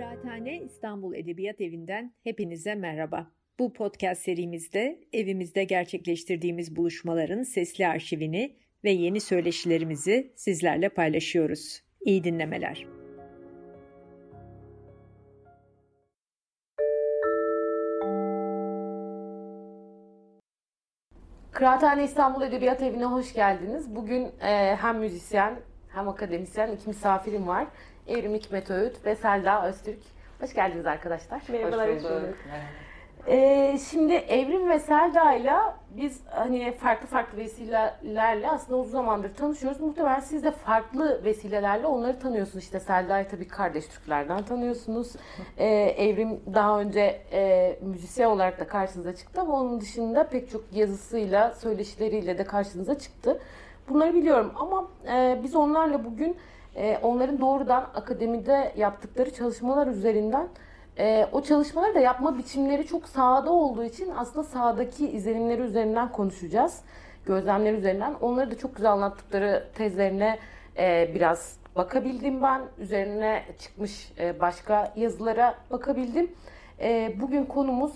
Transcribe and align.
Kıraathane 0.00 0.60
İstanbul 0.60 1.14
Edebiyat 1.14 1.60
Evi'nden 1.60 2.14
hepinize 2.24 2.74
merhaba. 2.74 3.30
Bu 3.58 3.72
podcast 3.72 4.22
serimizde 4.22 5.00
evimizde 5.12 5.64
gerçekleştirdiğimiz 5.64 6.76
buluşmaların 6.76 7.42
sesli 7.42 7.86
arşivini 7.86 8.56
ve 8.84 8.90
yeni 8.90 9.20
söyleşilerimizi 9.20 10.32
sizlerle 10.36 10.88
paylaşıyoruz. 10.88 11.82
İyi 12.00 12.24
dinlemeler. 12.24 12.86
Kıraathane 21.52 22.04
İstanbul 22.04 22.42
Edebiyat 22.42 22.82
Evi'ne 22.82 23.04
hoş 23.04 23.32
geldiniz. 23.34 23.96
Bugün 23.96 24.24
e, 24.42 24.76
hem 24.76 24.98
müzisyen 24.98 25.60
hem 25.88 26.08
akademisyen 26.08 26.72
iki 26.72 26.88
misafirim 26.88 27.46
var. 27.46 27.66
Evrim 28.10 28.34
Hikmet 28.34 28.70
Öğüt 28.70 29.06
ve 29.06 29.14
Selda 29.14 29.68
Öztürk. 29.68 29.98
Hoş 30.40 30.54
geldiniz 30.54 30.86
arkadaşlar. 30.86 31.42
Merhabalar. 31.48 31.94
Hoş 31.94 32.04
bulduk. 32.04 32.36
Ee, 33.26 33.78
şimdi 33.90 34.14
Evrim 34.14 34.68
ve 34.68 34.78
Selda 34.78 35.32
ile 35.32 35.52
biz 35.90 36.20
hani 36.30 36.72
farklı 36.72 37.06
farklı 37.06 37.38
vesilelerle 37.38 38.50
aslında 38.50 38.78
uzun 38.78 38.90
zamandır 38.90 39.34
tanışıyoruz. 39.34 39.80
Muhtemelen 39.80 40.20
siz 40.20 40.44
de 40.44 40.50
farklı 40.50 41.24
vesilelerle 41.24 41.86
onları 41.86 42.18
tanıyorsunuz. 42.18 42.64
İşte 42.64 42.80
Selda'yı 42.80 43.28
tabii 43.28 43.48
kardeş 43.48 43.86
Türklerden 43.86 44.42
tanıyorsunuz. 44.42 45.12
Ee, 45.58 45.66
Evrim 45.98 46.40
daha 46.54 46.80
önce 46.80 47.22
e, 47.32 47.78
müzisyen 47.82 48.26
olarak 48.26 48.60
da 48.60 48.66
karşınıza 48.66 49.16
çıktı 49.16 49.40
ama 49.40 49.60
onun 49.60 49.80
dışında 49.80 50.28
pek 50.28 50.50
çok 50.50 50.64
yazısıyla, 50.72 51.50
söyleşileriyle 51.50 52.38
de 52.38 52.44
karşınıza 52.44 52.98
çıktı. 52.98 53.40
Bunları 53.88 54.14
biliyorum 54.14 54.52
ama 54.56 54.88
e, 55.12 55.40
biz 55.42 55.56
onlarla 55.56 56.04
bugün 56.04 56.36
e, 56.80 56.98
onların 57.02 57.40
doğrudan 57.40 57.86
akademide 57.94 58.72
yaptıkları 58.76 59.34
çalışmalar 59.34 59.86
üzerinden 59.86 60.48
e, 60.98 61.26
o 61.32 61.42
çalışmaları 61.42 61.94
da 61.94 62.00
yapma 62.00 62.38
biçimleri 62.38 62.86
çok 62.86 63.08
sahada 63.08 63.50
olduğu 63.52 63.84
için 63.84 64.12
aslında 64.16 64.44
sahadaki 64.44 65.10
izlenimleri 65.10 65.62
üzerinden 65.62 66.12
konuşacağız. 66.12 66.80
Gözlemler 67.26 67.72
üzerinden. 67.72 68.14
Onları 68.20 68.50
da 68.50 68.58
çok 68.58 68.76
güzel 68.76 68.92
anlattıkları 68.92 69.68
tezlerine 69.74 70.38
e, 70.78 71.10
biraz 71.14 71.56
bakabildim 71.76 72.42
ben. 72.42 72.60
Üzerine 72.78 73.42
çıkmış 73.58 74.12
başka 74.40 74.92
yazılara 74.96 75.54
bakabildim. 75.70 76.30
Bugün 77.20 77.44
konumuz 77.44 77.92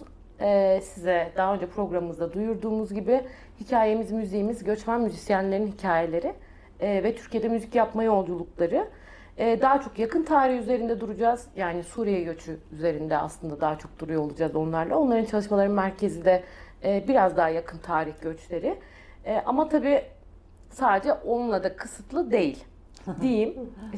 size 0.82 1.32
daha 1.36 1.54
önce 1.54 1.66
programımızda 1.66 2.32
duyurduğumuz 2.32 2.94
gibi 2.94 3.20
hikayemiz, 3.60 4.12
müziğimiz, 4.12 4.64
göçmen 4.64 5.00
müzisyenlerin 5.00 5.66
hikayeleri 5.66 6.34
e, 6.84 7.04
ve 7.04 7.16
Türkiye'de 7.16 7.48
müzik 7.48 7.74
yapma 7.74 8.04
yolculukları. 8.04 8.88
E, 9.38 9.60
daha 9.62 9.80
çok 9.80 9.98
yakın 9.98 10.22
tarih 10.22 10.58
üzerinde 10.58 11.00
duracağız. 11.00 11.46
Yani 11.56 11.82
Suriye 11.82 12.22
göçü 12.22 12.58
üzerinde 12.72 13.18
aslında 13.18 13.60
daha 13.60 13.78
çok 13.78 13.98
duruyor 13.98 14.22
olacağız 14.22 14.56
onlarla. 14.56 14.98
Onların 14.98 15.24
çalışmaların 15.24 15.74
merkezi 15.74 16.24
de 16.24 16.42
e, 16.84 17.04
biraz 17.08 17.36
daha 17.36 17.48
yakın 17.48 17.78
tarih 17.78 18.12
göçleri. 18.22 18.78
E, 19.24 19.42
ama 19.46 19.68
tabii 19.68 20.02
sadece 20.70 21.12
onunla 21.12 21.64
da 21.64 21.76
kısıtlı 21.76 22.30
değil 22.30 22.64
diyeyim. 23.20 23.54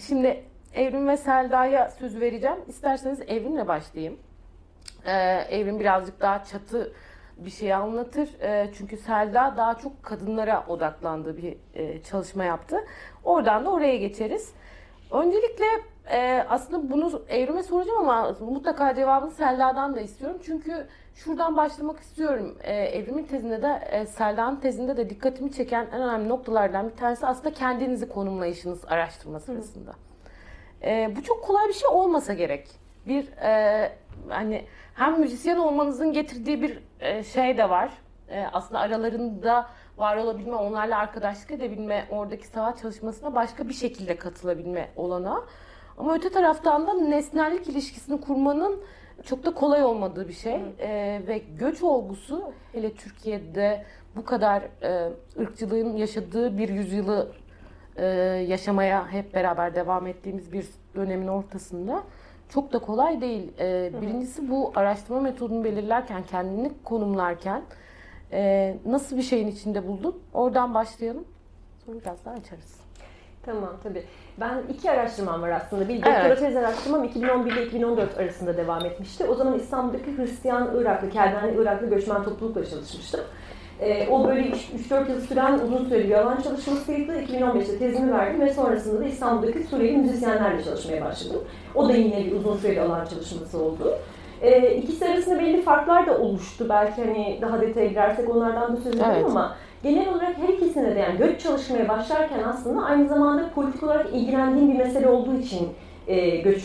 Şimdi 0.06 0.45
Evrim 0.75 1.09
ve 1.09 1.17
Selda'ya 1.17 1.91
söz 1.91 2.21
vereceğim. 2.21 2.59
İsterseniz 2.69 3.21
Evrim'le 3.21 3.69
başlayayım. 3.69 4.17
Ee, 5.06 5.12
Evrim 5.50 5.81
birazcık 5.81 6.21
daha 6.21 6.45
çatı 6.45 6.93
bir 7.37 7.51
şey 7.51 7.75
anlatır. 7.75 8.29
Ee, 8.42 8.70
çünkü 8.79 8.97
Selda 8.97 9.55
daha 9.56 9.75
çok 9.75 10.03
kadınlara 10.03 10.65
odaklandığı 10.69 11.37
bir 11.37 11.56
e, 11.75 12.03
çalışma 12.03 12.45
yaptı. 12.45 12.84
Oradan 13.25 13.65
da 13.65 13.70
oraya 13.70 13.97
geçeriz. 13.97 14.53
Öncelikle 15.11 15.65
e, 16.11 16.47
aslında 16.48 16.91
bunu 16.91 17.23
Evrim'e 17.28 17.62
soracağım 17.62 17.98
ama 17.98 18.37
mutlaka 18.41 18.95
cevabını 18.95 19.31
Selda'dan 19.31 19.97
da 19.97 20.01
istiyorum. 20.01 20.39
Çünkü 20.45 20.87
şuradan 21.15 21.56
başlamak 21.56 22.00
istiyorum. 22.00 22.59
E, 22.62 22.75
Evrim'in 22.75 23.25
tezinde 23.25 23.62
de 23.62 23.89
e, 23.91 24.06
Selda'nın 24.06 24.56
tezinde 24.56 24.97
de 24.97 25.10
dikkatimi 25.10 25.53
çeken 25.53 25.87
en 25.93 26.03
önemli 26.03 26.28
noktalardan 26.28 26.89
bir 26.91 26.97
tanesi 26.97 27.27
aslında 27.27 27.53
kendinizi 27.55 28.09
konumlayışınız 28.09 28.84
araştırma 28.84 29.41
sırasında. 29.41 29.93
E, 30.83 31.12
bu 31.16 31.22
çok 31.22 31.44
kolay 31.44 31.69
bir 31.69 31.72
şey 31.72 31.89
olmasa 31.89 32.34
gerek. 32.34 32.69
Bir 33.06 33.28
e, 33.43 33.93
hani 34.28 34.65
hem 34.97 35.21
müzisyen 35.21 35.57
olmanızın 35.57 36.12
getirdiği 36.12 36.62
bir 36.62 36.79
e, 37.01 37.25
şey 37.25 37.59
de 37.59 37.71
var. 37.71 37.91
E, 38.29 38.47
aslında 38.53 38.81
aralarında 38.81 39.67
var 39.97 40.17
olabilme, 40.17 40.57
onlarla 40.57 40.99
arkadaşlık 40.99 41.51
edebilme, 41.51 42.07
oradaki 42.11 42.47
sanat 42.47 42.83
çalışmasına 42.83 43.34
başka 43.34 43.69
bir 43.69 43.75
şekilde 43.75 44.17
katılabilme 44.17 44.89
olana. 44.97 45.45
Ama 45.99 46.15
öte 46.15 46.31
taraftan 46.31 46.87
da 46.87 46.95
nesnellik 46.95 47.69
ilişkisini 47.69 48.21
kurmanın 48.21 48.81
çok 49.25 49.45
da 49.45 49.55
kolay 49.55 49.84
olmadığı 49.84 50.29
bir 50.29 50.33
şey. 50.33 50.55
E, 50.79 51.23
ve 51.27 51.43
göç 51.59 51.83
olgusu 51.83 52.53
hele 52.73 52.95
Türkiye'de 52.95 53.84
bu 54.17 54.25
kadar 54.25 54.63
e, 54.83 55.13
ırkçılığın 55.41 55.97
yaşadığı 55.97 56.59
bir 56.59 56.69
yüzyılı 56.69 57.33
e, 57.97 58.07
yaşamaya 58.49 59.09
hep 59.13 59.34
beraber 59.34 59.75
devam 59.75 60.07
ettiğimiz 60.07 60.53
bir 60.53 60.67
dönemin 60.95 61.28
ortasında 61.28 62.03
çok 62.49 62.73
da 62.73 62.79
kolay 62.79 63.21
değil. 63.21 63.53
E, 63.59 63.93
birincisi 64.03 64.51
bu 64.51 64.73
araştırma 64.75 65.21
metodunu 65.21 65.65
belirlerken, 65.65 66.23
kendini 66.23 66.73
konumlarken 66.84 67.62
e, 68.33 68.77
nasıl 68.87 69.17
bir 69.17 69.23
şeyin 69.23 69.49
içinde 69.49 69.87
buldun? 69.89 70.19
Oradan 70.34 70.75
başlayalım. 70.75 71.25
Sonra 71.87 72.01
biraz 72.01 72.25
daha 72.25 72.34
açarız. 72.34 72.77
Tamam 73.47 73.73
tabii. 73.83 74.05
Ben 74.41 74.62
iki 74.69 74.91
araştırmam 74.91 75.43
var 75.43 75.51
aslında. 75.51 75.89
Bir 75.89 75.97
doktora 75.97 76.27
Evet. 76.27 76.39
tez 76.39 76.57
araştırmam 76.57 77.05
2011 77.05 77.53
ile 77.53 77.67
2014 77.67 78.19
arasında 78.19 78.57
devam 78.57 78.84
etmişti. 78.84 79.25
O 79.25 79.34
zaman 79.34 79.59
İstanbul'daki 79.59 80.17
Hristiyan 80.17 80.81
Iraklı, 80.81 81.11
Keldenli 81.11 81.63
Iraklı 81.63 81.87
göçmen 81.91 82.23
toplulukla 82.25 82.65
çalışmıştım. 82.65 83.21
Ee, 83.81 84.09
o 84.10 84.28
böyle 84.28 84.41
3-4 84.91 85.10
yıl 85.10 85.20
süren 85.20 85.59
uzun 85.59 85.84
süreli 85.88 86.09
bir 86.09 86.14
alan 86.14 86.41
çalışmasıydı. 86.41 87.12
2015'te 87.12 87.78
tezimi 87.78 88.12
verdim 88.12 88.41
ve 88.41 88.54
sonrasında 88.54 89.00
da 89.00 89.04
İstanbul'daki 89.04 89.62
Suriyeli 89.64 89.97
müzisyenlerle 89.97 90.64
çalışmaya 90.64 91.04
başladım. 91.04 91.41
O 91.75 91.88
da 91.88 91.92
yine 91.92 92.26
bir 92.26 92.32
uzun 92.32 92.56
süreli 92.56 92.81
alan 92.81 93.04
çalışması 93.04 93.59
oldu. 93.59 93.98
Ee, 94.42 94.75
ikisi 94.76 95.09
arasında 95.09 95.38
belli 95.38 95.62
farklar 95.62 96.06
da 96.06 96.19
oluştu. 96.19 96.66
Belki 96.69 97.04
hani 97.04 97.38
daha 97.42 97.60
detaya 97.60 97.86
girersek 97.86 98.31
onlardan 98.31 98.76
da 98.76 98.81
söz 98.81 98.94
ederim 98.94 99.10
Evet. 99.15 99.25
ama 99.26 99.56
genel 99.82 100.09
olarak 100.09 100.38
her 100.38 100.48
ikisine 100.48 100.94
de 100.94 100.98
yani 100.98 101.19
göç 101.19 101.41
çalışmaya 101.42 101.88
başlarken 101.88 102.42
aslında 102.42 102.82
aynı 102.82 103.09
zamanda 103.09 103.50
politik 103.54 103.82
olarak 103.82 104.06
ilgilendiğim 104.12 104.72
bir 104.72 104.84
mesele 104.84 105.09
olduğu 105.09 105.38
için 105.38 105.69
e, 106.09 106.36
göç 106.36 106.62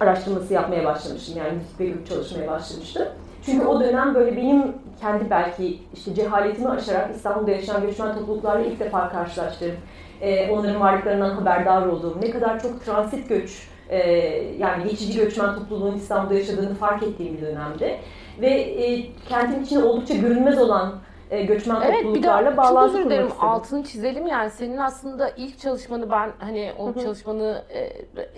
araştırması 0.00 0.54
yapmaya 0.54 0.84
başlamıştım. 0.84 1.34
Yani 1.38 1.52
müzik 1.52 1.80
ve 1.80 1.86
göç 1.86 2.08
çalışmaya 2.08 2.48
başlamıştım. 2.48 3.06
Çünkü 3.46 3.66
o 3.66 3.80
dönem 3.80 4.14
böyle 4.14 4.36
benim 4.36 4.62
kendi 5.00 5.30
belki 5.30 5.78
işte 5.94 6.14
cehaletimi 6.14 6.68
aşarak 6.68 7.10
İstanbul'da 7.16 7.50
yaşayan 7.50 7.82
göçmen 7.82 8.14
topluluklarla 8.14 8.66
ilk 8.66 8.80
defa 8.80 9.08
karşılaştığım, 9.08 9.76
e, 10.20 10.50
onların 10.50 10.80
varlıklarından 10.80 11.30
haberdar 11.30 11.86
olduğum, 11.86 12.18
ne 12.22 12.30
kadar 12.30 12.62
çok 12.62 12.84
transit 12.84 13.28
göç, 13.28 13.68
e, 13.88 13.98
yani 14.58 14.84
geçici 14.90 15.18
göçmen 15.18 15.54
topluluğun 15.54 15.96
İstanbul'da 15.96 16.34
yaşadığını 16.34 16.74
fark 16.74 17.02
ettiğim 17.02 17.36
bir 17.36 17.42
dönemde. 17.42 17.98
Ve 18.40 18.50
e, 18.50 19.06
kentin 19.28 19.64
içinde 19.64 19.84
oldukça 19.84 20.14
görünmez 20.14 20.58
olan 20.58 20.92
e, 21.32 21.42
göçmen 21.42 21.80
Evet 21.80 21.92
bir 21.92 21.98
de 21.98 22.02
topluluklarla 22.02 22.50
çok 22.50 22.58
bağlantı 22.58 22.98
özür 22.98 23.04
dilerim 23.04 23.30
altını 23.40 23.84
çizelim 23.84 24.26
yani. 24.26 24.50
Senin 24.50 24.76
aslında 24.76 25.30
ilk 25.30 25.58
çalışmanı 25.58 26.10
ben 26.10 26.30
hani 26.38 26.72
o 26.78 26.94
çalışmanı 26.94 27.62
e, 27.70 27.80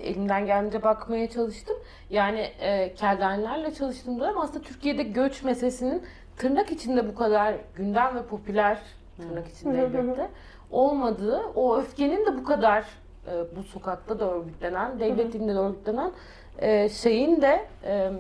elimden 0.03 0.47
geldiğince 0.47 0.83
bakmaya 0.83 1.31
çalıştım. 1.31 1.77
Yani 2.11 2.41
e, 2.61 2.95
keldenlerle 2.95 3.75
çalıştığım 3.75 4.21
dönem 4.21 4.39
aslında 4.39 4.61
Türkiye'de 4.61 5.03
göç 5.03 5.43
meselesinin 5.43 6.03
tırnak 6.37 6.73
içinde 6.73 7.09
bu 7.09 7.15
kadar 7.15 7.55
gündem 7.77 8.17
ve 8.17 8.23
popüler 8.23 8.79
tırnak 9.17 9.49
içinde 9.49 9.79
Hı 9.79 9.83
hı. 9.83 9.87
hı. 9.87 9.99
elbette 9.99 10.29
olmadığı 10.71 11.41
o 11.55 11.77
öfkenin 11.77 12.27
de 12.27 12.37
bu 12.37 12.45
kadar 12.45 12.85
e, 13.27 13.57
bu 13.57 13.63
sokakta 13.63 14.21
da 14.21 14.31
örgütlenen 14.31 15.01
devlet 15.01 15.33
dilinde 15.33 15.55
de 15.55 15.59
örgütlenen 15.59 16.13
e, 16.59 16.89
şeyin 16.89 17.43
de 17.43 17.67
e, 17.85 18.13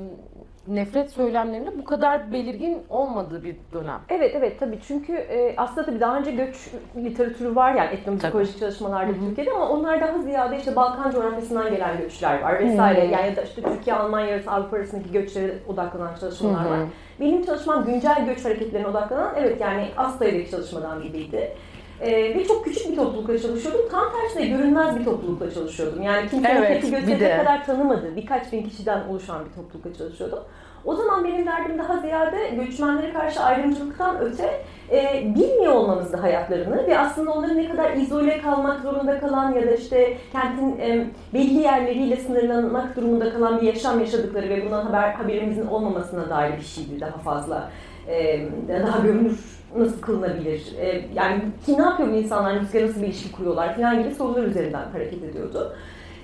nefret 0.69 1.11
söylemlerinin 1.11 1.78
bu 1.78 1.84
kadar 1.84 2.32
belirgin 2.32 2.82
olmadığı 2.88 3.44
bir 3.44 3.56
dönem. 3.72 4.00
Evet 4.08 4.34
evet 4.34 4.61
tabii 4.61 4.78
çünkü 4.88 5.12
e, 5.12 5.55
aslında 5.56 5.87
tabii 5.87 6.00
daha 6.00 6.19
önce 6.19 6.31
göç 6.31 6.56
literatürü 6.96 7.56
var 7.56 7.75
yani 7.75 7.94
etnomüzikolojik 7.94 8.58
çalışmalarda 8.58 9.12
Hı 9.12 9.16
hı. 9.16 9.28
Türkiye'de 9.28 9.52
ama 9.52 9.69
onlar 9.69 10.00
daha 10.00 10.19
ziyade 10.19 10.58
işte 10.58 10.76
Balkan 10.76 11.11
coğrafyasından 11.11 11.70
gelen 11.70 11.99
göçler 11.99 12.43
var 12.43 12.58
vesaire. 12.58 13.08
Hı. 13.08 13.12
Yani 13.12 13.26
ya 13.26 13.37
da 13.37 13.43
işte 13.43 13.62
Türkiye 13.62 13.96
Almanya 13.96 14.34
arası 14.34 14.50
Avrupa 14.50 14.76
arasındaki 14.76 15.12
göçlere 15.12 15.52
odaklanan 15.69 16.14
çalışmalar 16.20 16.64
Hı 16.64 16.69
hı. 16.69 16.70
var. 16.70 16.78
Benim 17.20 17.46
çalışmam 17.46 17.84
güncel 17.84 18.26
göç 18.26 18.44
hareketlerine 18.44 18.87
odaklanan 18.88 19.34
evet 19.37 19.61
yani 19.61 19.88
bir 20.20 20.50
çalışmadan 20.50 21.02
biriydi. 21.02 21.52
Ee, 22.00 22.11
ve 22.11 22.44
çok 22.44 22.64
küçük 22.64 22.91
bir 22.91 22.96
toplulukla 22.96 23.38
çalışıyordum. 23.38 23.81
Tam 23.91 24.05
tersine 24.12 24.46
görünmez 24.46 24.99
bir 24.99 25.05
toplulukla 25.05 25.55
çalışıyordum. 25.55 26.02
Yani 26.02 26.29
kimsenin 26.31 26.56
evet, 26.56 26.82
tek 26.82 26.91
göze 26.91 27.37
kadar 27.37 27.67
tanımadığı 27.67 28.17
birkaç 28.17 28.52
bin 28.52 28.62
kişiden 28.62 29.08
oluşan 29.08 29.44
bir 29.44 29.50
toplulukla 29.55 29.94
çalışıyordum. 29.94 30.38
O 30.85 30.96
zaman 30.96 31.25
benim 31.25 31.46
derdim 31.46 31.79
daha 31.79 31.99
ziyade 31.99 32.49
göçmenlere 32.49 33.12
karşı 33.12 33.41
ayrımcılıktan 33.41 34.20
öte 34.20 34.64
e, 34.91 35.32
bilmiyor 35.37 35.73
olmamızdı 35.73 36.17
hayatlarını 36.17 36.87
ve 36.87 36.99
aslında 36.99 37.31
onların 37.31 37.56
ne 37.56 37.69
kadar 37.69 37.93
izole 37.93 38.40
kalmak 38.40 38.81
zorunda 38.81 39.20
kalan 39.20 39.52
ya 39.52 39.67
da 39.67 39.75
işte 39.75 40.17
kentin 40.32 40.79
e, 40.81 41.06
belli 41.35 41.58
yerleriyle 41.58 42.17
sınırlanmak 42.17 42.97
durumunda 42.97 43.32
kalan 43.32 43.61
bir 43.61 43.67
yaşam 43.67 44.00
yaşadıkları 44.00 44.49
ve 44.49 44.64
bundan 44.64 44.87
haber 44.87 45.12
haberimizin 45.12 45.67
olmamasına 45.67 46.31
dair 46.31 46.56
bir 46.56 46.64
şeydi 46.64 47.00
daha 47.00 47.19
fazla. 47.19 47.70
E, 48.08 48.40
daha 48.69 48.99
görünür 48.99 49.38
nasıl 49.79 50.00
kılınabilir? 50.00 50.75
E, 50.81 51.05
yani 51.15 51.41
ki 51.67 51.79
ne 51.79 51.82
yapıyor 51.82 52.09
bu 52.09 52.15
insanlar, 52.15 52.55
müzikle 52.55 52.87
nasıl 52.87 53.03
bir 53.03 53.06
ilişki 53.06 53.32
kuruyorlar 53.32 53.76
falan 53.76 54.03
gibi 54.03 54.15
sorular 54.15 54.43
üzerinden 54.43 54.91
hareket 54.93 55.23
ediyordu. 55.23 55.76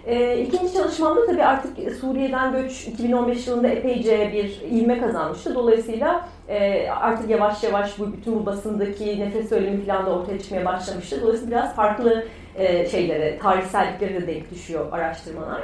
E, 0.06 0.38
ikinci 0.38 0.73
çalışmamda 0.73 1.26
tabii 1.26 1.44
artık 1.44 1.93
Suriye'den 2.00 2.52
göç 2.52 2.88
2015 2.88 3.47
yılında 3.47 3.69
epeyce 3.69 4.31
bir 4.32 4.61
ilme 4.70 5.00
kazanmıştı. 5.00 5.55
Dolayısıyla 5.55 6.29
e, 6.49 6.88
artık 6.91 7.31
yavaş 7.31 7.62
yavaş 7.62 7.99
bu 7.99 8.12
bütün 8.12 8.35
bu 8.35 8.47
basındaki 8.47 9.20
nefes 9.20 9.49
söylemi 9.49 9.85
falan 9.85 10.06
da 10.06 10.11
ortaya 10.11 10.38
çıkmaya 10.38 10.64
başlamıştı. 10.64 11.20
Dolayısıyla 11.23 11.56
biraz 11.56 11.75
farklı 11.75 12.25
e, 12.56 12.88
şeylere, 12.88 13.38
tarihselliklere 13.38 14.23
de 14.23 14.26
denk 14.26 14.50
düşüyor 14.50 14.87
araştırmalar. 14.93 15.62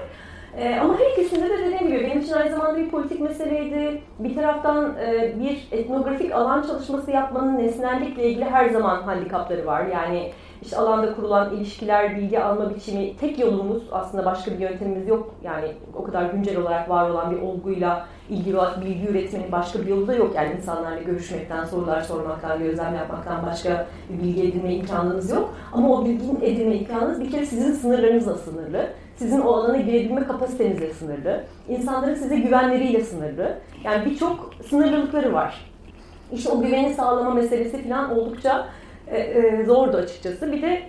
E, 0.59 0.81
ama 0.81 0.99
her 0.99 1.13
ikisinde 1.13 1.51
de 1.51 1.59
dediğim 1.59 1.87
gibi 1.87 2.05
benim 2.05 2.21
için 2.21 2.33
aynı 2.33 2.51
zamanda 2.51 2.77
bir 2.77 2.91
politik 2.91 3.21
meseleydi. 3.21 4.03
Bir 4.19 4.35
taraftan 4.35 4.97
e, 4.97 5.35
bir 5.41 5.69
etnografik 5.73 6.33
alan 6.33 6.63
çalışması 6.63 7.11
yapmanın 7.11 7.59
nesnellikle 7.59 8.31
ilgili 8.31 8.45
her 8.45 8.69
zaman 8.69 9.03
handikapları 9.03 9.67
var. 9.67 9.87
Yani 9.87 10.33
işte 10.63 10.77
alanda 10.77 11.15
kurulan 11.15 11.57
ilişkiler, 11.57 12.17
bilgi 12.17 12.43
alma 12.43 12.75
biçimi 12.75 13.17
tek 13.17 13.39
yolumuz 13.39 13.83
aslında 13.93 14.25
başka 14.25 14.51
bir 14.51 14.59
yöntemimiz 14.59 15.09
yok. 15.09 15.35
Yani 15.43 15.73
o 15.95 16.05
kadar 16.05 16.25
güncel 16.25 16.57
olarak 16.57 16.91
var 16.91 17.11
olan 17.11 17.31
bir 17.31 17.43
olguyla 17.43 18.07
ilgili 18.31 18.57
bilgi 18.81 19.09
üretmenin 19.09 19.53
başka 19.53 19.79
bir 19.79 19.87
yolu 19.87 20.07
da 20.07 20.15
yok. 20.15 20.35
Yani 20.35 20.55
insanlarla 20.57 21.03
görüşmekten, 21.03 21.65
sorular 21.65 22.01
sormaktan, 22.01 22.59
gözlem 22.59 22.95
yapmaktan 22.95 23.47
başka 23.47 23.87
bir 24.11 24.23
bilgi 24.23 24.49
edinme 24.49 24.75
imkanınız 24.75 25.31
yok. 25.31 25.55
Ama 25.73 25.89
o 25.93 26.05
bilginin 26.05 26.41
edinme 26.43 26.75
imkanınız 26.75 27.21
bir 27.21 27.31
kere 27.31 27.47
sizin 27.47 27.73
sınırlarınızla 27.73 28.35
sınırlı. 28.35 28.87
Sizin 29.17 29.41
o 29.41 29.53
alana 29.53 29.77
girebilme 29.77 30.25
kapasitenizle 30.27 30.95
sınırlı. 30.95 31.45
İnsanların 31.69 32.15
size 32.15 32.37
güvenleriyle 32.37 33.05
sınırlı. 33.05 33.59
Yani 33.85 34.05
birçok 34.11 34.51
sınırlılıkları 34.69 35.33
var. 35.33 35.71
İşte 36.33 36.51
o 36.51 36.61
güveni 36.61 36.95
sağlama 36.95 37.35
meselesi 37.35 37.83
falan 37.83 38.19
oldukça 38.19 38.69
e, 39.09 39.19
e, 39.19 39.65
zordu 39.65 39.97
açıkçası. 39.97 40.53
Bir 40.53 40.63
de 40.63 40.83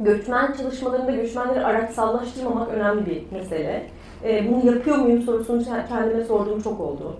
göçmen 0.00 0.52
çalışmalarında 0.52 1.10
göçmenleri 1.10 1.64
araçsallaştırmamak 1.64 2.68
önemli 2.68 3.06
bir 3.06 3.22
mesele. 3.32 3.86
E, 4.24 4.50
bunu 4.50 4.74
yapıyor 4.74 4.96
muyum 4.96 5.22
sorusunu 5.22 5.64
kendime 5.88 6.24
sorduğum 6.24 6.60
çok 6.60 6.80
oldu. 6.80 7.16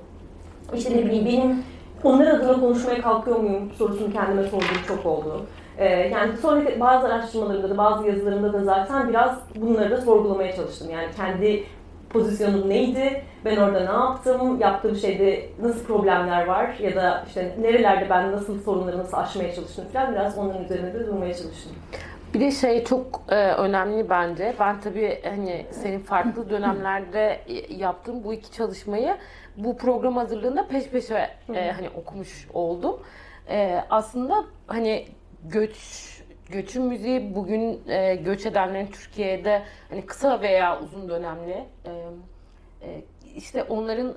İşte 0.74 0.96
ne 0.96 1.04
bileyim 1.04 1.26
benim 1.26 1.62
onlar 2.04 2.26
adına 2.26 2.60
konuşmaya 2.60 3.00
kalkıyor 3.00 3.36
muyum 3.36 3.70
sorusunu 3.78 4.12
kendime 4.12 4.44
sorduğum 4.44 4.82
çok 4.88 5.06
oldu. 5.06 5.46
E, 5.80 5.88
yani 5.88 6.36
sonraki 6.36 6.80
bazı 6.80 7.06
araştırmalarımda 7.06 7.70
da 7.70 7.78
bazı 7.78 8.06
yazılarımda 8.06 8.52
da 8.52 8.64
zaten 8.64 9.08
biraz 9.08 9.38
bunları 9.56 9.90
da 9.90 10.00
sorgulamaya 10.00 10.56
çalıştım. 10.56 10.90
Yani 10.90 11.08
kendi 11.16 11.64
pozisyonum 12.10 12.68
neydi, 12.68 13.22
ben 13.44 13.56
orada 13.56 13.80
ne 13.80 13.92
yaptım, 13.92 14.60
yaptığım 14.60 14.96
şeyde 14.96 15.48
nasıl 15.62 15.84
problemler 15.84 16.46
var 16.46 16.76
ya 16.80 16.96
da 16.96 17.24
işte 17.26 17.56
nerelerde 17.60 18.10
ben 18.10 18.32
nasıl 18.32 18.62
sorunları 18.62 18.98
nasıl 18.98 19.16
aşmaya 19.16 19.54
çalıştım 19.54 19.84
falan 19.92 20.12
biraz 20.12 20.38
onların 20.38 20.64
üzerinde 20.64 20.94
de 20.94 21.06
durmaya 21.06 21.34
çalıştım. 21.34 21.72
Bir 22.34 22.40
de 22.40 22.50
şey 22.50 22.84
çok 22.84 23.22
e, 23.28 23.34
önemli 23.34 24.10
bence. 24.10 24.54
Ben 24.60 24.80
tabii 24.80 25.22
hani 25.24 25.66
senin 25.70 25.98
farklı 25.98 26.50
dönemlerde 26.50 27.40
yaptığım 27.68 28.24
bu 28.24 28.32
iki 28.32 28.52
çalışmayı 28.52 29.16
bu 29.56 29.76
program 29.76 30.16
hazırlığında 30.16 30.66
peş 30.66 30.88
peşe 30.88 31.28
e, 31.54 31.72
hani 31.72 31.88
okumuş 31.96 32.48
oldum. 32.54 33.00
E, 33.48 33.84
aslında 33.90 34.44
hani 34.66 35.06
göç 35.44 35.76
göçün 36.50 36.82
müziği 36.82 37.34
bugün 37.34 37.88
e, 37.88 38.14
göç 38.14 38.46
edenlerin 38.46 38.86
Türkiye'de 38.86 39.62
hani 39.88 40.06
kısa 40.06 40.40
veya 40.40 40.80
uzun 40.80 41.08
dönemli 41.08 41.64
e, 41.84 41.90
e, 42.82 43.02
işte 43.36 43.62
onların 43.62 44.14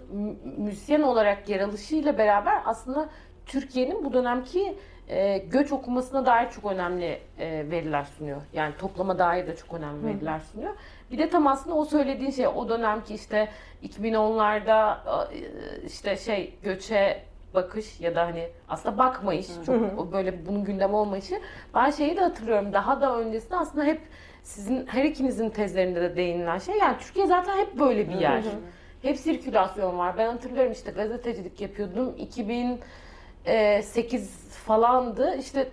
müzisyen 0.58 1.02
olarak 1.02 1.50
yer 1.50 1.60
alışıyla 1.60 2.18
beraber 2.18 2.62
aslında 2.66 3.10
Türkiye'nin 3.46 4.06
bu 4.06 4.14
dönemki 4.14 4.78
e, 5.08 5.38
göç 5.38 5.72
okumasına 5.72 6.26
dair 6.26 6.50
çok 6.50 6.72
önemli 6.72 7.22
e, 7.40 7.72
veriler 7.72 8.04
sunuyor. 8.04 8.42
Yani 8.54 8.78
toplama 8.78 9.20
dair 9.20 9.48
de 9.48 9.56
çok 9.56 9.74
önemli 9.74 10.06
veriler 10.06 10.40
sunuyor. 10.40 10.76
Bir 11.12 11.18
de 11.18 11.30
tam 11.30 11.48
aslında 11.48 11.76
o 11.76 11.86
söylediğin 11.86 12.32
şey 12.32 12.48
o 12.48 12.70
dönemki 12.70 13.14
işte 13.14 13.50
2010'larda 13.84 14.98
e, 15.34 15.86
işte 15.86 16.18
şey 16.18 16.54
göçe 16.64 17.24
bakış 17.54 18.00
ya 18.00 18.16
da 18.16 18.26
hani 18.26 18.50
aslında 18.70 18.98
bakmayış 18.98 19.48
çok 19.66 20.14
böyle 20.14 20.46
bunun 20.46 20.64
gündem 20.64 20.94
olmayışı. 20.94 21.40
Ben 21.76 21.92
şeyi 21.92 22.18
de 22.18 22.22
hatırlıyorum 22.22 22.74
daha 22.74 23.02
da 23.02 23.18
öncesinde 23.18 23.56
aslında 23.56 23.86
hep 23.86 24.02
sizin 24.44 24.88
her 24.88 25.04
ikinizin 25.04 25.50
tezlerinde 25.50 26.02
de 26.02 26.16
değinilen 26.16 26.58
şey 26.58 26.78
yani 26.78 26.98
Türkiye 27.00 27.28
zaten 27.28 27.58
hep 27.58 27.80
böyle 27.80 28.10
bir 28.10 28.16
yer. 28.16 28.44
Hep 29.02 29.18
sirkülasyon 29.18 29.98
var. 29.98 30.18
Ben 30.18 30.28
hatırlıyorum 30.32 30.72
işte 30.72 30.92
gazetecilik 30.92 31.62
yapıyordum. 31.62 32.16
2008 32.18 34.30
falandı. 34.50 35.36
İşte 35.40 35.70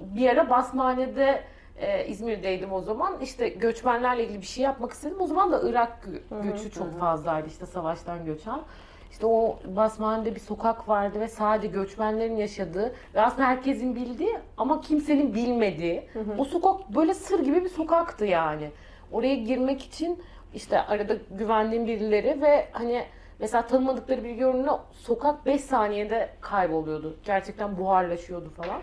bir 0.00 0.28
ara 0.30 0.50
basmanede 0.50 1.42
e, 1.76 2.06
İzmir'deydim 2.06 2.72
o 2.72 2.80
zaman. 2.80 3.20
İşte 3.20 3.48
göçmenlerle 3.48 4.24
ilgili 4.24 4.40
bir 4.40 4.46
şey 4.46 4.64
yapmak 4.64 4.92
istedim. 4.92 5.16
O 5.20 5.26
zaman 5.26 5.52
da 5.52 5.68
Irak 5.68 6.08
göçü 6.42 6.70
çok 6.70 6.98
fazlaydı 7.00 7.48
işte 7.48 7.66
savaştan 7.66 8.24
göçen. 8.24 8.60
İşte 9.10 9.26
o 9.26 9.58
Basmane'de 9.76 10.34
bir 10.34 10.40
sokak 10.40 10.88
vardı 10.88 11.20
ve 11.20 11.28
sadece 11.28 11.68
göçmenlerin 11.68 12.36
yaşadığı 12.36 12.94
ve 13.14 13.20
aslında 13.20 13.48
herkesin 13.48 13.94
bildiği 13.94 14.38
ama 14.56 14.80
kimsenin 14.80 15.34
bilmediği 15.34 16.08
hı 16.12 16.20
hı. 16.20 16.34
o 16.38 16.44
sokak 16.44 16.94
böyle 16.94 17.14
sır 17.14 17.44
gibi 17.44 17.64
bir 17.64 17.68
sokaktı 17.68 18.24
yani. 18.24 18.70
Oraya 19.12 19.34
girmek 19.34 19.82
için 19.82 20.22
işte 20.54 20.80
arada 20.80 21.16
güvendiğim 21.30 21.86
birileri 21.86 22.42
ve 22.42 22.68
hani 22.72 23.04
mesela 23.38 23.66
tanımadıkları 23.66 24.24
bir 24.24 24.30
görünümle 24.30 24.70
sokak 24.92 25.46
5 25.46 25.60
saniyede 25.60 26.28
kayboluyordu. 26.40 27.16
Gerçekten 27.24 27.78
buharlaşıyordu 27.78 28.50
falan. 28.50 28.80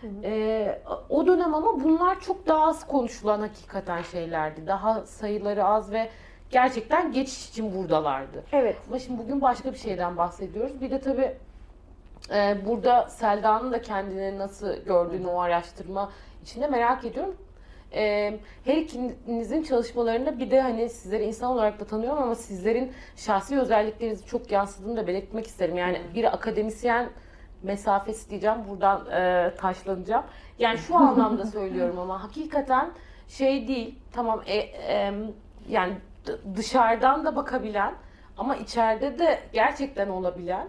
Hı 0.00 0.06
hı. 0.06 0.10
Ee, 0.24 0.82
o 1.08 1.26
dönem 1.26 1.54
ama 1.54 1.84
bunlar 1.84 2.20
çok 2.20 2.46
daha 2.46 2.66
az 2.66 2.86
konuşulan 2.86 3.40
hakikaten 3.40 4.02
şeylerdi. 4.02 4.66
Daha 4.66 5.06
sayıları 5.06 5.64
az 5.64 5.92
ve 5.92 6.08
gerçekten 6.50 7.12
geçiş 7.12 7.48
için 7.48 7.74
buradalardı. 7.74 8.44
Evet. 8.52 8.76
Ama 8.88 8.98
şimdi 8.98 9.18
bugün 9.22 9.40
başka 9.40 9.72
bir 9.72 9.78
şeyden 9.78 10.16
bahsediyoruz. 10.16 10.80
Bir 10.80 10.90
de 10.90 11.00
tabii 11.00 11.34
e, 12.34 12.56
burada 12.66 13.08
Selda'nın 13.08 13.72
da 13.72 13.82
kendini 13.82 14.38
nasıl 14.38 14.76
gördüğünü 14.84 15.26
o 15.26 15.40
araştırma 15.40 16.10
içinde 16.42 16.66
merak 16.66 17.04
ediyorum. 17.04 17.36
E, 17.94 18.34
her 18.64 18.76
ikinizin 18.76 19.62
çalışmalarında 19.62 20.38
bir 20.38 20.50
de 20.50 20.60
hani 20.60 20.88
sizleri 20.88 21.24
insan 21.24 21.50
olarak 21.50 21.80
da 21.80 21.84
tanıyorum 21.84 22.22
ama 22.22 22.34
sizlerin 22.34 22.92
şahsi 23.16 23.60
özelliklerinizi 23.60 24.26
çok 24.26 24.52
yansıdığını 24.52 24.96
da 24.96 25.06
belirtmek 25.06 25.46
isterim. 25.46 25.76
Yani 25.76 26.00
bir 26.14 26.34
akademisyen 26.34 27.08
mesafesi 27.62 28.30
diyeceğim 28.30 28.56
buradan 28.68 29.06
e, 29.10 29.54
taşlanacağım. 29.54 30.24
Yani 30.58 30.78
şu 30.78 30.96
anlamda 30.96 31.46
söylüyorum 31.46 31.98
ama 31.98 32.22
hakikaten 32.22 32.90
şey 33.28 33.68
değil 33.68 33.98
tamam 34.12 34.42
e, 34.46 34.56
e, 34.56 35.12
yani 35.68 35.94
dışarıdan 36.56 37.24
da 37.24 37.36
bakabilen 37.36 37.94
ama 38.38 38.56
içeride 38.56 39.18
de 39.18 39.40
gerçekten 39.52 40.08
olabilen 40.08 40.68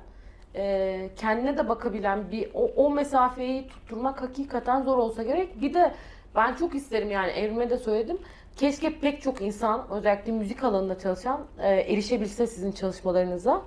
e, 0.56 1.10
kendine 1.16 1.58
de 1.58 1.70
bakabilen 1.70 2.32
bir 2.32 2.50
o, 2.54 2.66
o 2.76 2.90
mesafeyi 2.90 3.68
tutturmak 3.68 4.22
hakikaten 4.22 4.82
zor 4.82 4.98
olsa 4.98 5.24
gerek. 5.24 5.62
Bir 5.62 5.74
de 5.74 5.94
ben 6.36 6.54
çok 6.54 6.76
isterim 6.76 7.12
yani 7.12 7.32
evrime 7.32 7.70
de 7.70 7.78
söyledim. 7.78 8.18
Keşke 8.58 9.00
pek 9.00 9.22
çok 9.22 9.42
insan 9.42 9.88
özellikle 9.92 10.32
müzik 10.32 10.64
alanında 10.64 11.00
çalışan 11.00 11.42
e, 11.60 11.70
erişebilse 11.70 12.48
sizin 12.48 12.72
çalışmalarınıza. 12.72 13.62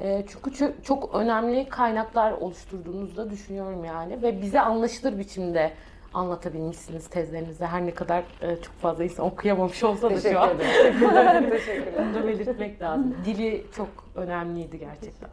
E, 0.00 0.24
çünkü 0.28 0.54
çok, 0.54 0.84
çok 0.84 1.14
önemli 1.14 1.68
kaynaklar 1.68 2.32
oluşturduğunuzu 2.32 3.16
da 3.16 3.30
düşünüyorum 3.30 3.84
yani 3.84 4.22
ve 4.22 4.42
bize 4.42 4.60
anlaşılır 4.60 5.18
biçimde 5.18 5.72
anlatabilmişsiniz 6.14 7.06
tezlerinizde. 7.10 7.66
Her 7.66 7.86
ne 7.86 7.94
kadar 7.94 8.24
e, 8.42 8.56
çok 8.62 8.74
fazla 8.74 9.04
insan 9.04 9.26
okuyamamış 9.26 9.84
olsa 9.84 10.10
da 10.10 10.20
şu 10.20 10.40
an. 10.40 10.58
Teşekkür 10.58 11.12
ederim. 11.12 11.50
Bunu 11.98 12.14
da 12.14 12.26
belirtmek 12.26 12.82
lazım. 12.82 13.16
Dili 13.24 13.64
çok 13.76 13.88
önemliydi 14.14 14.78
gerçekten. 14.78 15.30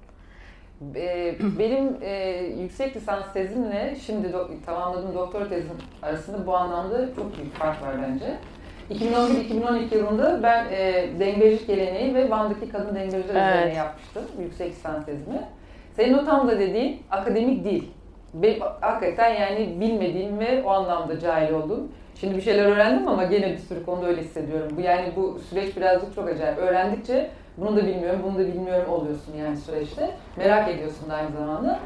Benim 1.59 1.97
e, 2.01 2.37
yüksek 2.61 2.95
lisans 2.95 3.33
tezimle 3.33 3.97
şimdi 4.05 4.27
do- 4.27 4.65
tamamladığım 4.65 5.15
doktora 5.15 5.49
tezim 5.49 5.77
arasında 6.01 6.47
bu 6.47 6.57
anlamda 6.57 7.15
çok 7.15 7.37
büyük 7.37 7.55
fark 7.55 7.81
var 7.81 7.95
bence. 8.01 8.37
2011-2012 8.89 9.95
yılında 9.95 10.43
ben 10.43 10.65
e, 10.71 11.09
dengecilik 11.19 11.67
geleneği 11.67 12.15
ve 12.15 12.29
Van'daki 12.29 12.69
kadın 12.69 12.95
dengeciler 12.95 13.35
evet. 13.35 13.55
üzerine 13.55 13.73
yapmıştım 13.73 14.23
yüksek 14.39 14.71
lisans 14.71 15.05
tezimi. 15.05 15.41
Senin 15.95 16.13
o 16.13 16.25
tam 16.25 16.47
da 16.47 16.59
dediğin 16.59 17.01
akademik 17.11 17.65
değil 17.65 17.91
benim 18.43 18.59
hakikaten 18.81 19.33
yani 19.33 19.79
bilmediğim 19.79 20.39
ve 20.39 20.63
o 20.63 20.69
anlamda 20.69 21.19
cahil 21.19 21.53
oldum. 21.53 21.91
Şimdi 22.19 22.35
bir 22.35 22.41
şeyler 22.41 22.65
öğrendim 22.65 23.07
ama 23.07 23.23
gene 23.23 23.51
bir 23.51 23.57
sürü 23.57 23.85
konuda 23.85 24.07
öyle 24.07 24.21
hissediyorum. 24.21 24.71
Bu 24.77 24.81
yani 24.81 25.07
bu 25.15 25.39
süreç 25.49 25.77
birazcık 25.77 26.15
çok 26.15 26.27
acayip. 26.29 26.57
Öğrendikçe 26.57 27.29
bunu 27.57 27.77
da 27.77 27.85
bilmiyorum, 27.85 28.19
bunu 28.23 28.35
da 28.35 28.47
bilmiyorum 28.47 28.93
oluyorsun 28.93 29.33
yani 29.37 29.57
süreçte. 29.57 30.09
Merak 30.37 30.69
ediyorsun 30.69 31.09
da 31.09 31.13
aynı 31.15 31.31
zamanda. 31.39 31.79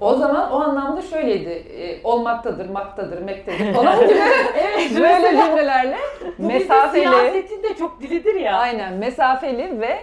O 0.00 0.14
zaman 0.14 0.52
o 0.52 0.60
anlamda 0.60 1.02
şöyleydi. 1.02 1.48
E, 1.50 2.00
olmaktadır, 2.04 2.68
maktadır, 2.68 3.22
mektedir 3.22 3.74
falan 3.74 4.00
gibi 4.08 4.18
Evet. 4.58 4.90
böyle 5.00 5.28
cümlelerle 5.42 5.96
mesafeli. 6.38 7.02
Siyasetin 7.02 7.62
de 7.62 7.74
çok 7.78 8.00
dilidir 8.02 8.34
ya. 8.34 8.56
Aynen 8.58 8.92
mesafeli 8.94 9.80
ve 9.80 9.98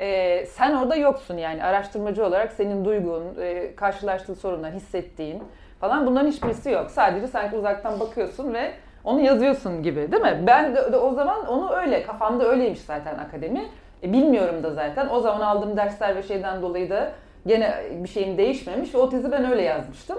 e, 0.00 0.46
sen 0.46 0.74
orada 0.74 0.96
yoksun 0.96 1.36
yani 1.36 1.64
araştırmacı 1.64 2.26
olarak 2.26 2.52
senin 2.52 2.84
duygun, 2.84 3.22
e, 3.40 3.76
karşılaştığın 3.76 4.34
sorunlar, 4.34 4.72
hissettiğin 4.72 5.42
falan 5.80 6.06
bunların 6.06 6.30
hiçbirisi 6.30 6.70
yok. 6.70 6.90
Sadece 6.90 7.26
sanki 7.26 7.56
uzaktan 7.56 8.00
bakıyorsun 8.00 8.54
ve 8.54 8.72
onu 9.04 9.20
yazıyorsun 9.20 9.82
gibi 9.82 10.12
değil 10.12 10.22
mi? 10.22 10.42
Ben 10.46 10.76
de, 10.76 10.92
de 10.92 10.96
o 10.96 11.14
zaman 11.14 11.46
onu 11.46 11.72
öyle 11.72 12.02
kafamda 12.02 12.48
öyleymiş 12.48 12.80
zaten 12.80 13.18
akademi. 13.18 13.66
E, 14.02 14.12
bilmiyorum 14.12 14.62
da 14.62 14.70
zaten. 14.70 15.08
O 15.08 15.20
zaman 15.20 15.40
aldığım 15.40 15.76
dersler 15.76 16.16
ve 16.16 16.22
şeyden 16.22 16.62
dolayı 16.62 16.90
da 16.90 17.12
gene 17.46 17.74
bir 17.90 18.08
şeyim 18.08 18.38
değişmemiş 18.38 18.94
ve 18.94 18.98
o 18.98 19.08
tezi 19.08 19.32
ben 19.32 19.50
öyle 19.50 19.62
yazmıştım. 19.62 20.18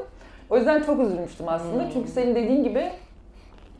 O 0.49 0.57
yüzden 0.57 0.81
çok 0.81 0.99
üzülmüştüm 0.99 1.49
aslında. 1.49 1.83
Hmm. 1.83 1.89
Çünkü 1.93 2.09
senin 2.09 2.35
dediğin 2.35 2.63
gibi 2.63 2.91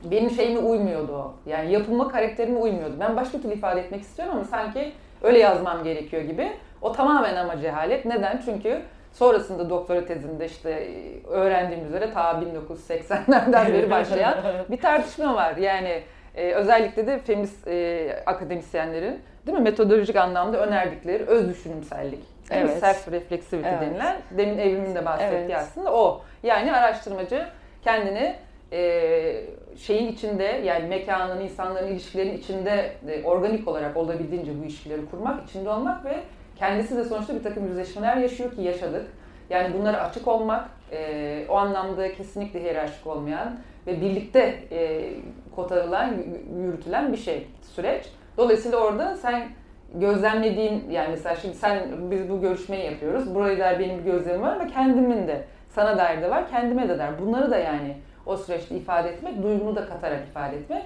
benim 0.04 0.30
şeyime 0.30 0.60
uymuyordu 0.60 1.14
o. 1.14 1.34
Yani 1.50 1.72
yapılma 1.72 2.08
karakterime 2.08 2.60
uymuyordu. 2.60 2.94
Ben 3.00 3.16
başka 3.16 3.38
türlü 3.38 3.54
ifade 3.54 3.80
etmek 3.80 4.02
istiyorum 4.02 4.36
ama 4.36 4.44
sanki 4.44 4.92
öyle 5.22 5.40
yazmam 5.40 5.84
gerekiyor 5.84 6.22
gibi. 6.22 6.52
O 6.82 6.92
tamamen 6.92 7.36
ama 7.36 7.62
cehalet. 7.62 8.06
Neden? 8.06 8.42
Çünkü 8.46 8.82
sonrasında 9.14 9.70
doktora 9.70 10.06
tezimde 10.06 10.46
işte 10.46 10.88
öğrendiğim 11.30 11.86
üzere 11.86 12.14
ta 12.14 12.32
1980'lerden 12.32 13.68
beri 13.74 13.90
başlayan 13.90 14.36
bir 14.70 14.82
tartışma 14.82 15.36
var. 15.36 15.58
Yani 15.58 16.02
e, 16.36 16.52
özellikle 16.54 17.08
de 17.08 17.20
feminist 17.20 17.68
e, 17.68 18.10
akademisyenlerin 18.26 19.22
değil 19.48 19.58
mi 19.58 19.64
metodolojik 19.64 20.16
anlamda 20.16 20.58
önerdikleri 20.58 21.24
öz 21.24 21.50
düşünümsellik. 21.50 22.24
Evet. 22.52 22.80
Self 22.80 23.12
reflexivity 23.12 23.70
Evet. 23.70 23.82
denilen 23.82 24.18
demin 24.38 24.58
evrimin 24.58 24.96
de 24.96 25.06
bahsettiği 25.06 25.40
Evet. 25.42 25.56
aslında 25.56 25.94
o. 25.94 26.22
Yani 26.44 26.74
araştırmacı 26.74 27.46
kendini 27.84 28.36
e, 28.72 29.44
şeyin 29.78 30.12
içinde 30.12 30.44
yani 30.44 30.88
mekanın, 30.88 31.42
insanların 31.42 31.88
ilişkilerin 31.88 32.38
içinde 32.38 32.92
e, 33.08 33.24
organik 33.24 33.68
olarak 33.68 33.98
olabildiğince 33.98 34.60
bu 34.60 34.64
ilişkileri 34.64 35.06
kurmak, 35.06 35.50
içinde 35.50 35.70
olmak 35.70 36.06
ve 36.06 36.16
kendisi 36.56 36.98
de 36.98 37.04
sonuçta 37.04 37.36
bir 37.36 37.44
takım 37.44 37.68
yüzleşmeler 37.68 38.18
yaşıyor 38.18 38.56
ki 38.56 38.62
yaşadık. 38.62 39.06
Yani 39.50 39.74
bunlara 39.80 39.98
açık 39.98 40.28
olmak, 40.28 40.70
e, 40.92 41.46
o 41.50 41.56
anlamda 41.56 42.14
kesinlikle 42.14 42.62
hiyerarşik 42.62 43.08
olmayan 43.08 43.60
ve 43.88 44.02
birlikte 44.02 44.56
e, 44.72 45.10
kotarılan, 45.56 46.14
yürütülen 46.62 47.14
bir 47.14 47.18
şey, 47.18 47.48
süreç. 47.76 48.06
Dolayısıyla 48.38 48.78
orada 48.78 49.16
sen 49.16 49.48
gözlemlediğin, 49.94 50.90
yani 50.90 51.10
mesela 51.10 51.36
şimdi 51.36 51.56
sen, 51.56 51.80
biz 52.12 52.30
bu 52.30 52.42
görüşmeyi 52.42 52.86
yapıyoruz. 52.86 53.36
Buraya 53.36 53.60
dair 53.60 53.80
benim 53.80 54.00
bir 54.00 54.12
gözlemim 54.12 54.42
var 54.42 54.56
ama 54.56 54.68
kendimin 54.68 55.28
de, 55.28 55.44
sana 55.70 55.98
dair 55.98 56.22
de 56.22 56.30
var, 56.30 56.50
kendime 56.50 56.90
de 56.90 56.98
der. 56.98 57.20
Bunları 57.22 57.52
da 57.52 57.58
yani 57.58 57.98
o 58.28 58.38
süreçte 58.38 58.76
ifade 58.76 59.10
etmek, 59.10 59.44
duygunu 59.44 59.76
da 59.76 59.86
katarak 59.86 60.28
ifade 60.30 60.56
etmek. 60.56 60.84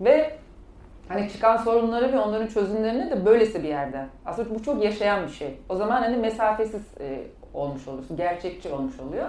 Ve 0.00 0.30
hani 1.08 1.30
çıkan 1.32 1.56
sorunları 1.56 2.12
ve 2.12 2.18
onların 2.18 2.46
çözümlerini 2.46 3.10
de 3.10 3.26
böylesi 3.26 3.62
bir 3.62 3.68
yerden. 3.68 4.08
Aslında 4.26 4.54
bu 4.54 4.62
çok 4.62 4.84
yaşayan 4.84 5.26
bir 5.26 5.32
şey. 5.32 5.58
O 5.68 5.76
zaman 5.76 6.02
hani 6.02 6.16
mesafesiz 6.16 6.82
e, 7.00 7.20
olmuş 7.54 7.88
oluyorsun, 7.88 8.16
gerçekçi 8.16 8.68
olmuş 8.68 9.00
oluyor. 9.00 9.28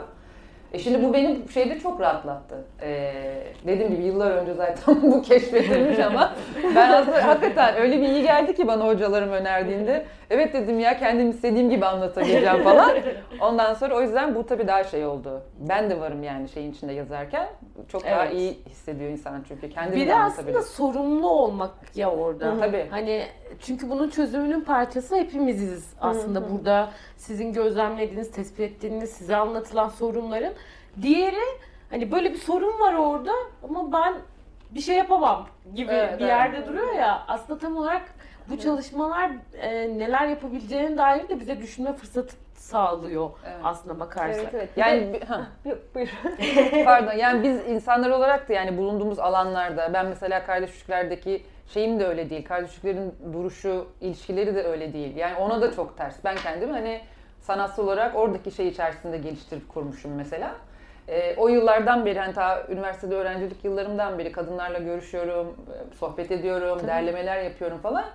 E 0.73 0.79
şimdi 0.79 1.03
bu 1.03 1.13
benim 1.13 1.49
şeyde 1.49 1.79
çok 1.79 2.01
rahatlattı. 2.01 2.55
Ee, 2.81 3.13
dediğim 3.67 3.91
gibi 3.91 4.03
yıllar 4.03 4.31
önce 4.31 4.53
zaten 4.53 5.01
bu 5.11 5.21
keşfedilmiş 5.21 5.99
ama 5.99 6.33
ben 6.75 6.89
aslında 6.89 7.27
hakikaten 7.27 7.75
öyle 7.75 8.01
bir 8.01 8.07
iyi 8.07 8.23
geldi 8.23 8.55
ki 8.55 8.67
bana 8.67 8.87
hocalarım 8.87 9.31
önerdiğinde. 9.31 10.05
Evet 10.29 10.53
dedim 10.53 10.79
ya 10.79 10.97
kendim 10.97 11.29
istediğim 11.29 11.69
gibi 11.69 11.85
anlatabileceğim 11.85 12.63
falan. 12.63 12.97
Ondan 13.41 13.73
sonra 13.73 13.95
o 13.95 14.01
yüzden 14.01 14.35
bu 14.35 14.45
tabii 14.45 14.67
daha 14.67 14.83
şey 14.83 15.05
oldu. 15.05 15.41
Ben 15.59 15.89
de 15.89 15.99
varım 15.99 16.23
yani 16.23 16.49
şeyin 16.49 16.71
içinde 16.71 16.93
yazarken. 16.93 17.47
Çok 17.87 18.03
daha 18.03 18.25
Evet. 18.25 18.33
iyi 18.33 18.59
hissediyor 18.69 19.09
insan 19.11 19.43
çünkü. 19.47 19.69
Kendini 19.69 20.01
Bir 20.01 20.07
de 20.07 20.15
aslında 20.15 20.61
sorumlu 20.63 21.29
olmak 21.29 21.71
ya 21.95 22.11
orada. 22.11 22.59
Tabii. 22.59 22.87
Hani 22.89 23.23
çünkü 23.61 23.89
bunun 23.89 24.09
çözümünün 24.09 24.61
parçası 24.61 25.15
hepimiziz 25.15 25.93
aslında 26.01 26.51
burada 26.51 26.89
sizin 27.17 27.53
gözlemlediğiniz, 27.53 28.31
tespit 28.31 28.59
ettiğiniz, 28.59 29.09
size 29.09 29.35
anlatılan 29.35 29.89
sorunların. 29.89 30.53
Diğeri 31.01 31.59
hani 31.89 32.11
böyle 32.11 32.31
bir 32.33 32.37
sorun 32.37 32.79
var 32.79 32.93
orada 32.93 33.31
ama 33.63 33.91
ben 33.93 34.13
bir 34.71 34.81
şey 34.81 34.95
yapamam 34.97 35.47
gibi 35.75 35.91
Evet, 35.91 36.19
bir 36.19 36.25
evet. 36.25 36.29
yerde 36.29 36.67
duruyor 36.67 36.93
ya. 36.93 37.23
Aslında 37.27 37.59
tam 37.59 37.77
olarak 37.77 38.01
bu 38.51 38.57
çalışmalar 38.59 39.31
e, 39.61 39.99
neler 39.99 40.27
yapabileceğine 40.27 40.97
dair 40.97 41.29
de 41.29 41.39
bize 41.39 41.57
düşünme 41.61 41.93
fırsatı 41.93 42.35
sağlıyor 42.55 43.29
Evet. 43.45 43.55
aslında 43.63 43.99
bakarsak. 43.99 44.39
Evet 44.43 44.53
evet. 44.53 44.69
Yani 44.75 44.97
Yani 45.01 45.13
bi- 45.13 45.25
ha. 45.25 45.47
Yok, 45.65 45.77
buyur. 45.95 46.09
Pardon 46.85 47.13
yani 47.13 47.43
biz 47.43 47.67
insanlar 47.67 48.09
olarak 48.09 48.49
da 48.49 48.53
yani 48.53 48.77
bulunduğumuz 48.77 49.19
alanlarda 49.19 49.93
ben 49.93 50.05
mesela 50.05 50.45
kardeşliklerdeki 50.45 51.43
şeyim 51.73 51.99
de 51.99 52.07
öyle 52.07 52.29
değil. 52.29 52.45
Kardeşliklerin 52.45 53.15
duruşu, 53.33 53.87
ilişkileri 54.01 54.55
de 54.55 54.63
öyle 54.63 54.93
değil. 54.93 55.15
Yani 55.15 55.35
ona 55.37 55.61
da 55.61 55.71
çok 55.71 55.97
ters. 55.97 56.15
Ben 56.23 56.35
kendimi 56.35 56.71
hani 56.71 57.01
sanatsal 57.41 57.83
olarak 57.83 58.15
oradaki 58.15 58.51
şey 58.51 58.67
içerisinde 58.67 59.17
geliştirip 59.17 59.69
kurmuşum 59.69 60.11
mesela. 60.15 60.55
Ee, 61.07 61.35
o 61.37 61.47
yıllardan 61.47 62.05
beri 62.05 62.19
hani 62.19 62.33
ta 62.33 62.65
üniversitede 62.69 63.15
öğrencilik 63.15 63.65
yıllarımdan 63.65 64.19
beri 64.19 64.31
kadınlarla 64.31 64.79
görüşüyorum, 64.79 65.47
e, 65.47 65.95
sohbet 65.95 66.31
ediyorum, 66.31 66.77
Tabii. 66.77 66.87
derlemeler 66.87 67.43
yapıyorum 67.43 67.77
falan. 67.77 68.05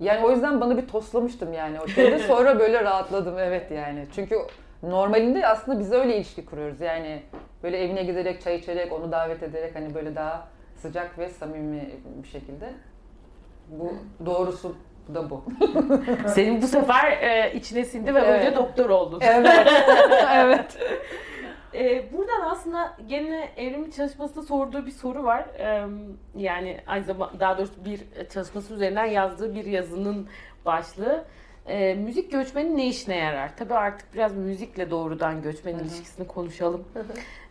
Yani 0.00 0.26
o 0.26 0.30
yüzden 0.30 0.60
bana 0.60 0.76
bir 0.76 0.88
toslamıştım 0.88 1.52
yani 1.52 1.80
o 1.80 1.88
şeyde. 1.88 2.18
Sonra 2.28 2.58
böyle 2.58 2.84
rahatladım 2.84 3.38
evet 3.38 3.70
yani. 3.70 4.06
Çünkü 4.14 4.38
normalinde 4.82 5.46
aslında 5.46 5.78
biz 5.78 5.92
öyle 5.92 6.16
ilişki 6.16 6.46
kuruyoruz. 6.46 6.80
Yani 6.80 7.22
böyle 7.62 7.84
evine 7.84 8.02
giderek, 8.02 8.42
çay 8.42 8.56
içerek, 8.56 8.92
onu 8.92 9.12
davet 9.12 9.42
ederek 9.42 9.74
hani 9.74 9.94
böyle 9.94 10.14
daha 10.14 10.48
sıcak 10.76 11.18
ve 11.18 11.28
samimi 11.28 11.90
bir 12.22 12.28
şekilde. 12.28 12.70
Bu 13.68 13.92
doğrusu 14.26 14.76
da 15.14 15.30
bu. 15.30 15.44
Senin 16.28 16.62
bu 16.62 16.66
sefer 16.66 17.12
e, 17.12 17.52
içine 17.54 17.84
sindi 17.84 18.14
ve 18.14 18.18
Evet. 18.18 18.40
önce 18.40 18.56
doktor 18.56 18.90
oldun. 18.90 19.20
evet. 19.22 19.68
evet. 20.34 20.78
Ee, 21.74 22.12
buradan 22.12 22.40
aslında 22.50 22.96
gene 23.08 23.48
evrimin 23.56 23.90
çalışmasında 23.90 24.42
sorduğu 24.42 24.86
bir 24.86 24.90
soru 24.90 25.24
var. 25.24 25.46
Ee, 25.58 25.84
yani 26.36 26.80
aynı 26.86 27.04
zamanda 27.04 27.40
daha 27.40 27.58
doğrusu 27.58 27.84
bir 27.84 28.00
çalışması 28.32 28.74
üzerinden 28.74 29.04
yazdığı 29.06 29.54
bir 29.54 29.64
yazının 29.64 30.28
başlığı. 30.64 31.24
Ee, 31.66 31.94
müzik 31.94 32.32
göçmenin 32.32 32.76
ne 32.78 32.86
işine 32.86 33.16
yarar? 33.16 33.56
Tabii 33.56 33.74
artık 33.74 34.14
biraz 34.14 34.36
müzikle 34.36 34.90
doğrudan 34.90 35.42
göçmen 35.42 35.74
ilişkisini 35.78 36.26
konuşalım. 36.26 36.84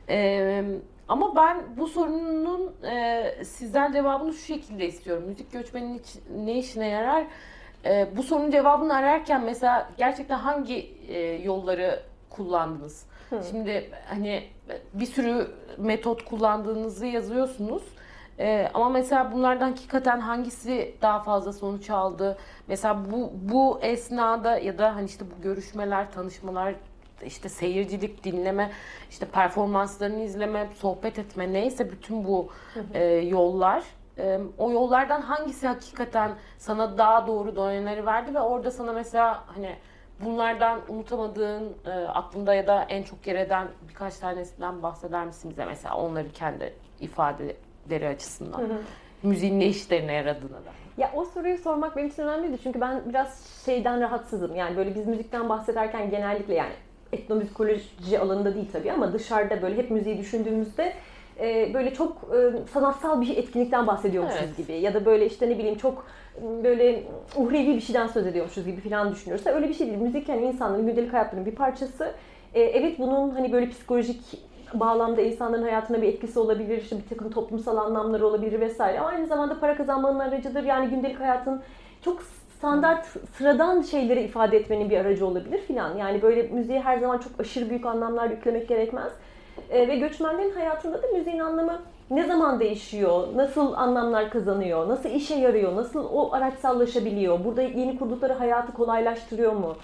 Ee, 0.09 0.63
ama 1.07 1.35
ben 1.35 1.63
bu 1.77 1.87
sorunun 1.87 2.75
e, 2.85 3.23
sizden 3.45 3.91
cevabını 3.91 4.33
şu 4.33 4.45
şekilde 4.45 4.85
istiyorum. 4.85 5.23
Müzik 5.27 5.51
göçmenin 5.51 5.97
iç- 5.99 6.19
ne 6.45 6.53
işine 6.53 6.87
yarar? 6.87 7.23
Ee, 7.85 8.07
bu 8.17 8.23
sorunun 8.23 8.51
cevabını 8.51 8.95
ararken 8.95 9.43
mesela 9.43 9.89
gerçekten 9.97 10.37
hangi 10.37 10.91
e, 11.07 11.19
yolları 11.19 11.99
kullandınız? 12.29 13.05
Şimdi 13.41 13.89
hani 14.05 14.43
bir 14.93 15.05
sürü 15.05 15.47
metot 15.77 16.25
kullandığınızı 16.25 17.05
yazıyorsunuz. 17.05 17.83
Ee, 18.39 18.69
ama 18.73 18.89
mesela 18.89 19.31
bunlardan 19.31 19.67
hakikaten 19.69 20.19
hangisi 20.19 20.95
daha 21.01 21.19
fazla 21.19 21.53
sonuç 21.53 21.89
aldı? 21.89 22.37
Mesela 22.67 23.11
bu 23.11 23.31
bu 23.33 23.79
esnada 23.81 24.57
ya 24.57 24.77
da 24.77 24.95
hani 24.95 25.05
işte 25.05 25.25
bu 25.37 25.41
görüşmeler, 25.41 26.11
tanışmalar, 26.11 26.75
işte 27.25 27.49
seyircilik, 27.49 28.23
dinleme, 28.23 28.71
işte 29.09 29.25
performanslarını 29.25 30.23
izleme, 30.23 30.69
sohbet 30.75 31.19
etme 31.19 31.53
neyse 31.53 31.91
bütün 31.91 32.25
bu 32.25 32.49
e, 32.93 33.03
yollar 33.05 33.83
e, 34.17 34.39
o 34.57 34.71
yollardan 34.71 35.21
hangisi 35.21 35.67
hakikaten 35.67 36.31
sana 36.57 36.97
daha 36.97 37.27
doğru 37.27 37.55
dönemleri 37.55 38.05
verdi 38.05 38.33
ve 38.33 38.39
orada 38.39 38.71
sana 38.71 38.93
mesela 38.93 39.43
hani 39.47 39.75
bunlardan 40.25 40.81
unutamadığın 40.89 41.73
e, 41.85 41.89
aklında 41.89 42.53
ya 42.53 42.67
da 42.67 42.83
en 42.89 43.03
çok 43.03 43.27
yer 43.27 43.35
eden 43.35 43.67
birkaç 43.89 44.17
tanesinden 44.17 44.83
bahseder 44.83 45.25
misin 45.25 45.51
bize 45.51 45.65
mesela 45.65 45.95
onları 45.95 46.31
kendi 46.31 46.73
ifadeleri 47.01 48.07
açısından. 48.07 48.61
Müziğin 49.23 49.59
ne 49.59 49.65
işlerine 49.65 50.13
yaradığına 50.13 50.57
da. 50.57 50.71
Ya 50.97 51.11
o 51.15 51.25
soruyu 51.25 51.57
sormak 51.57 51.95
benim 51.95 52.07
için 52.07 52.23
önemliydi 52.23 52.57
çünkü 52.63 52.81
ben 52.81 53.01
biraz 53.09 53.61
şeyden 53.65 54.01
rahatsızım. 54.01 54.55
Yani 54.55 54.77
böyle 54.77 54.95
biz 54.95 55.07
müzikten 55.07 55.49
bahsederken 55.49 56.09
genellikle 56.09 56.53
yani 56.53 56.73
etnomüzikoloji 57.11 58.19
alanında 58.19 58.55
değil 58.55 58.69
tabii 58.71 58.91
ama 58.91 59.13
dışarıda 59.13 59.61
böyle 59.61 59.77
hep 59.77 59.91
müziği 59.91 60.17
düşündüğümüzde 60.17 60.93
e, 61.39 61.73
böyle 61.73 61.93
çok 61.93 62.11
e, 62.11 62.67
sanatsal 62.73 63.21
bir 63.21 63.37
etkinlikten 63.37 63.87
bahsediyormuşuz 63.87 64.39
Evet. 64.43 64.57
gibi 64.57 64.73
ya 64.73 64.93
da 64.93 65.05
böyle 65.05 65.25
işte 65.25 65.49
ne 65.49 65.57
bileyim 65.57 65.77
çok 65.77 66.05
böyle 66.63 67.03
uhrevi 67.37 67.75
bir 67.75 67.81
şeyden 67.81 68.07
söz 68.07 68.27
ediyormuşuz 68.27 68.65
gibi 68.65 68.81
falan 68.81 69.11
düşünüyoruz. 69.11 69.47
Öyle 69.47 69.69
bir 69.69 69.73
şey 69.73 69.87
değil. 69.87 69.99
Müzik 69.99 70.29
yani 70.29 70.45
insanların 70.45 70.87
gündelik 70.87 71.13
hayatlarının 71.13 71.45
bir 71.45 71.55
parçası 71.55 72.11
E, 72.53 72.61
evet 72.61 72.99
bunun 72.99 73.29
hani 73.29 73.51
böyle 73.51 73.69
psikolojik 73.69 74.21
bağlamda 74.73 75.21
insanların 75.21 75.63
hayatına 75.63 76.01
bir 76.01 76.07
etkisi 76.07 76.39
olabilir, 76.39 76.77
işte 76.77 76.97
bir 76.97 77.09
takım 77.09 77.31
toplumsal 77.31 77.77
anlamları 77.77 78.27
olabilir 78.27 78.59
vesaire. 78.59 78.99
Ama 78.99 79.09
aynı 79.09 79.27
zamanda 79.27 79.59
para 79.59 79.77
kazanmanın 79.77 80.19
aracıdır. 80.19 80.63
Yani 80.63 80.89
gündelik 80.89 81.19
hayatın 81.19 81.61
çok 82.01 82.21
standart, 82.57 83.05
sıradan 83.37 83.81
şeyleri 83.81 84.21
ifade 84.23 84.57
etmenin 84.57 84.89
bir 84.89 84.97
aracı 84.97 85.27
olabilir 85.27 85.59
filan. 85.59 85.97
Yani 85.97 86.21
böyle 86.21 86.43
müziğe 86.43 86.81
her 86.81 86.97
zaman 86.97 87.17
çok 87.17 87.31
aşırı 87.39 87.69
büyük 87.69 87.85
anlamlar 87.85 88.29
yüklemek 88.29 88.67
gerekmez. 88.67 89.13
E, 89.69 89.87
ve 89.87 89.95
göçmenlerin 89.95 90.53
hayatında 90.53 91.03
da 91.03 91.07
müziğin 91.07 91.39
anlamı 91.39 91.79
ne 92.09 92.27
zaman 92.27 92.59
değişiyor, 92.59 93.27
nasıl 93.35 93.73
anlamlar 93.73 94.29
kazanıyor, 94.29 94.89
nasıl 94.89 95.09
işe 95.09 95.35
yarıyor, 95.35 95.75
nasıl 95.75 96.05
o 96.13 96.33
araçsallaşabiliyor, 96.33 97.45
burada 97.45 97.61
yeni 97.61 97.99
kurdukları 97.99 98.33
hayatı 98.33 98.73
kolaylaştırıyor 98.73 99.53
mu? 99.53 99.75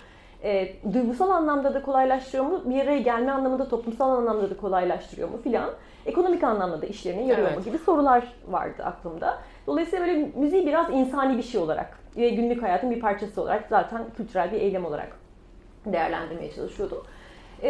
E, 0.44 0.74
duygusal 0.94 1.30
anlamda 1.30 1.74
da 1.74 1.82
kolaylaştırıyor 1.82 2.46
mu? 2.46 2.62
Bir 2.66 2.82
araya 2.82 3.00
gelme 3.00 3.32
anlamında, 3.32 3.70
toplumsal 3.70 4.10
anlamda 4.10 4.50
da 4.50 4.58
kolaylaştırıyor 4.58 5.30
mu 5.30 5.38
filan. 5.44 5.70
Ekonomik 6.06 6.44
anlamda 6.44 6.82
da 6.82 6.86
işlerine 6.86 7.26
yarıyor 7.26 7.48
evet. 7.48 7.58
mu 7.58 7.64
gibi 7.64 7.78
sorular 7.78 8.34
vardı 8.48 8.84
aklımda. 8.84 9.38
Dolayısıyla 9.68 10.08
böyle 10.08 10.32
müziği 10.36 10.68
biraz 10.68 10.90
insani 10.90 11.38
bir 11.38 11.44
şey 11.44 11.62
olarak 11.62 12.00
ve 12.18 12.30
günlük 12.30 12.64
hayatın 12.64 12.92
bir 12.92 13.00
parçası 13.00 13.42
olarak 13.42 13.66
zaten 13.70 14.02
kültürel 14.18 14.52
bir 14.52 14.62
eylem 14.62 14.86
olarak 14.86 15.12
değerlendirmeye 15.86 16.52
çalışıyordum. 16.52 17.04
Ee, 17.64 17.70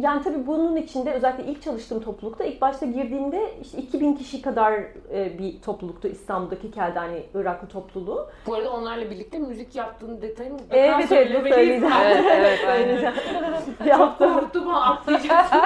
yani 0.00 0.22
tabii 0.22 0.46
bunun 0.46 0.76
içinde 0.76 1.12
özellikle 1.12 1.44
ilk 1.44 1.62
çalıştığım 1.62 2.00
toplulukta 2.00 2.44
ilk 2.44 2.60
başta 2.60 2.86
girdiğimde 2.86 3.54
işte 3.62 3.78
2000 3.78 4.14
kişi 4.14 4.42
kadar 4.42 4.72
e, 5.12 5.38
bir 5.38 5.60
topluluktu 5.60 6.08
İstanbul'daki 6.08 6.70
Keldani 6.70 7.22
Iraklı 7.34 7.68
topluluğu. 7.68 8.28
Bu 8.46 8.54
arada 8.54 8.72
onlarla 8.72 9.10
birlikte 9.10 9.38
müzik 9.38 9.76
yaptığın 9.76 10.22
detayını 10.22 10.58
evet, 10.70 10.90
evet, 10.96 11.08
söyleyeceğim. 11.08 11.94
evet, 12.04 12.24
evet, 12.30 12.58
söyleyeceğim. 12.66 13.14
Çok 13.96 14.18
korktum 14.18 14.74
atlayacaksın 14.74 15.60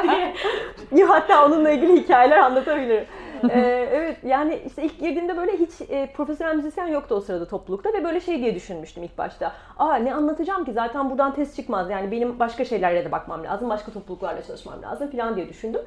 diye. 0.93 1.05
Hatta 1.09 1.47
onunla 1.47 1.71
ilgili 1.71 2.03
hikayeler 2.03 2.39
anlatabilirim 2.39 3.07
ee, 3.51 3.89
evet 3.93 4.17
yani 4.25 4.61
işte 4.67 4.83
ilk 4.83 5.01
girdiğimde 5.01 5.37
böyle 5.37 5.53
hiç 5.53 5.71
e, 5.91 6.07
profesyonel 6.07 6.57
müzisyen 6.57 6.87
yoktu 6.87 7.15
o 7.15 7.21
sırada 7.21 7.49
toplulukta 7.49 7.93
ve 7.93 8.05
böyle 8.05 8.21
şey 8.21 8.39
diye 8.39 8.55
düşünmüştüm 8.55 9.03
ilk 9.03 9.19
başta. 9.19 9.53
Aa 9.79 9.97
ne 9.97 10.15
anlatacağım 10.15 10.65
ki 10.65 10.73
zaten 10.73 11.11
buradan 11.11 11.35
test 11.35 11.57
çıkmaz 11.57 11.91
yani 11.91 12.11
benim 12.11 12.39
başka 12.39 12.65
şeylerle 12.65 13.05
de 13.05 13.13
bakmam 13.13 13.45
lazım, 13.45 13.71
başka 13.71 13.93
topluluklarla 13.93 14.43
çalışmam 14.43 14.83
lazım 14.83 15.11
falan 15.11 15.37
diye 15.37 15.49
düşündüm. 15.49 15.81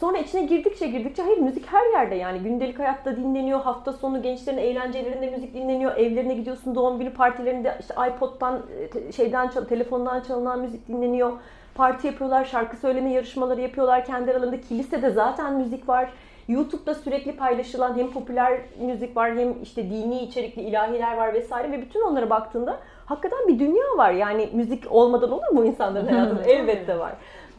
Sonra 0.00 0.18
içine 0.18 0.42
girdikçe 0.42 0.86
girdikçe 0.86 1.22
hayır 1.22 1.38
müzik 1.38 1.66
her 1.66 1.92
yerde 1.92 2.14
yani 2.14 2.38
gündelik 2.38 2.78
hayatta 2.78 3.16
dinleniyor, 3.16 3.60
hafta 3.60 3.92
sonu 3.92 4.22
gençlerin 4.22 4.58
eğlencelerinde 4.58 5.30
müzik 5.30 5.54
dinleniyor, 5.54 5.96
evlerine 5.96 6.34
gidiyorsun 6.34 6.74
doğum 6.74 6.98
günü 6.98 7.12
partilerinde 7.12 7.76
işte 7.80 7.94
iPod'dan 8.08 8.62
e, 9.08 9.12
şeyden 9.12 9.50
telefondan 9.68 10.20
çalınan 10.20 10.60
müzik 10.60 10.88
dinleniyor. 10.88 11.32
Parti 11.74 12.06
yapıyorlar, 12.06 12.44
şarkı 12.44 12.76
söyleme 12.76 13.12
yarışmaları 13.12 13.60
yapıyorlar 13.60 14.04
kendi 14.04 14.30
aralarında. 14.30 14.60
Kilisede 14.60 15.10
zaten 15.10 15.52
müzik 15.54 15.88
var. 15.88 16.10
YouTube'da 16.48 16.94
sürekli 16.94 17.36
paylaşılan 17.36 17.96
hem 17.98 18.10
popüler 18.10 18.60
müzik 18.80 19.16
var 19.16 19.36
hem 19.36 19.62
işte 19.62 19.90
dini 19.90 20.22
içerikli 20.22 20.62
ilahiler 20.62 21.16
var 21.16 21.34
vesaire 21.34 21.72
ve 21.72 21.82
bütün 21.82 22.02
onlara 22.02 22.30
baktığında 22.30 22.78
hakikaten 23.06 23.48
bir 23.48 23.58
dünya 23.58 23.96
var. 23.96 24.10
Yani 24.10 24.50
müzik 24.52 24.92
olmadan 24.92 25.32
olur 25.32 25.48
mu 25.52 25.64
insanların 25.64 26.06
hayatında? 26.12 26.42
Elbette 26.42 26.98
var. 26.98 27.12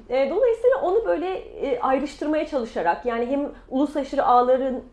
E, 0.10 0.30
dolayısıyla 0.30 0.78
onu 0.84 1.06
böyle 1.06 1.36
e, 1.38 1.80
ayrıştırmaya 1.80 2.48
çalışarak 2.48 3.06
yani 3.06 3.26
hem 3.26 3.50
uluslararası 3.70 4.26
ağların 4.26 4.84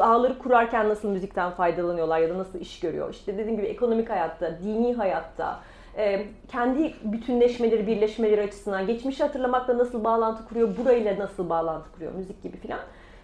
ağları 0.00 0.38
kurarken 0.38 0.88
nasıl 0.88 1.08
müzikten 1.08 1.50
faydalanıyorlar 1.50 2.18
ya 2.18 2.30
da 2.30 2.38
nasıl 2.38 2.60
iş 2.60 2.80
görüyor. 2.80 3.10
İşte 3.10 3.38
dediğim 3.38 3.56
gibi 3.56 3.66
ekonomik 3.66 4.10
hayatta, 4.10 4.58
dini 4.62 4.94
hayatta, 4.94 5.60
e, 5.96 6.26
kendi 6.48 6.94
bütünleşmeleri, 7.04 7.86
birleşmeleri 7.86 8.42
açısından 8.42 8.86
geçmişi 8.86 9.22
hatırlamakla 9.22 9.78
nasıl 9.78 10.04
bağlantı 10.04 10.48
kuruyor, 10.48 10.76
burayla 10.76 11.18
nasıl 11.18 11.50
bağlantı 11.50 11.92
kuruyor 11.92 12.12
müzik 12.12 12.42
gibi 12.42 12.56
filan 12.56 12.80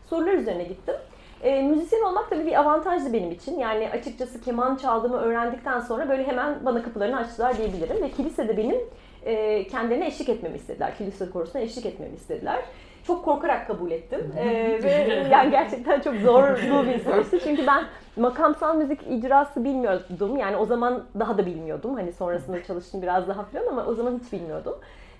sorular 0.06 0.32
üzerine 0.32 0.64
gittim. 0.64 0.94
E, 1.42 1.62
müzisyen 1.62 2.02
olmak 2.02 2.30
tabii 2.30 2.46
bir 2.46 2.60
avantajdı 2.60 3.12
benim 3.12 3.30
için. 3.30 3.58
Yani 3.58 3.90
açıkçası 3.90 4.40
keman 4.40 4.76
çaldığımı 4.76 5.16
öğrendikten 5.16 5.80
sonra 5.80 6.08
böyle 6.08 6.26
hemen 6.26 6.54
bana 6.64 6.82
kapılarını 6.82 7.16
açtılar 7.16 7.58
diyebilirim. 7.58 8.02
Ve 8.02 8.10
kilisede 8.10 8.56
benim 8.56 8.76
e, 9.24 9.66
kendilerine 9.68 10.06
eşlik 10.06 10.28
etmemi 10.28 10.56
istediler. 10.56 10.96
Kilise 10.98 11.30
korusuna 11.30 11.62
eşlik 11.62 11.86
etmemi 11.86 12.14
istediler. 12.14 12.64
Çok 13.06 13.24
korkarak 13.24 13.66
kabul 13.66 13.90
ettim. 13.90 14.32
ee, 14.38 14.80
ve 14.82 15.28
yani 15.30 15.50
gerçekten 15.50 16.00
çok 16.00 16.14
zorlu 16.14 16.86
bir 16.86 16.98
süreçti. 16.98 17.40
Çünkü 17.44 17.66
ben 17.66 17.84
makamsal 18.16 18.76
müzik 18.76 19.00
icrası 19.10 19.64
bilmiyordum. 19.64 20.36
Yani 20.36 20.56
o 20.56 20.66
zaman 20.66 21.04
daha 21.18 21.38
da 21.38 21.46
bilmiyordum. 21.46 21.94
Hani 21.94 22.12
sonrasında 22.12 22.64
çalıştım 22.64 23.02
biraz 23.02 23.28
daha 23.28 23.42
falan 23.42 23.66
ama 23.66 23.84
o 23.84 23.94
zaman 23.94 24.20
hiç 24.24 24.32
bilmiyordum. 24.32 24.74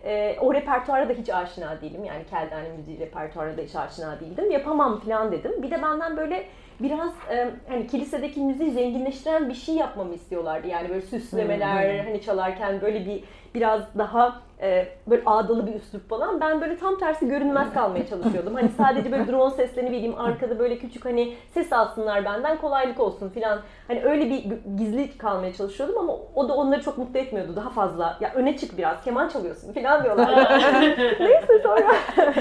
E, 0.07 0.37
o 0.41 0.55
repertuara 0.55 1.09
da 1.09 1.13
hiç 1.13 1.31
aşina 1.31 1.81
değilim. 1.81 2.05
Yani 2.05 2.25
Keldane 2.31 2.69
müziği 2.69 2.99
repertuara 2.99 3.57
da 3.57 3.63
hiç 3.63 3.77
aşina 3.77 4.21
değildim. 4.21 4.51
Yapamam 4.51 5.01
falan 5.01 5.33
dedim. 5.33 5.63
Bir 5.63 5.71
de 5.71 5.83
benden 5.83 6.17
böyle 6.17 6.47
biraz 6.81 7.13
e, 7.31 7.51
hani 7.69 7.87
kilisedeki 7.87 8.41
müziği 8.41 8.71
zenginleştiren 8.71 9.49
bir 9.49 9.55
şey 9.55 9.75
yapmamı 9.75 10.15
istiyorlardı. 10.15 10.67
Yani 10.67 10.89
böyle 10.89 11.03
süslemeler 11.03 12.05
hani 12.05 12.23
çalarken 12.23 12.81
böyle 12.81 13.07
bir 13.07 13.25
biraz 13.55 13.99
daha 13.99 14.41
e, 14.61 14.89
böyle 15.07 15.23
ağdalı 15.27 15.67
bir 15.67 15.75
üslup 15.75 16.09
falan. 16.09 16.41
Ben 16.41 16.61
böyle 16.61 16.77
tam 16.77 16.99
tersi 16.99 17.29
görünmez 17.29 17.73
kalmaya 17.75 18.07
çalışıyordum. 18.07 18.55
Hani 18.55 18.69
sadece 18.69 19.13
böyle 19.13 19.27
drone 19.27 19.55
seslerini 19.55 19.91
vereyim, 19.91 20.21
arkada 20.21 20.59
böyle 20.59 20.79
küçük 20.79 21.05
hani 21.05 21.35
ses 21.55 21.73
alsınlar 21.73 22.25
benden, 22.25 22.59
kolaylık 22.59 23.01
olsun 23.01 23.29
filan. 23.29 23.61
Hani 23.89 24.05
öyle 24.05 24.31
bir 24.31 24.45
gizli 24.77 25.19
kalmaya 25.19 25.53
çalışıyordum 25.53 25.99
ama 25.99 26.13
o 26.35 26.49
da 26.49 26.55
onları 26.55 26.83
çok 26.83 26.99
mutlu 26.99 27.19
etmiyordu. 27.19 27.57
Daha 27.57 27.71
fazla 27.71 28.19
ya 28.21 28.33
öne 28.35 28.57
çık 28.57 28.79
biraz, 28.79 29.05
keman 29.05 29.29
çalıyorsun 29.29 29.73
filan 29.73 30.05
diyorlar. 30.05 30.61
Neyse 31.21 31.63
sonra 31.63 31.93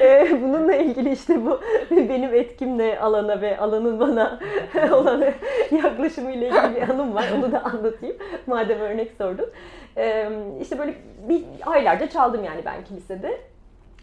e, 0.00 0.42
bununla 0.42 0.74
ilgili 0.74 1.12
işte 1.12 1.46
bu 1.46 1.60
benim 1.90 2.34
etkimle 2.34 3.00
alana 3.00 3.35
ve 3.40 3.58
alanın 3.58 4.00
bana 4.00 4.40
olan 4.92 5.24
yaklaşımıyla 5.70 6.46
ilgili 6.46 6.76
bir 6.76 6.88
anım 6.88 7.14
var. 7.14 7.26
Onu 7.36 7.52
da 7.52 7.64
anlatayım. 7.64 8.16
Madem 8.46 8.80
örnek 8.80 9.12
sordun. 9.18 9.50
E, 9.96 10.30
işte 10.60 10.78
böyle 10.78 10.94
bir 11.28 11.44
aylarca 11.66 12.08
çaldım 12.08 12.44
yani 12.44 12.60
ben 12.64 12.84
kilisede. 12.84 13.40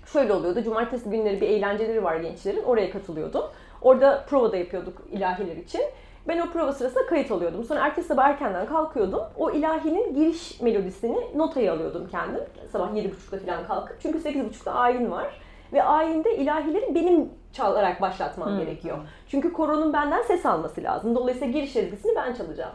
Şöyle 0.05 0.33
oluyordu. 0.33 0.63
Cumartesi 0.63 1.09
günleri 1.09 1.41
bir 1.41 1.49
eğlenceleri 1.49 2.03
var 2.03 2.15
gençlerin. 2.15 2.63
Oraya 2.63 2.91
katılıyordum. 2.91 3.43
Orada 3.81 4.25
prova 4.29 4.51
da 4.51 4.57
yapıyorduk 4.57 5.01
ilahiler 5.11 5.55
için. 5.55 5.81
Ben 6.27 6.37
o 6.39 6.49
prova 6.51 6.71
sırasında 6.71 7.05
kayıt 7.05 7.31
alıyordum. 7.31 7.63
Sonra 7.63 7.79
ertesi 7.79 8.07
sabah 8.07 8.25
erkenden 8.25 8.65
kalkıyordum. 8.65 9.21
O 9.37 9.51
ilahinin 9.51 10.15
giriş 10.15 10.61
melodisini 10.61 11.17
notaya 11.35 11.73
alıyordum 11.73 12.07
kendim. 12.11 12.41
Sabah 12.71 12.91
7.30'da 12.91 13.37
falan 13.45 13.67
kalkıp. 13.67 13.97
Çünkü 14.01 14.17
8.30'da 14.17 14.73
ayin 14.73 15.11
var. 15.11 15.41
Ve 15.73 15.83
ayinde 15.83 16.37
ilahileri 16.37 16.95
benim 16.95 17.29
çalarak 17.53 18.01
başlatmam 18.01 18.49
hmm. 18.49 18.59
gerekiyor. 18.59 18.97
Çünkü 19.27 19.53
koronun 19.53 19.93
benden 19.93 20.21
ses 20.21 20.45
alması 20.45 20.83
lazım. 20.83 21.15
Dolayısıyla 21.15 21.53
giriş 21.53 21.75
ezgisini 21.75 22.15
ben 22.15 22.33
çalacağım. 22.33 22.73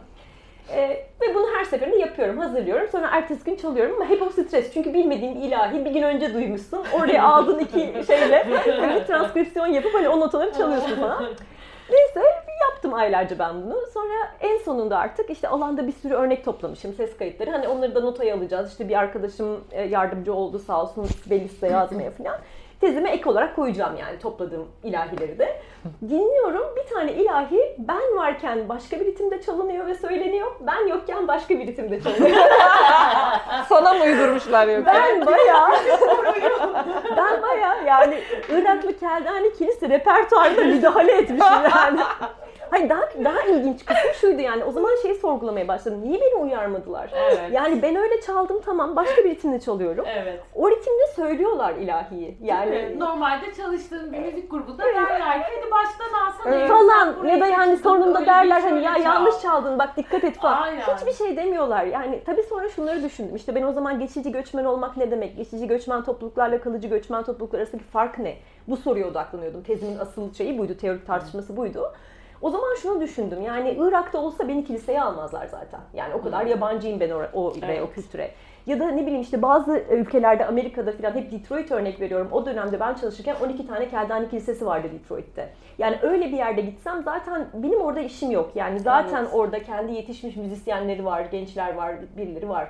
E, 0.73 0.89
ve 1.21 1.35
bunu 1.35 1.45
her 1.57 1.65
seferinde 1.65 1.97
yapıyorum, 1.97 2.37
hazırlıyorum. 2.37 2.87
Sonra 2.91 3.09
ertesi 3.11 3.43
gün 3.43 3.55
çalıyorum 3.55 3.95
ama 3.95 4.09
hep 4.09 4.21
o 4.21 4.29
stres. 4.29 4.73
Çünkü 4.73 4.93
bilmediğin 4.93 5.35
bir 5.35 5.47
ilahi 5.47 5.85
bir 5.85 5.91
gün 5.91 6.03
önce 6.03 6.33
duymuşsun. 6.33 6.83
Oraya 6.93 7.23
aldığın 7.23 7.59
iki 7.59 8.03
şeyle 8.07 8.47
bir 8.47 9.05
transkripsiyon 9.07 9.67
yapıp 9.67 9.93
hani 9.93 10.09
o 10.09 10.19
notaları 10.19 10.53
çalıyorsun 10.53 10.95
falan. 10.95 11.23
Neyse 11.91 12.21
yaptım 12.61 12.93
aylarca 12.93 13.39
ben 13.39 13.63
bunu. 13.63 13.75
Sonra 13.93 14.13
en 14.39 14.57
sonunda 14.57 14.97
artık 14.97 15.29
işte 15.29 15.47
alanda 15.47 15.87
bir 15.87 15.91
sürü 15.91 16.13
örnek 16.13 16.45
toplamışım 16.45 16.93
ses 16.93 17.17
kayıtları. 17.17 17.51
Hani 17.51 17.67
onları 17.67 17.95
da 17.95 17.99
notaya 17.99 18.35
alacağız. 18.35 18.71
İşte 18.71 18.89
bir 18.89 18.95
arkadaşım 18.95 19.63
e, 19.71 19.83
yardımcı 19.83 20.33
oldu 20.33 20.59
sağ 20.59 20.81
olsun 20.81 21.07
Belis'te 21.29 21.67
yazmaya 21.67 22.11
falan 22.11 22.39
tezime 22.81 23.09
ek 23.09 23.29
olarak 23.29 23.55
koyacağım 23.55 23.97
yani 23.97 24.19
topladığım 24.19 24.67
ilahileri 24.83 25.39
de. 25.39 25.61
Dinliyorum 26.01 26.75
bir 26.75 26.93
tane 26.93 27.13
ilahi 27.13 27.75
ben 27.77 28.17
varken 28.17 28.69
başka 28.69 28.99
bir 28.99 29.05
ritimde 29.05 29.41
çalınıyor 29.41 29.87
ve 29.87 29.95
söyleniyor. 29.95 30.51
Ben 30.59 30.87
yokken 30.87 31.27
başka 31.27 31.59
bir 31.59 31.67
ritimde 31.67 32.01
çalınıyor. 32.01 32.37
Sana 33.69 33.93
mı 33.93 34.03
uydurmuşlar 34.03 34.67
yoksa? 34.67 34.93
Ben 34.93 35.25
bayağı 35.25 35.69
ben 37.17 37.41
bayağı 37.41 37.85
yani 37.85 38.19
Iraklı 38.49 38.97
Keldani 38.97 39.53
kilise 39.53 39.89
repertuarında 39.89 40.61
müdahale 40.61 41.11
etmişim 41.11 41.63
yani. 41.75 41.99
Hayır 42.71 42.89
daha 42.89 43.01
daha 43.23 43.41
ilginç 43.41 43.85
kısmı 43.85 44.13
şuydu 44.13 44.41
yani 44.41 44.63
o 44.63 44.71
zaman 44.71 44.91
şeyi 45.01 45.15
sorgulamaya 45.15 45.67
başladım. 45.67 46.01
Niye 46.03 46.21
beni 46.21 46.35
uyarmadılar? 46.35 47.11
Evet. 47.15 47.39
Yani 47.51 47.81
ben 47.81 47.95
öyle 47.95 48.21
çaldım 48.21 48.61
tamam 48.65 48.95
başka 48.95 49.23
bir 49.23 49.29
ritimde 49.29 49.59
çalıyorum. 49.59 50.05
Evet. 50.07 50.39
O 50.55 50.71
ritimde 50.71 51.07
söylüyorlar 51.15 51.73
ilahiyi. 51.73 52.37
Yani 52.41 52.99
normalde 52.99 53.53
çalıştığın 53.53 54.13
bir 54.13 54.19
müzik 54.19 54.51
grubunda 54.51 54.83
derler 54.83 55.39
ki 55.39 55.51
hadi 55.57 55.71
baştan 55.71 56.27
alsana. 56.27 56.55
Evet. 56.55 56.69
Falan 56.69 57.25
ya 57.25 57.39
da 57.39 57.47
yani 57.47 57.77
sonunda 57.77 58.25
derler 58.25 58.61
hani 58.61 58.83
ya 58.83 58.93
çal. 58.93 59.03
yanlış 59.03 59.41
çaldın 59.41 59.79
bak 59.79 59.97
dikkat 59.97 60.23
et 60.23 60.37
falan. 60.37 60.61
Aynen. 60.61 60.81
Hiçbir 60.81 61.13
şey 61.13 61.37
demiyorlar. 61.37 61.83
Yani 61.83 62.23
tabii 62.25 62.43
sonra 62.43 62.69
şunları 62.69 63.03
düşündüm. 63.03 63.35
İşte 63.35 63.55
ben 63.55 63.63
o 63.63 63.71
zaman 63.71 63.99
geçici 63.99 64.31
göçmen 64.31 64.65
olmak 64.65 64.97
ne 64.97 65.11
demek? 65.11 65.37
Geçici 65.37 65.67
göçmen 65.67 66.03
topluluklarla 66.03 66.61
kalıcı 66.61 66.87
göçmen 66.87 67.23
topluluklar 67.23 67.59
arasındaki 67.59 67.87
fark 67.87 68.19
ne? 68.19 68.35
Bu 68.67 68.77
soruya 68.77 69.07
odaklanıyordum. 69.07 69.63
Tezimin 69.63 69.99
asıl 69.99 70.33
şeyi 70.33 70.57
buydu. 70.57 70.77
Teorik 70.77 71.07
tartışması 71.07 71.57
buydu. 71.57 71.93
O 72.41 72.49
zaman 72.49 72.75
şunu 72.81 73.01
düşündüm. 73.01 73.41
Yani 73.41 73.77
Irak'ta 73.79 74.21
olsa 74.21 74.47
beni 74.47 74.65
kiliseye 74.65 75.01
almazlar 75.01 75.47
zaten. 75.47 75.79
Yani 75.93 76.13
o 76.13 76.21
kadar 76.21 76.45
yabancıyım 76.45 76.99
ben 76.99 77.09
o, 77.09 77.21
o, 77.33 77.53
evet. 77.63 77.81
o 77.81 77.91
kültüre. 77.93 78.31
Ya 78.65 78.79
da 78.79 78.87
ne 78.91 79.01
bileyim 79.01 79.21
işte 79.21 79.41
bazı 79.41 79.83
ülkelerde 79.91 80.45
Amerika'da 80.45 80.91
falan 80.91 81.15
hep 81.15 81.31
Detroit 81.31 81.71
örnek 81.71 82.01
veriyorum. 82.01 82.27
O 82.31 82.45
dönemde 82.45 82.79
ben 82.79 82.93
çalışırken 82.93 83.35
12 83.45 83.67
tane 83.67 83.89
Keldani 83.89 84.29
Kilisesi 84.29 84.65
vardı 84.65 84.87
Detroit'te. 84.93 85.49
Yani 85.77 85.97
öyle 86.01 86.25
bir 86.25 86.37
yerde 86.37 86.61
gitsem 86.61 87.03
zaten 87.03 87.47
benim 87.53 87.81
orada 87.81 87.99
işim 87.99 88.31
yok. 88.31 88.51
Yani 88.55 88.79
zaten 88.79 89.23
evet. 89.23 89.33
orada 89.33 89.63
kendi 89.63 89.93
yetişmiş 89.93 90.35
müzisyenleri 90.35 91.05
var, 91.05 91.21
gençler 91.21 91.73
var, 91.73 91.95
birileri 92.17 92.49
var. 92.49 92.69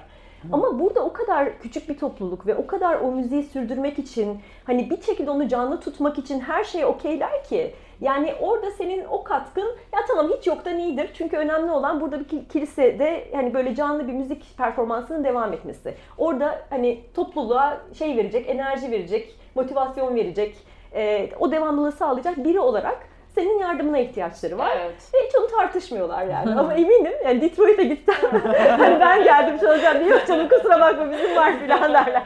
Ama 0.51 0.79
burada 0.79 1.05
o 1.05 1.13
kadar 1.13 1.59
küçük 1.59 1.89
bir 1.89 1.97
topluluk 1.97 2.47
ve 2.47 2.55
o 2.55 2.67
kadar 2.67 2.95
o 2.95 3.11
müziği 3.11 3.43
sürdürmek 3.43 3.99
için 3.99 4.39
hani 4.63 4.89
bir 4.89 5.01
şekilde 5.01 5.31
onu 5.31 5.47
canlı 5.47 5.79
tutmak 5.79 6.17
için 6.17 6.39
her 6.39 6.63
şey 6.63 6.85
okeyler 6.85 7.43
ki 7.43 7.75
yani 8.01 8.33
orada 8.41 8.71
senin 8.71 9.05
o 9.05 9.23
katkın 9.23 9.67
ya 9.93 9.99
tamam 10.07 10.29
hiç 10.37 10.47
yoktan 10.47 10.77
iyidir. 10.77 11.09
Çünkü 11.13 11.37
önemli 11.37 11.71
olan 11.71 12.01
burada 12.01 12.19
bir 12.19 12.45
kilisede 12.49 13.27
hani 13.33 13.53
böyle 13.53 13.75
canlı 13.75 14.07
bir 14.07 14.13
müzik 14.13 14.57
performansının 14.57 15.23
devam 15.23 15.53
etmesi. 15.53 15.95
Orada 16.17 16.61
hani 16.69 17.03
topluluğa 17.15 17.81
şey 17.97 18.17
verecek, 18.17 18.49
enerji 18.49 18.91
verecek, 18.91 19.35
motivasyon 19.55 20.15
verecek, 20.15 20.55
e, 20.93 21.29
o 21.39 21.51
devamlılığı 21.51 21.91
sağlayacak 21.91 22.37
biri 22.37 22.59
olarak 22.59 23.07
senin 23.39 23.59
yardımına 23.59 23.97
ihtiyaçları 23.97 24.57
var. 24.57 24.77
Evet. 24.81 24.95
Ve 25.13 25.17
hiç 25.27 25.35
onu 25.35 25.47
tartışmıyorlar 25.47 26.25
yani. 26.25 26.55
Ama 26.59 26.73
eminim 26.73 27.13
yani 27.25 27.41
Detroit'e 27.41 27.83
gitsem 27.83 28.15
hani 28.79 28.99
ben 28.99 29.23
geldim 29.23 29.57
çalacağım 29.59 29.99
diye 29.99 30.09
yok 30.09 30.27
canım 30.27 30.49
kusura 30.49 30.79
bakma 30.79 31.11
bizim 31.11 31.35
var 31.35 31.53
filan 31.59 31.81
derler. 31.93 32.23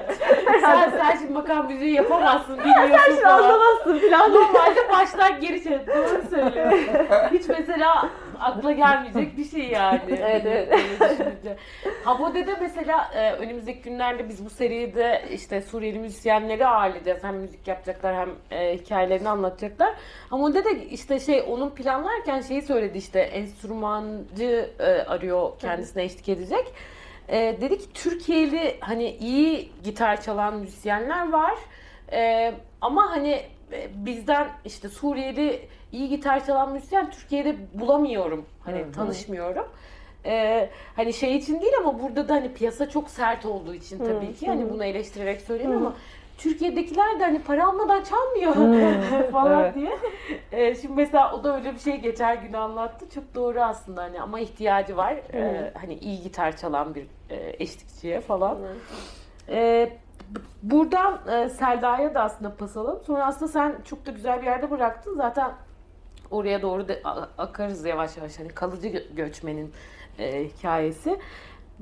sen, 0.62 0.90
sen 0.98 1.18
şimdi 1.18 1.34
makam 1.34 1.68
müziği 1.68 1.94
yapamazsın 1.94 2.60
bilmiyorsun 2.60 2.98
Sen 2.98 3.14
şimdi 3.14 3.28
anlamazsın 3.28 4.00
filan. 4.00 4.34
Normalde 4.34 4.90
baştan 4.92 5.40
geri 5.42 5.64
çevir. 5.64 5.88
Doğru 5.88 6.30
söylüyorsun. 6.30 6.80
Hiç 7.32 7.48
mesela 7.50 8.10
akla 8.44 8.72
gelmeyecek 8.72 9.38
bir 9.38 9.46
şey 9.46 9.70
yani. 9.70 10.02
evet 10.10 10.46
evet. 10.46 11.58
Habode'de 12.04 12.56
mesela 12.62 13.12
e, 13.16 13.32
önümüzdeki 13.32 13.82
günlerde 13.82 14.30
biz 14.30 14.46
bu 14.46 14.50
seride 14.50 15.26
işte 15.32 15.62
Suriyeli 15.62 16.00
müzisyenleri 16.00 16.68
ağırlayacağız. 16.68 17.24
Hem 17.24 17.36
müzik 17.36 17.68
yapacaklar 17.68 18.16
hem 18.16 18.30
e, 18.60 18.78
hikayelerini 18.78 19.30
anlatacaklar. 19.30 19.96
Habode'de 20.30 20.86
işte 20.86 21.20
şey 21.20 21.44
onun 21.48 21.70
planlarken 21.70 22.42
şeyi 22.42 22.62
söyledi 22.62 22.98
işte 22.98 23.20
enstrümancı 23.20 24.70
e, 24.80 24.84
arıyor 24.86 25.60
kendisine 25.60 26.04
eşlik 26.04 26.30
edecek. 26.30 26.74
E, 27.28 27.58
dedi 27.62 27.78
ki 27.78 27.94
Türkiye'li 27.94 28.78
hani 28.80 29.10
iyi 29.10 29.72
gitar 29.84 30.22
çalan 30.22 30.56
müzisyenler 30.58 31.32
var. 31.32 31.56
E, 32.12 32.54
ama 32.82 33.12
hani 33.12 33.42
bizden 33.96 34.48
işte 34.66 34.90
Suriyeli 34.90 35.68
iyi 35.94 36.10
gitar 36.10 36.46
çalan 36.46 36.72
müzisyen 36.72 37.12
Türkiye'de 37.12 37.56
bulamıyorum. 37.74 38.46
Hani 38.66 38.80
Hı-hı. 38.80 38.92
tanışmıyorum. 38.92 39.66
Ee, 40.26 40.70
hani 40.96 41.14
şey 41.14 41.36
için 41.36 41.62
değil 41.62 41.74
ama 41.80 42.00
burada 42.02 42.30
da 42.30 42.34
hani 42.34 42.54
piyasa 42.54 42.90
çok 42.90 43.10
sert 43.10 43.46
olduğu 43.46 43.74
için 43.74 43.98
tabii 43.98 44.26
Hı-hı. 44.26 44.34
ki 44.34 44.48
hani 44.48 44.70
bunu 44.70 44.84
eleştirerek 44.84 45.42
söylemiyorum 45.42 45.86
ama 45.86 45.96
Türkiye'dekiler 46.38 47.20
de 47.20 47.24
hani 47.24 47.40
para 47.40 47.68
almadan 47.68 48.04
çalmıyor 48.04 48.54
falan 49.32 49.64
evet. 49.64 49.76
diye. 49.76 49.98
Ee, 50.52 50.76
şimdi 50.76 50.94
mesela 50.94 51.36
o 51.36 51.44
da 51.44 51.56
öyle 51.56 51.74
bir 51.74 51.80
şey 51.80 51.98
geçer 51.98 52.36
gün 52.36 52.54
anlattı. 52.54 53.10
Çok 53.10 53.36
doğru 53.36 53.62
aslında 53.62 54.04
hani 54.04 54.22
ama 54.22 54.40
ihtiyacı 54.40 54.98
var. 54.98 55.14
Ee, 55.34 55.72
hani 55.82 55.94
iyi 55.94 56.22
gitar 56.22 56.58
çalan 56.58 56.96
bir 56.96 57.06
e, 57.30 57.56
eşlikçiye 57.60 58.22
falan. 58.22 58.58
Ee, 59.50 59.90
buradan 60.64 61.20
e, 61.32 61.50
Selda'ya 61.50 62.16
da 62.16 62.22
aslında 62.24 62.56
pas 62.56 62.78
alalım. 62.78 63.04
Sonra 63.08 63.26
aslında 63.26 63.52
sen 63.52 63.76
çok 63.86 64.06
da 64.06 64.12
güzel 64.12 64.42
bir 64.42 64.46
yerde 64.46 64.72
bıraktın. 64.72 65.16
Zaten 65.18 65.52
oraya 66.34 66.62
doğru 66.62 66.88
de, 66.88 67.02
akarız 67.38 67.86
yavaş 67.86 68.18
yavaş. 68.18 68.40
Hani 68.40 68.50
kalıcı 68.50 68.88
göçmenin 69.16 69.74
e, 70.20 70.44
hikayesi. 70.44 71.20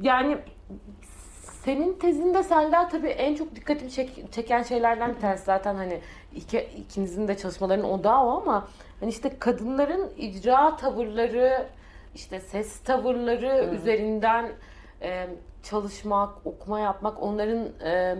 Yani 0.01 0.37
senin 1.63 1.93
tezinde 1.93 2.43
Selda 2.43 2.87
tabii 2.87 3.07
en 3.07 3.35
çok 3.35 3.55
dikkatimi 3.55 3.91
çek, 3.91 4.31
çeken 4.31 4.63
şeylerden 4.63 5.15
bir 5.15 5.19
tanesi 5.19 5.45
zaten 5.45 5.75
hani 5.75 6.01
iki, 6.35 6.59
ikinizin 6.59 7.27
de 7.27 7.37
çalışmalarının 7.37 7.83
odağı 7.83 8.25
o 8.25 8.41
ama 8.41 8.67
hani 8.99 9.09
işte 9.09 9.39
kadınların 9.39 10.09
icra 10.17 10.75
tavırları, 10.75 11.67
işte 12.15 12.39
ses 12.39 12.79
tavırları 12.79 13.67
hmm. 13.67 13.75
üzerinden 13.75 14.51
e, 15.01 15.27
çalışmak, 15.63 16.47
okuma 16.47 16.79
yapmak, 16.79 17.23
onların 17.23 17.67
e, 17.85 18.15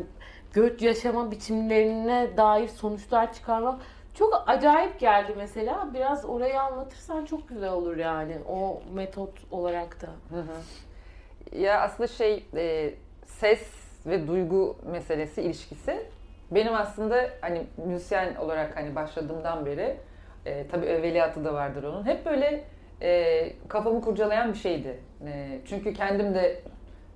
göç 0.54 0.82
yaşama 0.82 1.32
biçimlerine 1.32 2.38
dair 2.38 2.68
sonuçlar 2.68 3.34
çıkarmak 3.34 3.82
çok 4.22 4.44
acayip 4.48 5.00
geldi 5.00 5.34
mesela. 5.38 5.90
Biraz 5.94 6.26
orayı 6.26 6.62
anlatırsan 6.62 7.26
çok 7.26 7.50
güzel 7.50 7.72
olur 7.72 7.98
yani 7.98 8.38
o 8.50 8.82
metot 8.94 9.34
olarak 9.52 10.02
da. 10.02 10.08
Hı 10.36 10.42
hı. 10.42 11.58
Ya 11.58 11.82
aslında 11.82 12.08
şey 12.08 12.46
e, 12.56 12.94
ses 13.26 13.68
ve 14.06 14.28
duygu 14.28 14.76
meselesi 14.92 15.42
ilişkisi 15.42 16.06
benim 16.52 16.74
aslında 16.76 17.30
hani 17.42 17.64
müzisyen 17.86 18.36
olarak 18.36 18.78
hani 18.78 18.96
başladığımdan 18.96 19.66
beri 19.66 19.98
e, 20.46 20.68
tabii 20.68 20.86
evveliyatı 20.86 21.46
da 21.46 21.54
vardır 21.54 21.84
onun. 21.84 22.06
Hep 22.06 22.26
böyle 22.26 22.64
e, 23.02 23.54
kafamı 23.68 24.02
kurcalayan 24.02 24.54
bir 24.54 24.58
şeydi. 24.58 25.00
E, 25.26 25.60
çünkü 25.66 25.94
kendim 25.94 26.34
de 26.34 26.62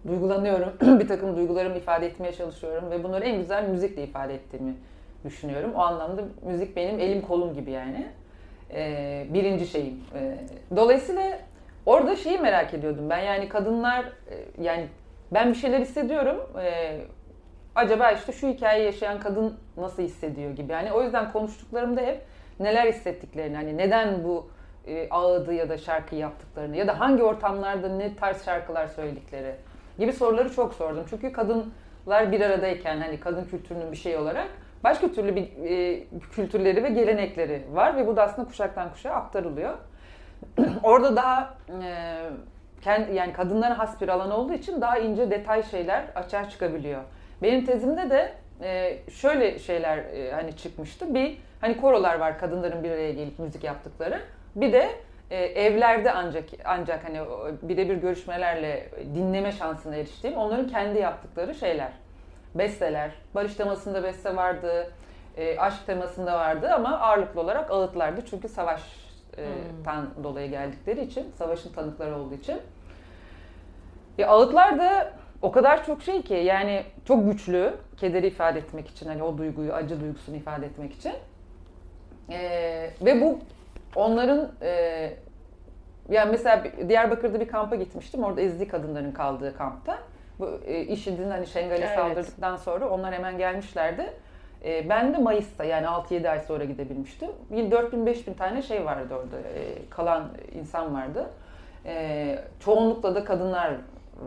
duygulanıyorum. 0.07 0.73
bir 0.99 1.07
takım 1.07 1.37
duygularımı 1.37 1.77
ifade 1.77 2.05
etmeye 2.05 2.33
çalışıyorum 2.33 2.91
ve 2.91 3.03
bunları 3.03 3.25
en 3.25 3.37
güzel 3.37 3.69
müzikle 3.69 4.03
ifade 4.03 4.33
ettiğimi 4.33 4.75
düşünüyorum. 5.25 5.71
O 5.75 5.79
anlamda 5.79 6.21
müzik 6.41 6.75
benim 6.75 6.99
elim 6.99 7.21
kolum 7.21 7.53
gibi 7.53 7.71
yani. 7.71 8.07
Ee, 8.73 9.27
birinci 9.29 9.67
şeyim. 9.67 10.03
Ee, 10.15 10.37
dolayısıyla 10.75 11.39
orada 11.85 12.15
şeyi 12.15 12.39
merak 12.39 12.73
ediyordum 12.73 13.09
ben 13.09 13.19
yani 13.19 13.49
kadınlar 13.49 14.05
e, 14.05 14.63
yani 14.63 14.87
ben 15.31 15.49
bir 15.49 15.55
şeyler 15.55 15.79
hissediyorum. 15.79 16.49
Ee, 16.61 17.01
acaba 17.75 18.11
işte 18.11 18.31
şu 18.31 18.47
hikayeyi 18.47 18.85
yaşayan 18.85 19.19
kadın 19.19 19.57
nasıl 19.77 20.03
hissediyor 20.03 20.51
gibi. 20.51 20.71
Yani 20.71 20.91
o 20.91 21.03
yüzden 21.03 21.31
konuştuklarımda 21.31 22.01
hep 22.01 22.21
neler 22.59 22.87
hissettiklerini 22.87 23.55
hani 23.55 23.77
neden 23.77 24.23
bu 24.23 24.49
e, 24.87 25.09
ağıdı 25.09 25.53
ya 25.53 25.69
da 25.69 25.77
şarkı 25.77 26.15
yaptıklarını 26.15 26.77
ya 26.77 26.87
da 26.87 26.99
hangi 26.99 27.23
ortamlarda 27.23 27.89
ne 27.89 28.15
tarz 28.15 28.45
şarkılar 28.45 28.87
söyledikleri 28.87 29.55
gibi 29.99 30.13
soruları 30.13 30.53
çok 30.53 30.73
sordum. 30.73 31.05
Çünkü 31.09 31.31
kadınlar 31.31 32.31
bir 32.31 32.41
aradayken 32.41 32.97
hani 33.01 33.19
kadın 33.19 33.45
kültürünün 33.45 33.91
bir 33.91 33.97
şey 33.97 34.17
olarak 34.17 34.47
başka 34.83 35.11
türlü 35.11 35.35
bir 35.35 35.49
e, 35.69 36.03
kültürleri 36.31 36.83
ve 36.83 36.89
gelenekleri 36.89 37.61
var 37.73 37.97
ve 37.97 38.07
bu 38.07 38.15
da 38.15 38.23
aslında 38.23 38.47
kuşaktan 38.47 38.91
kuşağa 38.91 39.13
aktarılıyor. 39.13 39.73
Orada 40.83 41.15
daha 41.15 41.55
e, 41.83 42.15
kendi, 42.81 43.15
yani 43.15 43.33
kadınlara 43.33 43.79
has 43.79 44.01
bir 44.01 44.07
alan 44.07 44.31
olduğu 44.31 44.53
için 44.53 44.81
daha 44.81 44.97
ince 44.97 45.31
detay 45.31 45.63
şeyler 45.63 46.05
açığa 46.15 46.49
çıkabiliyor. 46.49 47.01
Benim 47.41 47.65
tezimde 47.65 48.09
de 48.09 48.33
e, 48.61 48.97
şöyle 49.11 49.59
şeyler 49.59 49.97
e, 49.97 50.31
hani 50.31 50.57
çıkmıştı. 50.57 51.15
Bir 51.15 51.37
hani 51.61 51.77
korolar 51.77 52.19
var 52.19 52.39
kadınların 52.39 52.83
bir 52.83 52.91
araya 52.91 53.11
gelip 53.11 53.39
müzik 53.39 53.63
yaptıkları. 53.63 54.21
Bir 54.55 54.73
de 54.73 54.89
e, 55.31 55.37
evlerde 55.37 56.11
ancak 56.11 56.43
ancak 56.65 57.03
hani 57.03 57.19
birebir 57.61 57.95
görüşmelerle 57.95 58.89
dinleme 59.15 59.51
şansına 59.51 59.95
eriştiğim 59.95 60.37
onların 60.37 60.67
kendi 60.67 60.99
yaptıkları 60.99 61.55
şeyler. 61.55 61.91
Besteler. 62.55 63.11
Barış 63.35 63.55
temasında 63.55 64.03
beste 64.03 64.35
vardı. 64.35 64.91
E, 65.37 65.57
aşk 65.59 65.85
temasında 65.85 66.33
vardı 66.33 66.69
ama 66.73 66.99
ağırlıklı 66.99 67.41
olarak 67.41 67.71
ağıtlardı. 67.71 68.21
Çünkü 68.29 68.49
savaştan 68.49 70.01
hmm. 70.15 70.23
dolayı 70.23 70.49
geldikleri 70.49 71.03
için, 71.03 71.31
savaşın 71.37 71.73
tanıkları 71.73 72.15
olduğu 72.15 72.33
için. 72.33 72.57
E, 74.17 74.25
ağıtlar 74.25 74.79
da 74.79 75.13
o 75.41 75.51
kadar 75.51 75.85
çok 75.85 76.03
şey 76.03 76.21
ki 76.21 76.33
yani 76.33 76.83
çok 77.05 77.31
güçlü 77.31 77.73
kederi 77.97 78.27
ifade 78.27 78.59
etmek 78.59 78.87
için 78.87 79.07
hani 79.07 79.23
o 79.23 79.37
duyguyu, 79.37 79.73
acı 79.73 80.01
duygusunu 80.01 80.35
ifade 80.35 80.65
etmek 80.65 80.93
için. 80.93 81.13
E, 82.31 82.39
ve 83.01 83.21
bu 83.21 83.39
onların 83.95 84.51
e, 84.61 85.13
yani 86.09 86.31
mesela 86.31 86.63
Diyarbakır'da 86.89 87.39
bir 87.39 87.47
kampa 87.47 87.75
gitmiştim. 87.75 88.23
Orada 88.23 88.41
ezdi 88.41 88.67
kadınların 88.67 89.11
kaldığı 89.11 89.57
kampta. 89.57 89.99
Bu 90.39 90.59
e, 90.65 90.81
IŞİD'in 90.81 91.29
hani 91.29 91.47
Şengal'e 91.47 91.85
evet. 91.85 91.95
saldırdıktan 91.95 92.55
sonra 92.55 92.89
onlar 92.89 93.13
hemen 93.13 93.37
gelmişlerdi. 93.37 94.13
E, 94.65 94.89
ben 94.89 95.13
de 95.13 95.17
Mayıs'ta 95.17 95.63
yani 95.63 95.85
6-7 95.85 96.29
ay 96.29 96.39
sonra 96.39 96.63
gidebilmiştim. 96.63 97.29
4000-5000 97.51 98.35
tane 98.35 98.61
şey 98.61 98.85
vardı 98.85 99.15
orada. 99.15 99.39
E, 99.39 99.89
kalan 99.89 100.23
insan 100.53 100.93
vardı. 100.93 101.29
E, 101.85 102.39
çoğunlukla 102.59 103.15
da 103.15 103.25
kadınlar 103.25 103.73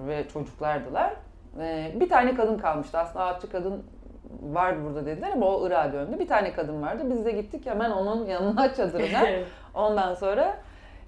ve 0.06 0.28
çocuklardılar. 0.28 1.12
E, 1.60 1.92
bir 1.94 2.08
tane 2.08 2.34
kadın 2.34 2.58
kalmıştı. 2.58 2.98
Aslında 2.98 3.24
ağaççı 3.24 3.50
kadın 3.50 3.84
var 4.42 4.84
burada 4.84 5.06
dediler 5.06 5.30
ama 5.32 5.46
o 5.46 5.66
Irak'a 5.66 5.92
döndü. 5.92 6.18
Bir 6.18 6.28
tane 6.28 6.52
kadın 6.52 6.82
vardı. 6.82 7.02
Biz 7.10 7.24
de 7.24 7.32
gittik 7.32 7.66
hemen 7.66 7.90
onun 7.90 8.26
yanına 8.26 8.74
çadırına. 8.76 9.26
Ondan 9.74 10.14
sonra 10.14 10.56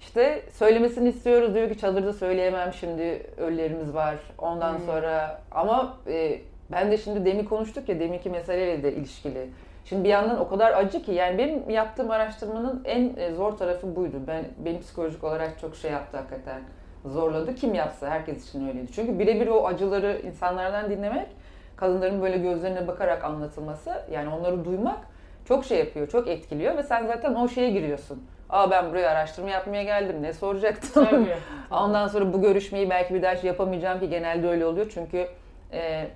işte 0.01 0.41
söylemesini 0.51 1.09
istiyoruz 1.09 1.53
diyor 1.53 1.69
ki 1.69 1.77
çadırda 1.77 2.13
söyleyemem 2.13 2.73
şimdi 2.73 3.25
ölülerimiz 3.37 3.93
var. 3.93 4.15
Ondan 4.37 4.73
hmm. 4.73 4.85
sonra 4.85 5.41
ama 5.51 5.97
e, 6.07 6.41
ben 6.71 6.91
de 6.91 6.97
şimdi 6.97 7.25
demin 7.25 7.45
konuştuk 7.45 7.89
ya 7.89 7.99
deminki 7.99 8.29
meseleyle 8.29 8.83
de 8.83 8.93
ilişkili. 8.93 9.49
Şimdi 9.85 10.03
bir 10.03 10.09
yandan 10.09 10.39
o 10.39 10.49
kadar 10.49 10.73
acı 10.73 11.01
ki 11.01 11.11
yani 11.11 11.37
benim 11.37 11.69
yaptığım 11.69 12.11
araştırmanın 12.11 12.81
en 12.85 13.15
e, 13.17 13.33
zor 13.33 13.51
tarafı 13.51 13.95
buydu. 13.95 14.17
Ben 14.27 14.45
benim 14.65 14.81
psikolojik 14.81 15.23
olarak 15.23 15.59
çok 15.59 15.75
şey 15.75 15.91
yaptı 15.91 16.17
hakikaten. 16.17 16.61
Zorladı. 17.05 17.55
Kim 17.55 17.73
yapsa 17.73 18.09
herkes 18.09 18.49
için 18.49 18.67
öyleydi. 18.67 18.91
Çünkü 18.91 19.19
birebir 19.19 19.47
o 19.47 19.67
acıları 19.67 20.21
insanlardan 20.25 20.89
dinlemek, 20.89 21.27
kadınların 21.75 22.21
böyle 22.21 22.37
gözlerine 22.37 22.87
bakarak 22.87 23.23
anlatılması, 23.23 23.93
yani 24.11 24.29
onları 24.29 24.65
duymak 24.65 24.97
çok 25.45 25.65
şey 25.65 25.79
yapıyor, 25.79 26.07
çok 26.07 26.27
etkiliyor 26.27 26.77
ve 26.77 26.83
sen 26.83 27.07
zaten 27.07 27.35
o 27.35 27.47
şeye 27.47 27.69
giriyorsun. 27.69 28.23
Aa 28.51 28.71
ben 28.71 28.89
buraya 28.89 29.09
araştırma 29.09 29.49
yapmaya 29.49 29.83
geldim. 29.83 30.15
Ne 30.21 30.33
soracaktım? 30.33 31.05
Tabii. 31.05 31.25
Ondan 31.71 32.07
sonra 32.07 32.33
bu 32.33 32.41
görüşmeyi 32.41 32.89
belki 32.89 33.13
bir 33.13 33.21
daha 33.21 33.33
yapamayacağım 33.43 33.99
ki 33.99 34.09
genelde 34.09 34.47
öyle 34.49 34.65
oluyor. 34.65 34.91
Çünkü 34.93 35.27
e, 35.73 36.07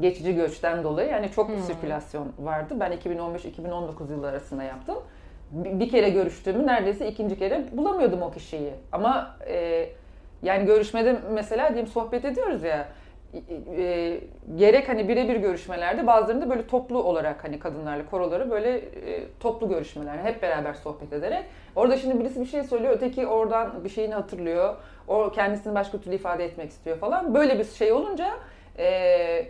geçici 0.00 0.34
göçten 0.34 0.84
dolayı 0.84 1.08
yani 1.10 1.30
çok 1.30 1.48
Hmm. 1.48 1.58
sirkülasyon 1.62 2.32
vardı. 2.38 2.74
Ben 2.80 2.92
2015-2019 2.92 4.10
yılları 4.12 4.30
arasında 4.32 4.62
yaptım. 4.62 4.96
Bir 5.50 5.90
kere 5.90 6.08
görüştüğümü 6.08 6.66
neredeyse 6.66 7.08
ikinci 7.08 7.38
kere 7.38 7.64
bulamıyordum 7.72 8.22
o 8.22 8.30
kişiyi. 8.30 8.72
Ama 8.92 9.36
e, 9.46 9.88
yani 10.42 10.66
görüşmede 10.66 11.16
mesela 11.30 11.68
diyelim 11.74 11.86
sohbet 11.92 12.24
ediyoruz 12.24 12.62
ya 12.62 12.88
e, 13.76 14.20
gerek 14.56 14.88
hani 14.88 15.08
birebir 15.08 15.36
görüşmelerde 15.36 16.06
bazılarında 16.06 16.50
böyle 16.50 16.66
toplu 16.66 17.02
olarak 17.02 17.44
hani 17.44 17.58
kadınlarla 17.58 18.06
koroları 18.06 18.50
böyle 18.50 18.76
e, 18.76 19.24
toplu 19.40 19.68
görüşmeler 19.68 20.18
hep 20.18 20.42
beraber 20.42 20.74
sohbet 20.74 21.12
ederek 21.12 21.44
orada 21.76 21.96
şimdi 21.96 22.20
birisi 22.20 22.40
bir 22.40 22.46
şey 22.46 22.62
söylüyor 22.62 22.92
öteki 22.96 23.26
oradan 23.26 23.84
bir 23.84 23.88
şeyini 23.88 24.14
hatırlıyor 24.14 24.74
o 25.08 25.30
kendisini 25.30 25.74
başka 25.74 25.98
türlü 25.98 26.14
ifade 26.14 26.44
etmek 26.44 26.70
istiyor 26.70 26.98
falan 26.98 27.34
böyle 27.34 27.58
bir 27.58 27.64
şey 27.64 27.92
olunca 27.92 28.30
e, 28.78 29.46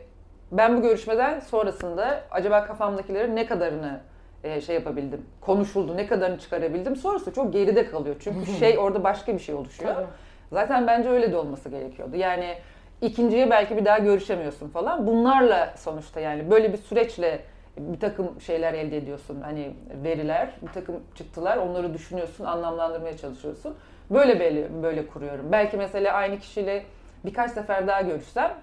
ben 0.53 0.77
bu 0.77 0.83
görüşmeden 0.83 1.41
sonrasında 1.41 2.21
acaba 2.31 2.65
kafamdakilerin 2.65 3.37
ne 3.37 3.47
kadarını 3.47 4.01
e, 4.45 4.61
şey 4.61 4.75
yapabildim 4.75 5.27
konuşuldu 5.41 5.97
ne 5.97 6.07
kadarını 6.07 6.39
çıkarabildim 6.39 6.97
sonrası 6.97 7.35
çok 7.35 7.53
geride 7.53 7.87
kalıyor 7.87 8.17
çünkü 8.21 8.53
şey 8.53 8.79
orada 8.79 9.05
başka 9.05 9.35
bir 9.35 9.39
şey 9.39 9.55
oluşuyor. 9.55 9.95
Tabii. 9.95 10.07
Zaten 10.53 10.87
bence 10.87 11.09
öyle 11.09 11.33
de 11.33 11.37
olması 11.37 11.69
gerekiyordu. 11.69 12.17
Yani 12.17 12.55
ikinciye 13.03 13.51
belki 13.51 13.77
bir 13.77 13.85
daha 13.85 13.99
görüşemiyorsun 13.99 14.69
falan. 14.69 15.07
Bunlarla 15.07 15.75
sonuçta 15.77 16.21
yani 16.21 16.51
böyle 16.51 16.73
bir 16.73 16.79
süreçle 16.79 17.41
bir 17.77 18.01
takım 18.01 18.41
şeyler 18.41 18.75
elde 18.75 18.97
ediyorsun. 18.97 19.41
Hani 19.41 19.75
veriler, 20.05 20.51
bir 20.63 20.73
takım 20.73 21.01
çıktılar. 21.15 21.57
Onları 21.57 21.95
düşünüyorsun, 21.95 22.45
anlamlandırmaya 22.45 23.17
çalışıyorsun. 23.17 23.77
Böyle 24.11 24.41
böyle 24.41 24.83
böyle 24.83 25.07
kuruyorum. 25.07 25.53
Belki 25.53 25.77
mesela 25.77 26.13
aynı 26.13 26.39
kişiyle 26.39 26.85
birkaç 27.25 27.51
sefer 27.51 27.87
daha 27.87 28.01
görüşsem 28.01 28.55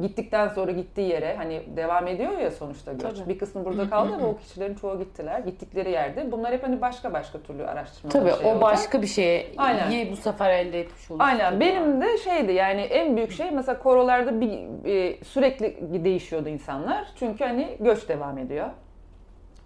gittikten 0.00 0.48
sonra 0.48 0.72
gittiği 0.72 1.08
yere 1.08 1.36
hani 1.36 1.62
devam 1.76 2.06
ediyor 2.06 2.38
ya 2.38 2.50
sonuçta 2.50 2.92
göç. 2.92 3.18
Tabii. 3.18 3.28
Bir 3.28 3.38
kısmı 3.38 3.64
burada 3.64 3.90
kaldı 3.90 4.14
ama 4.14 4.28
o 4.28 4.36
kişilerin 4.36 4.74
çoğu 4.74 4.98
gittiler. 4.98 5.40
Gittikleri 5.40 5.90
yerde. 5.90 6.32
Bunlar 6.32 6.52
hep 6.52 6.62
hani 6.62 6.80
başka 6.80 7.12
başka 7.12 7.38
türlü 7.38 7.66
araştırmalar 7.66 8.12
Tabii 8.12 8.42
şey 8.42 8.46
o 8.46 8.54
olacak. 8.54 8.62
başka 8.62 9.02
bir 9.02 9.06
şeye 9.06 9.46
Aynen. 9.56 9.90
iyi 9.90 10.12
bu 10.12 10.16
sefer 10.16 10.50
elde 10.50 10.80
etmiş 10.80 11.10
olursun. 11.10 11.26
Aynen. 11.26 11.60
Benim 11.60 12.00
de 12.00 12.18
şeydi 12.18 12.52
yani 12.52 12.80
en 12.80 13.16
büyük 13.16 13.32
şey 13.32 13.50
mesela 13.50 13.78
korolarda 13.78 14.40
bir 14.40 14.84
e, 14.84 15.24
sürekli 15.24 16.04
değişiyordu 16.04 16.48
insanlar. 16.48 17.06
Çünkü 17.18 17.44
hani 17.44 17.76
göç 17.80 18.08
devam 18.08 18.38
ediyor. 18.38 18.66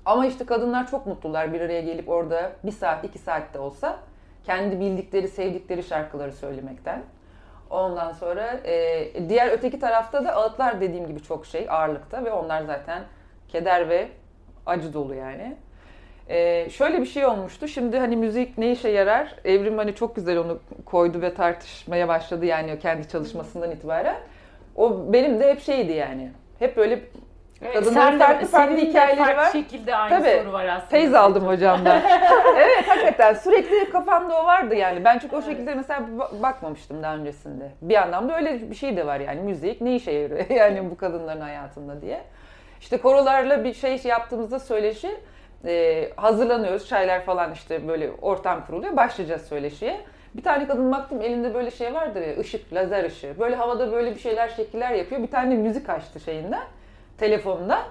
Ama 0.04 0.26
işte 0.26 0.46
kadınlar 0.46 0.86
çok 0.90 1.06
mutlular 1.06 1.52
bir 1.52 1.60
araya 1.60 1.80
gelip 1.80 2.08
orada 2.08 2.52
bir 2.64 2.72
saat 2.72 3.04
iki 3.04 3.18
saatte 3.18 3.58
olsa 3.58 3.96
kendi 4.44 4.80
bildikleri 4.80 5.28
sevdikleri 5.28 5.82
şarkıları 5.82 6.32
söylemekten. 6.32 7.02
Ondan 7.72 8.12
sonra 8.12 8.60
e, 8.64 9.28
diğer 9.28 9.48
öteki 9.48 9.80
tarafta 9.80 10.24
da 10.24 10.34
ağıtlar 10.34 10.80
dediğim 10.80 11.06
gibi 11.06 11.22
çok 11.22 11.46
şey 11.46 11.66
ağırlıkta 11.70 12.24
ve 12.24 12.32
onlar 12.32 12.62
zaten 12.62 13.02
keder 13.48 13.88
ve 13.88 14.08
acı 14.66 14.92
dolu 14.92 15.14
yani. 15.14 15.56
Ee, 16.28 16.70
şöyle 16.70 17.00
bir 17.00 17.06
şey 17.06 17.26
olmuştu. 17.26 17.68
Şimdi 17.68 17.98
hani 17.98 18.16
müzik 18.16 18.58
ne 18.58 18.72
işe 18.72 18.88
yarar? 18.88 19.34
Evrim 19.44 19.78
hani 19.78 19.94
çok 19.94 20.16
güzel 20.16 20.38
onu 20.38 20.58
koydu 20.84 21.20
ve 21.20 21.34
tartışmaya 21.34 22.08
başladı 22.08 22.46
yani 22.46 22.78
kendi 22.78 23.08
çalışmasından 23.08 23.70
itibaren. 23.70 24.16
O 24.76 25.12
benim 25.12 25.40
de 25.40 25.50
hep 25.50 25.60
şeydi 25.60 25.92
yani. 25.92 26.30
Hep 26.58 26.76
böyle 26.76 27.00
Evet, 27.64 27.74
Kadınların 27.74 27.94
sen 27.94 28.20
de- 28.20 28.24
farklı 28.24 28.46
farklı 28.46 28.76
hikayeleri 28.76 29.16
farklı 29.24 29.36
var. 29.42 29.50
şekilde 29.52 29.96
aynı 29.96 30.18
Tabii, 30.18 30.40
soru 30.42 30.52
var 30.52 30.66
aslında. 30.66 30.86
Feyz 30.90 31.14
aldım 31.14 31.46
hocamdan. 31.46 32.00
evet 32.56 32.88
hakikaten 32.88 33.34
sürekli 33.34 33.90
kafamda 33.90 34.42
o 34.42 34.46
vardı 34.46 34.74
yani. 34.74 35.04
Ben 35.04 35.18
çünkü 35.18 35.36
o 35.36 35.42
şekilde 35.42 35.74
mesela 35.74 36.00
ba- 36.18 36.42
bakmamıştım 36.42 37.02
daha 37.02 37.16
öncesinde. 37.16 37.70
Bir 37.82 37.94
anlamda 38.02 38.36
öyle 38.36 38.70
bir 38.70 38.74
şey 38.74 38.96
de 38.96 39.06
var 39.06 39.20
yani 39.20 39.40
müzik 39.40 39.80
ne 39.80 39.94
işe 39.94 40.10
yarıyor 40.12 40.50
yani 40.50 40.90
bu 40.90 40.96
kadınların 40.96 41.40
hayatında 41.40 42.02
diye. 42.02 42.20
İşte 42.80 42.96
korolarla 42.96 43.64
bir 43.64 43.74
şey 43.74 44.00
yaptığımızda 44.04 44.58
söyleşi 44.58 45.10
e, 45.66 46.08
hazırlanıyoruz. 46.16 46.88
Çaylar 46.88 47.20
falan 47.24 47.52
işte 47.52 47.88
böyle 47.88 48.10
ortam 48.22 48.66
kuruluyor. 48.66 48.96
Başlayacağız 48.96 49.42
söyleşiye. 49.48 50.00
Bir 50.34 50.42
tane 50.42 50.66
kadın 50.66 50.92
baktım 50.92 51.20
elinde 51.22 51.54
böyle 51.54 51.70
şey 51.70 51.94
vardır 51.94 52.20
ya 52.22 52.38
ışık, 52.38 52.72
lazer 52.72 53.04
ışığı. 53.04 53.34
Böyle 53.38 53.56
havada 53.56 53.92
böyle 53.92 54.14
bir 54.14 54.20
şeyler, 54.20 54.48
şekiller 54.48 54.90
yapıyor. 54.90 55.22
Bir 55.22 55.30
tane 55.30 55.54
müzik 55.54 55.88
açtı 55.88 56.20
şeyinden, 56.20 56.62
telefonundan. 57.22 57.82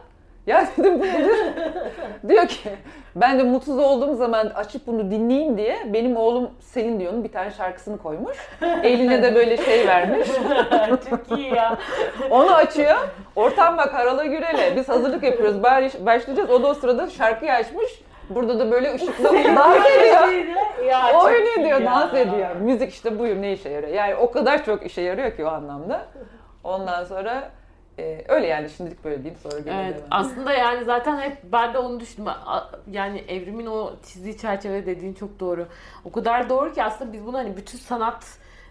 Ya 0.48 0.68
dedim 0.78 1.00
bu 1.00 1.04
nedir? 1.04 1.36
diyor 2.28 2.48
ki 2.48 2.70
ben 3.16 3.40
de 3.40 3.44
mutsuz 3.44 3.78
olduğum 3.78 4.16
zaman 4.16 4.46
açıp 4.46 4.88
bunu 4.88 5.12
dinleyeyim 5.12 5.58
diye 5.58 5.78
benim 5.94 6.18
oğlum 6.18 6.50
Selin 6.60 7.00
diyor 7.00 7.14
onun 7.14 7.24
bir 7.24 7.32
tane 7.32 7.52
şarkısını 7.52 7.98
koymuş. 7.98 8.38
Eline 8.84 9.24
de 9.24 9.36
böyle 9.36 9.58
şey 9.58 9.88
vermiş. 9.88 10.28
Çok 11.10 11.40
iyi 11.40 11.54
ya. 11.56 11.78
Onu 12.30 12.56
açıyor. 12.56 12.98
Ortam 13.36 13.78
bak 13.78 13.94
harala 13.94 14.26
gürele. 14.26 14.76
Biz 14.76 14.90
hazırlık 14.90 15.24
yapıyoruz. 15.24 15.64
Bari 15.64 15.90
başlayacağız. 16.06 16.50
O 16.50 16.64
da 16.64 16.68
o 16.68 16.74
sırada 16.74 17.10
şarkıyı 17.10 17.54
açmış. 17.54 18.02
Burada 18.30 18.60
da 18.60 18.72
böyle 18.72 18.96
ışıkla 18.96 19.34
dans 19.34 19.86
ediyor. 19.86 20.28
ya, 20.86 21.02
O 21.16 21.28
öyle 21.28 21.66
diyor, 21.66 21.82
ya. 21.82 21.86
dans 21.86 22.14
ediyor. 22.14 22.56
Müzik 22.56 22.94
işte 22.94 23.20
buyur 23.20 23.42
ne 23.42 23.54
işe 23.54 23.70
yarıyor. 23.70 23.94
Yani 23.94 24.16
o 24.16 24.32
kadar 24.32 24.66
çok 24.66 24.86
işe 24.86 25.02
yarıyor 25.02 25.36
ki 25.36 25.46
o 25.46 25.48
anlamda. 25.48 26.02
Ondan 26.64 27.04
sonra 27.04 27.50
e, 28.02 28.26
öyle 28.28 28.48
yani 28.48 28.70
şimdilik 28.70 29.04
böyle 29.04 29.24
diyeyim 29.24 29.40
sonra 29.44 29.60
gene 29.60 29.86
Evet, 29.86 30.04
aslında 30.12 30.54
yani 30.54 30.84
zaten 30.84 31.20
hep 31.20 31.38
ben 31.44 31.74
de 31.74 31.78
onu 31.78 32.00
düşündüm. 32.00 32.34
Yani 32.92 33.24
evrimin 33.28 33.66
o 33.66 33.94
çizdiği 34.04 34.38
çerçeve 34.38 34.86
dediğin 34.86 35.14
çok 35.14 35.40
doğru. 35.40 35.68
O 36.06 36.12
kadar 36.12 36.50
doğru 36.50 36.74
ki 36.74 36.84
aslında 36.84 37.14
biz 37.14 37.26
bunu 37.26 37.38
hani 37.38 37.58
bütün 37.58 37.78
sanat 37.78 38.26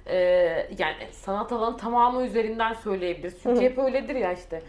e, 0.06 0.16
yani 0.78 1.08
sanat 1.12 1.52
alanı 1.52 1.76
tamamı 1.76 2.22
üzerinden 2.22 2.74
söyleyebiliriz. 2.74 3.36
Çünkü 3.42 3.60
hep 3.60 3.78
öyledir 3.78 4.14
ya 4.14 4.32
işte. 4.32 4.62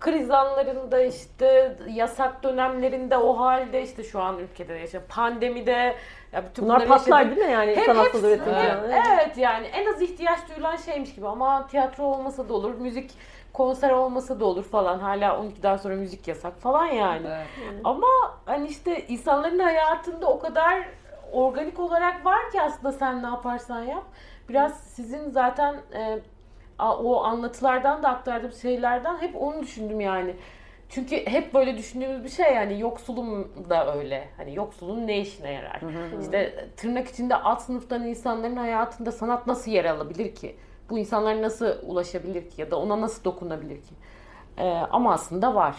Kriz 0.00 0.30
anlarında 0.30 1.02
işte 1.02 1.76
yasak 1.88 2.42
dönemlerinde 2.42 3.16
o 3.16 3.38
halde 3.38 3.82
işte 3.82 4.04
şu 4.04 4.20
an 4.20 4.38
ülkede 4.38 4.74
yaşayan 4.74 5.02
pandemide 5.08 5.96
ya 6.32 6.44
bütün 6.50 6.64
Bunlar 6.64 6.86
patlar 6.86 7.18
yaşadık. 7.20 7.36
değil 7.36 7.48
mi 7.48 7.52
yani 7.52 7.76
Hep 7.76 7.84
sanatsal 7.86 8.24
üretim 8.24 8.54
hep- 8.54 8.54
falan? 8.54 8.90
Evet 8.90 9.38
yani 9.38 9.66
en 9.66 9.92
az 9.92 10.02
ihtiyaç 10.02 10.38
duyulan 10.48 10.76
şeymiş 10.76 11.14
gibi 11.14 11.28
ama 11.28 11.66
tiyatro 11.66 12.04
olmasa 12.04 12.48
da 12.48 12.54
olur, 12.54 12.74
müzik 12.74 13.10
konser 13.56 13.90
olmasa 13.90 14.40
da 14.40 14.44
olur 14.44 14.64
falan. 14.64 14.98
Hala 14.98 15.28
12'den 15.28 15.76
sonra 15.76 15.96
müzik 15.96 16.28
yasak 16.28 16.58
falan 16.58 16.86
yani. 16.86 17.26
Evet. 17.26 17.80
Ama 17.84 18.06
hani 18.44 18.68
işte 18.68 19.06
insanların 19.06 19.58
hayatında 19.58 20.26
o 20.26 20.38
kadar 20.38 20.88
organik 21.32 21.80
olarak 21.80 22.26
var 22.26 22.50
ki 22.52 22.62
aslında 22.62 22.92
sen 22.92 23.22
ne 23.22 23.26
yaparsan 23.26 23.82
yap. 23.82 24.04
Biraz 24.48 24.80
sizin 24.80 25.30
zaten 25.30 25.74
e, 25.94 26.18
o 26.80 27.24
anlatılardan 27.24 28.02
da 28.02 28.08
aktardığım 28.08 28.52
şeylerden 28.52 29.16
hep 29.16 29.36
onu 29.36 29.62
düşündüm 29.62 30.00
yani. 30.00 30.36
Çünkü 30.88 31.26
hep 31.26 31.54
böyle 31.54 31.78
düşündüğümüz 31.78 32.24
bir 32.24 32.28
şey 32.28 32.54
yani 32.54 32.80
yoksulum 32.80 33.52
da 33.70 33.96
öyle. 33.96 34.28
Hani 34.36 34.54
yoksulun 34.54 35.06
ne 35.06 35.18
işine 35.20 35.52
yarar? 35.52 35.80
İşte 36.20 36.68
tırnak 36.76 37.08
içinde 37.08 37.36
alt 37.36 37.62
sınıftan 37.62 38.06
insanların 38.06 38.56
hayatında 38.56 39.12
sanat 39.12 39.46
nasıl 39.46 39.70
yer 39.70 39.84
alabilir 39.84 40.34
ki? 40.34 40.56
Bu 40.90 40.98
insanlar 40.98 41.42
nasıl 41.42 41.66
ulaşabilir 41.82 42.50
ki? 42.50 42.60
Ya 42.60 42.70
da 42.70 42.76
ona 42.78 43.00
nasıl 43.00 43.24
dokunabilir 43.24 43.76
ki? 43.76 43.94
Ee, 44.58 44.64
ama 44.90 45.12
aslında 45.12 45.54
var. 45.54 45.76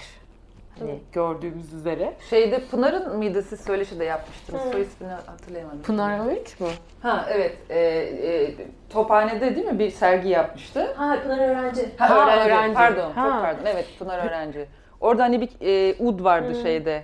Hani 0.80 1.00
gördüğümüz 1.14 1.74
üzere. 1.74 2.14
Şeyde 2.30 2.60
Pınar'ın 2.72 3.18
mıydı 3.18 3.44
siz 3.44 3.62
söyleşi 3.62 4.00
de 4.00 4.04
yapmıştınız. 4.06 4.62
Soy 4.72 4.82
ismini 4.82 5.12
hatırlayamadım. 5.12 5.82
Pınar 5.82 6.28
Öğünç 6.28 6.60
mü? 6.60 6.68
Ha 7.02 7.26
evet. 7.30 7.58
E, 7.70 7.80
e, 7.80 8.56
Tophane'de 8.90 9.56
değil 9.56 9.66
mi 9.68 9.80
bir 9.80 9.90
sergi 9.90 10.30
yapmıştı. 10.30 10.94
Ha 10.98 11.18
Pınar 11.24 11.38
öğrenci. 11.50 11.90
Ha, 11.98 12.10
Ha, 12.10 12.26
öğrenci. 12.26 12.48
öğrenci. 12.50 12.74
Pardon, 12.74 13.12
Ha. 13.12 13.32
çok 13.32 13.42
pardon. 13.42 13.66
Evet, 13.66 13.86
Pınar 14.00 14.26
öğrenci. 14.28 14.66
Orada 15.02 15.24
hani 15.24 15.42
bir 15.42 15.50
e, 15.62 15.96
ud 16.04 16.24
vardı 16.24 16.56
şeyde, 16.62 17.04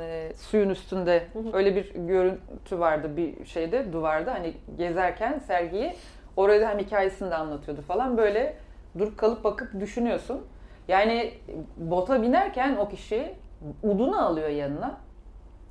e, 0.00 0.32
suyun 0.36 0.70
üstünde. 0.70 1.22
Öyle 1.52 1.76
bir 1.76 1.94
görüntü 1.94 2.78
vardı 2.78 3.16
bir 3.16 3.44
şeyde, 3.46 3.92
duvarda. 3.92 4.34
Hani 4.34 4.52
gezerken 4.78 5.38
sergiyi, 5.38 5.94
orada 6.38 6.68
hem 6.68 6.78
hikayesini 6.78 7.30
de 7.30 7.34
anlatıyordu 7.34 7.82
falan. 7.82 8.16
Böyle 8.16 8.56
durup 8.98 9.18
kalıp 9.18 9.44
bakıp 9.44 9.80
düşünüyorsun. 9.80 10.46
Yani 10.88 11.34
bota 11.76 12.22
binerken 12.22 12.76
o 12.76 12.88
kişi 12.88 13.34
udunu 13.82 14.26
alıyor 14.26 14.48
yanına 14.48 14.96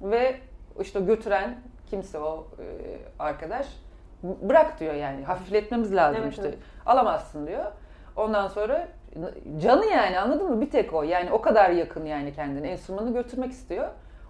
ve 0.02 0.36
işte 0.82 1.00
götüren 1.00 1.56
kimse 1.90 2.20
o 2.20 2.48
e, 2.60 2.66
arkadaş 3.20 3.68
bırak 4.24 4.80
diyor 4.80 4.94
yani 4.94 5.24
hafifletmemiz 5.24 5.96
lazım 5.96 6.22
Evet, 6.22 6.32
işte 6.34 6.48
evet. 6.48 6.58
alamazsın 6.86 7.48
diyor. 7.48 7.66
Ondan 8.16 8.48
sonra 8.48 8.88
canı 9.58 9.86
yani 9.86 10.20
anladın 10.20 10.50
mı? 10.50 10.62
Bir 10.62 10.70
tek 10.70 10.94
o. 10.94 11.04
Yani 11.04 11.32
o 11.32 11.42
kadar 11.42 11.70
yakın 11.70 12.06
yani 12.06 12.34
kendine. 12.34 12.70
Enstrümanı 12.70 13.14
götürmek 13.14 13.52
istiyor. 13.52 13.88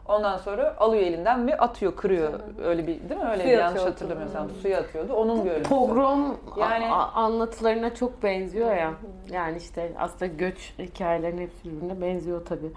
Ondan 0.08 0.38
sonra 0.38 0.76
alıyor 0.78 1.04
elinden 1.04 1.48
ve 1.48 1.58
atıyor, 1.58 1.96
kırıyor. 1.96 2.34
Öyle 2.64 2.88
bir 2.88 3.10
değil 3.10 3.22
mi? 3.22 3.28
Öyle 3.30 3.44
Suya 3.44 3.60
yanlış 3.60 3.82
hatırlamıyorsam. 3.82 4.50
Suya 4.50 4.80
atıyordu. 4.80 5.14
Onun 5.14 5.44
görüntüsü. 5.44 5.70
Pogrom 5.70 6.38
Yani- 6.58 6.84
yani 6.84 6.94
anlatılarına 6.94 7.96
çok 7.96 8.24
benziyor 8.24 8.76
ya. 8.76 8.94
Yani 9.32 9.58
işte 9.58 9.92
aslında 9.98 10.26
göç 10.26 10.74
hikayelerinin 10.80 11.42
hepsi 11.42 11.66
birbirine 11.66 12.02
benziyor 12.02 12.46
tabii. 12.46 12.72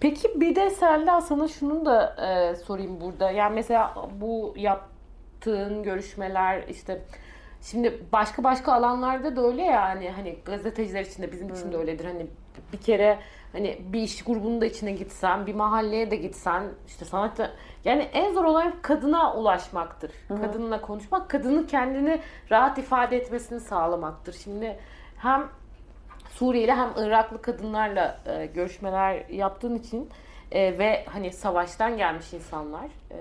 Peki 0.00 0.40
bir 0.40 0.56
de 0.56 0.70
Selda 0.70 1.20
sana 1.20 1.48
şunu 1.48 1.84
da 1.86 2.16
e, 2.26 2.56
sorayım 2.56 3.00
burada. 3.00 3.30
Yani 3.30 3.54
mesela 3.54 3.94
bu 4.20 4.54
yaptığın 4.56 5.82
görüşmeler 5.82 6.62
işte 6.68 7.02
şimdi 7.62 8.00
başka 8.12 8.44
başka 8.44 8.72
alanlarda 8.72 9.36
da 9.36 9.46
öyle 9.46 9.62
ya 9.62 9.82
hani 9.82 10.10
hani 10.10 10.36
gazeteciler 10.44 11.00
için 11.04 11.22
de 11.22 11.32
bizim 11.32 11.48
için 11.48 11.72
de 11.72 11.76
öyledir. 11.76 12.04
Hani 12.04 12.26
bir 12.72 12.78
kere 12.78 13.18
hani 13.52 13.78
bir 13.92 14.02
iş 14.02 14.24
grubunun 14.24 14.60
da 14.60 14.66
içine 14.66 14.92
gitsen, 14.92 15.46
bir 15.46 15.54
mahalleye 15.54 16.10
de 16.10 16.16
gitsen 16.16 16.62
işte 16.86 17.04
sanatçı 17.04 17.50
yani 17.84 18.02
en 18.02 18.32
zor 18.32 18.44
olan 18.44 18.74
kadına 18.82 19.34
ulaşmaktır. 19.34 20.12
Kadınla 20.28 20.80
konuşmak, 20.80 21.30
kadının 21.30 21.66
kendini 21.66 22.20
rahat 22.50 22.78
ifade 22.78 23.16
etmesini 23.16 23.60
sağlamaktır. 23.60 24.32
Şimdi 24.32 24.78
hem 25.18 25.48
Suriyeli 26.30 26.72
hem 26.72 26.90
Iraklı 26.96 27.42
kadınlarla 27.42 28.20
e, 28.26 28.46
görüşmeler 28.46 29.28
yaptığın 29.28 29.76
için 29.76 30.08
e, 30.52 30.78
ve 30.78 31.04
hani 31.08 31.32
savaştan 31.32 31.96
gelmiş 31.96 32.32
insanlar 32.32 32.86
e, 33.10 33.16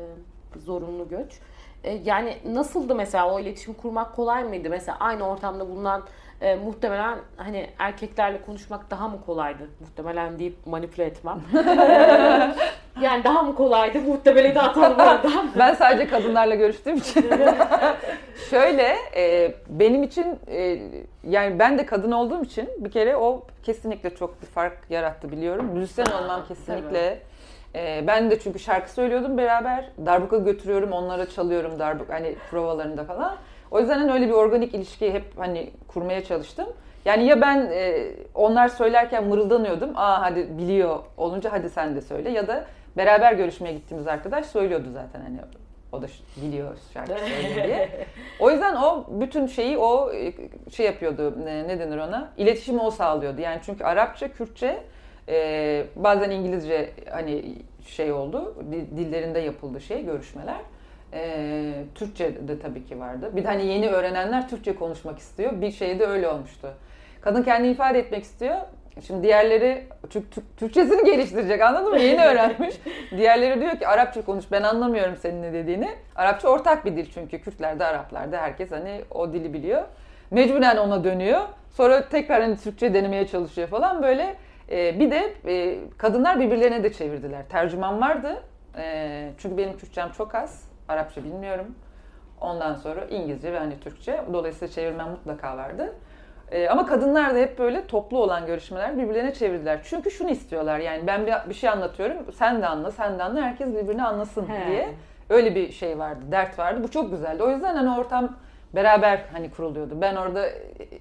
zorunlu 0.59 1.09
göç. 1.09 1.39
E, 1.83 1.91
yani 1.91 2.37
nasıldı 2.45 2.95
mesela 2.95 3.33
o 3.33 3.39
iletişim 3.39 3.73
kurmak 3.73 4.15
kolay 4.15 4.43
mıydı? 4.43 4.69
Mesela 4.69 4.97
aynı 4.99 5.27
ortamda 5.27 5.69
bulunan 5.69 6.03
e, 6.41 6.55
muhtemelen 6.55 7.17
hani 7.37 7.69
erkeklerle 7.79 8.41
konuşmak 8.41 8.91
daha 8.91 9.07
mı 9.07 9.17
kolaydı? 9.25 9.69
Muhtemelen 9.79 10.39
deyip 10.39 10.67
manipüle 10.67 11.05
etmem. 11.05 11.41
Yani 13.01 13.23
daha 13.23 13.43
mı 13.43 13.55
kolaydı? 13.55 13.99
Muhtemelen 13.99 14.55
de 14.55 14.61
atalım 14.61 14.99
oradan. 14.99 15.51
Ben 15.59 15.73
sadece 15.73 16.07
kadınlarla 16.07 16.55
görüştüğüm 16.55 16.95
için. 16.97 17.25
Şöyle, 18.49 18.95
e, 19.15 19.53
benim 19.69 20.03
için 20.03 20.39
e, 20.47 20.79
yani 21.29 21.59
ben 21.59 21.77
de 21.77 21.85
kadın 21.85 22.11
olduğum 22.11 22.43
için 22.43 22.69
bir 22.77 22.91
kere 22.91 23.17
o 23.17 23.43
kesinlikle 23.63 24.15
çok 24.15 24.41
bir 24.41 24.47
fark 24.47 24.77
yarattı 24.89 25.31
biliyorum. 25.31 25.65
Müzisyen 25.65 26.05
olmam 26.05 26.41
kesinlikle. 26.47 27.19
E, 27.75 28.03
ben 28.07 28.31
de 28.31 28.39
çünkü 28.39 28.59
şarkı 28.59 28.91
söylüyordum 28.91 29.37
beraber. 29.37 29.89
Darbuka 30.05 30.37
götürüyorum, 30.37 30.91
onlara 30.91 31.29
çalıyorum 31.29 31.79
darbuka 31.79 32.13
hani 32.13 32.35
provalarında 32.49 33.03
falan. 33.03 33.35
O 33.71 33.79
yüzden 33.79 33.97
hani 33.99 34.11
öyle 34.13 34.27
bir 34.27 34.33
organik 34.33 34.73
ilişkiyi 34.75 35.11
hep 35.13 35.23
hani 35.37 35.69
kurmaya 35.87 36.23
çalıştım. 36.23 36.67
Yani 37.05 37.25
ya 37.25 37.41
ben 37.41 37.69
e, 37.73 38.07
onlar 38.35 38.67
söylerken 38.67 39.23
mırıldanıyordum. 39.23 39.89
Aa 39.95 40.21
hadi 40.21 40.57
biliyor 40.57 40.99
olunca 41.17 41.51
hadi 41.51 41.69
sen 41.69 41.95
de 41.95 42.01
söyle 42.01 42.29
ya 42.29 42.47
da 42.47 42.65
beraber 42.97 43.33
görüşmeye 43.33 43.73
gittiğimiz 43.73 44.07
arkadaş 44.07 44.45
söylüyordu 44.45 44.87
zaten 44.93 45.21
hani 45.21 45.37
o 45.91 46.01
da 46.01 46.05
biliyor 46.41 46.77
şarkı 46.93 47.13
söylüyor 47.19 47.67
diye. 47.67 47.89
O 48.39 48.51
yüzden 48.51 48.75
o 48.75 49.05
bütün 49.09 49.47
şeyi 49.47 49.77
o 49.77 50.11
e, 50.13 50.33
şey 50.71 50.85
yapıyordu 50.85 51.35
ne, 51.45 51.67
ne 51.67 51.79
denir 51.79 51.97
ona 51.97 52.29
iletişimi 52.37 52.81
o 52.81 52.91
sağlıyordu. 52.91 53.41
Yani 53.41 53.59
çünkü 53.65 53.83
Arapça, 53.83 54.27
Kürtçe 54.27 54.83
e, 55.29 55.83
bazen 55.95 56.29
İngilizce 56.29 56.89
hani 57.11 57.55
şey 57.85 58.11
oldu 58.11 58.55
di- 58.71 58.97
dillerinde 58.97 59.39
yapıldı 59.39 59.81
şey 59.81 60.05
görüşmeler. 60.05 60.55
E, 61.13 61.71
Türkçe 61.95 62.47
de 62.47 62.59
tabii 62.59 62.85
ki 62.85 62.99
vardı. 62.99 63.31
Bir 63.35 63.43
de 63.43 63.47
hani 63.47 63.65
yeni 63.65 63.89
öğrenenler 63.89 64.49
Türkçe 64.49 64.75
konuşmak 64.75 65.19
istiyor. 65.19 65.61
Bir 65.61 65.71
şey 65.71 65.99
de 65.99 66.05
öyle 66.05 66.27
olmuştu. 66.27 66.67
Kadın 67.21 67.43
kendini 67.43 67.71
ifade 67.71 67.99
etmek 67.99 68.23
istiyor. 68.23 68.55
Şimdi 69.07 69.23
diğerleri 69.23 69.83
Türk, 70.09 70.31
Türk- 70.31 70.57
Türkçesini 70.57 71.05
geliştirecek 71.11 71.61
anladın 71.61 71.89
mı? 71.91 71.99
Yeni 71.99 72.25
öğrenmiş. 72.25 72.75
Diğerleri 73.17 73.61
diyor 73.61 73.71
ki 73.79 73.87
Arapça 73.87 74.21
konuş 74.25 74.45
ben 74.51 74.63
anlamıyorum 74.63 75.15
senin 75.17 75.41
ne 75.41 75.53
dediğini. 75.53 75.89
Arapça 76.15 76.47
ortak 76.49 76.85
bir 76.85 76.95
dil 76.97 77.05
çünkü 77.13 77.41
Kürtlerde, 77.41 77.85
Araplarda 77.85 78.37
herkes 78.37 78.71
hani 78.71 79.01
o 79.11 79.33
dili 79.33 79.53
biliyor. 79.53 79.81
Mecburen 80.31 80.77
ona 80.77 81.03
dönüyor. 81.03 81.41
Sonra 81.73 82.09
tekrar 82.09 82.41
hani 82.41 82.57
Türkçe 82.57 82.93
denemeye 82.93 83.27
çalışıyor 83.27 83.67
falan 83.67 84.03
böyle. 84.03 84.35
Ee, 84.71 84.99
bir 84.99 85.11
de 85.11 85.33
e, 85.47 85.77
kadınlar 85.97 86.39
birbirlerine 86.39 86.83
de 86.83 86.93
çevirdiler. 86.93 87.43
Tercüman 87.49 88.01
vardı. 88.01 88.43
Ee, 88.77 89.29
çünkü 89.37 89.57
benim 89.57 89.77
Kürtçem 89.77 90.11
çok 90.11 90.35
az. 90.35 90.70
Arapça 90.87 91.23
bilmiyorum. 91.23 91.75
Ondan 92.41 92.75
sonra 92.75 93.05
İngilizce 93.05 93.53
ve 93.53 93.59
hani 93.59 93.79
Türkçe. 93.79 94.21
Dolayısıyla 94.33 94.73
çevirmen 94.73 95.09
mutlaka 95.09 95.57
vardı. 95.57 95.93
Ee, 96.51 96.69
ama 96.69 96.85
kadınlar 96.85 97.35
da 97.35 97.39
hep 97.39 97.59
böyle 97.59 97.87
toplu 97.87 98.23
olan 98.23 98.45
görüşmeler 98.45 98.97
birbirlerine 98.97 99.33
çevirdiler. 99.33 99.79
Çünkü 99.83 100.11
şunu 100.11 100.29
istiyorlar 100.29 100.79
yani 100.79 101.07
ben 101.07 101.25
bir, 101.25 101.33
bir 101.49 101.53
şey 101.53 101.69
anlatıyorum 101.69 102.17
sen 102.33 102.61
de 102.61 102.67
anla 102.67 102.91
sen 102.91 103.19
de 103.19 103.23
anla 103.23 103.41
herkes 103.41 103.67
birbirini 103.67 104.03
anlasın 104.03 104.45
He. 104.47 104.67
diye. 104.67 104.89
Öyle 105.29 105.55
bir 105.55 105.71
şey 105.71 105.99
vardı, 105.99 106.21
dert 106.31 106.59
vardı. 106.59 106.83
Bu 106.83 106.91
çok 106.91 107.11
güzeldi. 107.11 107.43
O 107.43 107.49
yüzden 107.49 107.75
hani 107.75 107.99
ortam 107.99 108.37
beraber 108.75 109.25
hani 109.31 109.51
kuruluyordu. 109.51 110.01
Ben 110.01 110.15
orada 110.15 110.47
e, 110.47 110.53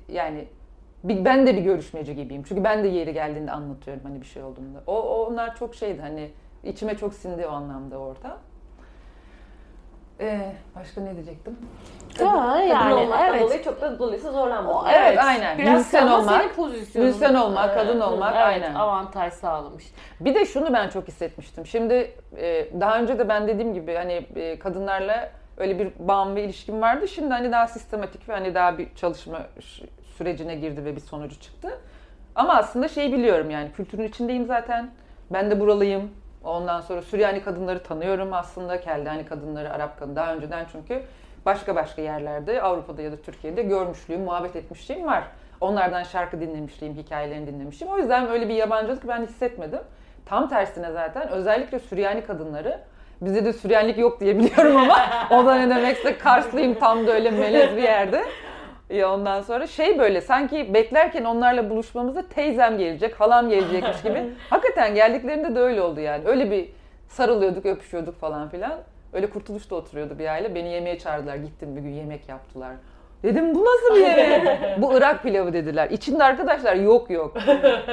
yani 0.08 0.48
bir, 1.04 1.24
ben 1.24 1.46
de 1.46 1.56
bir 1.56 1.62
görüşmeci 1.62 2.16
gibiyim. 2.16 2.42
Çünkü 2.48 2.64
ben 2.64 2.84
de 2.84 2.88
yeri 2.88 3.12
geldiğinde 3.12 3.52
anlatıyorum 3.52 4.02
hani 4.04 4.20
bir 4.20 4.26
şey 4.26 4.42
olduğunda. 4.42 4.82
O, 4.86 5.02
o 5.02 5.26
onlar 5.26 5.56
çok 5.56 5.74
şeydi 5.74 6.00
hani 6.00 6.30
içime 6.64 6.96
çok 6.96 7.14
sindi 7.14 7.46
o 7.46 7.50
anlamda 7.50 7.98
orada. 7.98 8.36
Ee, 10.20 10.52
başka 10.76 11.00
ne 11.00 11.14
diyecektim? 11.14 11.56
Ha, 12.18 12.24
Kadın 12.54 12.66
yani 12.68 12.94
olmaktan 12.94 13.28
evet. 13.30 13.42
dolayı 13.42 13.62
çok 13.64 13.80
da 13.80 13.98
dolayısıyla 13.98 14.32
zorlanmadım. 14.32 14.76
O- 14.76 14.84
Evet, 14.88 15.18
aynen. 15.18 15.58
Biraz 15.58 15.74
Müzisyen 15.78 16.06
olmak, 16.06 16.58
müzisyen 16.94 17.34
olmak, 17.34 17.74
kadın 17.74 18.00
olmak, 18.00 18.34
evet, 18.36 18.46
aynen. 18.46 18.74
avantaj 18.74 19.32
sağlamış. 19.32 19.84
Bir 20.20 20.34
de 20.34 20.46
şunu 20.46 20.72
ben 20.72 20.88
çok 20.88 21.08
hissetmiştim. 21.08 21.66
Şimdi 21.66 22.14
e, 22.36 22.66
daha 22.80 22.98
önce 22.98 23.18
de 23.18 23.28
ben 23.28 23.48
dediğim 23.48 23.74
gibi 23.74 23.94
hani 23.94 24.12
e, 24.36 24.58
kadınlarla 24.58 25.30
öyle 25.56 25.78
bir 25.78 25.88
bağım 25.98 26.36
ve 26.36 26.42
ilişkim 26.44 26.80
vardı. 26.80 27.08
Şimdi 27.08 27.30
hani 27.32 27.52
daha 27.52 27.66
sistematik 27.66 28.28
ve 28.28 28.32
hani 28.32 28.54
daha 28.54 28.78
bir 28.78 28.94
çalışma 28.94 29.38
sürecine 30.16 30.54
girdi 30.54 30.84
ve 30.84 30.96
bir 30.96 31.00
sonucu 31.00 31.40
çıktı. 31.40 31.68
Ama 32.34 32.54
aslında 32.54 32.88
şeyi 32.88 33.12
biliyorum 33.12 33.50
yani 33.50 33.72
kültürün 33.72 34.02
içindeyim 34.08 34.46
zaten. 34.46 34.90
Ben 35.30 35.50
de 35.50 35.60
buralıyım. 35.60 36.10
Ondan 36.44 36.80
sonra 36.80 37.02
Süryani 37.02 37.42
kadınları 37.42 37.82
tanıyorum 37.82 38.32
aslında. 38.32 38.80
Keldani 38.80 39.26
kadınları, 39.26 39.72
Arap 39.72 39.98
kadın 39.98 40.16
daha 40.16 40.34
önceden 40.34 40.66
çünkü 40.72 41.02
başka 41.46 41.74
başka 41.74 42.02
yerlerde 42.02 42.62
Avrupa'da 42.62 43.02
ya 43.02 43.12
da 43.12 43.16
Türkiye'de 43.16 43.62
görmüşlüğüm, 43.62 44.20
muhabbet 44.20 44.56
etmişliğim 44.56 45.06
var. 45.06 45.24
Onlardan 45.60 46.02
şarkı 46.02 46.40
dinlemişliğim, 46.40 46.94
hikayelerini 46.94 47.46
dinlemişim. 47.46 47.88
O 47.88 47.98
yüzden 47.98 48.28
öyle 48.28 48.48
bir 48.48 48.54
yabancılık 48.54 49.08
ben 49.08 49.22
hissetmedim. 49.22 49.80
Tam 50.26 50.48
tersine 50.48 50.92
zaten 50.92 51.28
özellikle 51.28 51.78
Süryani 51.78 52.24
kadınları 52.24 52.80
Bizde 53.20 53.44
de 53.44 53.52
Süryanlik 53.52 53.98
yok 53.98 54.20
diye 54.20 54.38
biliyorum 54.38 54.76
ama 54.76 54.98
o 55.30 55.46
da 55.46 55.54
ne 55.54 55.70
demekse 55.76 56.18
Karslıyım 56.18 56.74
tam 56.74 57.06
da 57.06 57.12
öyle 57.12 57.30
melez 57.30 57.76
bir 57.76 57.82
yerde. 57.82 58.24
Ya 58.90 59.14
ondan 59.14 59.42
sonra 59.42 59.66
şey 59.66 59.98
böyle 59.98 60.20
sanki 60.20 60.74
beklerken 60.74 61.24
onlarla 61.24 61.70
buluşmamızda 61.70 62.28
teyzem 62.28 62.78
gelecek, 62.78 63.20
halam 63.20 63.48
gelecekmiş 63.48 64.02
gibi. 64.02 64.30
Hakikaten 64.50 64.94
geldiklerinde 64.94 65.54
de 65.54 65.60
öyle 65.60 65.82
oldu 65.82 66.00
yani. 66.00 66.28
Öyle 66.28 66.50
bir 66.50 66.68
sarılıyorduk, 67.08 67.66
öpüşüyorduk 67.66 68.20
falan 68.20 68.48
filan. 68.48 68.72
Öyle 69.12 69.30
kurtuluşta 69.30 69.74
oturuyordu 69.74 70.18
bir 70.18 70.26
aile. 70.26 70.54
Beni 70.54 70.68
yemeğe 70.68 70.98
çağırdılar. 70.98 71.36
Gittim 71.36 71.76
bir 71.76 71.80
gün 71.80 71.90
yemek 71.90 72.28
yaptılar. 72.28 72.72
Dedim 73.22 73.54
bu 73.54 73.64
nasıl 73.64 73.96
bir 73.96 74.00
yemek? 74.00 74.48
bu 74.82 74.98
Irak 74.98 75.22
pilavı 75.22 75.52
dediler. 75.52 75.90
İçinde 75.90 76.24
arkadaşlar 76.24 76.74
yok 76.74 77.10
yok. 77.10 77.36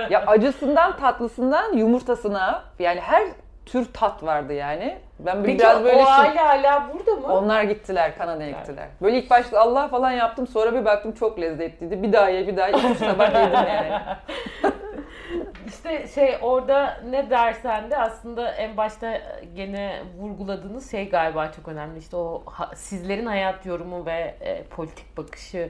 Ya 0.09 0.25
acısından 0.27 0.97
tatlısından 0.97 1.73
yumurtasına 1.73 2.63
yani 2.79 2.99
her 2.99 3.27
tür 3.67 3.93
tat 3.93 4.23
vardı 4.23 4.53
yani. 4.53 4.97
Ben 5.19 5.43
Peki 5.43 5.59
biraz 5.59 5.83
böyle 5.83 5.97
o 5.97 6.05
şey- 6.05 6.13
aile 6.13 6.39
hala 6.39 6.87
burada 6.93 7.27
mı? 7.27 7.33
onlar 7.33 7.63
gittiler, 7.63 8.17
Kanada'ya 8.17 8.49
gittiler. 8.51 8.87
Böyle 9.01 9.17
ilk 9.19 9.29
başta 9.29 9.59
Allah 9.59 9.87
falan 9.87 10.11
yaptım, 10.11 10.47
sonra 10.47 10.73
bir 10.73 10.85
baktım 10.85 11.11
çok 11.11 11.39
lezzetliydi. 11.41 12.03
Bir 12.03 12.13
daha 12.13 12.29
ye, 12.29 12.47
bir 12.47 12.57
daha 12.57 12.67
ye. 12.67 12.75
Üç 12.91 12.97
tabak 12.99 13.35
yedim 13.35 13.53
yani. 13.53 14.01
İşte 15.67 16.07
şey 16.07 16.37
orada 16.41 16.97
ne 17.09 17.29
dersen 17.29 17.91
de 17.91 17.97
aslında 17.97 18.51
en 18.51 18.77
başta 18.77 19.21
gene 19.55 19.99
vurguladığınız 20.19 20.91
şey 20.91 21.09
galiba 21.09 21.51
çok 21.51 21.67
önemli. 21.67 21.99
İşte 21.99 22.15
o 22.17 22.43
ha- 22.45 22.71
sizlerin 22.75 23.25
hayat 23.25 23.65
yorumu 23.65 24.05
ve 24.05 24.35
e, 24.41 24.63
politik 24.63 25.17
bakışı 25.17 25.69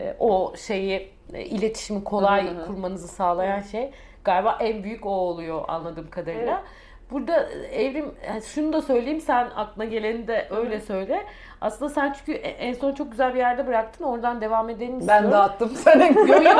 e, 0.00 0.16
o 0.18 0.54
şeyi 0.56 1.12
e, 1.32 1.42
iletişimi 1.44 2.04
kolay 2.04 2.66
kurmanızı 2.66 3.08
sağlayan 3.08 3.60
şey 3.60 3.90
galiba 4.24 4.58
en 4.60 4.82
büyük 4.84 5.06
o 5.06 5.10
oluyor 5.10 5.64
anladığım 5.68 6.10
kadarıyla. 6.10 6.62
Burada 7.10 7.48
e, 7.50 7.84
Evrim 7.84 8.14
yani 8.28 8.42
şunu 8.42 8.72
da 8.72 8.82
söyleyeyim 8.82 9.20
sen 9.20 9.50
aklına 9.56 9.84
geleni 9.84 10.28
de 10.28 10.48
öyle 10.50 10.80
söyle. 10.80 11.26
Aslında 11.60 11.90
sen 11.90 12.12
çünkü 12.12 12.32
e- 12.32 12.48
en 12.48 12.72
son 12.72 12.94
çok 12.94 13.10
güzel 13.10 13.34
bir 13.34 13.38
yerde 13.38 13.66
bıraktın. 13.66 14.04
Oradan 14.04 14.40
devam 14.40 14.70
edelim 14.70 14.98
istiyorum. 14.98 15.24
Ben 15.24 15.32
dağıttım 15.32 15.68
senin. 15.68 16.26
Yo 16.26 16.42
yo. 16.42 16.58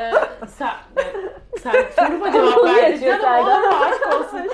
Ee, 0.00 0.12
sen, 0.48 0.70
sen 1.60 1.74
soruma 1.96 2.32
cevap 2.32 2.64
verdin. 2.64 3.10
Allah 3.24 3.86
aşk 3.86 4.06
olsun. 4.20 4.50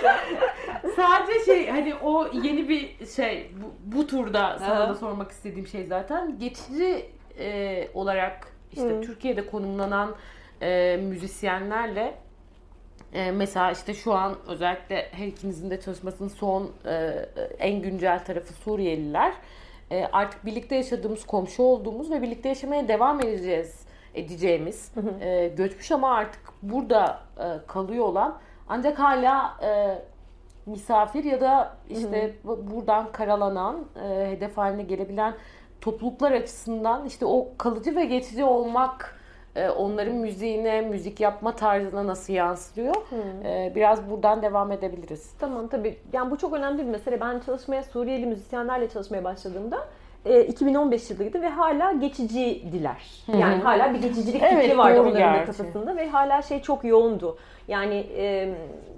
Sadece 0.96 1.44
şey 1.44 1.70
hani 1.70 1.94
o 1.94 2.26
yeni 2.32 2.68
bir 2.68 3.06
şey 3.06 3.50
bu, 3.62 3.96
bu 3.96 4.06
turda 4.06 4.58
sana 4.58 4.88
da 4.88 4.94
sormak 4.94 5.30
istediğim 5.30 5.66
şey 5.66 5.84
zaten 5.84 6.38
geçici 6.38 7.06
e, 7.38 7.88
olarak 7.94 8.48
işte 8.72 8.88
Hı. 8.88 9.00
Türkiye'de 9.00 9.46
konumlanan 9.46 10.14
e, 10.62 10.96
müzisyenlerle 11.02 12.14
e, 13.12 13.30
mesela 13.30 13.70
işte 13.70 13.94
şu 13.94 14.14
an 14.14 14.36
özellikle 14.46 15.08
her 15.12 15.26
ikinizin 15.26 15.70
de 15.70 15.80
çalışmasının 15.80 16.28
son 16.28 16.70
e, 16.86 17.26
en 17.58 17.82
güncel 17.82 18.24
tarafı 18.24 18.52
Suriyeliler. 18.52 19.32
E, 19.90 20.04
artık 20.12 20.46
birlikte 20.46 20.76
yaşadığımız, 20.76 21.26
komşu 21.26 21.62
olduğumuz 21.62 22.10
ve 22.10 22.22
birlikte 22.22 22.48
yaşamaya 22.48 22.88
devam 22.88 23.20
edeceğiz 23.20 23.86
edeceğimiz 24.14 24.92
e, 25.20 25.48
göçmüş 25.48 25.92
ama 25.92 26.14
artık 26.14 26.42
burada 26.62 27.20
e, 27.38 27.66
kalıyor 27.66 28.04
olan 28.04 28.38
ancak 28.68 28.98
hala 28.98 29.56
e, 29.62 29.98
misafir 30.66 31.24
ya 31.24 31.40
da 31.40 31.76
işte 31.90 32.34
buradan 32.44 33.12
karalanan, 33.12 33.84
e, 34.02 34.30
hedef 34.30 34.56
haline 34.56 34.82
gelebilen 34.82 35.34
topluluklar 35.80 36.32
açısından 36.32 37.06
işte 37.06 37.26
o 37.26 37.48
kalıcı 37.58 37.96
ve 37.96 38.04
geçici 38.04 38.44
olmak 38.44 39.20
e, 39.56 39.70
onların 39.70 40.14
müziğine, 40.14 40.80
müzik 40.80 41.20
yapma 41.20 41.56
tarzına 41.56 42.06
nasıl 42.06 42.32
yansıyor? 42.32 42.94
E, 43.44 43.72
biraz 43.74 44.10
buradan 44.10 44.42
devam 44.42 44.72
edebiliriz. 44.72 45.30
Tamam 45.38 45.68
tabii. 45.68 45.96
Yani 46.12 46.30
bu 46.30 46.38
çok 46.38 46.52
önemli 46.52 46.78
bir 46.78 46.90
mesele. 46.90 47.20
Ben 47.20 47.40
çalışmaya 47.46 47.82
Suriyeli 47.82 48.26
müzisyenlerle 48.26 48.88
çalışmaya 48.88 49.24
başladığımda 49.24 49.78
e, 50.26 50.44
2015 50.46 51.10
yılıydı 51.10 51.42
ve 51.42 51.48
hala 51.48 51.92
geçicidiler. 51.92 53.02
Yani 53.40 53.62
hala 53.62 53.94
bir 53.94 54.02
geçicilik 54.02 54.42
Evet, 54.42 54.62
fikri 54.62 54.78
vardı 54.78 55.00
onların 55.00 55.18
gerçi. 55.18 55.46
kafasında 55.46 55.96
ve 55.96 56.08
hala 56.08 56.42
şey 56.42 56.62
çok 56.62 56.84
yoğundu. 56.84 57.36
Yani 57.68 58.06
e, 58.16 58.54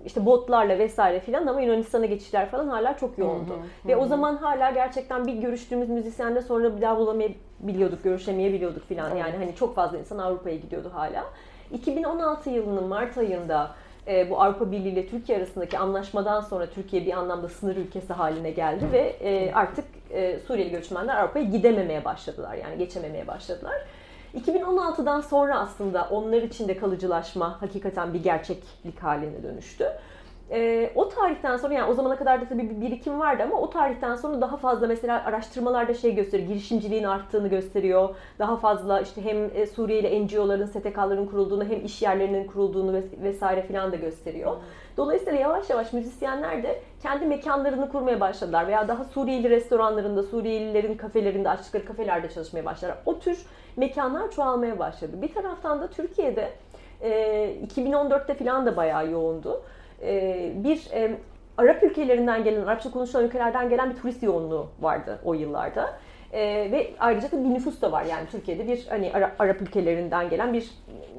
işte 0.06 0.26
botlarla 0.26 0.78
vesaire 0.78 1.20
filan 1.20 1.46
ama 1.46 1.60
Yunanistan'a 1.60 2.06
geçişler 2.06 2.48
falan 2.48 2.68
hala 2.68 2.96
çok 2.96 3.18
yoğundu. 3.18 3.52
Ve 3.86 3.96
o 3.96 4.06
zaman 4.06 4.36
hala 4.36 4.70
gerçekten 4.70 5.26
bir 5.26 5.34
görüştüğümüz 5.34 5.88
müzisyenle 5.88 6.42
sonra 6.42 6.76
bir 6.76 6.80
daha 6.80 6.96
bulamayabiliyorduk, 6.98 8.04
görüşemeyebiliyorduk 8.04 8.88
filan. 8.88 9.16
Yani 9.16 9.36
hani 9.36 9.54
çok 9.54 9.74
fazla 9.74 9.98
insan 9.98 10.18
Avrupa'ya 10.18 10.56
gidiyordu 10.56 10.90
hala. 10.94 11.24
2016 11.72 12.50
yılının 12.50 12.84
Mart 12.84 13.18
ayında 13.18 13.70
e, 14.08 14.30
bu 14.30 14.42
Avrupa 14.42 14.72
Birliği 14.72 14.92
ile 14.92 15.06
Türkiye 15.06 15.38
arasındaki 15.38 15.78
anlaşmadan 15.78 16.40
sonra 16.40 16.66
Türkiye 16.66 17.06
bir 17.06 17.12
anlamda 17.12 17.48
sınır 17.48 17.76
ülkesi 17.76 18.12
haline 18.12 18.50
geldi 18.50 18.84
ve 18.92 18.98
e, 19.20 19.52
artık 19.52 19.84
e, 20.10 20.38
Suriyeli 20.38 20.70
göçmenler 20.70 21.16
Avrupa'ya 21.16 21.44
gidememeye 21.44 22.04
başladılar. 22.04 22.54
Yani 22.54 22.78
geçememeye 22.78 23.26
başladılar. 23.26 23.82
2016'dan 24.34 25.20
sonra 25.20 25.58
aslında 25.58 26.08
onlar 26.10 26.42
için 26.42 26.68
de 26.68 26.76
kalıcılaşma 26.76 27.62
hakikaten 27.62 28.14
bir 28.14 28.22
gerçeklik 28.22 29.02
haline 29.02 29.42
dönüştü. 29.42 29.84
Ee, 30.50 30.90
o 30.94 31.08
tarihten 31.08 31.56
sonra 31.56 31.74
yani 31.74 31.90
o 31.90 31.94
zamana 31.94 32.16
kadar 32.16 32.40
da 32.40 32.44
tabii 32.48 32.70
bir 32.70 32.80
birikim 32.80 33.20
vardı 33.20 33.42
ama 33.42 33.56
o 33.60 33.70
tarihten 33.70 34.14
sonra 34.16 34.40
daha 34.40 34.56
fazla 34.56 34.86
mesela 34.86 35.24
araştırmalarda 35.24 35.94
şey 35.94 36.14
gösteriyor, 36.14 36.48
girişimciliğin 36.48 37.04
arttığını 37.04 37.48
gösteriyor. 37.48 38.08
Daha 38.38 38.56
fazla 38.56 39.00
işte 39.00 39.24
hem 39.24 39.50
e, 39.54 39.66
Suriyeli 39.66 40.24
NGO'ların, 40.26 40.66
STK'ların 40.66 41.26
kurulduğunu 41.26 41.64
hem 41.64 41.84
iş 41.84 42.02
yerlerinin 42.02 42.46
kurulduğunu 42.46 42.96
ves- 42.96 43.22
vesaire 43.22 43.62
filan 43.62 43.92
da 43.92 43.96
gösteriyor. 43.96 44.56
Dolayısıyla 44.96 45.38
yavaş 45.40 45.70
yavaş 45.70 45.92
müzisyenler 45.92 46.62
de 46.62 46.80
kendi 47.02 47.26
mekanlarını 47.26 47.88
kurmaya 47.92 48.20
başladılar 48.20 48.66
veya 48.66 48.88
daha 48.88 49.04
Suriyeli 49.04 49.50
restoranlarında, 49.50 50.22
Suriyelilerin 50.22 50.96
kafelerinde, 50.96 51.48
açtıkları 51.50 51.84
kafelerde 51.84 52.28
çalışmaya 52.30 52.64
başladılar. 52.64 52.98
O 53.06 53.18
tür 53.18 53.38
mekanlar 53.76 54.30
çoğalmaya 54.30 54.78
başladı. 54.78 55.12
Bir 55.22 55.34
taraftan 55.34 55.80
da 55.80 55.86
Türkiye'de 55.86 56.48
e, 57.00 57.10
2014'te 57.76 58.34
filan 58.34 58.66
da 58.66 58.76
bayağı 58.76 59.10
yoğundu. 59.10 59.62
E, 60.02 60.52
bir 60.54 60.88
e, 60.92 61.16
Arap 61.56 61.82
ülkelerinden 61.82 62.44
gelen, 62.44 62.62
Arapça 62.62 62.90
konuşulan 62.90 63.24
ülkelerden 63.24 63.68
gelen 63.68 63.90
bir 63.90 63.96
turist 63.96 64.22
yoğunluğu 64.22 64.66
vardı 64.80 65.18
o 65.24 65.34
yıllarda. 65.34 65.98
E, 66.32 66.40
ve 66.72 66.90
ayrıca 66.98 67.32
da 67.32 67.44
bir 67.44 67.48
nüfus 67.48 67.82
da 67.82 67.92
var 67.92 68.04
yani 68.04 68.26
Türkiye'de 68.30 68.68
bir 68.68 68.86
hani 68.88 69.12
Ara- 69.14 69.34
Arap 69.38 69.62
ülkelerinden 69.62 70.30
gelen 70.30 70.52
bir 70.52 70.70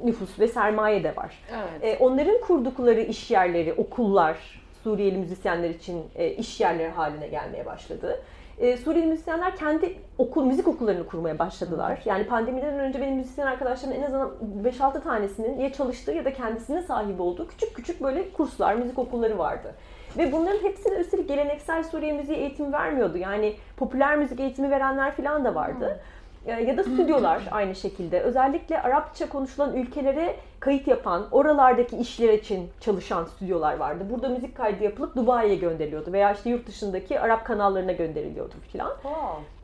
nüfus 0.04 0.40
ve 0.40 0.48
sermaye 0.48 1.04
de 1.04 1.16
var. 1.16 1.44
Evet. 1.82 2.02
E, 2.02 2.04
onların 2.04 2.42
kurdukları 2.42 3.02
iş 3.02 3.32
yerleri, 3.32 3.74
okullar 3.74 4.38
Suriyeli 4.84 5.18
müzisyenler 5.18 5.70
için 5.70 6.04
e, 6.16 6.30
iş 6.30 6.60
yerleri 6.62 6.90
haline 6.90 7.28
gelmeye 7.28 7.66
başladı. 7.66 8.22
E, 8.60 8.78
Suriyeli 8.78 9.08
müzisyenler 9.08 9.56
kendi 9.56 9.96
okul, 10.18 10.46
müzik 10.46 10.68
okullarını 10.68 11.08
kurmaya 11.08 11.40
başladılar. 11.40 12.02
Yani 12.06 12.26
pandemiden 12.28 12.80
önce 12.80 13.02
benim 13.02 13.16
müzisyen 13.16 13.48
arkadaşlarımın 13.48 14.00
en 14.02 14.06
azından 14.06 14.32
5-6 14.64 15.04
tanesinin 15.04 15.60
ya 15.60 15.74
çalıştığı 15.74 16.12
ya 16.12 16.26
da 16.26 16.34
kendisine 16.34 16.82
sahip 16.82 17.22
olduğu 17.22 17.48
küçük 17.48 17.76
küçük 17.76 18.04
böyle 18.04 18.30
kurslar, 18.30 18.76
müzik 18.76 19.00
okulları 19.00 19.38
vardı. 19.38 19.76
Ve 20.18 20.32
bunların 20.32 20.64
hepsine 20.64 20.96
üstelik 20.96 21.28
geleneksel 21.28 21.84
Suriye 21.84 22.14
müziği 22.14 22.38
eğitimi 22.38 22.72
vermiyordu. 22.74 23.18
Yani 23.18 23.56
popüler 23.78 24.18
müzik 24.18 24.40
eğitimi 24.40 24.72
verenler 24.72 25.12
falan 25.12 25.46
da 25.46 25.56
vardı. 25.56 26.00
E, 26.46 26.52
Ya 26.64 26.78
da 26.78 26.84
stüdyolar 26.84 27.42
aynı 27.52 27.76
şekilde. 27.76 28.20
Özellikle 28.22 28.82
Arapça 28.82 29.30
konuşulan 29.30 29.76
ülkelere 29.76 30.36
kayıt 30.60 30.88
yapan, 30.88 31.28
oralardaki 31.32 31.98
işler 31.98 32.34
için 32.34 32.70
çalışan 32.80 33.26
stüdyolar 33.26 33.78
vardı. 33.78 34.04
Burada 34.10 34.30
müzik 34.30 34.58
kaydı 34.58 34.84
yapılıp 34.84 35.16
Dubai'ye 35.16 35.56
gönderiliyordu 35.56 36.14
veya 36.14 36.34
işte 36.34 36.50
yurt 36.50 36.68
dışındaki 36.68 37.20
Arap 37.20 37.46
kanallarına 37.46 37.92
gönderiliyordu 37.92 38.54
filan. 38.72 38.92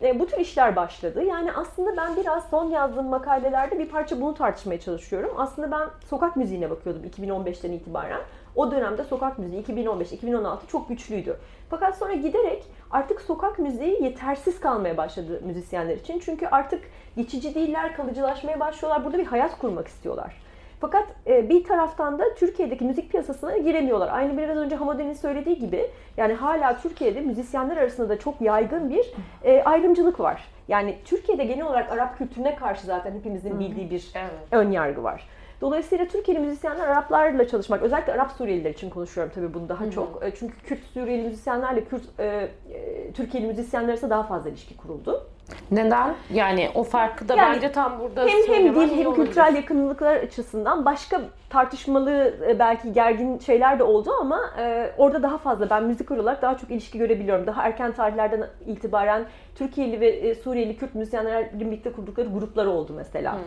E, 0.02 0.20
bu 0.20 0.28
tür 0.28 0.38
işler 0.38 0.76
başladı. 0.76 1.24
Yani 1.24 1.52
aslında 1.52 1.98
ben 1.98 2.16
biraz 2.16 2.50
son 2.50 2.70
yazdığım 2.70 3.06
makalelerde 3.06 3.80
bir 3.80 3.89
parça 3.89 4.22
bunu 4.22 4.34
tartışmaya 4.34 4.80
çalışıyorum. 4.80 5.32
Aslında 5.38 5.72
ben 5.72 5.89
sokak 6.10 6.36
müziğine 6.36 6.70
bakıyordum 6.70 7.04
2015'ten 7.04 7.72
itibaren. 7.72 8.22
O 8.56 8.72
dönemde 8.72 9.04
sokak 9.04 9.39
müziği 9.39 9.64
2015-2016 9.64 10.58
çok 10.68 10.89
güçlüydü. 10.89 11.38
Fakat 11.70 11.98
sonra 11.98 12.14
giderek 12.14 12.64
artık 12.91 13.22
sokak 13.22 13.60
müziği 13.60 14.04
yetersiz 14.04 14.60
kalmaya 14.60 14.98
başladı 14.98 15.41
müzisyenler 15.46 15.98
için. 15.98 16.20
Çünkü 16.20 16.48
artık 16.48 16.84
geçici 17.16 17.56
değiller, 17.56 17.96
kalıcılaşmaya 17.96 18.60
başlıyorlar. 18.60 19.06
Burada 19.06 19.18
bir 19.18 19.26
hayat 19.26 19.58
kurmak 19.60 19.88
istiyorlar. 19.88 20.46
Fakat 20.86 21.08
e, 21.28 21.50
bir 21.50 21.64
taraftan 21.64 22.20
da 22.20 22.34
Türkiye'deki 22.36 22.86
müzik 22.86 23.12
piyasasına 23.12 23.58
giremiyorlar. 23.58 24.10
Aynı 24.12 24.38
biraz 24.38 24.58
önce 24.58 24.76
Hamade'nin 24.76 25.14
söylediği 25.14 25.60
gibi 25.60 25.90
yani 26.18 26.34
hala 26.34 26.78
Türkiye'de 26.78 27.22
müzisyenler 27.22 27.78
arasında 27.78 28.10
da 28.10 28.20
çok 28.20 28.42
yaygın 28.42 28.90
bir 28.90 29.14
e, 29.44 29.64
ayrımcılık 29.64 30.20
var. 30.20 30.48
Yani 30.68 30.96
Türkiye'de 31.06 31.44
genel 31.46 31.66
olarak 31.66 31.92
Arap 31.92 32.18
kültürüne 32.18 32.56
karşı 32.56 32.86
zaten 32.86 33.14
hepimizin 33.14 33.60
bildiği 33.60 33.90
bir 33.90 34.12
Evet. 34.16 34.32
ön 34.52 34.72
yargı 34.72 35.04
var. 35.04 35.28
Dolayısıyla 35.62 36.06
Türkiye'li 36.06 36.42
müzisyenler 36.42 36.88
Araplarla 36.88 37.48
çalışmak, 37.48 37.82
özellikle 37.82 38.14
Arap 38.14 38.32
Suriyeliler 38.32 38.70
için 38.70 38.90
konuşuyorum 38.90 39.32
tabii 39.36 39.54
bunu 39.54 39.70
daha 39.70 39.92
çok. 39.92 40.24
E, 40.24 40.32
Çünkü 40.36 40.58
Kürt 40.64 40.84
Suriyeli 40.94 41.24
müzisyenlerle 41.24 41.84
Kürt 41.86 42.04
e, 42.20 42.26
e, 42.26 43.12
Türkiye'li 43.14 43.48
müzisyenler 43.48 43.90
arasında 43.90 44.10
daha 44.10 44.24
fazla 44.24 44.50
ilişki 44.50 44.78
kuruldu. 44.78 45.28
Neden? 45.72 46.16
Yani 46.34 46.70
o 46.76 46.84
farkı 46.84 47.30
da 47.30 47.36
Yani 47.36 47.56
bence 47.56 47.72
tam 47.72 48.00
burada 48.00 48.22
Hem 48.22 48.28
hem 48.30 48.43
söylemen 48.43 48.76
dil 48.76 48.91
iyi 48.91 49.00
hem 49.00 49.08
olabilir. 49.08 49.26
kültürel 49.26 49.56
yakınlıklar 49.56 50.16
açısından 50.16 50.86
başka 50.86 51.22
tartışmalı 51.50 52.34
e, 52.48 52.60
belki 52.60 52.93
gergin 52.93 53.39
şeyler 53.39 53.80
de 53.80 53.84
oldu 53.84 54.12
ama 54.22 54.39
e, 54.60 54.91
orada 54.98 55.24
daha 55.24 55.38
fazla 55.38 55.70
ben 55.70 55.84
müzik 55.84 56.12
olarak 56.12 56.41
daha 56.41 56.58
çok 56.58 56.72
ilişki 56.72 56.98
görebiliyorum. 56.98 57.48
Daha 57.48 57.64
erken 57.64 57.91
tarihlerden 57.91 58.48
itibaren 58.68 59.26
Türkiye'li 59.56 60.00
ve 60.00 60.08
e, 60.10 60.36
Suriyeli 60.36 60.78
Kürt 60.78 60.96
müzisyenlerin 60.96 61.60
birlikte 61.60 61.91
kurdukları 61.91 62.28
gruplar 62.30 62.66
oldu 62.66 62.93
mesela. 62.96 63.38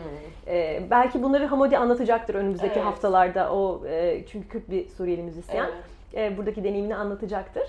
E, 0.46 0.82
belki 0.90 1.22
bunları 1.22 1.46
Hamadi 1.46 1.78
anlatacaktır 1.78 2.34
önümüzdeki 2.34 2.74
Evet. 2.74 2.84
haftalarda 2.86 3.52
o 3.52 3.82
e, 3.86 4.24
çünkü 4.32 4.48
Kürt 4.48 4.70
bir 4.70 4.88
Suriyeli 4.88 5.22
müzisyen. 5.22 5.70
Evet. 6.14 6.32
E, 6.32 6.36
buradaki 6.36 6.64
deneyimini 6.64 6.96
anlatacaktır. 6.96 7.62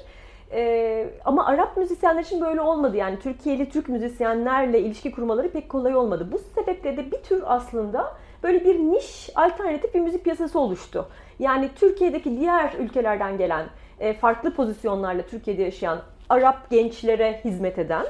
E, 0.52 1.10
ama 1.26 1.46
Arap 1.46 1.78
müzisyenler 1.78 2.22
için 2.22 2.42
böyle 2.42 2.62
olmadı. 2.62 2.98
Yani 2.98 3.20
Türkiye'li 3.20 3.70
Türk 3.70 3.90
müzisyenlerle 3.90 4.80
ilişki 4.80 5.12
kurmaları 5.12 5.50
pek 5.50 5.70
kolay 5.70 5.96
olmadı. 5.96 6.28
Bu 6.32 6.38
sebeple 6.38 6.98
de 6.98 7.12
bir 7.12 7.18
tür 7.18 7.44
aslında 7.46 8.14
böyle 8.44 8.66
bir 8.66 8.80
niş, 8.80 9.30
alternatif 9.36 9.94
bir 9.94 10.00
müzik 10.00 10.24
piyasası 10.24 10.60
oluştu. 10.60 11.08
Yani 11.40 11.70
Türkiye'deki 11.76 12.40
diğer 12.40 12.74
ülkelerden 12.80 13.38
gelen, 13.38 13.66
e, 14.00 14.14
farklı 14.14 14.54
pozisyonlarla 14.54 15.22
Türkiye'de 15.22 15.62
yaşayan 15.62 16.00
Arap 16.30 16.70
gençlere 16.70 17.42
hizmet 17.46 17.80
eden 17.80 18.06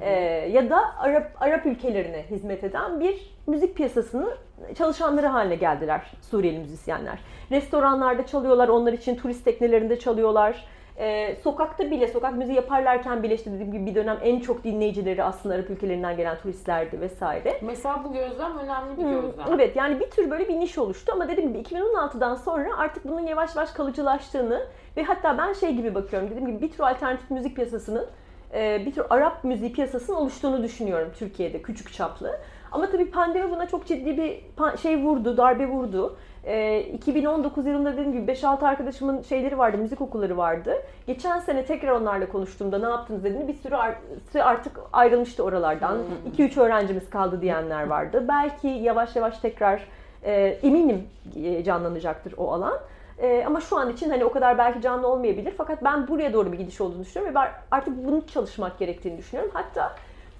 e, 0.00 0.10
ya 0.52 0.70
da 0.70 0.98
Arap 0.98 1.30
Arap 1.40 1.66
ülkelerine 1.66 2.24
hizmet 2.30 2.64
eden 2.64 3.00
bir 3.00 3.36
müzik 3.46 3.76
piyasasını 3.76 4.36
çalışanları 4.78 5.26
haline 5.26 5.54
geldiler 5.54 6.12
Suriyeli 6.22 6.58
müzisyenler. 6.58 7.18
Restoranlarda 7.50 8.26
çalıyorlar, 8.26 8.68
onlar 8.68 8.92
için 8.92 9.16
turist 9.16 9.44
teknelerinde 9.44 9.98
çalıyorlar. 9.98 10.64
E, 10.98 11.36
sokakta 11.44 11.90
bile, 11.90 12.08
sokak 12.08 12.36
müziği 12.36 12.56
yaparlarken 12.56 13.22
bile 13.22 13.34
işte 13.34 13.52
dediğim 13.52 13.72
gibi 13.72 13.86
bir 13.86 13.94
dönem 13.94 14.18
en 14.22 14.40
çok 14.40 14.64
dinleyicileri 14.64 15.24
aslında 15.24 15.54
Arap 15.54 15.70
ülkelerinden 15.70 16.16
gelen 16.16 16.36
turistlerdi 16.38 17.00
vesaire. 17.00 17.58
Mesela 17.62 18.04
bu 18.04 18.12
gözlem 18.12 18.58
önemli 18.58 18.96
bir 18.98 19.02
Hmm, 19.02 19.10
gözlem. 19.10 19.46
Evet 19.54 19.76
yani 19.76 20.00
bir 20.00 20.10
tür 20.10 20.30
böyle 20.30 20.48
bir 20.48 20.60
niş 20.60 20.78
oluştu 20.78 21.12
ama 21.14 21.28
dediğim 21.28 21.52
gibi 21.52 21.62
2016'dan 21.62 22.34
sonra 22.34 22.68
artık 22.78 23.04
bunun 23.04 23.20
yavaş 23.26 23.56
yavaş 23.56 23.70
kalıcılaştığını 23.70 24.66
ve 24.96 25.02
hatta 25.02 25.38
ben 25.38 25.52
şey 25.52 25.74
gibi 25.74 25.94
bakıyorum 25.94 26.30
dediğim 26.30 26.46
gibi 26.46 26.62
bir 26.62 26.72
tür 26.72 26.84
alternatif 26.84 27.30
müzik 27.30 27.56
piyasasının 27.56 28.06
e, 28.54 28.86
bir 28.86 28.92
tür 28.92 29.04
Arap 29.10 29.44
müziği 29.44 29.72
piyasasının 29.72 30.16
oluştuğunu 30.16 30.62
düşünüyorum 30.62 31.12
Türkiye'de 31.18 31.62
küçük 31.62 31.92
çaplı. 31.92 32.38
Ama 32.72 32.90
tabii 32.90 33.10
pandemi 33.10 33.50
buna 33.50 33.68
çok 33.68 33.86
ciddi 33.86 34.16
bir 34.16 34.42
şey 34.78 34.96
vurdu, 34.98 35.36
darbe 35.36 35.66
vurdu. 35.68 36.16
E, 36.46 36.80
2019 36.80 37.66
yılında 37.66 37.92
dediğim 37.92 38.12
gibi 38.12 38.32
5-6 38.32 38.66
arkadaşımın 38.66 39.22
şeyleri 39.22 39.58
vardı, 39.58 39.78
müzik 39.78 40.00
okulları 40.00 40.36
vardı. 40.36 40.74
Geçen 41.06 41.38
sene 41.38 41.64
tekrar 41.64 41.90
onlarla 41.90 42.28
konuştuğumda 42.28 42.78
ne 42.78 42.86
yaptınız 42.86 43.24
dediğinde 43.24 43.48
bir 43.48 43.54
sürü 43.54 43.74
ar- 43.74 43.98
sürü 44.32 44.42
artık 44.42 44.80
ayrılmıştı 44.92 45.44
oralardan. 45.44 45.98
2-3 46.38 46.60
öğrencimiz 46.60 47.10
kaldı 47.10 47.40
diyenler 47.42 47.86
vardı. 47.86 48.24
Belki 48.28 48.68
yavaş 48.68 49.16
yavaş 49.16 49.38
tekrar 49.38 49.82
e, 50.22 50.32
eminim 50.62 51.02
e, 51.36 51.64
canlanacaktır 51.64 52.34
o 52.36 52.52
alan. 52.52 52.78
E, 53.18 53.44
ama 53.46 53.60
şu 53.60 53.76
an 53.76 53.92
için 53.92 54.10
hani 54.10 54.24
o 54.24 54.32
kadar 54.32 54.58
belki 54.58 54.80
canlı 54.80 55.08
olmayabilir. 55.08 55.54
Fakat 55.58 55.84
ben 55.84 56.08
buraya 56.08 56.32
doğru 56.32 56.52
bir 56.52 56.58
gidiş 56.58 56.80
olduğunu 56.80 57.00
düşünüyorum 57.00 57.34
ve 57.34 57.40
ben 57.40 57.48
artık 57.70 58.06
bunu 58.06 58.26
çalışmak 58.26 58.78
gerektiğini 58.78 59.18
düşünüyorum. 59.18 59.50
Hatta 59.54 59.94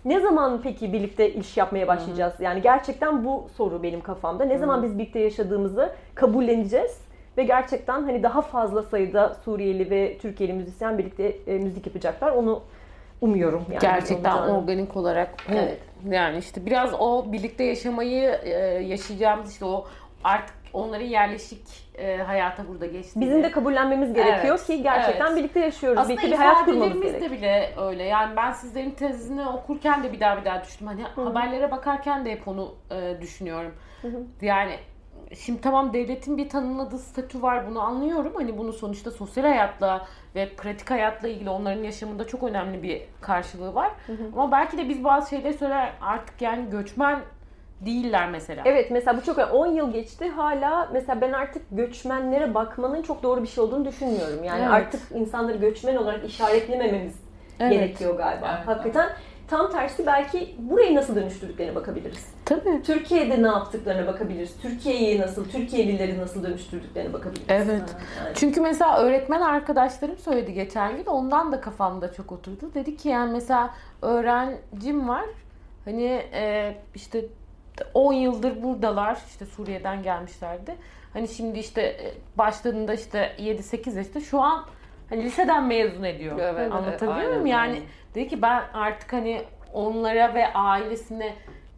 ne 0.06 0.20
zaman 0.20 0.60
peki 0.62 0.92
birlikte 0.92 1.32
iş 1.34 1.56
yapmaya 1.56 1.88
başlayacağız? 1.88 2.34
Yani 2.40 2.62
gerçekten 2.62 3.24
bu 3.24 3.48
soru 3.56 3.82
benim 3.82 4.00
kafamda. 4.00 4.44
Ne 4.44 4.58
zaman 4.58 4.82
biz 4.82 4.98
birlikte 4.98 5.18
yaşadığımızı 5.18 5.92
kabulleneceğiz 6.14 7.00
ve 7.36 7.44
gerçekten 7.44 8.02
hani 8.02 8.22
daha 8.22 8.42
fazla 8.42 8.82
sayıda 8.82 9.34
Suriyeli 9.34 9.90
ve 9.90 10.18
Türkiye'li 10.18 10.52
müzisyen 10.52 10.98
birlikte 10.98 11.36
e, 11.46 11.58
müzik 11.58 11.86
yapacaklar. 11.86 12.30
Onu 12.32 12.62
umuyorum. 13.20 13.64
Yani 13.70 13.80
Gerçekten 13.80 14.32
olacağını. 14.32 14.58
organik 14.58 14.96
olarak. 14.96 15.30
Evet. 15.52 15.78
Yani 16.08 16.38
işte 16.38 16.66
biraz 16.66 16.94
o 16.98 17.32
birlikte 17.32 17.64
yaşamayı 17.64 18.40
e, 18.42 18.50
yaşayacağımız 18.84 19.52
işte 19.52 19.64
o 19.64 19.86
artık 20.24 20.56
onların 20.76 21.06
yerleşik 21.06 21.62
e, 21.98 22.16
hayata 22.16 22.68
burada 22.68 22.86
geçti. 22.86 23.20
Bizim 23.20 23.42
de 23.42 23.50
kabullenmemiz 23.50 24.14
gerekiyor 24.14 24.56
Evet, 24.58 24.66
ki 24.66 24.82
gerçekten 24.82 25.26
evet. 25.26 25.36
birlikte 25.36 25.60
yaşıyoruz. 25.60 25.98
aslında 25.98 26.16
birlikte 26.16 26.30
bir 26.32 26.36
hayat 26.36 26.64
kurmamız 26.64 27.02
gerekiyor. 27.02 27.30
de 27.30 27.30
bile 27.30 27.74
öyle. 27.80 28.02
Yani 28.02 28.36
ben 28.36 28.52
sizlerin 28.52 28.90
tezini 28.90 29.48
okurken 29.48 30.04
de 30.04 30.12
bir 30.12 30.20
daha 30.20 30.40
bir 30.40 30.44
daha 30.44 30.64
düşündüm. 30.64 30.86
Hani 30.86 31.02
haberlere 31.28 31.70
bakarken 31.70 32.24
de 32.24 32.32
hep 32.32 32.48
onu 32.48 32.74
e, 32.90 33.20
düşünüyorum. 33.20 33.74
Yani 34.40 34.78
şimdi 35.34 35.60
tamam 35.60 35.92
devletin 35.92 36.38
bir 36.38 36.48
tanımladığı 36.48 36.98
statü 36.98 37.42
var 37.42 37.70
bunu 37.70 37.80
anlıyorum. 37.80 38.32
Hani 38.36 38.58
bunu 38.58 38.72
sonuçta 38.72 39.10
sosyal 39.10 39.44
hayatla 39.44 40.06
ve 40.34 40.48
pratik 40.54 40.90
hayatla 40.90 41.28
ilgili 41.28 41.50
onların 41.50 41.82
yaşamında 41.82 42.26
çok 42.26 42.42
önemli 42.42 42.82
bir 42.82 43.02
karşılığı 43.20 43.74
var. 43.74 43.90
Ama 44.32 44.52
belki 44.52 44.78
de 44.78 44.88
biz 44.88 45.04
bazı 45.04 45.30
şeyleri 45.30 45.54
söyler 45.54 45.92
artık 46.00 46.42
yani 46.42 46.70
göçmen 46.70 47.20
değiller 47.80 48.30
mesela. 48.30 48.62
Evet 48.64 48.90
mesela 48.90 49.16
bu 49.16 49.22
çok 49.22 49.54
10 49.54 49.66
yıl 49.66 49.92
geçti 49.92 50.28
hala 50.28 50.88
mesela 50.92 51.20
ben 51.20 51.32
artık 51.32 51.62
göçmenlere 51.70 52.54
bakmanın 52.54 53.02
çok 53.02 53.22
doğru 53.22 53.42
bir 53.42 53.48
şey 53.48 53.64
olduğunu 53.64 53.84
düşünmüyorum. 53.84 54.44
Yani 54.44 54.60
Evet. 54.62 54.72
artık 54.72 55.00
insanları 55.14 55.56
göçmen 55.56 55.96
olarak 55.96 56.24
işaretlemememiz 56.24 57.14
Evet. 57.60 57.72
gerekiyor 57.72 58.16
galiba. 58.16 58.54
Evet. 58.56 58.68
Hakikaten 58.68 59.08
tam 59.48 59.70
tersi 59.70 60.06
belki 60.06 60.54
burayı 60.58 60.94
nasıl 60.94 61.16
dönüştürdüklerine 61.16 61.74
bakabiliriz. 61.74 62.26
Tabii. 62.44 62.82
Türkiye'de 62.82 63.42
ne 63.42 63.46
yaptıklarına 63.46 64.06
bakabiliriz. 64.06 64.56
Türkiye'yi 64.62 65.20
nasıl, 65.20 65.48
Türkiye'lileri 65.48 66.18
nasıl 66.18 66.44
dönüştürdüklerine 66.44 67.12
bakabiliriz. 67.12 67.46
Evet. 67.48 67.68
Yani. 67.68 68.34
Çünkü 68.34 68.60
mesela 68.60 68.98
öğretmen 68.98 69.40
arkadaşlarım 69.40 70.18
söyledi 70.18 70.54
geçen 70.54 70.96
gün. 70.96 71.04
Ondan 71.06 71.52
da 71.52 71.60
kafamda 71.60 72.12
çok 72.12 72.32
oturdu. 72.32 72.70
Dedi 72.74 72.96
ki 72.96 73.08
yani 73.08 73.32
mesela 73.32 73.70
öğrencim 74.02 75.08
var. 75.08 75.24
Hani 75.84 76.22
e, 76.32 76.74
işte 76.94 77.24
10 77.94 78.12
yıldır 78.12 78.62
buradalar. 78.62 79.18
işte 79.28 79.46
Suriye'den 79.46 80.02
gelmişlerdi. 80.02 80.74
Hani 81.12 81.28
şimdi 81.28 81.58
işte 81.58 81.82
e, 81.82 82.14
başladığında 82.38 82.94
işte 82.94 83.36
7-8 83.38 83.96
yaşta 83.96 84.20
şu 84.20 84.40
an 84.40 84.64
hani 85.08 85.24
liseden 85.24 85.66
mezun 85.66 86.02
ediyor. 86.02 86.38
Evet, 86.38 86.72
Anlatabiliyor 86.72 87.20
evet, 87.20 87.30
muyum? 87.30 87.46
Yani 87.46 87.82
dedi 88.14 88.28
ki 88.28 88.42
ben 88.42 88.62
artık 88.74 89.12
hani 89.12 89.42
onlara 89.72 90.34
ve 90.34 90.52
ailesine 90.52 91.34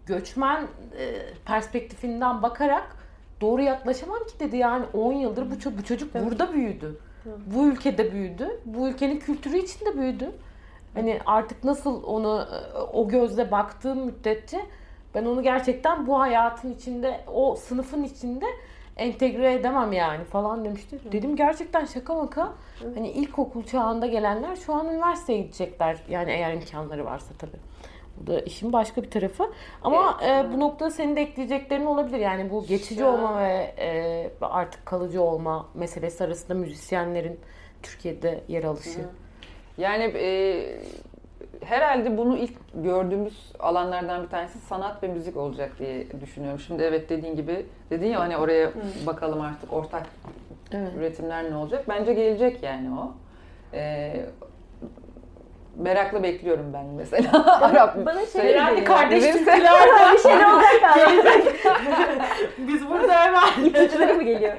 göçmen 0.07 0.62
e, 0.99 1.14
perspektifinden 1.44 2.42
bakarak 2.42 2.96
doğru 3.40 3.62
yaklaşamam 3.62 4.18
ki 4.18 4.40
dedi 4.40 4.57
yani 4.57 4.84
10 4.92 5.12
yıldır 5.12 5.51
bu, 5.51 5.55
ço- 5.55 5.78
bu 5.78 5.84
çocuk 5.84 6.14
burada 6.14 6.53
büyüdü. 6.53 6.99
Bu 7.46 7.68
ülkede 7.68 8.12
büyüdü. 8.12 8.61
Bu 8.64 8.88
ülkenin 8.88 9.18
kültürü 9.18 9.59
içinde 9.59 9.99
büyüdü. 9.99 10.30
Hani 10.94 11.20
artık 11.26 11.64
nasıl 11.64 12.03
onu 12.03 12.46
e, 12.53 12.78
o 12.78 13.09
gözle 13.09 13.51
baktığım 13.51 14.07
müddetçe 14.07 14.61
ben 15.14 15.24
onu 15.24 15.42
gerçekten 15.42 16.06
bu 16.06 16.20
hayatın 16.20 16.72
içinde, 16.74 17.20
o 17.34 17.56
sınıfın 17.56 18.02
içinde 18.02 18.46
entegre 18.96 19.52
edemem 19.54 19.92
yani 19.92 20.24
falan 20.24 20.64
demişti. 20.64 20.98
Dedim 21.12 21.36
gerçekten 21.36 21.84
şaka 21.84 22.14
maka 22.14 22.52
hani 22.94 23.11
ilkokul 23.11 23.62
çağında 23.64 24.06
gelenler 24.06 24.56
şu 24.56 24.74
an 24.74 24.86
üniversiteye 24.88 25.42
gidecekler. 25.42 25.98
Yani 26.09 26.30
eğer 26.30 26.52
imkanları 26.52 27.04
varsa 27.04 27.34
tabii. 27.38 27.56
Bu 28.16 28.26
da 28.26 28.40
işin 28.40 28.72
başka 28.72 29.02
bir 29.02 29.11
tarafı. 29.11 29.50
Ama 29.82 30.20
e, 30.26 30.52
bu 30.52 30.61
noktada 30.61 30.90
senin 30.90 31.16
de 31.16 31.20
ekleyeceklerin 31.20 31.86
olabilir. 31.86 32.18
Yani 32.18 32.50
bu 32.50 32.66
geçici 32.66 33.00
Şu- 33.00 33.06
olma 33.06 33.40
ve 33.40 33.74
e, 33.78 34.30
artık 34.40 34.86
kalıcı 34.86 35.22
olma 35.22 35.68
meselesi 35.74 36.24
arasında 36.24 36.54
müzisyenlerin 36.54 37.40
Türkiye'de 37.82 38.40
yer 38.48 38.64
alışı. 38.64 39.00
Yani 39.78 40.04
e, 40.04 40.80
herhalde 41.64 42.18
bunu 42.18 42.36
ilk 42.36 42.52
gördüğümüz 42.74 43.52
alanlardan 43.61 44.22
bir 44.22 44.28
tanesi 44.28 44.59
sanat 44.59 45.02
ve 45.02 45.09
müzik 45.09 45.36
olacak 45.36 45.72
diye 45.78 46.06
düşünüyorum. 46.20 46.61
Şimdi 46.61 46.82
evet 46.82 47.11
dediğin 47.11 47.36
gibi 47.36 47.66
dedin 47.90 48.06
ya 48.06 48.20
hani 48.20 48.36
oraya 48.36 48.70
bakalım 49.06 49.40
artık 49.40 49.72
ortak 49.72 50.02
Evet. 50.72 50.88
üretimler 50.98 51.50
ne 51.50 51.56
olacak? 51.56 51.84
Bence 51.88 52.12
gelecek 52.14 52.62
yani 52.62 52.88
o. 53.00 53.12
E, 53.76 54.12
merakla 55.76 56.22
bekliyorum 56.22 56.66
ben 56.74 56.84
mesela. 56.86 57.30
Arap 57.62 58.06
Bana 58.06 58.26
şey 58.26 58.42
Herhalde 58.42 58.80
geliyor. 58.80 58.86
kardeş 58.96 59.24
Bizim- 59.24 59.38
Türklerden 59.44 60.14
bir 60.14 60.18
şeyler 60.18 60.44
olacak 60.54 60.80
galiba. 60.94 61.30
biz 62.59 62.90
burada 62.90 63.12
hemen 63.24 63.64
İpuçları 63.64 64.14
mı 64.14 64.22
geliyor? 64.22 64.52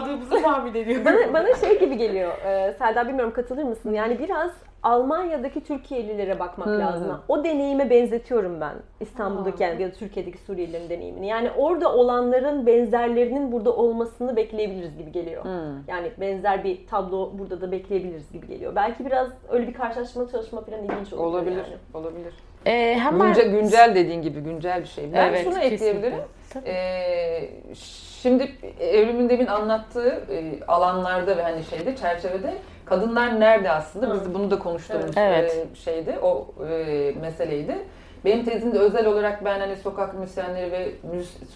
Spoiler 0.00 0.14
aldığımızı 0.14 0.42
tahmin 0.42 0.74
ediyorum. 0.74 1.04
Bana, 1.04 1.32
bana 1.34 1.54
şey 1.54 1.78
gibi 1.80 1.96
geliyor. 1.96 2.32
E, 2.44 2.72
Selda 2.78 3.08
bilmiyorum 3.08 3.32
katılır 3.36 3.62
mısın? 3.62 3.92
Yani 3.92 4.18
biraz 4.18 4.50
Almanya'daki 4.82 5.64
Türkiye'lilere 5.64 6.38
bakmak 6.38 6.68
Hı. 6.68 6.78
lazım. 6.78 7.20
O 7.28 7.44
deneyime 7.44 7.90
benzetiyorum 7.90 8.60
ben. 8.60 8.74
İstanbul'daki 9.00 9.62
yani 9.62 9.82
ya 9.82 9.88
da 9.88 9.92
Türkiye'deki 9.92 10.38
Suriyelilerin 10.38 10.90
deneyimini. 10.90 11.26
Yani 11.26 11.50
orada 11.56 11.92
olanların 11.94 12.66
benzerlerinin 12.66 13.52
burada 13.52 13.76
olmasını 13.76 14.36
bekleyebiliriz 14.36 14.98
gibi 14.98 15.12
geliyor. 15.12 15.44
Hmm. 15.44 15.88
Yani 15.88 16.10
benzer 16.20 16.64
bir 16.64 16.86
tablo 16.86 17.30
burada 17.38 17.60
da 17.60 17.72
bekleyebiliriz 17.72 18.32
gibi 18.32 18.46
geliyor. 18.46 18.76
Belki 18.76 19.06
biraz 19.06 19.28
öyle 19.48 19.68
bir 19.68 19.74
karşılaşma 19.74 20.28
çalışma 20.28 20.60
falan 20.64 20.84
ilginç 20.84 21.12
olur. 21.12 21.24
Olabilir, 21.24 21.56
Yani. 21.56 21.76
olabilir. 21.94 22.34
Ee, 22.66 22.98
hemen 23.00 23.26
Güncel, 23.26 23.50
güncel 23.50 23.94
dediğin 23.94 24.22
gibi 24.22 24.40
güncel 24.40 24.80
bir 24.80 24.88
şey. 24.88 25.12
Ben 25.12 25.28
Evet, 25.28 25.44
şunu 25.44 25.54
kesinlikle. 25.54 25.74
ekleyebilirim. 25.86 26.18
Tabii. 26.50 26.68
Ee, 26.68 27.50
şimdi 28.22 28.52
evrimin 28.80 29.28
demin 29.28 29.46
anlattığı 29.46 30.24
e, 30.30 30.64
alanlarda 30.68 31.36
ve 31.36 31.42
hani 31.42 31.64
şeyde 31.64 31.96
çerçevede 31.96 32.54
kadınlar 32.84 33.40
nerede 33.40 33.70
aslında? 33.70 34.14
Biz 34.14 34.34
bunu 34.34 34.50
da 34.50 34.58
konuştuğumuz 34.58 35.16
Evet. 35.16 35.66
e, 35.72 35.76
şeydi. 35.76 36.18
O 36.22 36.48
e, 36.68 37.12
meseleydi. 37.20 37.78
Benim 38.24 38.44
tezimde 38.44 38.78
özel 38.78 39.06
olarak 39.06 39.44
ben 39.44 39.60
hani 39.60 39.76
sokak 39.76 40.14
müzisyenleri 40.18 40.72
ve 40.72 40.88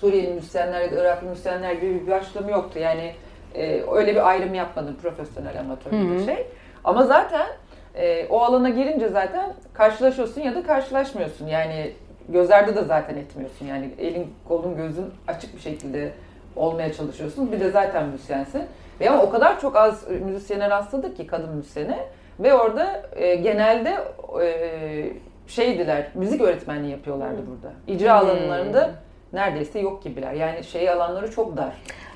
Suriyeli 0.00 0.34
müzisyenler 0.34 0.80
ya 0.80 0.90
da 0.90 1.00
Iraklı 1.00 1.28
müzisyenler 1.28 1.72
gibi 1.72 2.06
bir 2.06 2.10
başlığım 2.10 2.48
yoktu. 2.48 2.78
Yani 2.78 3.12
e, 3.54 3.82
öyle 3.92 4.14
bir 4.14 4.28
ayrım 4.28 4.54
yapmadım 4.54 4.96
profesyonel 5.02 5.60
amatör 5.60 5.92
bir 5.92 6.24
şey. 6.24 6.46
Ama 6.84 7.02
zaten 7.02 7.46
e, 7.94 8.26
o 8.26 8.40
alana 8.40 8.68
girince 8.68 9.08
zaten 9.08 9.54
karşılaşıyorsun 9.72 10.40
ya 10.40 10.54
da 10.54 10.62
karşılaşmıyorsun. 10.62 11.46
Yani 11.46 11.92
göz 12.28 12.50
ardı 12.50 12.76
da 12.76 12.84
zaten 12.84 13.16
etmiyorsun. 13.16 13.66
Yani 13.66 13.90
elin 13.98 14.34
kolun 14.48 14.76
gözün 14.76 15.06
açık 15.28 15.56
bir 15.56 15.60
şekilde 15.60 16.12
olmaya 16.56 16.92
çalışıyorsun. 16.92 17.52
Bir 17.52 17.60
de 17.60 17.70
zaten 17.70 18.08
müzisyensin. 18.08 18.62
Ve 19.00 19.10
ama 19.10 19.22
o 19.22 19.30
kadar 19.30 19.60
çok 19.60 19.76
az 19.76 20.10
müzisyene 20.10 20.70
rastladık 20.70 21.16
ki 21.16 21.26
kadın 21.26 21.54
müzisyene. 21.56 21.98
Ve 22.40 22.54
orada 22.54 23.02
e, 23.16 23.34
genelde 23.34 23.98
e, 24.42 25.12
şeydiler, 25.46 26.06
müzik 26.14 26.40
öğretmenliği 26.40 26.92
yapıyorlardı 26.92 27.42
burada. 27.46 27.74
İcra 27.86 28.20
Hmm. 28.20 28.28
alanlarında 28.28 28.90
neredeyse 29.32 29.80
yok 29.80 30.02
gibiler. 30.02 30.32
Yani 30.32 30.64
şey 30.64 30.90
alanları 30.90 31.30
çok 31.30 31.56
dar. 31.56 31.72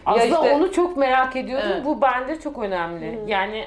Aslında 0.07 0.25
ya 0.25 0.41
işte, 0.43 0.55
onu 0.55 0.73
çok 0.73 0.97
merak 0.97 1.37
ediyordum. 1.37 1.69
Evet. 1.73 1.85
Bu 1.85 2.01
bende 2.03 2.41
çok 2.41 2.59
önemli. 2.59 3.19
Yani 3.27 3.65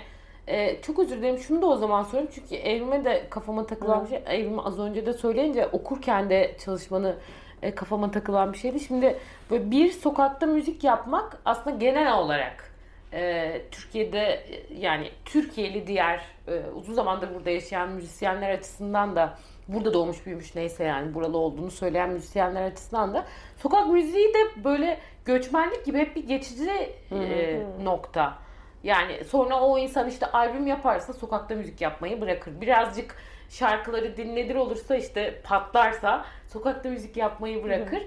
e, 0.48 0.82
çok 0.82 1.00
özür 1.00 1.18
dilerim. 1.18 1.38
Şunu 1.38 1.62
da 1.62 1.66
o 1.66 1.76
zaman 1.76 2.04
sorayım. 2.04 2.30
Çünkü 2.36 2.56
evrime 2.56 3.06
de 3.06 3.24
kafama 3.30 3.66
takılan 3.66 4.04
bir 4.04 4.10
şey. 4.10 4.24
Evrim 4.28 4.60
az 4.60 4.80
önce 4.80 5.06
de 5.06 5.14
söyleyince 5.14 5.68
okurken 5.68 6.30
de 6.30 6.52
çalışmanı 6.66 7.16
e, 7.62 7.76
kafama 7.76 8.12
takılan 8.12 8.54
bir 8.54 8.58
şeydi. 8.58 8.80
Şimdi 8.80 9.20
böyle 9.52 9.72
bir 9.72 9.92
sokakta 9.92 10.46
müzik 10.46 10.84
yapmak 10.84 11.38
aslında 11.46 11.78
genel 11.78 12.14
olarak 12.14 12.74
e, 13.14 13.62
Türkiye'de 13.72 14.20
e, 14.20 14.74
yani 14.80 15.12
Türkiye'li 15.26 15.88
diğer 15.88 16.22
e, 16.48 16.62
uzun 16.76 16.94
zamandır 16.94 17.36
burada 17.36 17.50
yaşayan 17.50 17.90
müzisyenler 17.90 18.50
açısından 18.50 19.16
da 19.16 19.38
burada 19.68 19.94
doğmuş 19.94 20.26
büyümüş 20.26 20.56
neyse 20.56 20.84
yani 20.84 21.14
buralı 21.14 21.38
olduğunu 21.38 21.72
söyleyen 21.72 22.10
müzisyenler 22.10 22.64
açısından 22.64 23.14
da 23.14 23.26
sokak 23.58 23.88
müziği 23.88 24.34
de 24.34 24.64
böyle 24.64 25.00
göçmenlik 25.26 25.86
gibi 25.86 25.98
hep 25.98 26.16
bir 26.16 26.28
geçici 26.28 26.72
e, 27.12 27.60
nokta. 27.84 28.38
Yani 28.84 29.24
sonra 29.24 29.60
o 29.60 29.78
insan 29.78 30.10
işte 30.10 30.26
albüm 30.26 30.68
yaparsa 30.68 31.14
sokakta 31.14 31.56
müzik 31.56 31.82
yapmayı 31.82 32.22
bırakır. 32.22 32.62
Birazcık 32.62 33.16
şarkıları 33.50 34.18
dinledir 34.18 34.56
olursa 34.56 34.96
işte 34.96 35.42
patlarsa 35.44 36.26
sokakta 36.48 36.90
müzik 36.90 37.18
yapmayı 37.18 37.64
bırakır. 37.64 38.02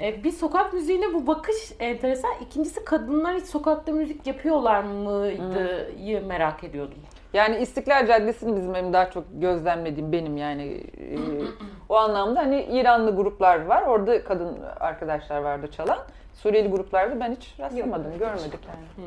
E, 0.00 0.24
bir 0.24 0.32
sokak 0.32 0.72
müziğine 0.72 1.14
bu 1.14 1.26
bakış 1.26 1.72
enteresan. 1.80 2.30
İkincisi 2.40 2.84
kadınlar 2.84 3.36
hiç 3.36 3.46
sokakta 3.46 3.92
müzik 3.92 4.26
yapıyorlar 4.26 4.82
mıydı 4.82 5.90
merak 6.26 6.64
ediyordum. 6.64 6.98
Yani 7.32 7.56
İstiklal 7.58 8.06
Caddesi'ni 8.06 8.56
bizim 8.56 8.74
benim 8.74 8.92
daha 8.92 9.10
çok 9.10 9.24
gözlemlediğim 9.32 10.12
benim 10.12 10.36
yani 10.36 10.84
e, 11.00 11.16
O 11.88 11.96
anlamda 11.96 12.40
hani 12.40 12.62
İranlı 12.62 13.16
gruplar 13.16 13.66
var. 13.66 13.82
Orada 13.82 14.24
kadın 14.24 14.58
arkadaşlar 14.80 15.38
vardı 15.40 15.70
çalan. 15.70 15.98
Suriyeli 16.34 16.70
gruplarda 16.70 17.20
ben 17.20 17.32
hiç 17.34 17.54
rastlamadım, 17.60 18.18
görmedik 18.18 18.60
yani. 18.68 19.06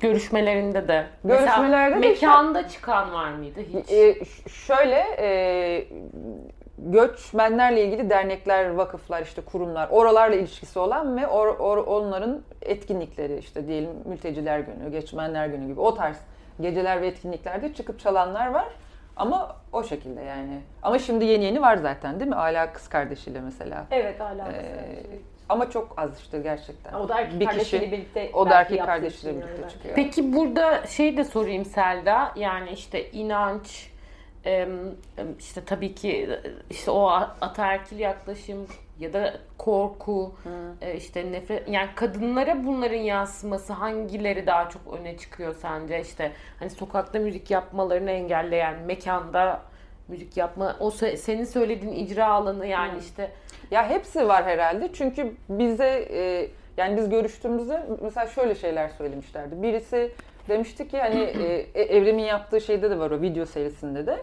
Görüşmelerinde 0.00 0.88
de. 0.88 1.06
Görüşmelerde 1.24 1.94
Mesela 1.94 2.02
de 2.02 2.12
işte- 2.12 2.26
mekanda 2.26 2.68
çıkan 2.68 3.12
var 3.12 3.30
mıydı 3.30 3.60
hiç? 3.60 3.88
Ş- 3.88 4.48
şöyle 4.50 4.98
e, 5.18 5.28
göçmenlerle 6.78 7.84
ilgili 7.84 8.10
dernekler, 8.10 8.70
vakıflar, 8.70 9.22
işte 9.22 9.42
kurumlar, 9.42 9.88
oralarla 9.90 10.36
ilişkisi 10.36 10.78
olan 10.78 11.16
ve 11.16 11.20
or- 11.20 11.56
or- 11.56 11.84
onların 11.84 12.42
etkinlikleri 12.62 13.38
işte 13.38 13.66
diyelim 13.66 13.90
mülteciler 14.04 14.58
günü, 14.60 14.90
göçmenler 14.90 15.46
günü 15.46 15.66
gibi 15.66 15.80
o 15.80 15.94
tarz 15.94 16.16
geceler 16.60 17.02
ve 17.02 17.06
etkinliklerde 17.06 17.74
çıkıp 17.74 18.00
çalanlar 18.00 18.46
var. 18.46 18.66
Ama 19.16 19.56
o 19.72 19.84
şekilde 19.84 20.20
yani. 20.22 20.60
Ama 20.82 20.98
şimdi 20.98 21.24
yeni 21.24 21.44
yeni 21.44 21.62
var 21.62 21.76
zaten 21.76 22.20
değil 22.20 22.28
mi? 22.30 22.36
Ala 22.36 22.72
kız 22.72 22.88
kardeşiyle 22.88 23.40
mesela. 23.40 23.84
Evet 23.90 24.20
hala. 24.20 24.48
Ee, 24.52 24.96
ama 25.48 25.70
çok 25.70 25.94
az 25.96 26.20
işte 26.20 26.38
gerçekten. 26.38 26.92
o 26.94 27.08
da 27.08 27.20
erkek 27.20 27.40
bir 27.40 27.46
kardeşiyle 27.46 27.84
kişi, 27.84 27.92
birlikte. 27.92 28.30
o 28.34 28.50
da 28.50 28.60
erkek 28.60 28.84
kardeşiyle 28.86 29.36
birlikte 29.36 29.68
çıkıyor. 29.68 29.94
Peki 29.94 30.32
burada 30.32 30.86
şey 30.86 31.16
de 31.16 31.24
sorayım 31.24 31.64
Selda. 31.64 32.32
Yani 32.36 32.70
işte 32.70 33.10
inanç, 33.10 33.90
işte 35.38 35.64
tabii 35.66 35.94
ki 35.94 36.28
işte 36.70 36.90
o 36.90 37.06
ataerkil 37.40 37.98
yaklaşım 37.98 38.66
ya 39.00 39.12
da 39.12 39.34
korku, 39.58 40.34
e, 40.80 40.94
işte 40.96 41.32
nefret 41.32 41.68
yani 41.68 41.88
kadınlara 41.94 42.64
bunların 42.64 42.96
yansıması 42.96 43.72
hangileri 43.72 44.46
daha 44.46 44.68
çok 44.68 44.82
öne 45.00 45.16
çıkıyor 45.16 45.54
sence? 45.54 46.00
İşte 46.00 46.32
hani 46.58 46.70
sokakta 46.70 47.18
müzik 47.18 47.50
yapmalarını 47.50 48.10
engelleyen 48.10 48.74
mekanda 48.80 49.62
müzik 50.08 50.36
yapma 50.36 50.76
o 50.80 50.88
se- 50.88 51.16
senin 51.16 51.44
söylediğin 51.44 51.92
icra 51.92 52.26
alanı 52.26 52.66
yani 52.66 52.98
işte 52.98 53.30
Ya 53.70 53.88
hepsi 53.90 54.28
var 54.28 54.44
herhalde 54.44 54.90
çünkü 54.92 55.32
bize 55.48 56.06
e, 56.10 56.48
yani 56.76 56.96
biz 56.96 57.08
görüştüğümüzde 57.10 57.86
mesela 58.02 58.26
şöyle 58.26 58.54
şeyler 58.54 58.88
söylemişlerdi. 58.88 59.62
Birisi 59.62 60.12
demişti 60.48 60.88
ki 60.88 60.98
hani 61.00 61.20
e, 61.74 61.82
Evrim'in 61.82 62.24
yaptığı 62.24 62.60
şeyde 62.60 62.90
de 62.90 62.98
var 62.98 63.10
o 63.10 63.20
video 63.20 63.46
serisinde 63.46 64.06
de. 64.06 64.22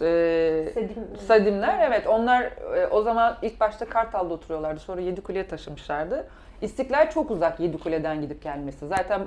E, 0.00 0.70
Sedim- 0.74 1.16
Sadimler 1.26 1.86
evet 1.88 2.06
onlar 2.06 2.42
e, 2.76 2.86
o 2.86 3.02
zaman 3.02 3.36
ilk 3.42 3.60
başta 3.60 3.84
Kartal'da 3.84 4.34
oturuyorlardı 4.34 4.80
sonra 4.80 5.00
Yedikule'ye 5.00 5.46
taşımışlardı. 5.46 6.26
İstiklal 6.62 7.10
çok 7.10 7.30
uzak 7.30 7.60
Yedikule'den 7.60 8.20
gidip 8.20 8.42
gelmesi. 8.42 8.86
Zaten 8.88 9.22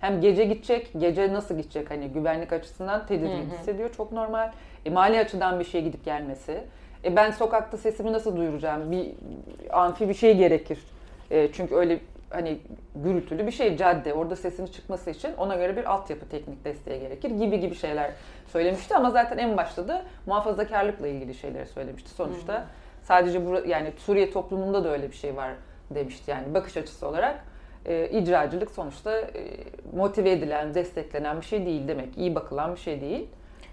hem 0.00 0.20
gece 0.20 0.44
gidecek, 0.44 0.90
gece 0.98 1.32
nasıl 1.32 1.56
gidecek 1.56 1.90
hani 1.90 2.08
güvenlik 2.08 2.52
açısından 2.52 3.06
tedirgin 3.06 3.50
hissediyor 3.58 3.90
çok 3.96 4.12
normal. 4.12 4.50
E, 4.86 4.90
mali 4.90 5.18
açıdan 5.18 5.60
bir 5.60 5.64
şey 5.64 5.82
gidip 5.82 6.04
gelmesi. 6.04 6.64
E, 7.04 7.16
ben 7.16 7.30
sokakta 7.30 7.76
sesimi 7.76 8.12
nasıl 8.12 8.36
duyuracağım? 8.36 8.90
Bir 8.90 9.06
amfi 9.70 10.08
bir 10.08 10.14
şey 10.14 10.36
gerekir. 10.36 10.78
E, 11.30 11.52
çünkü 11.52 11.74
öyle 11.74 12.00
hani 12.30 12.58
gürültülü 12.94 13.46
bir 13.46 13.52
şey 13.52 13.76
cadde. 13.76 14.14
Orada 14.14 14.36
sesinin 14.36 14.66
çıkması 14.66 15.10
için 15.10 15.30
ona 15.38 15.56
göre 15.56 15.76
bir 15.76 15.92
altyapı 15.92 16.28
teknik 16.28 16.64
desteği 16.64 17.00
gerekir 17.00 17.30
gibi 17.30 17.60
gibi 17.60 17.74
şeyler 17.74 18.10
söylemişti 18.52 18.96
ama 18.96 19.10
zaten 19.10 19.38
en 19.38 19.56
başta 19.56 19.88
da 19.88 20.04
muhafazakarlıkla 20.26 21.08
ilgili 21.08 21.34
şeyleri 21.34 21.66
söylemişti. 21.66 22.10
Sonuçta 22.10 22.66
sadece 23.02 23.46
bu 23.46 23.56
yani 23.66 23.92
Suriye 23.98 24.30
toplumunda 24.30 24.84
da 24.84 24.92
öyle 24.92 25.10
bir 25.10 25.16
şey 25.16 25.36
var 25.36 25.50
demişti 25.90 26.30
yani 26.30 26.54
bakış 26.54 26.76
açısı 26.76 27.08
olarak. 27.08 27.44
E, 27.86 28.08
icracılık 28.10 28.70
sonuçta 28.70 29.18
e, 29.18 29.28
motive 29.96 30.30
edilen, 30.30 30.74
desteklenen 30.74 31.40
bir 31.40 31.46
şey 31.46 31.66
değil 31.66 31.88
demek. 31.88 32.18
iyi 32.18 32.34
bakılan 32.34 32.74
bir 32.74 32.80
şey 32.80 33.00
değil. 33.00 33.28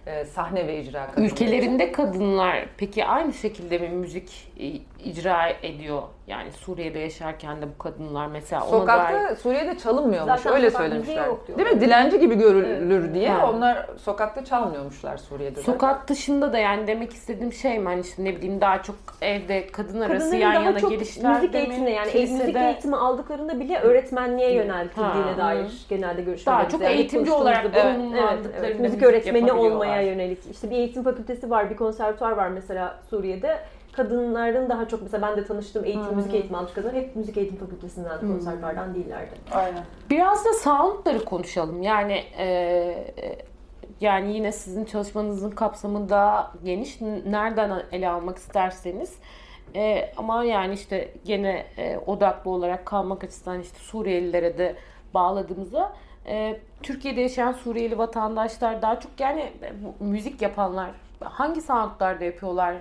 E, 0.05 0.25
sahne 0.25 0.67
ve 0.67 0.81
icra 0.81 1.07
kadınları. 1.07 1.31
Ülkelerinde 1.31 1.91
kadınlar 1.91 2.65
peki 2.77 3.05
aynı 3.05 3.33
şekilde 3.33 3.77
mi 3.77 3.89
müzik 3.89 4.51
e, 4.59 4.65
icra 5.05 5.49
ediyor? 5.63 6.01
Yani 6.27 6.51
Suriye'de 6.51 6.99
yaşarken 6.99 7.61
de 7.61 7.65
bu 7.75 7.77
kadınlar 7.83 8.27
mesela 8.27 8.61
ona 8.63 8.69
Sokakta 8.79 9.13
dair- 9.13 9.35
Suriye'de 9.35 9.77
çalınmıyormuş 9.77 10.33
Zaten 10.41 10.53
öyle 10.53 10.71
söylemişler. 10.71 11.25
Değil 11.57 11.73
mi? 11.73 11.81
Dilenci 11.81 12.19
gibi 12.19 12.35
görülür 12.35 13.13
diye 13.13 13.29
Ha. 13.29 13.49
onlar 13.51 13.87
sokakta 13.97 14.45
çalmıyormuşlar 14.45 15.17
Suriye'de. 15.17 15.55
de. 15.55 15.61
Sokak 15.61 16.07
dışında 16.07 16.53
da 16.53 16.57
yani 16.57 16.87
demek 16.87 17.13
istediğim 17.13 17.53
şey 17.53 17.79
mi? 17.79 17.85
Hani 17.85 18.01
işte 18.01 18.23
ne 18.23 18.35
bileyim 18.35 18.61
daha 18.61 18.83
çok 18.83 18.95
evde 19.21 19.67
kadın 19.67 20.01
arası 20.01 20.19
Kadınların 20.19 20.41
yan 20.41 20.55
daha 20.55 20.63
yana 20.63 20.79
çok 20.79 20.89
gelişler 20.91 21.35
müzik 21.35 21.55
eğitimine 21.55 21.91
yani 21.91 22.11
müzik 22.13 22.55
eğitimi 22.55 22.95
aldıklarında 22.95 23.59
bile 23.59 23.79
öğretmenliğe 23.79 24.53
yöneltildiğine 24.53 25.31
Ha. 25.31 25.37
dair 25.37 25.85
genelde 25.89 26.21
görüşmeler. 26.21 26.59
Daha 26.59 26.69
çok 26.69 26.81
eğitimci 26.81 27.31
olarak 27.31 27.65
Evet, 27.65 27.75
evet, 28.19 28.45
evet. 28.59 28.79
müzik 28.79 29.03
öğretmeni 29.03 29.53
olmaya 29.53 30.01
yönelik. 30.01 30.39
İşte 30.51 30.69
bir 30.69 30.75
eğitim 30.75 31.03
fakültesi 31.03 31.49
var, 31.49 31.69
bir 31.69 31.75
konservatuar 31.75 32.31
var 32.31 32.47
mesela 32.47 32.99
Suriye'de. 33.09 33.57
Kadınların 33.95 34.69
daha 34.69 34.87
çok 34.87 35.01
mesela 35.01 35.27
ben 35.27 35.37
de 35.37 35.45
tanıştığım 35.45 35.85
eğitim, 35.85 36.15
müzik 36.15 36.33
eğitimi 36.33 36.57
almış 36.57 36.73
kadınlar 36.73 36.95
hep 36.95 37.15
müzik 37.15 37.37
eğitim 37.37 37.57
fakültesinden, 37.57 38.19
konservatuardan 38.19 38.95
değillerdi. 38.95 39.35
Aynen. 39.51 39.83
Biraz 40.09 40.45
da 40.45 40.53
soundları 40.53 41.25
konuşalım. 41.25 41.81
Yani 41.81 42.23
e, 42.37 42.45
e, 43.17 43.37
yani 44.01 44.35
yine 44.35 44.51
sizin 44.51 44.85
çalışmanızın 44.85 45.51
kapsamı 45.51 46.09
daha 46.09 46.51
geniş. 46.63 47.01
Nereden 47.25 47.83
ele 47.91 48.09
almak 48.09 48.37
isterseniz. 48.37 49.19
E, 49.75 50.11
ama 50.17 50.43
yani 50.43 50.73
işte 50.73 51.11
gene 51.25 51.65
e, 51.77 51.97
odaklı 51.97 52.51
olarak 52.51 52.85
kalmak 52.85 53.23
açısından 53.23 53.61
işte 53.61 53.77
Suriyelilere 53.79 54.57
de 54.57 54.75
bağladığımızda 55.13 55.93
e, 56.27 56.59
Türkiye'de 56.83 57.21
yaşayan 57.21 57.51
Suriyeli 57.51 57.97
vatandaşlar 57.97 58.81
daha 58.81 58.99
çok 58.99 59.11
yani 59.19 59.41
e, 59.41 59.73
bu 59.83 60.05
müzik 60.05 60.41
yapanlar 60.41 60.91
hangi 61.21 61.61
soundlarda 61.61 62.23
yapıyorlar? 62.23 62.75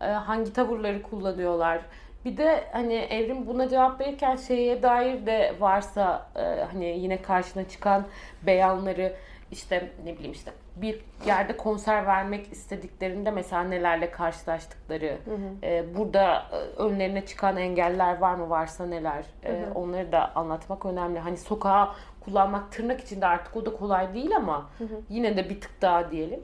E, 0.00 0.06
hangi 0.06 0.52
tavırları 0.52 1.02
kullanıyorlar? 1.02 1.80
Bir 2.24 2.36
de 2.36 2.64
hani 2.72 2.94
Evrim 2.94 3.46
buna 3.46 3.68
cevap 3.68 4.00
verirken 4.00 4.36
şeye 4.36 4.82
dair 4.82 5.26
de 5.26 5.54
varsa 5.60 6.28
e, 6.36 6.64
hani 6.72 6.84
yine 6.84 7.22
karşına 7.22 7.68
çıkan 7.68 8.04
beyanları 8.42 9.12
işte 9.50 9.90
ne 10.04 10.14
bileyim 10.14 10.32
işte 10.32 10.52
bir 10.76 11.04
yerde 11.26 11.56
konser 11.56 12.06
vermek 12.06 12.52
istediklerinde 12.52 13.30
mesela 13.30 13.62
nelerle 13.62 14.10
karşılaştıkları, 14.10 15.18
e, 15.62 15.96
burada 15.96 16.46
e, 16.52 16.56
önlerine 16.82 17.26
çıkan 17.26 17.56
engeller 17.56 18.18
var 18.18 18.34
mı 18.34 18.50
varsa 18.50 18.86
neler, 18.86 19.24
e, 19.44 19.64
onları 19.74 20.12
da 20.12 20.34
anlatmak 20.34 20.86
önemli. 20.86 21.18
Hani 21.18 21.36
sokağa 21.36 21.94
kullanmak 22.20 22.72
tırnak 22.72 23.00
içinde 23.00 23.26
artık 23.26 23.56
o 23.56 23.66
da 23.66 23.72
kolay 23.76 24.14
değil 24.14 24.36
ama 24.36 24.70
yine 25.08 25.36
de 25.36 25.50
bir 25.50 25.60
tık 25.60 25.82
daha 25.82 26.10
diyelim. 26.10 26.40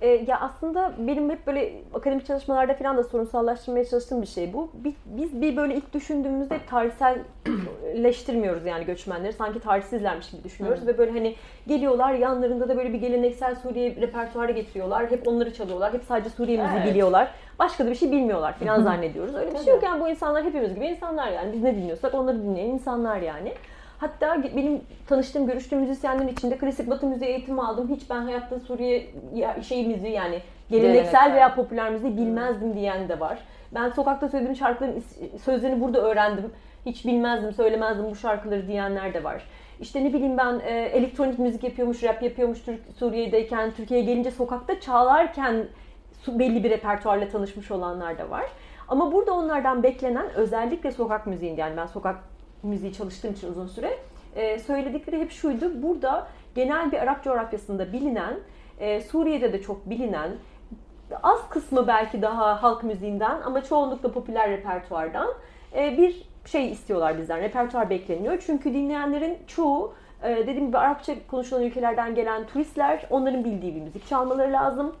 E, 0.00 0.08
ya 0.08 0.40
aslında 0.40 0.92
benim 0.98 1.30
hep 1.30 1.46
böyle 1.46 1.72
akademik 1.94 2.26
çalışmalarda 2.26 2.74
falan 2.74 2.96
da 2.96 3.04
sorunsallaştırmaya 3.04 3.84
çalıştığım 3.84 4.22
bir 4.22 4.26
şey 4.26 4.52
bu. 4.52 4.70
Bi- 4.74 4.94
Biz 5.06 5.40
bir 5.40 5.56
böyle 5.56 5.74
ilk 5.74 5.92
düşündüğümüzde 5.94 6.54
hep 6.54 6.68
tarihselleştirmiyoruz 6.68 8.66
yani 8.66 8.84
göçmenleri. 8.84 9.32
Sanki 9.32 9.60
tarihsizlermiş 9.60 10.30
gibi 10.30 10.44
düşünüyoruz 10.44 10.86
ve 10.86 10.98
böyle 10.98 11.10
hani 11.10 11.34
geliyorlar 11.66 12.12
yanlarında 12.12 12.68
da 12.68 12.76
böyle 12.76 12.92
bir 12.92 12.98
geleneksel 12.98 13.54
Suriye 13.54 13.96
repertuarı 13.96 14.52
getiriyorlar. 14.52 15.10
Hep 15.10 15.28
onları 15.28 15.54
çalıyorlar. 15.54 15.92
Hep 15.92 16.04
sadece 16.04 16.30
Suriye 16.30 16.62
müziği 16.62 16.78
Evet. 16.80 16.90
biliyorlar. 16.90 17.30
Başka 17.58 17.86
da 17.86 17.90
bir 17.90 17.94
şey 17.94 18.12
bilmiyorlar 18.12 18.52
falan 18.58 18.82
zannediyoruz. 18.82 19.34
Öyle 19.34 19.52
bir 19.54 19.58
şey 19.58 19.74
yok 19.74 19.82
yani 19.82 20.00
bu 20.00 20.08
insanlar 20.08 20.44
hepimiz 20.44 20.74
gibi 20.74 20.86
insanlar 20.86 21.32
yani. 21.32 21.52
Biz 21.52 21.62
ne 21.62 21.76
dinliyorsak 21.76 22.14
onları 22.14 22.42
dinleyen 22.42 22.68
insanlar 22.68 23.16
yani. 23.20 23.52
Hatta 23.98 24.42
benim 24.56 24.80
tanıştığım, 25.08 25.46
görüştüğüm 25.46 25.80
müzisyenlerin 25.80 26.28
içinde 26.28 26.58
klasik 26.58 26.90
batı 26.90 27.06
müziği 27.06 27.30
eğitimi 27.30 27.62
aldım. 27.62 27.88
Hiç 27.96 28.10
ben 28.10 28.22
hayatta 28.22 28.60
Suriye 28.60 29.06
şey 29.62 29.86
müziği 29.86 30.12
yani 30.12 30.40
geleneksel 30.70 31.34
veya 31.34 31.54
popüler 31.54 31.90
müziği 31.90 32.16
bilmezdim 32.16 32.74
diyen 32.74 33.08
de 33.08 33.20
var. 33.20 33.38
Ben 33.74 33.88
sokakta 33.90 34.28
söylediğim 34.28 34.56
şarkıların 34.56 35.04
sözlerini 35.44 35.80
burada 35.80 36.00
öğrendim. 36.00 36.52
Hiç 36.86 37.06
bilmezdim, 37.06 37.52
söylemezdim 37.52 38.10
bu 38.10 38.16
şarkıları 38.16 38.66
diyenler 38.68 39.14
de 39.14 39.24
var. 39.24 39.42
İşte 39.80 40.04
ne 40.04 40.12
bileyim 40.12 40.38
ben 40.38 40.60
e, 40.66 40.70
elektronik 40.72 41.38
müzik 41.38 41.64
yapıyormuş, 41.64 42.02
rap 42.04 42.22
yapıyormuş 42.22 42.62
Türk, 42.62 42.80
Suriye'deyken, 42.98 43.70
Türkiye'ye 43.76 44.06
gelince 44.06 44.30
sokakta 44.30 44.80
çalarken 44.80 45.66
su- 46.22 46.38
belli 46.38 46.64
bir 46.64 46.70
repertuarla 46.70 47.28
tanışmış 47.28 47.70
olanlar 47.70 48.18
da 48.18 48.30
var. 48.30 48.44
Ama 48.88 49.12
burada 49.12 49.32
onlardan 49.32 49.82
beklenen 49.82 50.26
özellikle 50.34 50.90
sokak 50.92 51.26
müziğinde 51.26 51.60
yani 51.60 51.76
ben 51.76 51.86
sokak 51.86 52.16
müziği 52.62 52.92
çalıştığım 52.92 53.32
için 53.32 53.50
uzun 53.50 53.66
süre 53.66 53.98
e, 54.36 54.58
söyledikleri 54.58 55.20
hep 55.20 55.32
şuydu. 55.32 55.82
Burada 55.82 56.28
genel 56.54 56.92
bir 56.92 56.98
Arap 56.98 57.24
coğrafyasında 57.24 57.92
bilinen, 57.92 58.38
e, 58.80 59.00
Suriye'de 59.00 59.52
de 59.52 59.62
çok 59.62 59.90
bilinen, 59.90 60.30
az 61.22 61.48
kısmı 61.48 61.86
belki 61.86 62.22
daha 62.22 62.62
halk 62.62 62.82
müziğinden 62.82 63.40
ama 63.40 63.64
çoğunlukla 63.64 64.12
popüler 64.12 64.50
repertuardan 64.50 65.28
e, 65.76 65.98
bir 65.98 66.28
şey 66.46 66.72
istiyorlar 66.72 67.18
bizden. 67.18 67.40
Repertuar 67.40 67.90
bekleniyor. 67.90 68.42
Çünkü 68.46 68.74
dinleyenlerin 68.74 69.38
çoğu 69.46 69.94
e, 70.22 70.36
dediğim 70.36 70.66
gibi 70.66 70.78
Arapça 70.78 71.14
konuşulan 71.30 71.62
ülkelerden 71.62 72.14
gelen 72.14 72.46
turistler 72.46 73.06
onların 73.10 73.44
bildiği 73.44 73.74
bir 73.74 73.80
müzik 73.80 74.06
çalmaları 74.06 74.52
lazım. 74.52 74.94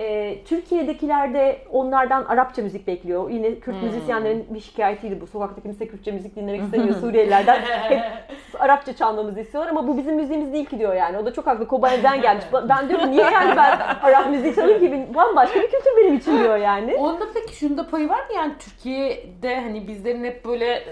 E, 0.00 0.38
Türkiye'dekiler 0.44 1.34
de 1.34 1.58
onlardan 1.72 2.24
Arapça 2.24 2.62
müzik 2.62 2.86
bekliyor. 2.86 3.30
Yine 3.30 3.54
Kürt 3.54 3.82
müzisyenlerin 3.82 4.46
bir 4.50 4.60
şikayetiydi 4.60 5.20
bu. 5.20 5.26
Sokakta 5.26 5.62
kimse 5.62 5.88
Kürtçe 5.88 6.12
müzik 6.12 6.36
dinlemek 6.36 6.62
istemiyor 6.64 6.96
Suriyelilerden. 6.96 7.60
Hep 7.62 8.02
Arapça 8.58 8.96
çalmamızı 8.96 9.40
istiyorlar 9.40 9.70
ama 9.70 9.88
bu 9.88 9.98
bizim 9.98 10.14
müziğimiz 10.14 10.52
değil 10.52 10.64
ki 10.64 10.78
diyor 10.78 10.94
yani. 10.94 11.18
O 11.18 11.26
da 11.26 11.32
çok 11.32 11.46
haklı. 11.46 11.68
Kobay'dan 11.68 12.22
gelmiş. 12.22 12.44
Ben 12.68 12.88
diyorum 12.88 13.10
niye 13.10 13.22
yani 13.22 13.56
ben 13.56 13.78
Arap 14.02 14.30
müzik 14.30 14.54
çalayım 14.54 14.80
ki 14.80 15.14
bambaşka 15.14 15.60
bir 15.60 15.70
kültür 15.70 15.96
benim 15.96 16.14
için 16.14 16.38
diyor 16.38 16.56
yani. 16.56 16.94
Onda 16.94 17.24
peki 17.34 17.56
şunda 17.56 17.86
payı 17.88 18.08
var 18.08 18.18
mı 18.18 18.34
yani 18.36 18.52
Türkiye'de 18.58 19.60
hani 19.60 19.88
bizlerin 19.88 20.24
hep 20.24 20.44
böyle 20.44 20.72
e, 20.74 20.84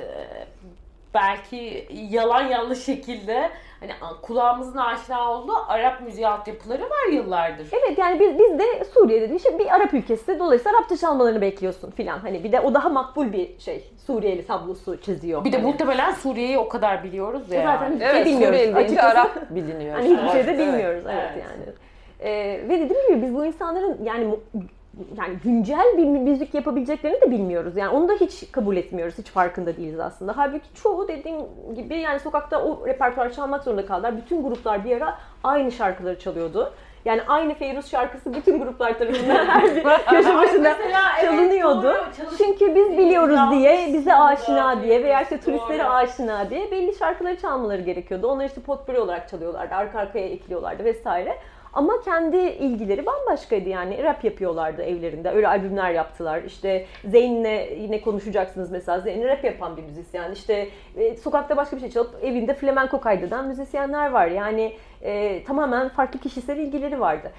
belki 1.15 1.89
yalan 2.11 2.43
yanlış 2.43 2.85
şekilde 2.85 3.51
hani 3.81 3.93
kulağımızın 4.23 4.79
aşina 4.79 5.33
olduğu 5.33 5.57
Arap 5.69 6.01
müziği 6.01 6.29
altyapıları 6.29 6.83
var 6.83 7.13
yıllardır. 7.13 7.69
Evet 7.73 7.99
yani 7.99 8.21
biz, 8.21 8.39
biz 8.39 8.59
de 8.59 8.85
Suriye'de 8.95 9.37
işte 9.37 9.59
bir 9.59 9.75
Arap 9.75 9.95
ülkesi 9.95 10.39
dolayısıyla 10.39 10.79
Arapça 10.79 10.97
çalmalarını 10.97 11.41
bekliyorsun 11.41 11.91
filan. 11.91 12.19
Hani 12.19 12.45
bir 12.45 12.53
de 12.53 12.61
o 12.61 12.75
daha 12.75 12.89
makbul 12.89 13.33
bir 13.33 13.59
şey. 13.59 13.91
Suriyeli 14.07 14.47
tablosu 14.47 15.01
çiziyor. 15.01 15.45
Bir 15.45 15.53
de 15.53 15.57
hani. 15.57 15.67
muhtemelen 15.67 16.13
Suriye'yi 16.13 16.59
o 16.59 16.69
kadar 16.69 17.05
biliyoruz 17.05 17.53
ya. 17.53 17.63
Zaten 17.63 17.93
hiçbir 17.93 18.07
evet, 18.07 18.15
şey 18.15 18.25
bilmiyoruz. 18.25 18.59
Suriyeli 18.59 18.77
deyince. 18.77 19.03
Arap 19.03 19.51
biliniyor. 19.51 19.95
Hani 19.97 20.17
hiçbir 20.17 20.29
şey 20.29 20.47
de 20.47 20.59
bilmiyoruz 20.59 21.05
evet, 21.07 21.31
Evet. 21.35 21.45
yani. 21.45 21.75
Ee, 22.21 22.69
ve 22.69 22.81
dediğim 22.81 23.09
gibi 23.09 23.23
biz 23.23 23.35
bu 23.35 23.47
insanların 23.47 23.99
yani 24.05 24.39
yani 25.19 25.37
güncel 25.45 25.97
bir 25.97 26.05
müzik 26.05 26.55
yapabileceklerini 26.55 27.21
de 27.21 27.31
bilmiyoruz. 27.31 27.77
Yani 27.77 27.89
onu 27.91 28.09
da 28.09 28.13
hiç 28.13 28.53
kabul 28.53 28.77
etmiyoruz. 28.77 29.19
Hiç 29.19 29.27
farkında 29.27 29.77
değiliz 29.77 30.01
aslında. 30.01 30.37
Halbuki 30.37 30.75
çoğu 30.83 31.09
dediğim 31.09 31.39
gibi 31.77 31.97
yani 31.97 32.21
sokakta 32.21 32.63
o 32.63 32.87
repertuar 32.87 33.33
çalmak 33.33 33.65
zorunda 33.65 33.87
kaldılar. 33.87 34.17
Bütün 34.17 34.43
gruplar 34.43 34.85
bir 34.85 34.97
ara 34.97 35.19
aynı 35.45 35.73
şarkıları 35.73 36.19
çalıyordu. 36.19 36.73
Yani 37.05 37.23
aynı 37.29 37.55
Feyruz 37.55 37.91
şarkısı 37.91 38.35
bütün 38.35 38.59
gruplar 38.59 38.99
tarafından 38.99 39.47
her 39.47 39.77
bir 39.77 39.83
köşe 40.11 40.37
başında 40.37 40.77
Mesela 40.79 41.01
evet, 41.21 41.31
çalınıyordu. 41.31 41.83
doğru, 41.83 42.37
Çünkü 42.39 42.75
biz 42.75 42.99
biliyoruz 42.99 43.41
diye, 43.51 43.91
bize 43.93 44.15
aşina 44.15 44.83
diye 44.83 45.05
veya 45.05 45.23
işte 45.23 45.41
turistlere 45.41 45.85
doğru. 45.85 45.89
aşina 45.89 46.51
diye 46.51 46.71
belli 46.71 46.95
şarkıları 46.95 47.37
çalmaları 47.41 47.83
gerekiyordu. 47.83 48.27
Onları 48.27 48.47
işte 48.47 48.61
potpourri 48.61 49.01
olarak 49.01 49.29
çalıyorlardı, 49.29 49.75
arka 49.75 49.99
arkaya 49.99 50.27
ekliyorlardı 50.27 50.85
vesaire. 50.85 51.39
Ama 51.73 52.01
kendi 52.05 52.37
ilgileri 52.37 53.07
bambaşkaydı 53.07 53.69
yani. 53.69 54.03
Rap 54.03 54.25
yapıyorlardı 54.25 54.83
evlerinde. 54.83 55.31
Öyle 55.31 55.49
albümler 55.49 55.91
yaptılar. 55.91 56.43
İşte 56.43 56.87
Zeyn'le 57.05 57.81
yine 57.81 58.01
konuşacaksınız 58.01 58.71
mesela. 58.71 59.01
Zeyn 59.01 59.25
rap 59.25 59.45
yapan 59.45 59.77
bir 59.77 59.83
müzisyen. 59.83 60.33
İşte 60.33 60.69
e, 60.97 61.17
sokakta 61.17 61.57
başka 61.57 61.77
bir 61.77 61.81
şey 61.81 61.91
çalıp 61.91 62.25
evinde 62.25 62.55
flamenko 62.55 63.01
kaydeden 63.01 63.45
müzisyenler 63.45 64.11
var. 64.11 64.27
Yani 64.27 64.73
e, 65.03 65.45
tamamen 65.45 65.89
farklı 65.89 66.21
kişisel 66.21 66.57
ilgileri 66.59 67.01
vardı. 67.01 67.33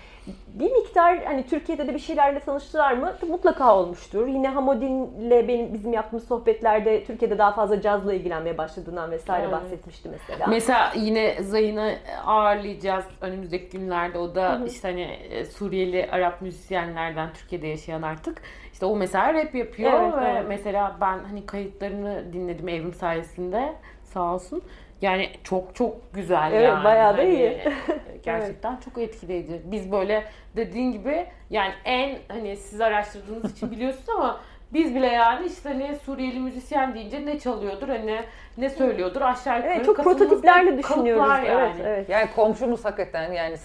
Bir 0.48 0.72
miktar 0.72 1.24
hani 1.24 1.48
Türkiye'de 1.48 1.88
de 1.88 1.94
bir 1.94 2.00
şeylerle 2.00 2.40
tanıştılar 2.40 2.94
mı? 2.94 3.14
Mutlaka 3.30 3.76
olmuştur. 3.76 4.28
Yine 4.28 4.48
Hamodin'le 4.48 5.48
benim 5.48 5.74
bizim 5.74 5.94
yaptığımız 5.94 6.28
sohbetlerde 6.28 7.04
Türkiye'de 7.04 7.38
daha 7.38 7.52
fazla 7.52 7.82
cazla 7.82 8.14
ilgilenmeye 8.14 8.58
başladığından 8.58 9.12
vesaire 9.12 9.44
Evet. 9.44 9.54
bahsetmişti 9.54 10.10
mesela. 10.10 10.48
Mesela 10.48 10.92
yine 10.96 11.44
Zayın'ı 11.44 11.96
ağırlayacağız 12.26 13.06
önümüzdeki 13.22 13.78
günlerde. 13.78 14.18
O 14.18 14.36
da 14.36 14.62
işte 14.68 14.88
hani 14.88 15.02
e, 15.02 15.46
Suriyeli 15.46 16.10
Arap 16.12 16.42
müzisyenlerden 16.42 17.34
Türkiye'de 17.34 17.68
yaşayan 17.68 18.02
artık. 18.02 18.42
İşte 18.74 18.86
o 18.86 18.96
mesela 18.96 19.34
rap 19.34 19.56
yapıyor 19.56 19.92
Evet, 20.04 20.14
ve 20.22 20.30
evet. 20.30 20.46
mesela 20.48 20.98
ben 21.02 21.20
hani 21.20 21.46
kayıtlarını 21.46 22.34
dinledim 22.34 22.68
evrim 22.68 22.94
sayesinde 22.94 23.74
sağ 24.04 24.34
olsun. 24.34 24.62
Yani 25.02 25.30
çok 25.44 25.76
çok 25.76 26.14
güzel 26.14 26.52
Evet, 26.54 26.64
yani. 26.68 26.84
bayağı 26.84 27.14
da 27.18 27.22
Hani, 27.22 27.30
iyi. 27.34 27.44
e, 27.48 27.74
Gerçekten 28.24 28.78
çok 28.78 28.98
etkileyici. 28.98 29.62
Biz 29.66 29.92
böyle 29.92 30.24
dediğin 30.56 30.92
gibi 30.92 31.26
yani 31.50 31.74
en 31.86 32.18
hani 32.28 32.58
siz 32.58 32.82
araştırdığınız 32.82 33.52
için 33.52 33.72
biliyorsunuz 33.76 34.10
ama 34.10 34.40
biz 34.74 34.96
bile 34.96 35.08
yani 35.08 35.48
işte 35.48 35.70
hani 35.70 35.96
Suriyeli 36.06 36.40
müzisyen 36.40 36.94
deyince 36.96 37.26
ne 37.26 37.40
çalıyordur 37.40 37.88
hani 37.90 38.20
ne 38.58 38.70
söylüyordur 38.70 39.22
aşağı 39.22 39.58
yukarı 39.58 39.74
Evet, 39.74 39.86
çok 39.86 39.98
prototiplerle 39.98 40.78
düşünüyoruz. 40.78 41.30
yani. 41.30 41.48
Evet, 41.48 41.76
evet. 41.84 42.10
Yani 42.10 42.30
komşumuz 42.36 42.86
hakikaten 42.86 43.32
yani 43.34 43.56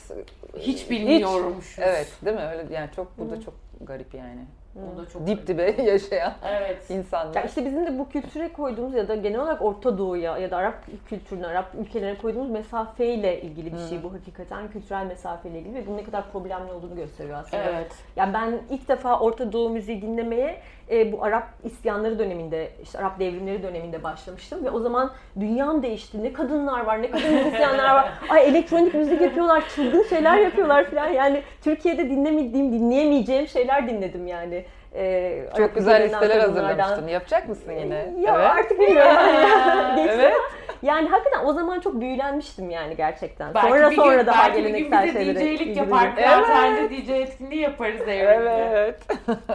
Hiç 0.58 0.90
bilmiyormuşuz. 0.90 1.78
evet 1.78 2.12
değil 2.24 2.36
mi 2.36 2.42
öyle 2.42 2.74
yani 2.74 2.88
çok 2.96 3.18
bu 3.18 3.30
da 3.30 3.40
çok 3.40 3.54
garip 3.80 4.14
yani. 4.14 4.40
O 4.76 4.98
da 4.98 5.08
çok 5.08 5.26
Dip 5.26 5.46
dibe 5.46 5.82
yaşayan 5.82 6.32
Evet. 6.44 6.90
insanlar. 6.90 7.34
Ya 7.34 7.42
işte 7.42 7.64
bizim 7.64 7.86
de 7.86 7.98
bu 7.98 8.08
kültüre 8.08 8.52
koyduğumuz 8.52 8.94
ya 8.94 9.08
da 9.08 9.14
genel 9.14 9.40
olarak 9.40 9.62
Orta 9.62 9.98
Doğu'ya 9.98 10.38
ya 10.38 10.50
da 10.50 10.56
Arap 10.56 10.74
kültürüne, 11.08 11.46
Arap 11.46 11.74
ülkelerine 11.80 12.18
koyduğumuz 12.18 12.50
mesafeyle 12.50 13.42
ilgili 13.42 13.72
bir 13.72 13.78
şey 13.78 14.02
bu 14.02 14.12
hakikaten 14.12 14.70
kültürel 14.70 15.06
mesafeyle 15.06 15.58
ilgili 15.58 15.74
ve 15.74 15.86
bunun 15.86 15.96
ne 15.96 16.04
kadar 16.04 16.30
problemli 16.32 16.72
olduğunu 16.72 16.96
gösteriyor 16.96 17.38
aslında. 17.38 17.62
Evet. 17.62 17.92
Yani 18.16 18.34
ben 18.34 18.58
ilk 18.70 18.88
defa 18.88 19.20
Orta 19.20 19.52
Doğu 19.52 19.70
müziği 19.70 20.02
dinlemeye 20.02 20.60
e, 20.90 21.12
bu 21.12 21.24
Arap 21.24 21.48
isyanları 21.64 22.18
döneminde, 22.18 22.70
işte 22.82 22.98
Arap 22.98 23.20
devrimleri 23.20 23.62
döneminde 23.62 24.02
başlamıştım 24.02 24.64
ve 24.64 24.70
o 24.70 24.80
zaman 24.80 25.10
dünyam 25.40 25.82
değişti. 25.82 26.22
Ne 26.22 26.32
kadınlar 26.32 26.84
var, 26.84 27.02
ne 27.02 27.10
kadın 27.10 27.34
müzisyenler 27.34 27.94
var. 27.94 28.12
Ay 28.28 28.48
elektronik 28.48 28.94
müzik 28.94 29.20
yapıyorlar, 29.20 29.64
çılgın 29.74 30.02
şeyler 30.02 30.38
yapıyorlar 30.38 30.90
falan. 30.90 31.08
Yani 31.08 31.42
Türkiye'de 31.62 32.10
dinlemediğim, 32.10 32.72
dinleyemeyeceğim 32.72 33.48
şeyler 33.48 33.88
dinledim 33.88 34.26
yani. 34.26 34.64
E, 34.94 35.46
Çok 35.56 35.74
güzel 35.74 36.04
listeler 36.04 36.40
hazırlamıştın. 36.40 37.08
Yapacak 37.08 37.48
mısın 37.48 37.72
yine? 37.72 37.94
Ya 37.94 38.34
evet. 38.36 38.50
artık 38.50 38.80
bilmiyorum. 38.80 39.16
Evet. 40.08 40.34
Yani 40.82 41.08
hakikaten 41.08 41.44
o 41.46 41.52
zaman 41.52 41.80
çok 41.80 42.00
büyülenmiştim 42.00 42.70
yani 42.70 42.96
gerçekten. 42.96 43.54
Belki 43.54 43.68
sonra 43.68 43.90
bir 43.90 43.96
sonra 43.96 44.16
gün, 44.16 44.26
daha 44.26 44.48
belki 44.48 44.64
bir 44.64 44.78
gün 44.78 44.92
bize 45.02 45.34
DJ'lik 45.34 45.76
yapar. 45.76 46.04
Evet. 46.06 46.14
Kıraathanede 46.16 46.90
DJ 46.90 47.10
etkinliği 47.10 47.60
yaparız 47.60 48.00
evrimde. 48.00 48.68
Evet. 48.72 49.00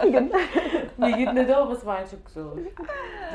Bir 0.04 0.12
gün. 0.12 0.32
Bir 0.98 1.16
gün 1.16 1.48
de 1.48 1.56
olması 1.56 1.86
bence 1.86 2.10
çok 2.10 2.26
güzel 2.26 2.44
olur. 2.44 2.58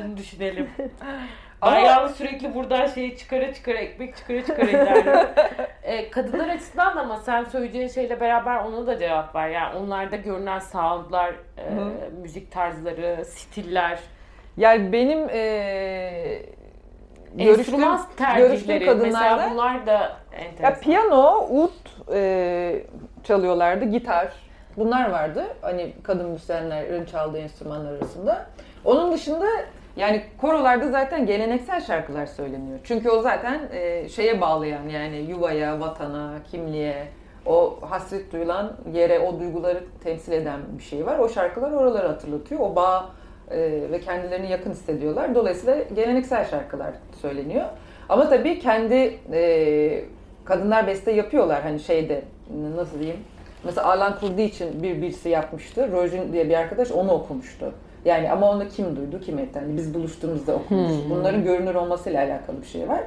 Bunu 0.03 0.17
düşünelim. 0.17 0.69
Ama- 1.69 2.09
sürekli 2.09 2.55
buradan 2.55 2.87
şeyi 2.87 3.17
çıkara 3.17 3.53
çıkara, 3.53 3.77
ekmek 3.77 4.15
çıkara 4.17 4.41
çıkara 4.45 4.65
giderdim. 4.65 5.13
e, 5.83 6.09
kadınlar 6.09 6.49
açısından 6.49 6.95
da 6.97 7.01
ama 7.01 7.17
sen 7.17 7.43
söyleyeceğin 7.43 7.87
şeyle 7.87 8.19
beraber 8.19 8.57
ona 8.57 8.87
da 8.87 8.99
cevap 8.99 9.35
var. 9.35 9.47
Yani 9.47 9.77
onlarda 9.77 10.15
görünen 10.15 10.59
soundlar, 10.59 11.29
e, 11.57 11.63
müzik 12.21 12.51
tarzları, 12.51 13.25
stiller, 13.25 13.99
Yani 14.57 14.91
benim 14.93 15.29
eee 15.29 16.45
görüştüğüm, 17.33 17.79
görüştüğüm 17.79 18.15
tercihleri. 18.17 18.85
Mesela 18.85 18.93
kadınlarda 18.97 19.49
bunlar 19.51 19.85
da 19.87 20.17
enteresan. 20.33 20.63
ya 20.63 20.79
piyano, 20.79 21.47
ud 21.49 21.71
eee, 22.13 22.85
çalıyorlardı, 23.23 23.85
gitar. 23.85 24.27
Bunlar 24.77 25.09
vardı. 25.09 25.45
Hani 25.61 25.93
kadın 26.03 26.29
müzisyenlerin 26.29 27.05
çaldığı 27.05 27.37
enstrümanlar 27.37 27.91
arasında. 27.93 28.45
Onun 28.85 29.11
dışında 29.11 29.45
yani 29.95 30.21
korolarda 30.41 30.91
zaten 30.91 31.25
geleneksel 31.25 31.81
şarkılar 31.81 32.25
söyleniyor. 32.25 32.79
Çünkü 32.83 33.09
o 33.09 33.21
zaten 33.21 33.59
eee, 33.73 34.09
şeye 34.09 34.41
bağlayan 34.41 34.89
yani 34.89 35.17
yuvaya, 35.17 35.79
vatana, 35.79 36.33
kimliğe, 36.51 37.07
o 37.45 37.77
hasret 37.81 38.31
duyulan 38.33 38.73
yere, 38.93 39.19
o 39.19 39.39
duyguları 39.39 39.83
temsil 40.03 40.31
eden 40.31 40.59
bir 40.77 40.83
şey 40.83 41.05
var. 41.05 41.19
O 41.19 41.29
şarkılar 41.29 41.71
oraları 41.71 42.07
hatırlatıyor. 42.07 42.61
O 42.61 42.75
bağ 42.75 43.09
e, 43.51 43.57
ve 43.91 43.99
kendilerini 43.99 44.51
yakın 44.51 44.71
hissediyorlar. 44.71 45.35
Dolayısıyla 45.35 45.77
geleneksel 45.95 46.45
şarkılar 46.45 46.93
söyleniyor. 47.21 47.65
Ama 48.09 48.29
tabii 48.29 48.59
kendi 48.59 49.19
e, 49.33 50.03
kadınlar 50.45 50.87
beste 50.87 51.11
yapıyorlar 51.11 51.61
hani 51.61 51.79
şeyde 51.79 52.21
nasıl 52.75 52.99
diyeyim. 52.99 53.19
Mesela 53.63 53.87
Alan 53.93 54.19
kurduğu 54.19 54.41
için 54.41 54.83
bir 54.83 55.01
birisi 55.01 55.29
yapmıştı. 55.29 55.91
Rojin 55.91 56.33
diye 56.33 56.49
bir 56.49 56.53
arkadaş 56.53 56.91
onu 56.91 57.11
okumuştu. 57.11 57.73
Yani 58.05 58.31
ama 58.31 58.49
onu 58.51 58.67
kim 58.69 58.95
duydu, 58.95 59.19
kim 59.21 59.39
etti? 59.39 59.59
Hani 59.59 59.77
biz 59.77 59.93
buluştuğumuzda 59.93 60.53
okumuş. 60.55 60.91
Bunların 61.09 61.43
görünür 61.43 61.75
olmasıyla 61.75 62.19
alakalı 62.25 62.61
bir 62.61 62.67
şey 62.67 62.89
var. 62.89 63.01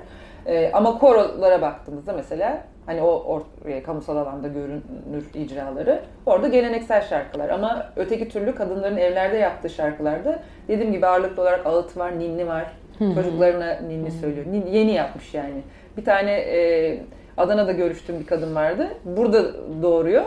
Ee, 0.47 0.71
ama 0.73 0.99
korolara 0.99 1.63
baktığımızda 1.63 2.13
mesela 2.13 2.63
hani 2.87 3.03
o 3.03 3.11
ortaya 3.11 3.83
kamusal 3.83 4.17
alanda 4.17 4.49
görünür 4.49 5.25
icraları 5.35 6.03
orada 6.27 6.49
geleneksel 6.49 7.03
şarkılar 7.03 7.49
ama 7.49 7.87
öteki 7.97 8.29
türlü 8.29 8.55
kadınların 8.55 8.97
evlerde 8.97 9.37
yaptığı 9.37 9.71
şarkılarda 9.71 10.43
dediğim 10.69 10.93
gibi 10.93 11.07
ağırlıklı 11.07 11.43
olarak 11.43 11.67
ağıt 11.67 11.97
var, 11.97 12.19
ninni 12.19 12.47
var. 12.47 12.67
Çocuklarına 13.15 13.75
ninni 13.89 14.11
söylüyor. 14.11 14.47
Nin- 14.47 14.67
yeni 14.67 14.93
yapmış 14.93 15.35
yani. 15.35 15.63
Bir 15.97 16.05
tane 16.05 16.33
e, 16.33 17.01
Adana'da 17.37 17.73
görüştüğüm 17.73 18.21
bir 18.21 18.27
kadın 18.27 18.55
vardı. 18.55 18.89
Burada 19.05 19.45
doğuruyor. 19.83 20.25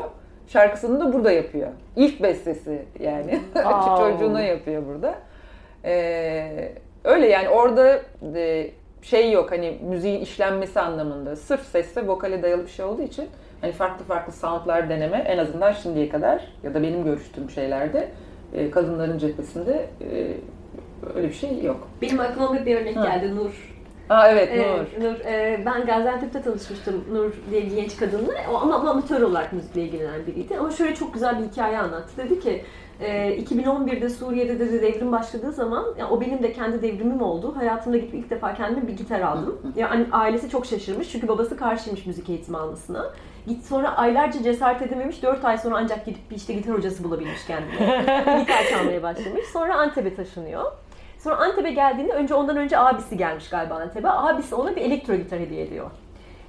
Şarkısını 0.53 0.99
da 0.99 1.13
burada 1.13 1.31
yapıyor. 1.31 1.67
İlk 1.95 2.23
bestesi 2.23 2.85
yani. 2.99 3.39
Çocuğuna 3.97 4.41
yapıyor 4.41 4.83
burada. 4.87 5.15
Ee, 5.85 6.71
öyle 7.03 7.27
yani 7.27 7.49
orada 7.49 8.01
e, 8.35 8.71
şey 9.01 9.31
yok 9.31 9.51
hani 9.51 9.77
müziğin 9.89 10.21
işlenmesi 10.21 10.79
anlamında. 10.79 11.35
Sırf 11.35 11.65
sesle 11.65 12.07
vokale 12.07 12.43
dayalı 12.43 12.63
bir 12.63 12.69
şey 12.71 12.85
olduğu 12.85 13.01
için 13.01 13.29
hani 13.61 13.71
farklı 13.71 14.05
farklı 14.05 14.33
soundlar 14.33 14.89
deneme 14.89 15.17
en 15.17 15.37
azından 15.37 15.71
şimdiye 15.71 16.09
kadar 16.09 16.47
ya 16.63 16.73
da 16.73 16.83
benim 16.83 17.03
görüştüğüm 17.03 17.49
şeylerde 17.49 18.07
e, 18.53 18.71
kadınların 18.71 19.17
cephesinde 19.17 19.85
e, 20.01 20.27
öyle 21.15 21.27
bir 21.27 21.33
şey 21.33 21.63
yok. 21.63 21.87
Benim 22.01 22.19
aklıma 22.19 22.65
bir 22.65 22.81
örnek 22.81 22.95
Ha. 22.95 23.05
geldi 23.05 23.35
Nur. 23.35 23.70
Aa 24.09 24.27
evet 24.27 24.49
Ee, 24.53 24.57
Nur. 24.59 25.03
Nur, 25.03 25.19
e, 25.19 25.63
ben 25.65 25.85
Gaziantep'te 25.85 26.41
tanışmıştım 26.41 27.03
Nur 27.13 27.31
diye 27.51 27.65
bir 27.65 27.75
genç 27.75 27.97
kadınla. 27.97 28.33
O 28.51 28.55
ama 28.55 28.75
amatör 28.75 29.21
olarak 29.21 29.53
müzikle 29.53 29.81
ilgilenen 29.81 30.27
biriydi. 30.27 30.57
Ama 30.57 30.71
şöyle 30.71 30.95
çok 30.95 31.13
güzel 31.13 31.39
bir 31.39 31.43
hikaye 31.47 31.79
anlattı. 31.79 32.11
Dedi 32.17 32.39
ki 32.39 32.65
Ee, 33.03 33.37
2011'de 33.37 34.09
Suriye'de 34.09 34.59
de 34.59 34.81
devrim 34.81 35.11
başladığı 35.11 35.51
zaman 35.51 35.85
yani 35.97 36.09
o 36.11 36.21
benim 36.21 36.43
de 36.43 36.53
kendi 36.53 36.81
devrimim 36.81 37.21
oldu. 37.21 37.53
Hayatımda 37.57 37.97
gidip 37.97 38.13
ilk 38.13 38.29
defa 38.29 38.53
kendime 38.53 38.87
bir 38.87 38.97
gitar 38.97 39.21
aldım. 39.21 39.61
Yani 39.75 40.05
ailesi 40.11 40.49
çok 40.49 40.65
şaşırmış 40.65 41.11
çünkü 41.11 41.27
babası 41.27 41.57
karşıymış 41.57 42.05
müzik 42.05 42.29
eğitimi 42.29 42.57
almasına. 42.57 43.05
Git 43.47 43.65
sonra 43.65 43.97
aylarca 43.97 44.43
cesaret 44.43 44.81
edememiş. 44.81 45.23
4 45.23 45.45
ay 45.45 45.57
sonra 45.57 45.75
ancak 45.77 46.05
gidip 46.05 46.31
bir 46.31 46.35
işte 46.35 46.53
gitar 46.53 46.77
hocası 46.77 47.03
bulabilmiş 47.03 47.45
kendine. 47.47 47.99
gitar 48.39 48.63
çalmaya 48.69 49.03
başlamış. 49.03 49.45
Sonra 49.53 49.75
Antep'e 49.75 50.15
taşınıyor. 50.15 50.71
Sonra 51.23 51.35
Antep'e 51.35 51.71
geldiğinde 51.71 52.13
önce 52.13 52.33
ondan 52.33 52.57
önce 52.57 52.77
abisi 52.77 53.17
gelmiş 53.17 53.49
galiba 53.49 53.75
Antep'e. 53.75 54.09
Abisi 54.09 54.55
ona 54.55 54.75
bir 54.75 54.81
elektro 54.81 55.15
gitar 55.15 55.39
hediye 55.39 55.63
ediyor. 55.63 55.91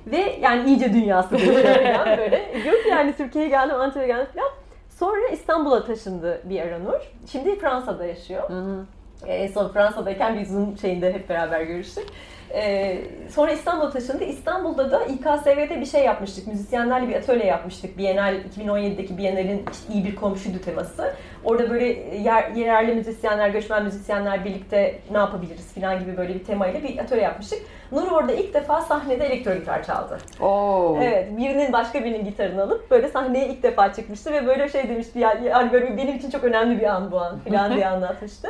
Ve 0.06 0.38
yani 0.40 0.68
iyice 0.70 0.92
dünyası 0.92 1.28
falan 1.28 2.18
böyle. 2.18 2.52
Diyor 2.64 2.82
ki 2.82 2.88
yani 2.88 3.16
Türkiye'ye 3.16 3.50
geldim, 3.50 3.76
Antep'e 3.76 4.06
geldim 4.06 4.26
falan. 4.34 4.50
Sonra 4.88 5.28
İstanbul'a 5.28 5.84
taşındı 5.84 6.40
bir 6.44 6.60
ara 6.60 6.78
Nur. 6.78 7.00
Şimdi 7.32 7.58
Fransa'da 7.58 8.06
yaşıyor. 8.06 8.50
Hı 8.50 8.60
hı. 8.60 8.84
En 9.26 9.46
son 9.46 9.68
Fransa'dayken 9.68 10.38
bir 10.38 10.44
Zoom 10.44 10.78
şeyinde 10.78 11.12
hep 11.12 11.28
beraber 11.28 11.62
görüştük. 11.62 12.06
Ee, 12.54 12.98
sonra 13.30 13.52
İstanbul'a 13.52 13.90
taşındı. 13.90 14.24
İstanbul'da 14.24 14.90
da 14.90 15.04
İKSV'de 15.04 15.80
bir 15.80 15.86
şey 15.86 16.04
yapmıştık. 16.04 16.46
Müzisyenlerle 16.46 17.08
bir 17.08 17.14
atölye 17.14 17.46
yapmıştık. 17.46 17.98
Bienal, 17.98 18.34
2017'deki 18.34 19.18
Bienal'in 19.18 19.64
işte 19.72 19.92
iyi 19.92 20.04
bir 20.04 20.16
komşuydu 20.16 20.58
teması. 20.58 21.14
Orada 21.44 21.70
böyle 21.70 21.84
yer, 22.22 22.50
yerel 22.50 22.94
müzisyenler, 22.94 23.48
göçmen 23.48 23.84
müzisyenler 23.84 24.44
birlikte 24.44 24.98
ne 25.10 25.18
yapabiliriz 25.18 25.74
falan 25.74 26.00
gibi 26.00 26.16
böyle 26.16 26.34
bir 26.34 26.44
temayla 26.44 26.82
bir 26.82 26.98
atölye 26.98 27.22
yapmıştık. 27.22 27.58
Nur 27.92 28.10
orada 28.10 28.32
ilk 28.32 28.54
defa 28.54 28.80
sahnede 28.80 29.26
elektro 29.26 29.54
gitar 29.54 29.84
çaldı. 29.84 30.18
Oo. 30.40 30.98
Evet, 31.02 31.36
birinin 31.36 31.72
başka 31.72 32.04
birinin 32.04 32.24
gitarını 32.24 32.62
alıp 32.62 32.90
böyle 32.90 33.08
sahneye 33.08 33.48
ilk 33.48 33.62
defa 33.62 33.92
çıkmıştı 33.92 34.32
ve 34.32 34.46
böyle 34.46 34.68
şey 34.68 34.88
demişti 34.88 35.18
yani, 35.18 35.46
yani 35.46 35.72
böyle 35.72 35.96
benim 35.96 36.16
için 36.16 36.30
çok 36.30 36.44
önemli 36.44 36.80
bir 36.80 36.86
an 36.86 37.12
bu 37.12 37.20
an 37.20 37.38
falan 37.38 37.74
diye 37.74 37.86
anlatmıştı. 37.88 38.48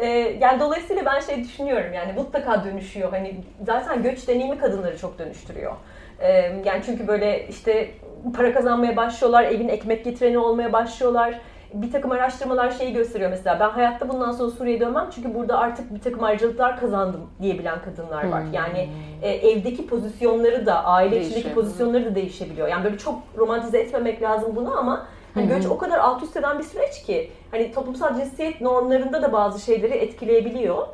Ee, 0.00 0.06
yani 0.40 0.60
dolayısıyla 0.60 1.04
ben 1.04 1.20
şey 1.20 1.44
düşünüyorum 1.44 1.92
yani 1.92 2.12
mutlaka 2.12 2.64
dönüşüyor. 2.64 3.10
Hani 3.10 3.34
zaten 3.66 4.02
göç 4.02 4.28
deneyimi 4.28 4.58
kadınları 4.58 4.98
çok 4.98 5.18
dönüştürüyor. 5.18 5.72
Ee, 6.20 6.32
yani 6.64 6.82
çünkü 6.86 7.08
böyle 7.08 7.48
işte 7.48 7.90
para 8.36 8.54
kazanmaya 8.54 8.96
başlıyorlar, 8.96 9.44
evin 9.44 9.68
ekmek 9.68 10.04
getireni 10.04 10.38
olmaya 10.38 10.72
başlıyorlar. 10.72 11.40
Bir 11.74 11.92
takım 11.92 12.10
araştırmalar 12.10 12.70
şeyi 12.70 12.92
gösteriyor 12.92 13.30
mesela. 13.30 13.60
Ben 13.60 13.70
hayatta 13.70 14.08
bundan 14.08 14.32
sonra 14.32 14.50
Suriye'ye 14.50 14.80
dönmem 14.80 15.08
çünkü 15.14 15.34
burada 15.34 15.58
artık 15.58 15.94
bir 15.94 16.00
takım 16.00 16.24
ayrıcalıklar 16.24 16.80
kazandım 16.80 17.30
diyebilen 17.42 17.78
kadınlar 17.82 18.28
var. 18.28 18.42
Yani 18.52 18.88
e, 19.22 19.30
evdeki 19.30 19.86
pozisyonları 19.86 20.66
da, 20.66 20.84
aile 20.84 21.16
içindeki 21.16 21.34
Değişiyor. 21.34 21.54
pozisyonları 21.54 22.04
da 22.04 22.14
değişebiliyor. 22.14 22.68
Yani 22.68 22.84
böyle 22.84 22.98
çok 22.98 23.18
romantize 23.38 23.78
etmemek 23.78 24.22
lazım 24.22 24.56
bunu 24.56 24.78
ama 24.78 25.06
Hani 25.34 25.48
göç 25.48 25.66
o 25.66 25.78
kadar 25.78 25.98
alt 25.98 26.22
üst 26.22 26.36
eden 26.36 26.58
bir 26.58 26.64
süreç 26.64 27.02
ki 27.02 27.30
hani 27.50 27.72
toplumsal 27.72 28.14
cinsiyet 28.16 28.60
normlarında 28.60 29.22
da 29.22 29.32
bazı 29.32 29.60
şeyleri 29.60 29.94
etkileyebiliyor. 29.94 30.86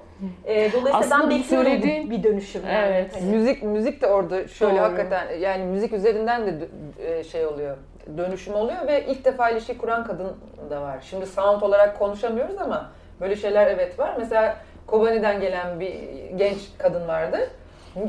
Ee, 0.45 0.55
dolayısıyla 0.73 0.99
Aslında 0.99 1.21
ben 1.23 1.31
bekliyorum 1.31 1.71
söylediğin- 1.71 2.11
bir 2.11 2.23
dönüşüm. 2.23 2.63
yani. 2.67 2.87
Evet. 2.93 3.15
Hani- 3.15 3.25
Müzik 3.37 3.63
müzik 3.63 4.03
de 4.03 4.07
orada 4.07 4.49
şöyle 4.49 4.73
Doğru. 4.77 4.83
hakikaten 4.83 5.39
yani 5.39 5.65
müzik 5.65 5.93
üzerinden 5.93 6.47
de 6.47 6.69
e, 7.07 7.25
şey 7.25 7.47
oluyor. 7.47 7.77
Dönüşüm 8.19 8.55
oluyor 8.55 8.87
ve 8.87 9.05
ilk 9.07 9.25
defa 9.25 9.51
ilişki 9.51 9.79
kuran 9.79 10.05
kadın 10.05 10.33
da 10.71 10.83
var. 10.83 10.99
Şimdi 11.11 11.27
sound 11.27 11.63
olarak 11.63 11.99
konuşamıyoruz 11.99 12.59
ama 12.59 12.91
böyle 13.21 13.37
şeyler 13.37 13.67
evet 13.67 13.99
var. 13.99 14.15
Mesela 14.19 14.57
Kobani'den 14.87 15.41
gelen 15.41 15.81
bir 15.81 15.95
genç 16.37 16.59
kadın 16.79 17.09
vardı. 17.09 17.39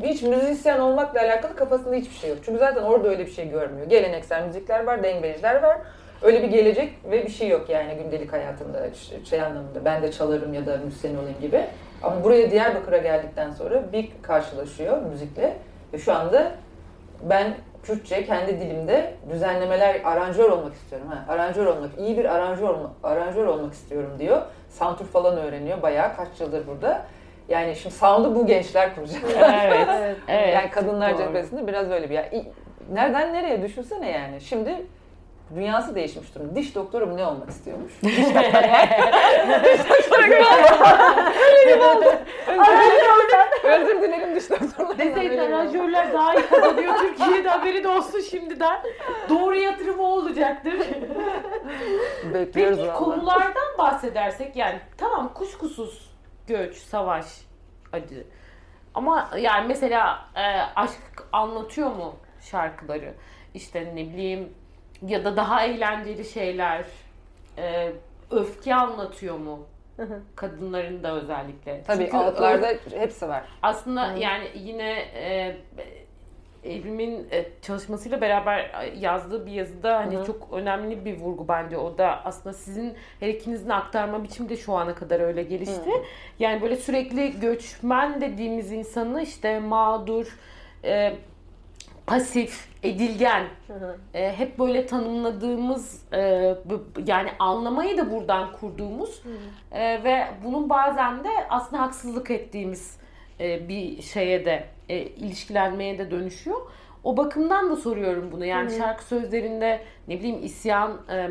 Hiç 0.04 0.22
müzisyen 0.22 0.80
olmakla 0.80 1.20
alakalı 1.22 1.56
kafasında 1.56 1.96
hiçbir 1.96 2.16
şey 2.16 2.30
yok. 2.30 2.40
Çünkü 2.46 2.60
zaten 2.60 2.84
orada 2.84 3.08
öyle 3.10 3.26
bir 3.26 3.32
şey 3.32 3.50
görmüyor. 3.50 3.88
Geleneksel 3.90 4.44
müzikler 4.46 4.84
var, 4.84 5.04
dengbejler 5.04 5.64
var. 5.64 5.78
Öyle 6.22 6.44
bir 6.44 6.48
gelecek 6.48 6.94
ve 7.12 7.26
bir 7.26 7.32
şey 7.32 7.48
yok 7.48 7.70
yani 7.70 7.96
gündelik 7.96 8.34
hayatında 8.34 8.88
şey 9.30 9.42
anlamında. 9.42 9.86
Ben 9.86 10.02
de 10.02 10.12
çalarım 10.12 10.54
ya 10.54 10.66
da 10.66 10.78
müzisyen 10.78 11.16
olayım 11.16 11.40
gibi. 11.42 11.66
Ama 12.04 12.24
buraya 12.24 12.52
Diyarbakır'a 12.52 12.98
geldikten 12.98 13.52
sonra 13.52 13.92
bir 13.94 14.10
karşılaşıyor 14.22 15.02
müzikle 15.02 15.54
ve 15.94 15.98
şu 15.98 16.14
anda 16.14 16.52
ben 17.30 17.54
Kürtçe 17.84 18.26
kendi 18.26 18.60
dilimde 18.60 19.14
düzenlemeler, 19.30 20.02
aranjör 20.04 20.50
olmak 20.50 20.74
istiyorum. 20.74 21.08
Ha, 21.08 21.34
aranjör 21.34 21.66
olmak, 21.66 21.90
iyi 22.00 22.18
bir 22.18 22.26
aranjör, 22.26 22.70
olma, 22.70 22.94
aranjör 23.04 23.46
olmak 23.46 23.74
istiyorum 23.74 24.12
diyor. 24.20 24.42
Santur 24.70 25.06
falan 25.06 25.38
öğreniyor 25.38 25.82
bayağı 25.82 26.16
kaç 26.16 26.28
yıldır 26.40 26.68
burada. 26.68 27.06
Yani 27.50 27.76
şimdi 27.76 27.96
sound'u 27.96 28.36
bu 28.36 28.46
gençler 28.46 28.96
kuracak. 28.96 29.22
Evet. 29.64 29.88
Evet. 30.28 30.54
yani 30.54 30.70
kadınlar 30.70 31.18
cephesinde 31.18 31.68
biraz 31.68 31.92
öyle 31.92 32.10
bir 32.10 32.14
yer. 32.14 32.26
İ- 32.32 32.52
Nereden 32.94 33.34
nereye 33.34 33.62
düşünsene 33.62 34.12
yani. 34.12 34.42
Şimdi 34.42 34.86
dünyası 35.56 35.96
değişmiş 35.96 36.36
durumda. 36.36 36.56
Diş 36.56 36.76
doktoru 36.76 37.18
ne 37.18 37.26
olmak 37.26 37.50
istiyormuş? 37.50 37.92
Diş 38.04 38.18
doktoru 39.90 40.28
gibi 40.28 41.84
oldu. 41.84 42.06
Özür, 43.64 44.02
dilerim 44.02 44.36
diş 44.36 44.50
doktorları. 44.50 44.98
Deseydin 44.98 45.38
aranjörler 45.38 46.14
daha 46.14 46.36
iyi 46.36 46.48
kazanıyor 46.48 46.98
Türkiye'de 46.98 47.50
haberi 47.50 47.84
de 47.84 47.88
olsun 47.88 48.20
şimdiden. 48.20 48.82
Doğru 49.30 49.56
yatırımı 49.56 50.04
olacaktır. 50.04 50.74
Bekliyoruz 52.34 52.80
Peki 52.80 52.94
konulardan 52.94 53.78
bahsedersek 53.78 54.56
yani 54.56 54.80
tamam 54.98 55.34
kuşkusuz 55.34 56.12
göç, 56.48 56.76
savaş, 56.76 57.26
acı. 57.94 58.28
Ama 58.94 59.30
yani 59.38 59.68
mesela 59.68 60.26
e, 60.36 60.42
aşk 60.76 61.28
anlatıyor 61.32 61.88
mu 61.88 62.16
şarkıları? 62.42 63.14
İşte 63.54 63.92
ne 63.96 64.14
bileyim 64.14 64.54
ya 65.08 65.26
da 65.26 65.38
daha 65.38 65.64
eğlenceli 65.66 66.26
şeyler. 66.26 66.86
e, 67.58 67.92
öfke 68.32 68.76
anlatıyor 68.76 69.38
mu? 69.38 69.60
Kadınların 70.36 71.04
da 71.04 71.16
özellikle. 71.16 71.84
Tabii 71.88 72.04
Çünkü 72.04 72.18
altlarda 72.18 72.68
hepsi 72.92 73.28
var. 73.28 73.44
aslında 73.62 74.14
yani 74.20 74.48
yine 74.56 74.92
e, 75.16 75.56
Evrim'in 76.64 77.28
e, 77.32 77.46
çalışmasıyla 77.62 78.22
beraber 78.22 78.72
yazdığı 79.00 79.46
bir 79.46 79.52
yazıda 79.52 79.98
hani 79.98 80.26
çok 80.26 80.48
önemli 80.54 81.06
bir 81.06 81.20
vurgu 81.20 81.48
bence 81.48 81.78
o 81.78 81.98
da 81.98 82.26
aslında 82.26 82.54
sizin 82.54 82.94
her 83.20 83.28
ikinizin 83.28 83.70
aktarma 83.70 84.24
biçimi 84.24 84.50
de 84.50 84.58
şu 84.58 84.74
ana 84.74 84.96
kadar 84.96 85.20
öyle 85.20 85.44
gelişti. 85.44 85.92
Yani 86.40 86.62
böyle 86.62 86.76
sürekli 86.76 87.40
göçmen 87.40 88.22
dediğimiz 88.22 88.72
insanı 88.72 89.22
işte 89.22 89.60
mağdur, 89.60 90.38
e, 90.84 91.16
pasif, 92.08 92.68
edilgen 92.84 93.48
e, 94.14 94.34
hep 94.38 94.60
böyle 94.60 94.86
tanımladığımız 94.86 96.04
e, 96.14 96.56
yani 97.08 97.30
anlamayı 97.40 97.98
da 97.98 98.12
buradan 98.12 98.52
kurduğumuz 98.52 99.22
e, 99.72 100.04
ve 100.04 100.28
bunun 100.44 100.70
bazen 100.70 101.24
de 101.24 101.30
aslında 101.50 101.82
haksızlık 101.82 102.32
ettiğimiz 102.32 102.98
e, 103.40 103.70
bir 103.70 104.02
şeye 104.02 104.46
de 104.46 104.66
e, 104.90 104.98
ilişkilenmeye 104.98 105.98
de 105.98 106.12
dönüşüyor. 106.12 106.62
O 107.04 107.18
bakımdan 107.18 107.70
da 107.70 107.76
soruyorum 107.76 108.32
bunu. 108.32 108.46
Yani 108.46 108.72
şarkı 108.72 109.04
sözlerinde 109.04 109.82
ne 110.08 110.20
bileyim 110.20 110.44
isyan, 110.44 110.98
e, 111.10 111.30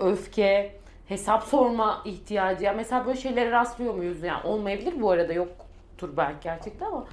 öfke, 0.00 0.72
hesap 1.08 1.42
sorma 1.42 2.02
ihtiyacı. 2.04 2.64
Ya 2.64 2.72
mesela 2.72 3.06
böyle 3.06 3.18
şeylere 3.18 3.50
rastlıyor 3.50 3.94
muyuz? 3.94 4.22
Yani 4.22 4.42
olmayabilir 4.44 5.00
bu 5.00 5.10
arada 5.10 5.32
yoktur 5.32 6.16
belki 6.16 6.38
gerçekten 6.42 6.86
ama 6.86 7.06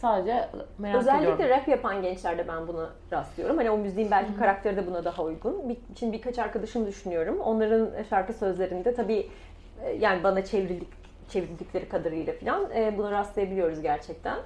sadece 0.00 0.48
merak 0.78 1.00
Özellikle 1.00 1.32
ediyorum. 1.32 1.56
rap 1.56 1.68
yapan 1.68 2.02
gençlerde 2.02 2.48
ben 2.48 2.68
buna 2.68 2.90
rastlıyorum. 3.12 3.56
Hani 3.56 3.70
o 3.70 3.76
müziğin 3.76 4.10
belki 4.10 4.36
karakteri 4.36 4.76
de 4.76 4.86
buna 4.86 5.04
daha 5.04 5.22
uygun. 5.22 5.68
Bir, 5.68 5.76
şimdi 5.98 6.12
birkaç 6.12 6.38
arkadaşım 6.38 6.86
düşünüyorum. 6.86 7.40
Onların 7.40 8.02
şarkı 8.10 8.32
sözlerinde 8.32 8.94
tabii 8.94 9.28
e, 9.84 9.92
yani 9.92 10.22
bana 10.22 10.44
çevrildik 10.44 10.88
çevirdikleri 11.28 11.88
kadarıyla 11.88 12.32
falan 12.32 12.70
e, 12.76 12.98
buna 12.98 13.10
rastlayabiliyoruz 13.10 13.82
gerçekten. 13.82 14.36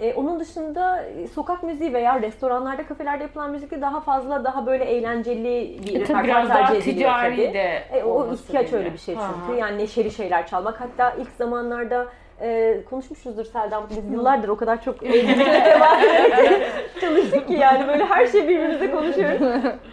E, 0.00 0.14
onun 0.14 0.40
dışında 0.40 1.02
e, 1.02 1.26
sokak 1.26 1.62
müziği 1.62 1.92
veya 1.94 2.22
restoranlarda, 2.22 2.86
kafelerde 2.86 3.22
yapılan 3.22 3.50
müzikte 3.50 3.80
daha 3.80 4.00
fazla 4.00 4.44
daha 4.44 4.66
böyle 4.66 4.84
eğlenceli 4.84 5.78
bir 5.86 5.94
E, 5.94 6.00
repertuar 6.00 6.24
biraz 6.24 6.48
daha 6.48 6.74
ediliyor 6.74 6.94
ticari 6.94 7.36
tabii. 7.36 7.54
de 7.54 7.82
E, 7.92 8.04
o 8.04 8.32
ihtiyaç 8.32 8.72
öyle 8.72 8.92
bir 8.92 8.98
şey 8.98 9.14
çünkü. 9.14 9.60
Yani 9.60 9.78
neşeli 9.78 10.10
şeyler 10.10 10.46
çalmak. 10.46 10.80
Hatta 10.80 11.10
ilk 11.10 11.30
zamanlarda 11.30 12.06
e, 12.40 12.80
konuşmuşuzdur 12.90 13.44
Selda. 13.44 13.82
Biz 13.90 14.12
yıllardır 14.12 14.48
o 14.48 14.56
kadar 14.56 14.82
çok 14.82 15.00
çalıştık 17.00 17.48
ki 17.48 17.54
yani 17.54 17.88
böyle 17.88 18.04
her 18.04 18.26
şey 18.26 18.48
birbirimizle 18.48 18.90
konuşuyoruz. 18.90 19.42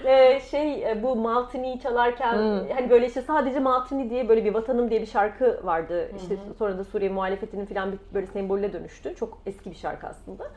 E, 0.05 0.39
şey 0.39 0.91
e, 0.91 1.03
bu 1.03 1.15
Maltini 1.15 1.79
çalarken 1.79 2.33
hani 2.75 2.89
böyle 2.89 3.07
işte 3.07 3.21
sadece 3.21 3.59
Maltini 3.59 4.09
diye 4.09 4.29
böyle 4.29 4.45
bir 4.45 4.53
vatanım 4.53 4.89
diye 4.89 5.01
bir 5.01 5.05
şarkı 5.05 5.59
vardı. 5.63 6.11
İşte 6.17 6.35
sonra 6.59 6.77
da 6.77 6.83
Suriye 6.83 7.09
muhalefetinin 7.09 7.65
falan 7.65 7.91
bir 7.91 7.97
böyle 8.13 8.27
sembolüne 8.27 8.73
dönüştü. 8.73 9.15
Çok 9.15 9.37
eski 9.45 9.71
bir 9.71 9.75
şarkı 9.75 10.07
aslında. 10.07 10.47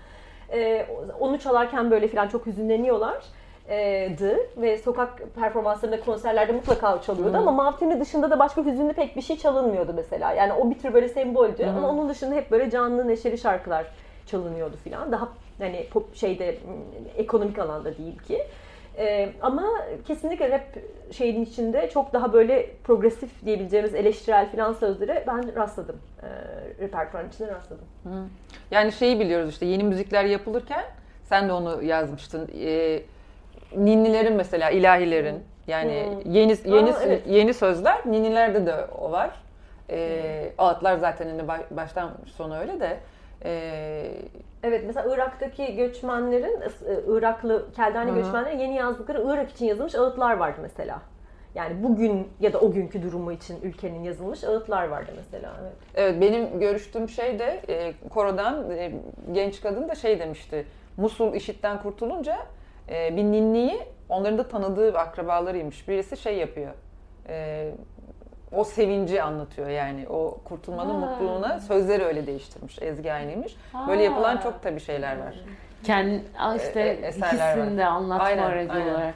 E, 0.52 0.86
onu 1.20 1.38
çalarken 1.38 1.90
böyle 1.90 2.08
falan 2.08 2.28
çok 2.28 2.46
hüzünleniyorlar 2.46 3.24
ve 4.56 4.78
sokak 4.84 5.34
performanslarında 5.34 6.00
konserlerde 6.00 6.52
mutlaka 6.52 7.02
çalıyordu 7.02 7.36
ama 7.36 7.50
Mavtini 7.50 8.00
dışında 8.00 8.30
da 8.30 8.38
başka 8.38 8.64
hüzünlü 8.64 8.92
pek 8.92 9.16
bir 9.16 9.22
şey 9.22 9.38
çalınmıyordu 9.38 9.92
mesela. 9.96 10.32
Yani 10.32 10.52
o 10.52 10.70
bir 10.70 10.78
tür 10.78 10.94
böyle 10.94 11.08
semboldü 11.08 11.66
ama 11.66 11.88
onun 11.88 12.08
dışında 12.08 12.34
hep 12.34 12.50
böyle 12.50 12.70
canlı 12.70 13.08
neşeli 13.08 13.38
şarkılar 13.38 13.86
çalınıyordu 14.26 14.76
filan. 14.84 15.12
Daha 15.12 15.28
hani 15.58 15.86
pop 15.92 16.16
şeyde 16.16 16.58
ekonomik 17.16 17.58
alanda 17.58 17.98
değil 17.98 18.18
ki. 18.18 18.46
Ee, 18.98 19.28
ama 19.42 19.64
kesinlikle 20.06 20.50
rap 20.50 20.62
şeyin 21.12 21.44
içinde 21.44 21.90
çok 21.90 22.12
daha 22.12 22.32
böyle 22.32 22.70
progresif 22.84 23.44
diyebileceğimiz 23.44 23.94
eleştirel 23.94 24.50
filan 24.50 24.72
sözleri 24.72 25.24
ben 25.26 25.56
rastladım. 25.56 25.96
Ee, 26.22 26.26
repertuarın 26.82 27.28
içinde 27.28 27.54
rastladım. 27.54 27.84
Yani 28.70 28.92
şeyi 28.92 29.20
biliyoruz 29.20 29.50
işte 29.50 29.66
yeni 29.66 29.84
müzikler 29.84 30.24
yapılırken 30.24 30.84
sen 31.24 31.48
de 31.48 31.52
onu 31.52 31.82
yazmıştın. 31.82 32.48
Ee, 32.60 33.02
ninnilerin 33.76 34.34
mesela 34.34 34.70
ilahilerin 34.70 35.42
yani 35.66 36.06
Hmm. 36.24 36.32
yeni 36.32 36.56
yeni 36.64 36.94
Aa, 36.94 37.02
evet. 37.02 37.22
yeni 37.26 37.54
sözler 37.54 37.98
ninilerde 38.06 38.66
de 38.66 38.74
o 39.00 39.12
var. 39.12 39.30
Ee, 39.90 40.52
ağıtlar 40.58 40.96
zaten 40.96 41.28
hani 41.28 41.48
baş- 41.48 41.70
baştan 41.70 42.10
sona 42.26 42.58
öyle 42.60 42.80
de 42.80 42.96
ee, 43.44 44.10
Evet 44.62 44.84
mesela 44.86 45.14
Irak'taki 45.14 45.76
göçmenlerin, 45.76 46.60
e, 46.60 46.66
Iraklı 47.08 47.66
Keldani 47.76 48.10
Hı 48.10 48.14
hı. 48.14 48.18
göçmenlerin 48.18 48.58
yeni 48.58 48.74
yazdıkları 48.76 49.22
Irak 49.26 49.50
için 49.50 49.66
yazılmış 49.66 49.94
ağıtlar 49.94 50.36
vardı 50.36 50.58
mesela. 50.62 51.02
Yani 51.54 51.82
bugün 51.82 52.28
ya 52.40 52.52
da 52.52 52.60
o 52.60 52.72
günkü 52.72 53.02
durumu 53.02 53.32
için 53.32 53.58
ülkenin 53.62 54.04
yazılmış 54.04 54.44
ağıtlar 54.44 54.88
vardı 54.88 55.10
mesela. 55.16 55.52
Evet. 55.62 55.72
Evet 55.94 56.20
benim 56.20 56.60
görüştüğüm 56.60 57.08
şey 57.08 57.38
de 57.38 57.60
e, 57.68 57.92
korodan 58.08 58.70
e, 58.70 58.92
genç 59.32 59.60
kadın 59.60 59.88
da 59.88 59.94
şey 59.94 60.18
demişti. 60.20 60.64
Musul 60.96 61.34
işitten 61.34 61.82
kurtulunca 61.82 62.36
e, 62.90 63.16
bir 63.16 63.24
ninniyi 63.24 63.80
onların 64.08 64.38
da 64.38 64.48
tanıdığı 64.48 64.98
akrabalarıymış. 64.98 65.88
Birisi 65.88 66.16
şey 66.16 66.36
yapıyor. 66.36 66.72
E, 67.28 67.70
o 68.52 68.64
sevinci 68.64 69.22
anlatıyor 69.22 69.68
yani. 69.68 70.08
O 70.08 70.38
kurtulmanın 70.44 71.02
Ha. 71.02 71.06
mutluluğuna 71.06 71.60
sözleri 71.60 72.04
öyle 72.04 72.26
değiştirmiş. 72.26 72.78
Ezgi 72.82 73.12
Aynıymış. 73.12 73.56
Böyle 73.88 74.02
yapılan 74.02 74.36
çok 74.38 74.62
tabii 74.62 74.80
şeyler 74.80 75.18
var. 75.18 75.34
Kendi 75.84 76.22
aa 76.38 76.54
işte 76.56 76.80
E- 76.80 77.12
hissini 77.12 77.78
de 77.78 77.84
anlatma 77.86 78.24
Aynen, 78.24 78.42
aracı 78.42 78.72
aynen. 78.72 78.94
olarak. 78.94 79.14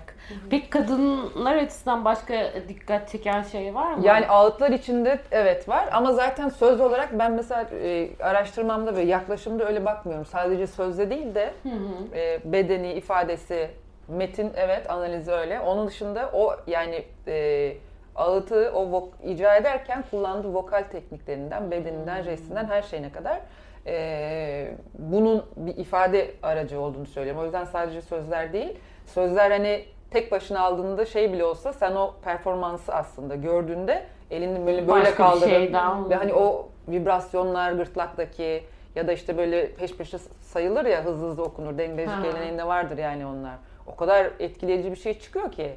Peki 0.50 0.70
kadınlar 0.70 1.56
açısından 1.56 2.04
başka 2.04 2.34
dikkat 2.68 3.08
çeken 3.08 3.42
şey 3.42 3.74
var 3.74 3.94
mı? 3.94 4.06
Yani 4.06 4.28
ağıtlar 4.28 4.70
içinde 4.70 5.18
evet 5.30 5.68
var 5.68 5.88
ama 5.92 6.12
zaten 6.12 6.48
söz 6.48 6.80
olarak 6.80 7.18
ben 7.18 7.32
mesela 7.32 7.66
e, 7.82 8.08
araştırmamda 8.20 8.96
ve 8.96 9.02
yaklaşımda 9.02 9.64
öyle 9.64 9.84
bakmıyorum. 9.84 10.26
Sadece 10.26 10.66
sözde 10.66 11.10
değil 11.10 11.34
de 11.34 11.52
Hı 11.62 11.68
hı. 11.68 12.16
e, 12.16 12.40
bedeni, 12.44 12.92
ifadesi, 12.92 13.70
metin 14.08 14.52
evet 14.56 14.90
analizi 14.90 15.32
öyle. 15.32 15.60
Onun 15.60 15.86
dışında 15.86 16.30
o 16.32 16.56
yani 16.66 17.04
e, 17.28 17.72
ağıtı 18.16 18.72
o 18.74 18.82
vok- 18.84 19.32
icra 19.32 19.56
ederken 19.56 20.04
kullandığı 20.10 20.54
vokal 20.54 20.82
tekniklerinden, 20.82 21.70
bedeninden, 21.70 22.22
jestinden 22.22 22.64
her 22.64 22.82
şeyine 22.82 23.12
kadar 23.12 23.38
e, 23.86 24.74
bunun 24.98 25.44
bir 25.56 25.76
ifade 25.76 26.30
aracı 26.42 26.80
olduğunu 26.80 27.06
söylüyorum. 27.06 27.42
O 27.42 27.44
yüzden 27.44 27.64
sadece 27.64 28.02
sözler 28.02 28.52
değil. 28.52 28.78
Sözler 29.06 29.50
hani 29.50 29.84
tek 30.10 30.32
başına 30.32 30.60
aldığında 30.60 31.06
şey 31.06 31.32
bile 31.32 31.44
olsa 31.44 31.72
sen 31.72 31.92
o 31.92 32.14
performansı 32.24 32.94
aslında 32.94 33.34
gördüğünde 33.34 34.02
elini 34.30 34.66
böyle 34.66 34.88
böyle 34.88 34.88
Başka 34.88 35.16
kaldırıp 35.16 35.48
şey 35.48 35.72
daha 35.72 36.10
ve 36.10 36.14
hani 36.14 36.34
o 36.34 36.68
vibrasyonlar 36.88 37.72
gırtlaktaki 37.72 38.64
ya 38.94 39.06
da 39.06 39.12
işte 39.12 39.38
böyle 39.38 39.72
peş 39.72 39.96
peşe 39.96 40.18
sayılır 40.40 40.84
ya 40.84 41.04
hızlı 41.04 41.26
hızlı 41.28 41.42
okunur. 41.42 41.78
Dengecilik 41.78 42.22
geleneğinde 42.22 42.66
vardır 42.66 42.98
yani 42.98 43.26
onlar. 43.26 43.54
O 43.86 43.96
kadar 43.96 44.30
etkileyici 44.38 44.90
bir 44.90 44.96
şey 44.96 45.18
çıkıyor 45.18 45.52
ki 45.52 45.72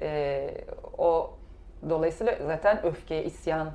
e, 0.00 0.50
o 0.98 1.30
dolayısıyla 1.90 2.34
zaten 2.46 2.86
öfke, 2.86 3.24
isyan 3.24 3.70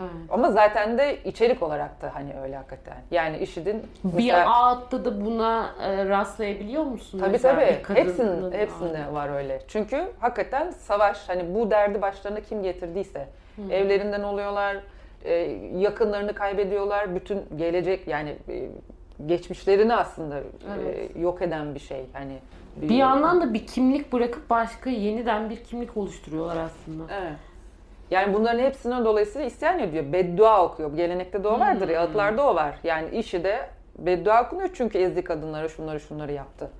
Evet. 0.00 0.10
ama 0.30 0.50
zaten 0.50 0.98
de 0.98 1.18
içerik 1.24 1.62
olarak 1.62 2.02
da 2.02 2.14
hani 2.14 2.34
öyle 2.42 2.56
hakikaten. 2.56 2.96
Yani 3.10 3.38
IŞİD'in 3.38 3.82
Bir 4.04 4.50
ağıtta 4.50 5.04
da 5.04 5.24
buna 5.24 5.70
e, 5.82 6.08
rastlayabiliyor 6.08 6.84
musun? 6.84 7.18
Tabii 7.18 7.30
Mesela 7.30 7.54
tabii. 7.54 7.78
bir 7.90 7.94
Hepsinin, 7.94 8.52
hepsinde 8.52 9.12
var 9.12 9.36
öyle. 9.36 9.62
Çünkü 9.68 10.04
hakikaten 10.20 10.70
savaş 10.70 11.28
hani 11.28 11.54
bu 11.54 11.70
derdi 11.70 12.02
başlarına 12.02 12.40
kim 12.40 12.62
getirdiyse 12.62 13.28
evlerinden 13.70 14.22
oluyorlar, 14.22 14.76
e, 15.24 15.34
yakınlarını 15.76 16.32
kaybediyorlar. 16.34 17.14
Bütün 17.14 17.42
gelecek 17.56 18.08
yani 18.08 18.36
e, 18.48 18.68
geçmişlerini 19.26 19.94
aslında 19.94 20.40
Evet. 20.74 21.10
e, 21.16 21.20
yok 21.20 21.42
eden 21.42 21.74
bir 21.74 21.80
şey. 21.80 22.06
Hani 22.12 22.38
Bir 22.76 22.94
yandan 22.94 23.40
da 23.40 23.54
bir 23.54 23.66
kimlik 23.66 24.12
bırakıp 24.12 24.50
başka 24.50 24.90
yeniden 24.90 25.50
bir 25.50 25.56
kimlik 25.56 25.96
oluşturuyorlar 25.96 26.56
aslında. 26.56 27.02
Evet. 27.22 27.32
Yani 28.10 28.34
bunların 28.34 28.58
hepsine 28.58 29.04
dolayısıyla 29.04 29.46
isyan 29.46 29.78
ediyor. 29.78 30.04
Beddua 30.12 30.64
okuyor. 30.64 30.96
Gelenekte 30.96 31.44
de 31.44 31.48
o 31.48 31.60
vardır 31.60 31.88
ya, 31.88 32.00
ağıtlarda 32.00 32.46
o 32.46 32.54
var. 32.54 32.74
Yani 32.84 33.08
işi 33.10 33.44
de 33.44 33.68
beddua 33.98 34.46
okunuyor 34.46 34.70
çünkü 34.74 34.98
ezdi 34.98 35.24
kadınlara 35.24 35.68
şunları 35.68 36.00
şunları 36.00 36.32
yaptı. 36.32 36.70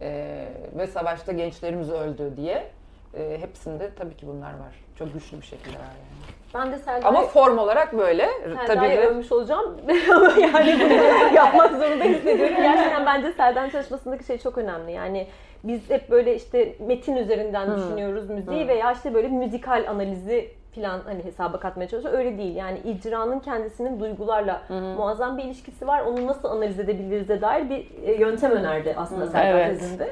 Ee, 0.00 0.48
ve 0.78 0.86
savaşta 0.86 1.32
gençlerimiz 1.32 1.90
öldü 1.90 2.32
diye. 2.36 2.70
Ee, 3.14 3.38
hepsinde 3.40 3.90
tabii 3.98 4.16
ki 4.16 4.26
bunlar 4.26 4.50
var. 4.50 4.84
Çok 4.98 5.14
güçlü 5.14 5.40
bir 5.40 5.46
şekilde 5.46 5.78
var 5.78 5.82
yani. 5.84 6.34
Ben 6.54 6.72
de 6.72 6.78
Selda'yı 6.78 7.04
Ama 7.04 7.22
form 7.22 7.58
olarak 7.58 7.98
böyle. 7.98 8.28
tabii 8.42 8.66
Selda'yı 8.66 8.96
de 8.96 9.06
övmüş 9.06 9.32
olacağım 9.32 9.80
ama 10.16 10.32
yani 10.40 10.80
bunu 10.80 11.34
yapmak 11.34 11.70
zorunda 11.70 12.04
hissediyorum. 12.04 12.56
Gerçekten 12.62 13.06
bence 13.06 13.32
Selda'nın 13.32 13.70
çalışmasındaki 13.70 14.24
şey 14.24 14.38
çok 14.38 14.58
önemli. 14.58 14.92
Yani 14.92 15.26
biz 15.64 15.90
hep 15.90 16.10
böyle 16.10 16.34
işte 16.34 16.74
metin 16.80 17.16
üzerinden 17.16 17.76
düşünüyoruz 17.76 18.30
müziği 18.30 18.64
Hı. 18.64 18.68
veya 18.68 18.92
işte 18.92 19.14
böyle 19.14 19.28
müzikal 19.28 19.84
analizi 19.88 20.57
falan 20.82 21.00
hani 21.04 21.24
hesaba 21.24 21.60
katmaya 21.60 21.88
çalışıyor. 21.88 22.14
Öyle 22.14 22.38
değil. 22.38 22.56
Yani 22.56 22.78
icranın 22.78 23.40
kendisinin 23.40 24.00
duygularla 24.00 24.62
muazzam 24.96 25.38
bir 25.38 25.44
ilişkisi 25.44 25.86
var. 25.86 26.00
Onu 26.00 26.26
nasıl 26.26 26.48
analiz 26.48 26.80
edebiliriz 26.80 27.28
de 27.28 27.40
dair 27.40 27.70
bir 27.70 27.86
e, 28.04 28.12
yöntem 28.12 28.50
önerdi 28.50 28.94
aslında 28.96 29.26
Serdar 29.26 29.60
Evet. 29.60 29.80
tezinde. 29.80 30.08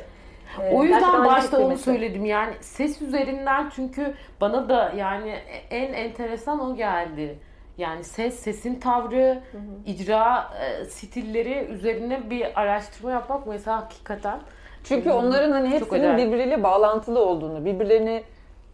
O 0.58 0.62
Ee, 0.62 0.68
gerçekten 0.70 0.82
yüzden 0.82 1.24
başta 1.24 1.58
onu 1.58 1.78
söyledim 1.78 2.24
yani 2.24 2.52
ses 2.60 3.02
üzerinden 3.02 3.70
çünkü 3.76 4.14
bana 4.40 4.68
da 4.68 4.92
yani 4.96 5.34
en 5.70 5.92
enteresan 5.92 6.60
o 6.70 6.76
geldi. 6.76 7.38
Yani 7.78 8.04
ses, 8.04 8.34
sesin 8.34 8.80
tavrı, 8.80 9.40
icra 9.86 10.48
e, 10.60 10.84
stilleri 10.84 11.58
üzerine 11.70 12.30
bir 12.30 12.60
araştırma 12.60 13.10
yapmak 13.10 13.46
mesela 13.46 13.76
hakikaten. 13.76 14.38
Çünkü 14.84 15.10
onların 15.10 15.52
hani 15.52 15.68
hepsinin 15.68 16.16
birbiriyle 16.16 16.62
bağlantılı 16.62 17.20
olduğunu, 17.24 17.64
birbirlerini 17.64 18.22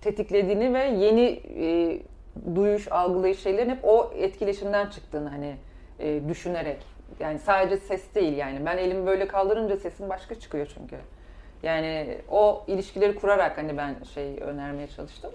tetiklediğini 0.03 0.74
ve 0.74 0.84
yeni 0.84 1.40
e, 1.59 1.98
duyuş, 2.55 2.92
algılayış 2.92 3.38
şeylerin 3.38 3.70
hep 3.70 3.78
o 3.82 4.12
etkileşimden 4.16 4.86
çıktığını 4.86 5.28
hani 5.28 5.57
e, 5.98 6.28
düşünerek. 6.28 6.78
Yani 7.20 7.38
sadece 7.38 7.76
ses 7.76 8.14
değil 8.14 8.36
yani. 8.36 8.66
Ben 8.66 8.78
elimi 8.78 9.07
böyle 9.07 9.28
kaldırınca 9.28 9.76
sesim 9.76 10.09
başka 10.09 10.34
çıkıyor 10.34 10.66
çünkü. 10.74 10.96
Yani 11.62 12.18
o 12.30 12.64
ilişkileri 12.66 13.14
kurarak 13.14 13.59
hani 13.59 13.76
ben 13.76 13.94
şey 14.14 14.36
önermeye 14.40 14.88
çalıştım. 14.88 15.30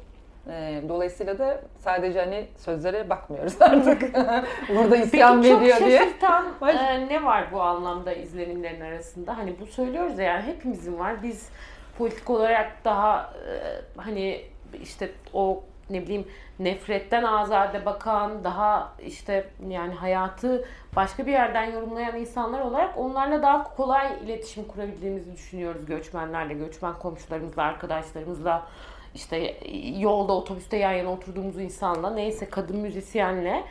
E, 0.50 0.82
dolayısıyla 0.90 1.40
da 1.40 1.62
sadece 1.80 2.20
hani 2.20 2.48
sözlere 2.58 3.10
bakmıyoruz 3.10 3.56
artık. 3.62 4.16
Burada 4.76 4.98
isyan 4.98 5.42
Peki 5.42 5.54
çok 5.54 5.62
ediyor 5.62 5.80
diye. 5.80 5.98
şaşırtan 5.98 6.46
e, 6.68 7.08
ne 7.08 7.24
var 7.24 7.48
bu 7.52 7.62
anlamda 7.62 8.14
izlenimlerin 8.14 8.82
arasında? 8.82 9.38
Hani 9.38 9.56
bu 9.62 9.66
söylüyoruz 9.66 10.20
ya 10.20 10.26
yani 10.26 10.44
hepimizin 10.44 11.00
var. 11.00 11.24
Biz 11.24 11.50
politik 11.98 12.30
olarak 12.30 12.72
daha 12.86 13.34
e, 13.50 13.54
hani 14.02 14.42
işte 14.82 15.12
o 15.34 15.64
ne 15.90 16.02
bileyim 16.02 16.28
nefretten 16.60 17.24
azade 17.24 17.86
bakan, 17.86 18.44
daha 18.44 18.94
işte 19.06 19.50
yani 19.70 19.94
hayatı 19.94 20.66
başka 20.96 21.26
bir 21.26 21.32
yerden 21.32 21.72
yorumlayan 21.72 22.16
insanlar 22.16 22.62
olarak 22.62 22.98
onlarla 22.98 23.42
daha 23.42 23.76
kolay 23.76 24.08
iletişim 24.26 24.64
kurabildiğimizi 24.64 25.34
düşünüyoruz 25.34 25.86
göçmenlerle, 25.86 26.54
göçmen 26.54 26.94
komşularımızla, 26.94 27.64
arkadaşlarımızla 27.64 28.68
işte 29.16 29.58
yolda 29.98 30.34
otobüste 30.34 30.78
yan 30.78 30.92
yana 30.92 31.12
oturduğumuz 31.12 31.60
insanla. 31.60 32.10
Neyse 32.10 32.50
kadın 32.50 32.78
müzisyenle 32.78 33.64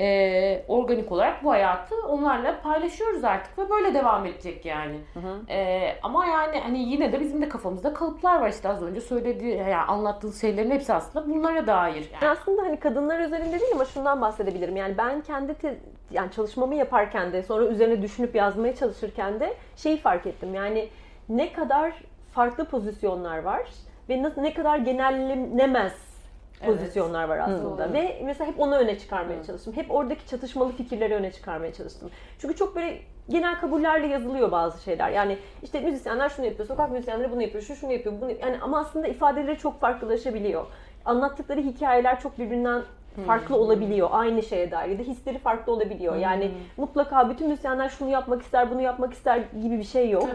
e, 0.00 0.64
organik 0.68 1.12
olarak 1.12 1.44
bu 1.44 1.50
hayatı 1.50 1.94
onlarla 2.08 2.60
paylaşıyoruz 2.62 3.24
artık 3.24 3.58
ve 3.58 3.70
böyle 3.70 3.94
devam 3.94 4.26
edecek 4.26 4.64
yani. 4.66 5.00
E, 5.48 5.88
ama 6.02 6.26
yani 6.26 6.58
hani 6.60 6.78
yine 6.78 7.12
de 7.12 7.20
bizim 7.20 7.42
de 7.42 7.48
kafamızda 7.48 7.94
kalıplar 7.94 8.40
var 8.40 8.48
işte 8.48 8.68
az 8.68 8.82
önce 8.82 9.00
söylediği 9.00 9.56
yani 9.56 9.76
anlattığınız 9.76 10.40
şeylerin 10.40 10.70
hepsi 10.70 10.94
aslında 10.94 11.26
bunlara 11.30 11.66
dair. 11.66 12.10
Yani 12.22 12.28
aslında 12.28 12.62
hani 12.62 12.80
kadınlar 12.80 13.18
üzerinde 13.18 13.60
değil 13.60 13.72
ama 13.74 13.84
şundan 13.84 14.20
bahsedebilirim. 14.20 14.76
Yani 14.76 14.98
ben 14.98 15.20
kendi 15.20 15.54
te- 15.54 15.78
yani 16.10 16.30
çalışmamı 16.32 16.74
yaparken 16.74 17.32
de 17.32 17.42
sonra 17.42 17.64
üzerine 17.66 18.02
düşünüp 18.02 18.34
yazmaya 18.34 18.74
çalışırken 18.74 19.40
de 19.40 19.54
şeyi 19.76 19.96
fark 19.96 20.26
ettim. 20.26 20.54
Yani 20.54 20.88
ne 21.28 21.52
kadar 21.52 21.92
farklı 22.32 22.64
pozisyonlar 22.64 23.38
var 23.42 23.68
ve 24.08 24.22
ne 24.36 24.54
kadar 24.54 24.78
genellenemez 24.78 26.13
pozisyonlar 26.66 27.28
var 27.28 27.38
aslında. 27.38 27.84
Doğru. 27.84 27.92
Ve 27.92 28.22
mesela 28.24 28.50
hep 28.50 28.60
onu 28.60 28.76
öne 28.76 28.98
çıkarmaya 28.98 29.44
çalıştım. 29.44 29.72
Hep 29.76 29.90
oradaki 29.90 30.26
çatışmalı 30.26 30.72
fikirleri 30.72 31.14
öne 31.14 31.32
çıkarmaya 31.32 31.72
çalıştım. 31.72 32.10
Çünkü 32.38 32.56
çok 32.56 32.76
böyle 32.76 32.98
genel 33.28 33.60
kabullerle 33.60 34.06
yazılıyor 34.06 34.52
bazı 34.52 34.82
şeyler. 34.82 35.10
Yani 35.10 35.38
işte 35.62 35.80
müzisyenler 35.80 36.28
şunu 36.28 36.46
yapıyor, 36.46 36.68
sokak 36.68 36.90
müzisyenleri 36.90 37.32
bunu 37.32 37.42
yapıyor, 37.42 37.64
şu 37.64 37.76
şunu 37.76 37.92
yapıyor, 37.92 38.14
bunu 38.20 38.30
yani 38.30 38.58
ama 38.62 38.78
aslında 38.78 39.06
ifadeleri 39.06 39.58
çok 39.58 39.80
farklılaşabiliyor. 39.80 40.66
Anlattıkları 41.04 41.60
hikayeler 41.60 42.20
çok 42.20 42.38
birbirinden 42.38 42.82
farklı 43.26 43.56
olabiliyor 43.56 44.08
aynı 44.12 44.42
şeye 44.42 44.70
dair 44.70 44.90
ya 44.90 44.98
da 44.98 45.02
hisleri 45.02 45.38
farklı 45.38 45.72
olabiliyor. 45.72 46.16
Yani 46.16 46.50
mutlaka 46.76 47.30
bütün 47.30 47.48
müzisyenler 47.48 47.88
şunu 47.88 48.10
yapmak 48.10 48.42
ister, 48.42 48.70
bunu 48.70 48.80
yapmak 48.80 49.12
ister 49.12 49.42
gibi 49.62 49.78
bir 49.78 49.84
şey 49.84 50.10
yok. 50.10 50.28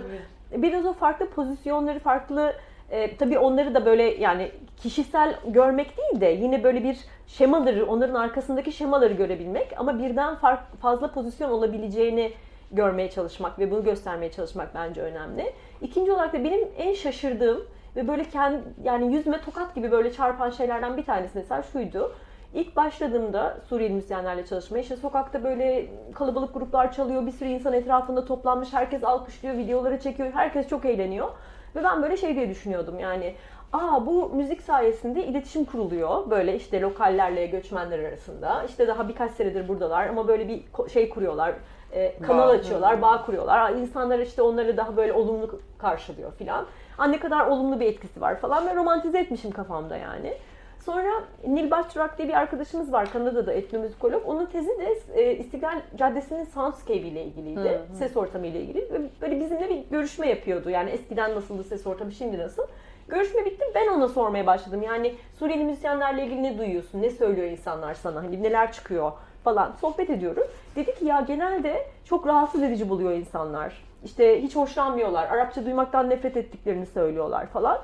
Tabii. 0.51 0.61
Biraz 0.63 0.85
o 0.85 0.93
farklı 0.93 1.29
pozisyonları, 1.29 1.99
farklı 1.99 2.53
E, 2.91 3.17
tabii 3.17 3.39
onları 3.39 3.75
da 3.75 3.85
böyle 3.85 4.03
yani 4.03 4.51
kişisel 4.77 5.35
görmek 5.47 5.97
değil 5.97 6.21
de 6.21 6.25
yine 6.25 6.63
böyle 6.63 6.83
bir 6.83 6.97
şemaları, 7.27 7.85
onların 7.85 8.15
arkasındaki 8.15 8.71
şemaları 8.71 9.13
görebilmek 9.13 9.73
ama 9.77 9.99
birden 9.99 10.35
fark, 10.35 10.81
fazla 10.81 11.11
pozisyon 11.11 11.49
olabileceğini 11.49 12.31
görmeye 12.71 13.09
çalışmak 13.09 13.59
ve 13.59 13.71
bunu 13.71 13.83
göstermeye 13.83 14.31
çalışmak 14.31 14.75
bence 14.75 15.01
önemli. 15.01 15.53
İkinci 15.81 16.11
olarak 16.11 16.33
da 16.33 16.43
benim 16.43 16.67
en 16.77 16.93
şaşırdığım 16.93 17.65
ve 17.95 18.07
böyle 18.07 18.23
kendi 18.23 18.63
yani 18.83 19.15
yüzme 19.15 19.41
tokat 19.41 19.75
gibi 19.75 19.91
böyle 19.91 20.13
çarpan 20.13 20.49
şeylerden 20.49 20.97
bir 20.97 21.05
tanesi 21.05 21.37
mesela 21.37 21.63
şuydu. 21.63 22.15
İlk 22.53 22.75
başladığımda 22.75 23.57
Suriyeli 23.69 23.93
müzisyenlerle 23.93 24.45
çalışmaya 24.45 24.79
işte 24.81 24.95
sokakta 24.95 25.43
böyle 25.43 25.85
kalabalık 26.13 26.53
gruplar 26.53 26.93
çalıyor, 26.93 27.25
bir 27.25 27.31
sürü 27.31 27.49
insan 27.49 27.73
etrafında 27.73 28.25
toplanmış, 28.25 28.73
herkes 28.73 29.03
alkışlıyor, 29.03 29.57
videoları 29.57 29.99
çekiyor, 29.99 30.29
herkes 30.33 30.67
çok 30.67 30.85
eğleniyor. 30.85 31.29
Ve 31.75 31.83
ben 31.83 32.03
böyle 32.03 32.17
şey 32.17 32.35
diye 32.35 32.49
düşünüyordum 32.49 32.99
yani 32.99 33.35
Aa 33.73 34.05
bu 34.05 34.29
müzik 34.29 34.61
sayesinde 34.61 35.25
iletişim 35.25 35.65
kuruluyor. 35.65 36.29
Böyle 36.29 36.55
işte 36.55 36.81
lokallerle 36.81 37.45
göçmenler 37.45 37.99
arasında. 37.99 38.63
İşte 38.63 38.87
daha 38.87 39.09
birkaç 39.09 39.31
senedir 39.31 39.67
buradalar 39.67 40.07
ama 40.07 40.27
böyle 40.27 40.47
bir 40.47 40.63
şey 40.89 41.09
kuruyorlar. 41.09 41.53
E, 41.91 42.19
kanal 42.21 42.47
bağ. 42.47 42.51
açıyorlar, 42.51 43.01
bağ 43.01 43.25
kuruyorlar. 43.25 43.71
İnsanlar 43.71 44.19
işte 44.19 44.41
onları 44.41 44.77
daha 44.77 44.97
böyle 44.97 45.13
olumlu 45.13 45.59
karşılıyor 45.77 46.31
filan. 46.33 46.65
Ne 47.09 47.19
kadar 47.19 47.47
olumlu 47.47 47.79
bir 47.79 47.85
etkisi 47.85 48.21
var 48.21 48.39
falan. 48.39 48.65
Ben 48.67 48.75
romantize 48.75 49.19
etmişim 49.19 49.51
kafamda 49.51 49.97
yani. 49.97 50.33
Sonra 50.85 51.23
Nil 51.47 51.71
Başçurak 51.71 52.17
diye 52.17 52.27
bir 52.27 52.33
arkadaşımız 52.33 52.93
var 52.93 53.11
Kanada'da 53.11 53.53
etnomüzikolog. 53.53 54.23
Onun 54.25 54.45
tezi 54.45 54.69
de 54.69 54.99
e, 55.15 55.35
İstiklal 55.35 55.81
Caddesi'nin 55.97 56.43
soundscape 56.43 56.93
ile 56.93 57.23
ilgiliydi. 57.23 57.59
Hı 57.59 57.93
hı. 57.93 57.97
Ses 57.97 58.17
ortamı 58.17 58.47
ile 58.47 58.61
ilgili. 58.61 58.93
Ve 58.93 59.01
böyle 59.21 59.39
bizimle 59.39 59.69
bir 59.69 59.83
görüşme 59.91 60.29
yapıyordu. 60.29 60.69
Yani 60.69 60.89
eskiden 60.89 61.35
nasıldı 61.35 61.63
ses 61.63 61.87
ortamı, 61.87 62.11
şimdi 62.11 62.37
nasıl? 62.37 62.63
Görüşme 63.07 63.45
bitti. 63.45 63.65
Ben 63.75 63.87
ona 63.87 64.07
sormaya 64.07 64.45
başladım. 64.45 64.81
Yani 64.83 65.15
Suriyeli 65.39 65.63
müzisyenlerle 65.63 66.25
ilgili 66.25 66.43
ne 66.43 66.57
duyuyorsun? 66.57 67.01
Ne 67.01 67.09
söylüyor 67.09 67.47
insanlar 67.47 67.93
sana? 67.93 68.23
Hani 68.23 68.43
neler 68.43 68.71
çıkıyor 68.71 69.11
falan. 69.43 69.73
Sohbet 69.81 70.09
ediyoruz. 70.09 70.47
Dedi 70.75 70.95
ki 70.95 71.05
ya 71.05 71.21
genelde 71.27 71.87
çok 72.05 72.27
rahatsız 72.27 72.63
edici 72.63 72.89
buluyor 72.89 73.11
insanlar. 73.11 73.83
İşte 74.03 74.41
hiç 74.41 74.55
hoşlanmıyorlar. 74.55 75.27
Arapça 75.27 75.65
duymaktan 75.65 76.09
nefret 76.09 76.37
ettiklerini 76.37 76.85
söylüyorlar 76.85 77.45
falan. 77.45 77.79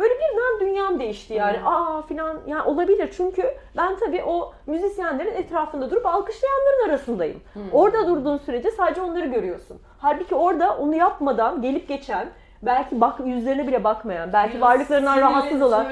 Böyle 0.00 0.14
birden 0.14 0.60
dünyam 0.60 1.00
değişti 1.00 1.34
yani. 1.34 1.58
Hmm. 1.58 1.66
Aa 1.66 2.02
filan 2.02 2.38
yani 2.46 2.62
olabilir 2.62 3.10
çünkü 3.16 3.54
ben 3.76 3.96
tabii 3.96 4.24
o 4.24 4.52
müzisyenlerin 4.66 5.34
etrafında 5.34 5.90
durup 5.90 6.06
alkışlayanların 6.06 6.88
arasındayım. 6.88 7.40
Hmm. 7.52 7.62
Orada 7.72 8.06
durduğun 8.06 8.36
sürece 8.38 8.70
sadece 8.70 9.00
onları 9.00 9.26
görüyorsun. 9.26 9.80
Halbuki 9.98 10.34
orada 10.34 10.76
onu 10.76 10.94
yapmadan 10.94 11.62
gelip 11.62 11.88
geçen 11.88 12.28
belki 12.62 13.00
bak 13.00 13.20
yüzlerine 13.26 13.66
bile 13.66 13.84
bakmayan, 13.84 14.32
belki 14.32 14.56
Biraz 14.56 14.62
varlıklarından 14.62 15.20
rahatsız 15.20 15.62
olan, 15.62 15.86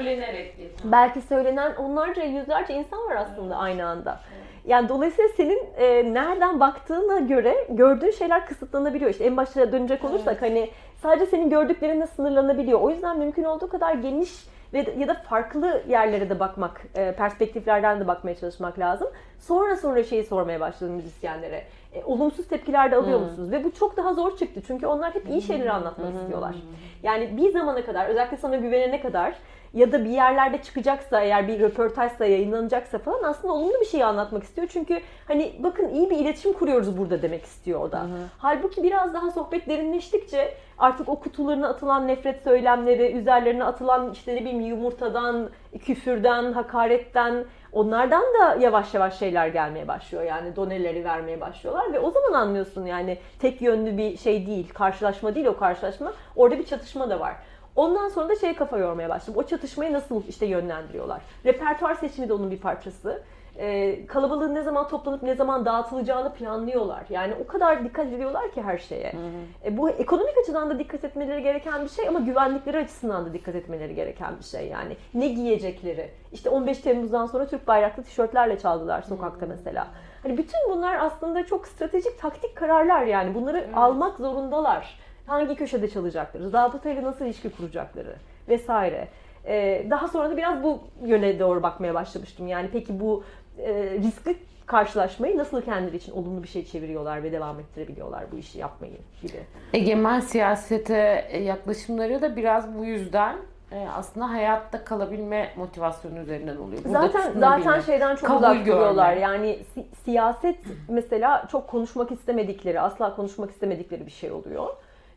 belki 0.83 1.21
söylenen 1.21 1.75
onlarca 1.75 2.23
yüzlerce 2.23 2.73
insan 2.73 2.99
var 2.99 3.15
aslında 3.15 3.53
evet. 3.53 3.63
aynı 3.63 3.85
anda. 3.87 4.19
Yani 4.65 4.89
dolayısıyla 4.89 5.29
senin 5.37 5.63
e, 5.77 6.13
nereden 6.13 6.59
baktığına 6.59 7.19
göre 7.19 7.67
gördüğün 7.69 8.11
şeyler 8.11 8.45
kısıtlanabiliyor. 8.45 9.11
İşte 9.11 9.23
en 9.23 9.37
başta 9.37 9.71
dönecek 9.71 10.03
olursak 10.03 10.37
evet. 10.39 10.41
hani 10.41 10.69
sadece 11.01 11.25
senin 11.25 11.49
gördüklerinle 11.49 12.07
sınırlanabiliyor. 12.07 12.81
O 12.81 12.89
yüzden 12.89 13.17
mümkün 13.17 13.43
olduğu 13.43 13.69
kadar 13.69 13.93
geniş 13.93 14.31
ve 14.73 14.95
ya 14.97 15.07
da 15.07 15.13
farklı 15.13 15.83
yerlere 15.89 16.29
de 16.29 16.39
bakmak, 16.39 16.81
e, 16.95 17.11
perspektiflerden 17.15 17.99
de 17.99 18.07
bakmaya 18.07 18.35
çalışmak 18.35 18.79
lazım. 18.79 19.07
Sonra 19.39 19.75
sonra 19.75 20.03
şeyi 20.03 20.23
sormaya 20.23 20.59
başladım 20.59 20.93
müzisyenlere. 20.93 21.63
E, 21.93 22.03
olumsuz 22.03 22.47
tepkiler 22.47 22.91
de 22.91 22.95
alıyor 22.95 23.19
hmm. 23.19 23.25
musunuz? 23.27 23.51
Ve 23.51 23.63
bu 23.63 23.71
çok 23.71 23.97
daha 23.97 24.13
zor 24.13 24.37
çıktı. 24.37 24.61
Çünkü 24.67 24.87
onlar 24.87 25.15
hep 25.15 25.29
iyi 25.29 25.41
şeyleri 25.41 25.71
anlatmak 25.71 26.11
hmm. 26.11 26.19
istiyorlar. 26.19 26.55
Yani 27.03 27.37
bir 27.37 27.51
zamana 27.51 27.85
kadar, 27.85 28.05
özellikle 28.05 28.37
sana 28.37 28.55
güvenene 28.55 29.01
kadar 29.01 29.35
ya 29.73 29.91
da 29.91 30.05
bir 30.05 30.09
yerlerde 30.09 30.61
çıkacaksa 30.61 31.21
eğer 31.21 31.47
bir 31.47 31.59
röportajsa 31.59 32.25
yayınlanacaksa 32.25 32.97
falan 32.97 33.23
aslında 33.23 33.53
olumlu 33.53 33.79
bir 33.81 33.85
şey 33.85 34.03
anlatmak 34.03 34.43
istiyor. 34.43 34.67
Çünkü 34.71 35.01
hani 35.27 35.55
bakın 35.59 35.89
iyi 35.89 36.09
bir 36.09 36.17
iletişim 36.17 36.53
kuruyoruz 36.53 36.97
burada 36.97 37.21
demek 37.21 37.43
istiyor 37.43 37.81
o 37.81 37.91
da. 37.91 37.99
Hı 37.99 38.03
hı. 38.03 38.27
Halbuki 38.37 38.83
biraz 38.83 39.13
daha 39.13 39.31
sohbet 39.31 39.69
derinleştikçe 39.69 40.53
artık 40.77 41.09
o 41.09 41.19
kutularına 41.19 41.69
atılan 41.69 42.07
nefret 42.07 42.43
söylemleri, 42.43 43.11
üzerlerine 43.11 43.63
atılan 43.63 44.11
işte 44.11 44.35
ne 44.35 44.39
bileyim 44.39 44.61
yumurtadan, 44.61 45.49
küfürden, 45.79 46.53
hakaretten 46.53 47.45
onlardan 47.71 48.23
da 48.23 48.55
yavaş 48.59 48.93
yavaş 48.93 49.19
şeyler 49.19 49.47
gelmeye 49.47 49.87
başlıyor. 49.87 50.23
Yani 50.23 50.55
doneleri 50.55 51.03
vermeye 51.03 51.41
başlıyorlar 51.41 51.93
ve 51.93 51.99
o 51.99 52.11
zaman 52.11 52.33
anlıyorsun 52.33 52.85
yani 52.85 53.17
tek 53.39 53.61
yönlü 53.61 53.97
bir 53.97 54.17
şey 54.17 54.47
değil, 54.47 54.69
karşılaşma 54.73 55.35
değil 55.35 55.45
o 55.45 55.57
karşılaşma. 55.57 56.13
Orada 56.35 56.59
bir 56.59 56.65
çatışma 56.65 57.09
da 57.09 57.19
var. 57.19 57.35
Ondan 57.79 58.09
sonra 58.09 58.29
da 58.29 58.35
şey 58.35 58.55
kafa 58.55 58.77
yormaya 58.77 59.09
başladım. 59.09 59.33
O 59.37 59.43
çatışmayı 59.43 59.93
nasıl 59.93 60.23
işte 60.27 60.45
yönlendiriyorlar. 60.45 61.21
Repertuar 61.45 61.95
seçimi 61.95 62.29
de 62.29 62.33
onun 62.33 62.51
bir 62.51 62.59
parçası. 62.59 63.23
Ee, 63.57 64.05
kalabalığın 64.07 64.55
ne 64.55 64.61
zaman 64.61 64.87
toplanıp 64.87 65.23
ne 65.23 65.35
zaman 65.35 65.65
dağıtılacağını 65.65 66.33
planlıyorlar. 66.33 67.03
Yani 67.09 67.33
o 67.43 67.47
kadar 67.47 67.83
dikkat 67.83 68.07
ediyorlar 68.07 68.51
ki 68.51 68.61
her 68.61 68.77
şeye. 68.77 69.13
Hı 69.13 69.17
hı. 69.17 69.69
E, 69.69 69.77
bu 69.77 69.89
ekonomik 69.89 70.37
açıdan 70.37 70.69
da 70.69 70.79
dikkat 70.79 71.03
etmeleri 71.03 71.43
gereken 71.43 71.83
bir 71.83 71.89
şey 71.89 72.07
ama 72.07 72.19
güvenlikleri 72.19 72.77
açısından 72.77 73.25
da 73.25 73.33
dikkat 73.33 73.55
etmeleri 73.55 73.95
gereken 73.95 74.37
bir 74.39 74.43
şey 74.43 74.67
yani. 74.67 74.97
Ne 75.13 75.27
giyecekleri. 75.27 76.11
İşte 76.31 76.49
15 76.49 76.77
Temmuz'dan 76.77 77.25
sonra 77.25 77.47
Türk 77.47 77.67
bayraklı 77.67 78.03
tişörtlerle 78.03 78.59
çaldılar 78.59 79.01
sokakta 79.01 79.41
hı 79.41 79.45
hı. 79.45 79.49
mesela. 79.49 79.87
Hani 80.23 80.37
bütün 80.37 80.59
bunlar 80.69 80.97
aslında 80.99 81.45
çok 81.45 81.67
stratejik 81.67 82.19
taktik 82.19 82.55
kararlar 82.55 83.05
yani. 83.05 83.35
Bunları 83.35 83.57
evet. 83.57 83.77
almak 83.77 84.17
zorundalar 84.17 84.99
hangi 85.29 85.55
köşede 85.55 85.89
çalacakları, 85.89 86.49
zabıtayla 86.49 87.03
nasıl 87.03 87.25
ilişki 87.25 87.49
kuracakları 87.49 88.15
vesaire. 88.49 89.07
Ee, 89.45 89.85
daha 89.89 90.07
sonra 90.07 90.29
da 90.29 90.37
biraz 90.37 90.63
bu 90.63 90.79
yöne 91.05 91.39
doğru 91.39 91.63
bakmaya 91.63 91.93
başlamıştım. 91.93 92.47
Yani 92.47 92.69
peki 92.73 92.99
bu 92.99 93.23
e, 93.57 93.73
riskli 93.83 94.35
karşılaşmayı 94.65 95.37
nasıl 95.37 95.61
kendileri 95.61 95.95
için 95.97 96.11
olumlu 96.11 96.43
bir 96.43 96.47
şey 96.47 96.65
çeviriyorlar 96.65 97.23
ve 97.23 97.31
devam 97.31 97.59
ettirebiliyorlar 97.59 98.23
bu 98.31 98.37
işi 98.37 98.59
yapmayı 98.59 98.93
gibi. 99.21 99.39
Egemen 99.73 100.19
siyasete 100.19 101.25
yaklaşımları 101.43 102.21
da 102.21 102.35
biraz 102.35 102.77
bu 102.77 102.85
yüzden 102.85 103.35
e, 103.71 103.87
aslında 103.95 104.29
hayatta 104.29 104.83
kalabilme 104.83 105.49
motivasyonu 105.57 106.19
üzerinden 106.19 106.57
oluyor. 106.57 106.83
Burada 106.85 107.07
zaten 107.07 107.39
zaten 107.39 107.79
şeyden 107.79 108.15
çok 108.15 108.27
Kabul 108.27 108.37
uzak 108.39 108.65
duruyorlar. 108.65 109.15
Yani 109.17 109.59
si- 109.73 109.87
siyaset 110.03 110.57
mesela 110.89 111.47
çok 111.51 111.67
konuşmak 111.67 112.11
istemedikleri, 112.11 112.81
asla 112.81 113.15
konuşmak 113.15 113.51
istemedikleri 113.51 114.05
bir 114.05 114.11
şey 114.11 114.31
oluyor. 114.31 114.67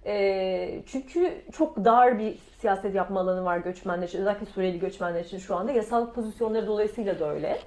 E, 0.07 0.83
çünkü 0.87 1.43
çok 1.53 1.85
dar 1.85 2.19
bir 2.19 2.39
siyaset 2.59 2.95
yapma 2.95 3.21
alanı 3.21 3.45
var 3.45 3.59
göçmenler 3.59 4.09
için. 4.09 4.21
Özellikle 4.21 4.47
Suriyeli 4.47 4.79
göçmenler 4.79 5.25
için 5.25 5.39
şu 5.39 5.57
anda. 5.57 5.73
Yasalık 5.73 6.15
pozisyonları 6.15 6.67
dolayısıyla 6.67 7.21
da 7.21 7.31
öyle. 7.31 7.59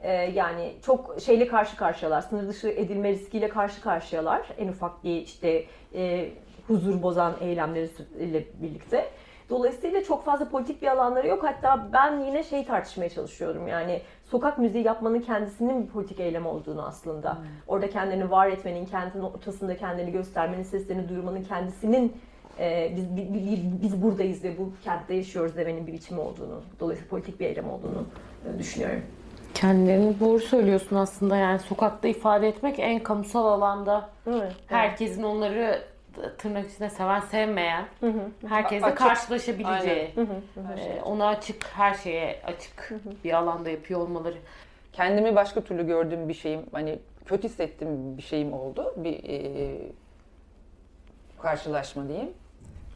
E, 0.00 0.12
yani 0.12 0.72
çok 0.82 1.16
şeyle 1.20 1.46
karşı 1.46 1.76
karşıyalar. 1.76 2.20
Sınır 2.20 2.48
dışı 2.48 2.68
edilme 2.68 3.12
riskiyle 3.12 3.48
karşı 3.48 3.80
karşıyalar. 3.80 4.48
En 4.58 4.68
ufak 4.68 5.04
bir 5.04 5.22
işte 5.22 5.64
e, 5.94 6.28
huzur 6.66 7.02
bozan 7.02 7.34
eylemleriyle 7.40 8.44
birlikte. 8.62 9.10
Dolayısıyla 9.50 10.04
çok 10.04 10.24
fazla 10.24 10.48
politik 10.48 10.82
bir 10.82 10.86
alanları 10.86 11.28
yok. 11.28 11.44
Hatta 11.44 11.88
ben 11.92 12.20
yine 12.20 12.44
şey 12.44 12.64
tartışmaya 12.64 13.08
çalışıyorum. 13.08 13.68
Yani 13.68 14.02
sokak 14.30 14.58
müziği 14.58 14.84
yapmanın 14.84 15.20
kendisinin 15.20 15.82
bir 15.82 15.88
politik 15.88 16.20
eylem 16.20 16.46
olduğunu 16.46 16.86
aslında. 16.86 17.34
Hmm. 17.34 17.44
Orada 17.66 17.90
kendini 17.90 18.30
var 18.30 18.48
etmenin, 18.48 18.86
kentin 18.86 19.20
ortasında 19.20 19.76
kendini 19.76 20.12
göstermenin, 20.12 20.62
seslerini 20.62 21.08
duyurmanın 21.08 21.42
kendisinin 21.42 22.12
e, 22.58 22.92
biz, 22.96 23.16
biz, 23.16 23.82
biz 23.82 24.02
buradayız 24.02 24.44
ve 24.44 24.58
bu 24.58 24.72
kentte 24.84 25.14
yaşıyoruz 25.14 25.56
demenin 25.56 25.86
bir 25.86 25.92
biçimi 25.92 26.20
olduğunu, 26.20 26.62
dolayısıyla 26.80 27.10
politik 27.10 27.40
bir 27.40 27.46
eylem 27.46 27.70
olduğunu 27.70 28.04
e, 28.54 28.58
düşünüyorum. 28.58 29.02
Kendilerini 29.54 30.20
doğru 30.20 30.40
söylüyorsun 30.40 30.96
aslında 30.96 31.36
yani 31.36 31.58
sokakta 31.58 32.08
ifade 32.08 32.48
etmek 32.48 32.78
en 32.78 33.02
kamusal 33.02 33.46
alanda 33.46 34.08
evet, 34.26 34.52
herkesin 34.66 35.22
evet. 35.22 35.24
onları 35.24 35.82
tırnak 36.38 36.70
içinde 36.70 36.90
seven 36.90 37.20
sevmeyen 37.20 37.84
hı 38.00 38.06
hı. 38.06 38.48
herkesle 38.48 38.86
açık. 38.86 38.98
karşılaşabileceği 38.98 40.12
hı 40.14 40.20
hı. 40.20 40.80
E, 40.80 41.02
ona 41.02 41.26
açık 41.26 41.66
her 41.66 41.94
şeye 41.94 42.42
açık 42.46 42.90
hı 42.90 42.94
hı. 42.94 43.14
bir 43.24 43.32
alanda 43.32 43.70
yapıyor 43.70 44.00
olmaları. 44.00 44.36
Kendimi 44.92 45.36
başka 45.36 45.60
türlü 45.60 45.86
gördüğüm 45.86 46.28
bir 46.28 46.34
şeyim 46.34 46.62
hani 46.72 46.98
kötü 47.26 47.48
hissettiğim 47.48 48.16
bir 48.16 48.22
şeyim 48.22 48.52
oldu. 48.52 48.94
Bir 48.96 49.24
e, 49.28 49.78
karşılaşma 51.42 52.08
diyeyim. 52.08 52.30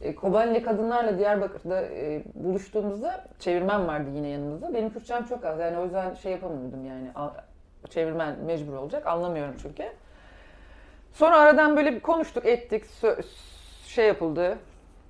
E, 0.01 0.15
Kobanili 0.15 0.63
kadınlarla 0.63 1.19
Diyarbakır'da 1.19 1.81
e, 1.81 2.23
buluştuğumuzda 2.35 3.25
çevirmen 3.39 3.87
vardı 3.87 4.09
yine 4.15 4.27
yanımızda. 4.27 4.73
Benim 4.73 4.93
Kürtçem 4.93 5.25
çok 5.25 5.45
az 5.45 5.59
yani 5.59 5.77
o 5.77 5.83
yüzden 5.83 6.13
şey 6.13 6.31
yapamıyordum 6.31 6.85
yani 6.85 7.07
çevirmen 7.89 8.39
mecbur 8.39 8.73
olacak 8.73 9.07
anlamıyorum 9.07 9.55
çünkü. 9.61 9.83
Sonra 11.15 11.37
aradan 11.37 11.77
böyle 11.77 11.95
bir 11.95 11.99
konuştuk, 11.99 12.45
ettik, 12.45 12.83
şey 13.85 14.07
yapıldı, 14.07 14.57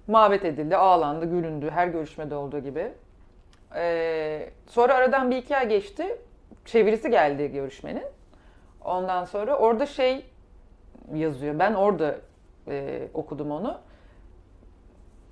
muhabbet 0.08 0.46
edildi, 0.46 0.78
ağlandı, 0.78 1.26
gülündü 1.26 1.70
her 1.70 1.88
görüşmede 1.88 2.36
olduğu 2.36 2.60
gibi. 2.60 2.92
Ee, 3.76 4.50
sonra 4.68 4.94
aradan 4.94 5.32
bir 5.32 5.38
iki 5.38 5.58
ay 5.58 5.70
geçti, 5.70 6.18
çevirisi 6.66 7.10
geldi 7.10 7.52
görüşmenin. 7.52 8.04
Ondan 8.84 9.26
sonra 9.26 9.58
orada 9.58 9.86
şey 9.86 10.26
yazıyor, 11.14 11.60
ben 11.60 11.74
orada 11.74 12.16
e, 12.68 13.08
okudum 13.14 13.52
onu. 13.52 13.78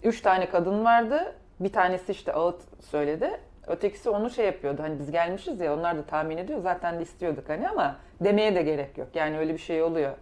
Üç 0.03 0.21
tane 0.21 0.49
kadın 0.49 0.85
vardı, 0.85 1.35
bir 1.59 1.71
tanesi 1.71 2.11
işte 2.11 2.33
ağıt 2.33 2.61
söyledi. 2.83 3.39
Ötekisi 3.67 4.09
onu 4.09 4.29
şey 4.29 4.45
yapıyordu. 4.45 4.83
Hani 4.83 4.99
biz 4.99 5.11
gelmişiz 5.11 5.59
ya 5.59 5.77
onlar 5.77 5.97
da 5.97 6.03
tahmin 6.03 6.37
ediyor. 6.37 6.59
Zaten 6.59 6.99
de 6.99 7.03
istiyorduk 7.03 7.49
hani 7.49 7.69
ama 7.69 7.95
demeye 8.21 8.55
de 8.55 8.61
gerek 8.61 8.97
yok. 8.97 9.07
Yani 9.13 9.37
öyle 9.37 9.53
bir 9.53 9.59
şey 9.59 9.83
oluyor. 9.83 10.13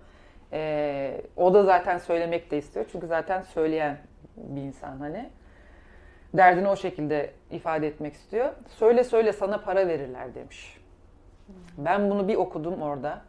Ee, 0.54 1.22
o 1.38 1.54
da 1.54 1.64
zaten 1.64 1.98
söylemek 1.98 2.52
de 2.52 2.58
istiyor. 2.58 2.86
Çünkü 2.92 3.08
zaten 3.08 3.42
söyleyen 3.42 3.98
bir 4.38 4.62
insan 4.62 4.98
hani. 4.98 5.30
Derdini 6.34 6.68
o 6.68 6.76
şekilde 6.76 7.32
ifade 7.52 7.88
etmek 7.88 8.14
istiyor. 8.14 8.50
Söyle 8.68 9.04
söyle 9.04 9.34
sana 9.34 9.58
para 9.58 9.88
verirler 9.88 10.36
demiş. 10.36 10.78
Ben 11.78 12.10
bunu 12.10 12.28
bir 12.28 12.36
okudum 12.36 12.82
orada. 12.82 13.22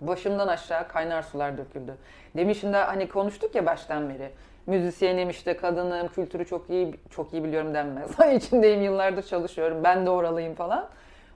Başımdan 0.00 0.48
aşağı 0.48 0.88
kaynar 0.88 1.22
sular 1.22 1.58
döküldü. 1.58 1.94
Demişim 2.36 2.72
de 2.72 2.76
hani 2.76 3.08
konuştuk 3.08 3.54
ya 3.54 3.66
baştan 3.66 4.08
beri. 4.08 4.30
Müzisyenim 4.66 5.30
işte 5.30 5.56
kadınım, 5.56 6.08
kültürü 6.08 6.46
çok 6.46 6.70
iyi 6.70 6.94
çok 7.10 7.32
iyi 7.32 7.44
biliyorum 7.44 7.74
denmez. 7.74 8.10
İçindeyim 8.34 8.82
yıllardır 8.82 9.22
çalışıyorum. 9.22 9.84
Ben 9.84 10.06
de 10.06 10.10
oralıyım 10.10 10.54
falan. 10.54 10.88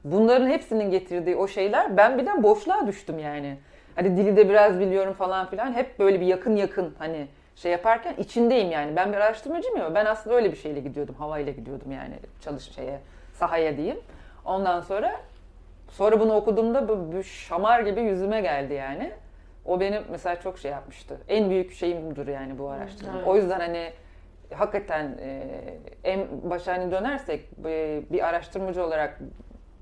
Bunların 0.05 0.49
hepsinin 0.49 0.91
getirdiği 0.91 1.37
o 1.37 1.49
şeyler 1.49 1.97
ben 1.97 2.19
birden 2.19 2.43
boşluğa 2.43 2.87
düştüm 2.87 3.19
yani. 3.19 3.59
Hani 3.97 4.17
dili 4.17 4.37
de 4.37 4.49
biraz 4.49 4.81
biliyorum 4.81 5.13
falan 5.13 5.47
filan. 5.47 5.73
Hep 5.73 5.99
böyle 5.99 6.21
bir 6.21 6.27
yakın 6.27 6.57
yakın 6.57 6.95
hani 6.99 7.27
şey 7.57 7.73
yaparken 7.73 8.15
içindeyim 8.19 8.71
yani. 8.71 8.97
Ben 8.97 9.13
bir 9.13 9.17
araştırmacıyım 9.17 9.77
ya. 9.77 9.95
Ben 9.95 10.07
aslında 10.07 10.37
öyle 10.37 10.53
bir 10.53 10.57
şeyle 10.57 10.81
gidiyordum. 10.81 11.15
Havayla 11.15 11.53
gidiyordum 11.53 11.93
yani 11.93 12.15
çalış 12.41 12.65
şeye, 12.65 13.01
sahaya 13.33 13.77
diyeyim. 13.77 14.01
Ondan 14.45 14.81
sonra 14.81 15.21
sonra 15.91 16.21
bunu 16.21 16.35
okuduğumda 16.35 16.89
bu, 16.89 17.13
bu 17.13 17.23
şamar 17.23 17.81
gibi 17.81 18.01
yüzüme 18.01 18.41
geldi 18.41 18.75
yani. 18.75 19.13
O 19.65 19.81
benim 19.81 20.03
mesela 20.11 20.41
çok 20.41 20.59
şey 20.59 20.71
yapmıştı. 20.71 21.19
En 21.29 21.51
büyük 21.51 21.73
şeyim 21.73 22.11
budur 22.11 22.27
yani 22.27 22.59
bu 22.59 22.69
araştırma. 22.69 23.13
Evet. 23.17 23.27
O 23.27 23.37
yüzden 23.37 23.61
hani 23.61 23.93
hakikaten 24.55 25.19
e, 25.21 25.51
en 26.05 26.27
başa 26.43 26.73
hani 26.73 26.91
dönersek 26.91 27.49
e, 27.65 28.03
bir 28.11 28.29
araştırmacı 28.29 28.85
olarak 28.85 29.19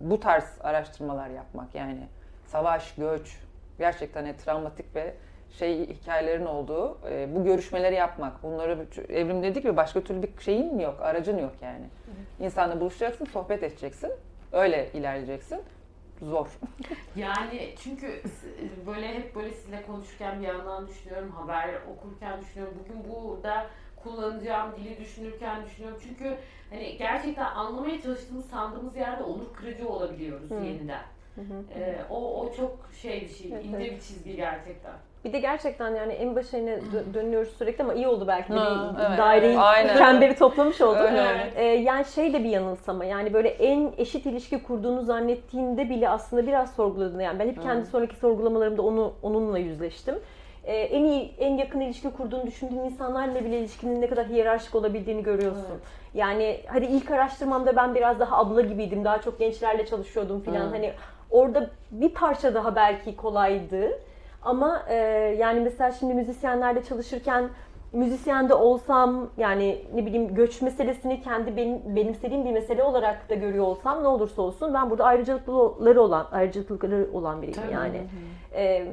bu 0.00 0.20
tarz 0.20 0.58
araştırmalar 0.60 1.30
yapmak 1.30 1.74
yani 1.74 2.08
savaş, 2.46 2.94
göç, 2.94 3.40
gerçekten 3.82 4.24
hani 4.24 4.36
travmatik 4.36 4.94
ve 4.96 5.14
şey 5.58 5.88
hikayelerin 5.88 6.44
olduğu 6.44 6.98
e, 7.10 7.34
bu 7.34 7.44
görüşmeleri 7.44 7.94
yapmak. 7.94 8.42
Bunları 8.42 8.86
evrim 9.08 9.42
dedik 9.42 9.64
ve 9.64 9.76
başka 9.76 10.00
türlü 10.00 10.22
bir 10.22 10.42
şeyin 10.42 10.78
yok, 10.78 10.98
aracın 11.00 11.38
yok 11.38 11.52
yani. 11.62 11.84
İnsanla 12.40 12.80
buluşacaksın, 12.80 13.24
sohbet 13.24 13.62
edeceksin. 13.62 14.12
Öyle 14.52 14.90
ilerleyeceksin. 14.94 15.62
Zor. 16.22 16.46
Yani 17.16 17.74
çünkü 17.82 18.22
böyle 18.86 19.08
hep 19.14 19.34
böyle 19.34 19.50
sizinle 19.50 19.82
konuşurken 19.82 20.40
bir 20.40 20.46
yandan 20.46 20.88
düşünüyorum, 20.88 21.30
haber 21.30 21.68
okurken 21.92 22.40
düşünüyorum. 22.40 22.74
Bugün 22.84 23.14
burada 23.14 23.66
kullanacağım 24.02 24.72
dili 24.76 24.98
düşünürken 24.98 25.64
düşünüyorum. 25.64 25.98
Çünkü 26.02 26.36
hani 26.70 26.96
gerçekten 26.98 27.44
anlamaya 27.44 28.02
çalıştığımız 28.02 28.46
sandığımız 28.46 28.96
yerde 28.96 29.22
onur 29.22 29.52
kırıcı 29.52 29.88
olabiliyoruz 29.88 30.50
Hı. 30.50 30.54
yeniden. 30.54 31.02
Ee, 31.38 31.96
o, 32.10 32.40
o 32.40 32.52
çok 32.56 32.78
şey 33.02 33.20
bir 33.20 33.28
şey, 33.28 33.50
Evet, 33.52 33.64
ince 33.64 33.76
evet. 33.76 33.90
bir 33.92 34.00
çizgi 34.00 34.36
gerçekten. 34.36 34.92
Bir 35.24 35.32
de 35.32 35.38
gerçekten 35.38 35.94
yani 35.94 36.12
en 36.12 36.36
başa 36.36 36.56
yine 36.56 36.70
dö- 36.70 37.14
dönüyoruz 37.14 37.52
sürekli 37.58 37.82
ama 37.84 37.94
iyi 37.94 38.08
oldu 38.08 38.24
belki 38.28 38.52
de 38.52 38.56
Ha, 38.58 38.94
bir 38.98 39.04
evet. 39.06 39.18
daireyi, 39.18 39.58
Aynen. 39.58 39.96
çemberi 39.96 40.36
toplamış 40.36 40.80
olduk. 40.80 41.00
Oldu. 41.00 41.20
Ee, 41.56 41.64
yani 41.64 42.04
şey 42.04 42.32
de 42.32 42.44
bir 42.44 42.48
yanılsama 42.48 43.04
yani 43.04 43.32
böyle 43.32 43.48
en 43.48 43.92
eşit 43.98 44.26
ilişki 44.26 44.62
kurduğunu 44.62 45.02
zannettiğinde 45.02 45.90
bile 45.90 46.08
aslında 46.08 46.46
biraz 46.46 46.74
sorguladın. 46.74 47.20
Yani 47.20 47.38
ben 47.38 47.48
hep 47.48 47.62
kendi 47.62 47.86
sonraki 47.86 48.16
sorgulamalarımda 48.16 48.82
onu 48.82 49.12
onunla 49.22 49.58
yüzleştim. 49.58 50.14
Ee, 50.64 50.76
en 50.76 51.04
iyi, 51.04 51.34
en 51.38 51.56
yakın 51.56 51.80
ilişki 51.80 52.10
kurduğunu 52.10 52.46
düşündüğün 52.46 52.78
insanlarla 52.78 53.44
bile 53.44 53.58
ilişkinin 53.58 54.00
ne 54.00 54.08
kadar 54.08 54.26
hiyerarşik 54.26 54.74
olabildiğini 54.74 55.22
görüyorsun. 55.22 55.66
Evet. 55.70 55.82
Yani 56.14 56.60
hadi 56.66 56.84
ilk 56.84 57.10
araştırmamda 57.10 57.76
ben 57.76 57.94
biraz 57.94 58.20
daha 58.20 58.36
abla 58.38 58.60
gibiydim. 58.60 59.04
Daha 59.04 59.20
çok 59.20 59.38
gençlerle 59.38 59.86
çalışıyordum 59.86 60.40
filan. 60.40 60.66
Hı. 60.66 60.70
Hani 60.70 60.92
orada 61.32 61.70
bir 61.90 62.08
parça 62.08 62.54
daha 62.54 62.76
belki 62.76 63.16
kolaydı. 63.16 63.98
Ama 64.42 64.82
e, 64.88 64.94
yani 65.38 65.60
mesela 65.60 65.90
şimdi 65.92 66.14
müzisyenlerle 66.14 66.84
çalışırken 66.84 67.48
müzisyen 67.92 68.48
de 68.48 68.54
olsam 68.54 69.28
yani 69.36 69.84
ne 69.94 70.06
bileyim 70.06 70.34
göç 70.34 70.62
meselesini 70.62 71.22
kendi 71.22 71.56
benim, 71.56 71.96
benimsediğim 71.96 72.44
bir 72.44 72.52
mesele 72.52 72.82
olarak 72.82 73.30
da 73.30 73.34
görüyor 73.34 73.64
olsam 73.64 74.02
ne 74.02 74.08
olursa 74.08 74.42
olsun 74.42 74.74
ben 74.74 74.90
burada 74.90 75.04
ayrıcalıkları 75.04 76.02
olan 76.02 76.26
ayrıcalıkları 76.32 77.08
olan 77.12 77.42
biriyim 77.42 77.60
Tabii. 77.62 77.72
yani. 77.72 78.00
E, 78.54 78.86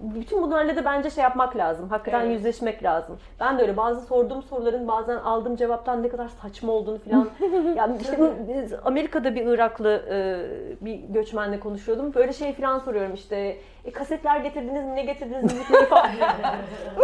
bütün 0.00 0.42
bunlarla 0.42 0.76
da 0.76 0.84
bence 0.84 1.10
şey 1.10 1.22
yapmak 1.24 1.56
lazım. 1.56 1.88
Hakikaten 1.88 2.20
Evet. 2.20 2.32
yüzleşmek 2.32 2.82
lazım. 2.84 3.18
Ben 3.40 3.58
de 3.58 3.62
öyle 3.62 3.76
bazı 3.76 4.00
sorduğum 4.06 4.42
soruların 4.42 4.88
bazen 4.88 5.16
aldığım 5.16 5.56
cevaptan 5.56 6.02
ne 6.02 6.08
kadar 6.08 6.28
saçma 6.28 6.72
olduğunu 6.72 6.98
falan. 6.98 7.28
yani 7.76 7.96
işte 8.00 8.18
biz 8.48 8.72
Amerika'da 8.84 9.34
bir 9.34 9.46
Iraklı 9.46 10.02
e, 10.10 10.40
bir 10.84 10.94
göçmenle 11.08 11.60
konuşuyordum. 11.60 12.14
Böyle 12.14 12.32
şey 12.32 12.52
falan 12.52 12.78
soruyorum 12.78 13.14
işte. 13.14 13.56
E, 13.84 13.90
kasetler 13.90 14.36
getirdiniz 14.40 14.84
mi? 14.84 14.94
Ne 14.96 15.02
getirdiniz? 15.02 15.42
Müzikleri 15.42 15.84
falan. 15.88 16.08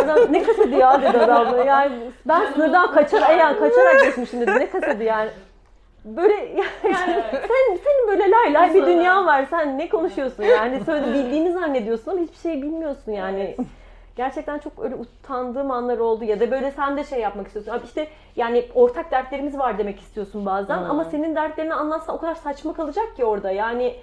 adam, 0.05 0.33
ne 0.33 0.43
kaseti 0.43 0.75
ya 0.75 1.03
dedi 1.03 1.19
adam. 1.19 1.53
da. 1.53 1.65
Yani 1.65 1.93
ben 2.27 2.53
sınırdan 2.53 2.93
kaçarak, 2.93 3.31
yani 3.39 3.59
kaçarak 3.59 4.05
geçmişim 4.05 4.41
dedi. 4.41 4.51
Ne 4.59 4.71
kaseti 4.71 5.05
yani? 5.05 5.31
Böyle 6.07 6.35
yani 6.85 7.23
sen 7.33 7.77
senin 7.85 8.09
böyle 8.09 8.31
lay 8.31 8.55
lay 8.55 8.75
bir 8.75 8.87
dünyan 8.87 9.27
var. 9.27 9.47
Sen 9.51 9.79
ne 9.79 9.89
konuşuyorsun 9.89 10.43
yani? 10.43 10.85
Söyle 10.85 11.07
bildiğini 11.15 11.53
zannediyorsun 11.53 12.11
ama 12.11 12.21
hiçbir 12.21 12.37
şey 12.39 12.63
bilmiyorsun 12.63 13.13
yani. 13.13 13.57
Gerçekten 14.17 14.59
çok 14.59 14.73
öyle 14.79 14.95
utandığım 14.95 15.71
anlar 15.71 15.99
oldu 15.99 16.25
ya 16.25 16.41
da 16.41 16.51
böyle 16.51 16.71
sen 16.71 16.97
de 16.97 17.05
şey 17.05 17.21
yapmak 17.21 17.47
istiyorsun. 17.47 17.73
Abi 17.73 17.85
işte 17.85 18.09
yani 18.37 18.65
ortak 18.75 19.11
dertlerimiz 19.11 19.59
var 19.59 19.79
demek 19.79 20.01
istiyorsun 20.01 20.47
bazen 20.47 20.79
Hmm. 20.79 20.91
ama 20.91 21.05
senin 21.05 21.35
dertlerini 21.37 21.75
anlatsan 21.75 22.17
o 22.17 22.19
kadar 22.19 22.35
saçma 22.35 22.73
kalacak 22.73 23.17
ki 23.17 23.25
orada. 23.25 23.51
Yani 23.51 23.95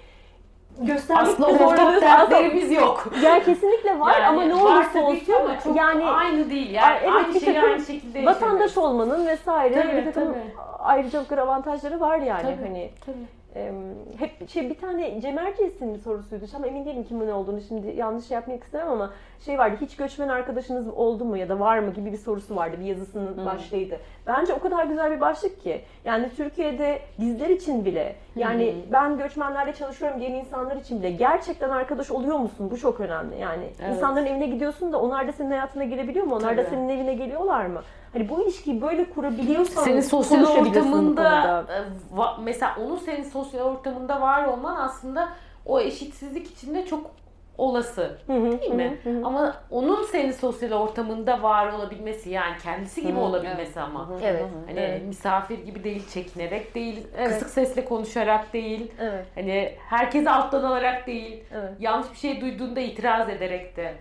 göstermek 0.80 1.38
de 1.38 1.44
ortak 1.44 2.02
dertlerimiz 2.02 2.72
yok. 2.72 3.08
Yani 3.22 3.44
kesinlikle 3.44 4.00
var 4.00 4.12
Yani 4.14 4.26
ama 4.26 4.42
ne 4.42 4.54
olursa 4.54 5.02
olsun 5.02 5.32
ama 5.32 5.60
çok 5.60 5.76
yani 5.76 6.04
aynı 6.04 6.50
değil. 6.50 6.70
Yani 6.70 6.96
evet, 7.02 7.12
aynı 7.14 7.40
takım 7.40 7.64
aynı 7.70 7.84
şekilde 7.84 8.26
vatandaş 8.26 8.60
yaşamıyoruz. 8.60 8.78
olmanın 8.78 9.26
vesaire 9.26 9.82
Tabii, 9.82 9.96
bir 9.96 10.04
takım 10.12 10.32
tabii. 10.32 10.62
ayrıcalıkları, 10.78 11.42
avantajları 11.42 12.00
var 12.00 12.18
yani 12.18 12.42
Tabii, 12.42 12.66
hani. 12.68 12.90
tabii. 13.06 13.16
Em, 13.54 13.74
hep 14.18 14.50
şey 14.50 14.70
bir 14.70 14.74
tane 14.78 15.20
Cem 15.20 15.38
Erciyes'in 15.38 15.96
sorusuydu. 15.96 16.44
Ama 16.56 16.66
emin 16.66 16.84
değilim 16.84 17.04
kimin 17.04 17.28
olduğunu 17.28 17.60
şimdi 17.60 17.96
yanlış 17.96 18.26
şey 18.26 18.34
yapmak 18.34 18.64
istemem 18.64 18.88
ama 18.90 19.10
şey 19.40 19.58
vardı. 19.58 19.76
Hiç 19.80 19.96
göçmen 19.96 20.28
arkadaşınız 20.28 20.88
oldu 20.88 21.24
mu 21.24 21.36
ya 21.36 21.48
da 21.48 21.60
var 21.60 21.78
mı 21.78 21.92
gibi 21.92 22.12
bir 22.12 22.18
sorusu 22.18 22.56
vardı. 22.56 22.76
Bir 22.80 22.84
yazısının 22.84 23.38
Hı. 23.38 23.46
başlığıydı. 23.46 23.98
Bence 24.26 24.52
o 24.54 24.58
kadar 24.58 24.84
güzel 24.84 25.10
bir 25.10 25.20
başlık 25.20 25.62
ki. 25.62 25.80
Yani 26.04 26.30
Türkiye'de 26.36 26.98
bizler 27.18 27.48
için 27.48 27.84
bile 27.84 28.16
yani 28.36 28.66
Hı. 28.66 28.92
ben 28.92 29.18
göçmenlerle 29.18 29.72
çalışıyorum 29.72 30.20
diyen 30.20 30.32
insanlar 30.32 30.76
için 30.76 30.98
bile 30.98 31.10
gerçekten 31.10 31.70
arkadaş 31.70 32.10
oluyor 32.10 32.38
musun? 32.38 32.70
Bu 32.70 32.76
çok 32.78 33.00
önemli. 33.00 33.38
Yani 33.38 33.64
Evet. 33.80 33.94
insanların 33.96 34.26
evine 34.26 34.46
gidiyorsun 34.46 34.92
da 34.92 35.00
onlar 35.00 35.28
da 35.28 35.32
senin 35.32 35.50
hayatına 35.50 35.84
girebiliyor 35.84 36.26
mu? 36.26 36.34
Onlar 36.34 36.56
da 36.56 36.62
Tabii. 36.62 36.74
senin 36.74 36.88
evine 36.88 37.14
geliyorlar 37.14 37.66
mı? 37.66 37.80
Hani 38.12 38.28
bu 38.28 38.42
ilişkiyi 38.42 38.82
böyle 38.82 39.10
kurabiliyorsan 39.10 39.82
Senin 39.82 40.00
sosyal 40.00 40.44
ortamında 40.44 41.64
e, 41.68 42.42
mesela 42.42 42.76
onun 42.80 42.96
senin 42.96 43.24
sosyal 43.24 43.64
ortamında 43.64 44.20
var 44.20 44.44
olman 44.44 44.76
aslında 44.76 45.28
o 45.66 45.80
eşitsizlik 45.80 46.50
içinde 46.50 46.86
çok 46.86 47.10
olası. 47.58 48.18
Değil 48.28 48.72
mi? 48.74 48.98
Ama 49.24 49.56
onun 49.70 50.02
senin 50.02 50.30
sosyal 50.32 50.72
ortamında 50.72 51.42
var 51.42 51.72
olabilmesi 51.72 52.30
yani 52.30 52.54
kendisi 52.62 53.02
gibi 53.02 53.18
olabilmesi 53.18 53.80
ama. 53.80 54.08
Evet. 54.22 54.44
Hani 54.66 54.80
Evet. 54.80 55.02
misafir 55.06 55.58
gibi 55.58 55.84
değil, 55.84 56.08
çekinerek 56.08 56.74
değil, 56.74 57.06
Evet. 57.16 57.28
kısık 57.28 57.48
sesle 57.50 57.84
konuşarak 57.84 58.52
değil, 58.52 58.92
Evet. 59.00 59.26
hani 59.34 59.74
herkese 59.88 60.30
alttan 60.30 60.62
alarak 60.62 61.06
değil, 61.06 61.44
Evet. 61.54 61.72
yanlış 61.80 62.12
bir 62.12 62.16
şey 62.16 62.40
duyduğunda 62.40 62.80
itiraz 62.80 63.28
ederek 63.28 63.76
de 63.76 63.94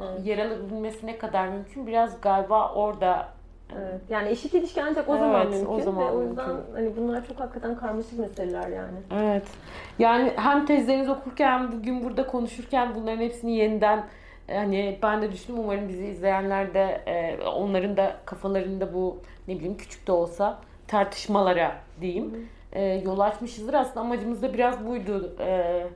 Evet. 0.00 0.26
yer 0.26 0.38
alabilmesi 0.38 1.06
ne 1.06 1.18
kadar 1.18 1.48
mümkün 1.48 1.86
biraz 1.86 2.20
galiba 2.20 2.72
orada 2.74 3.28
Evet. 3.72 4.00
Yani 4.10 4.28
eşit 4.28 4.54
ilişki 4.54 4.82
ancak 4.82 5.08
o 5.08 5.12
Evet, 5.12 5.20
zaman 5.20 5.46
o 5.46 5.50
mümkün 5.50 5.80
zaman 5.84 6.06
ve 6.06 6.10
o 6.10 6.22
yüzden 6.22 6.48
mümkün. 6.48 6.72
hani 6.74 6.96
bunlar 6.96 7.26
çok 7.28 7.40
hakikaten 7.40 7.76
karmaşık 7.76 8.18
meseleler 8.18 8.68
yani. 8.68 8.98
Evet. 9.14 9.46
Yani 9.98 10.32
hem 10.36 10.66
tezlerinizi 10.66 11.10
okurken 11.10 11.72
bugün 11.72 12.04
burada 12.04 12.26
konuşurken 12.26 12.94
bunların 12.94 13.20
hepsini 13.22 13.56
yeniden 13.56 14.04
e, 14.48 14.56
hani 14.56 14.98
ben 15.02 15.22
de 15.22 15.32
düşündüm 15.32 15.60
umarım 15.64 15.88
bizi 15.88 16.06
izleyenler 16.06 16.74
de 16.74 17.02
e, 17.06 17.42
onların 17.46 17.96
da 17.96 18.16
kafalarında 18.24 18.94
bu 18.94 19.18
ne 19.48 19.54
bileyim 19.56 19.76
küçük 19.76 20.06
de 20.06 20.12
olsa 20.12 20.58
tartışmalara 20.88 21.72
diyeyim. 22.00 22.48
E, 22.74 22.82
yol 22.82 23.18
açmışızdır. 23.20 23.74
Aslında 23.74 24.00
amacımız 24.00 24.42
da 24.42 24.54
biraz 24.54 24.86
buydu. 24.86 25.36
E, 25.40 25.86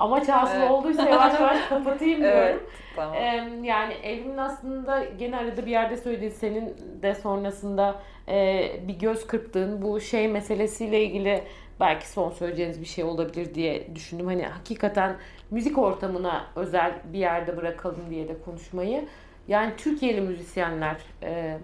amaç 0.00 0.28
hasıl 0.28 0.58
Evet. 0.60 0.70
olduysa 0.70 1.02
yavaş 1.08 1.40
yavaş 1.40 1.58
kapatayım 1.68 2.20
diyorum. 2.20 2.38
Evet. 2.38 2.60
Tamam. 2.96 3.14
Ee, 3.14 3.50
yani 3.62 3.92
evrimin 3.94 4.36
aslında 4.36 5.04
gene 5.18 5.36
arada 5.36 5.66
bir 5.66 5.70
yerde 5.70 5.96
söylediğin 5.96 6.30
senin 6.30 6.76
de 7.02 7.14
sonrasında 7.14 7.94
e, 8.28 8.70
bir 8.88 8.98
göz 8.98 9.26
kırptığın 9.26 9.82
bu 9.82 10.00
şey 10.00 10.28
meselesiyle 10.28 11.04
ilgili 11.04 11.42
belki 11.80 12.08
son 12.08 12.30
söyleyeceğiniz 12.30 12.80
bir 12.80 12.86
şey 12.86 13.04
olabilir 13.04 13.54
diye 13.54 13.94
düşündüm. 13.94 14.26
Hani 14.26 14.46
hakikaten 14.46 15.16
müzik 15.50 15.78
ortamına 15.78 16.44
özel 16.56 16.92
bir 17.12 17.18
yerde 17.18 17.56
bırakalım 17.56 18.10
diye 18.10 18.28
de 18.28 18.40
konuşmayı. 18.44 19.04
Yani 19.48 19.72
Türkiye'li 19.76 20.20
müzisyenler 20.20 20.96
e, 21.22 21.58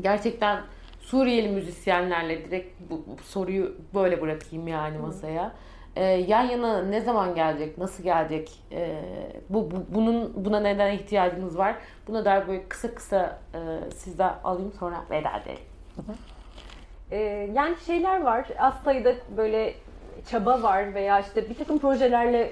gerçekten 0.00 0.60
Suriyeli 1.02 1.48
müzisyenlerle 1.48 2.44
direkt 2.44 2.80
bu, 2.90 3.04
bu 3.18 3.22
soruyu 3.22 3.74
böyle 3.94 4.20
bırakayım 4.20 4.68
yani 4.68 4.98
masaya. 4.98 5.52
Ee, 5.96 6.04
yan 6.04 6.42
yana 6.42 6.82
ne 6.82 7.00
zaman 7.00 7.34
gelecek, 7.34 7.78
nasıl 7.78 8.02
gelecek, 8.04 8.50
ee, 8.72 8.98
bu, 9.48 9.70
bu 9.70 9.76
bunun 9.88 10.44
buna 10.44 10.60
neden 10.60 10.92
ihtiyacınız 10.92 11.58
var? 11.58 11.74
Buna 12.08 12.24
dair 12.24 12.48
böyle 12.48 12.68
kısa 12.68 12.94
kısa 12.94 13.38
e, 13.54 13.90
sizden 13.90 14.34
alayım 14.44 14.72
sonra 14.78 14.96
veda 15.10 15.30
edelim. 15.42 15.62
Ee, 17.10 17.16
yani 17.54 17.76
şeyler 17.86 18.22
var. 18.22 18.46
Az 18.58 18.74
sayıda 18.84 19.12
böyle 19.36 19.74
çaba 20.30 20.62
var 20.62 20.94
veya 20.94 21.20
işte 21.20 21.50
bir 21.50 21.54
takım 21.54 21.78
projelerle 21.78 22.50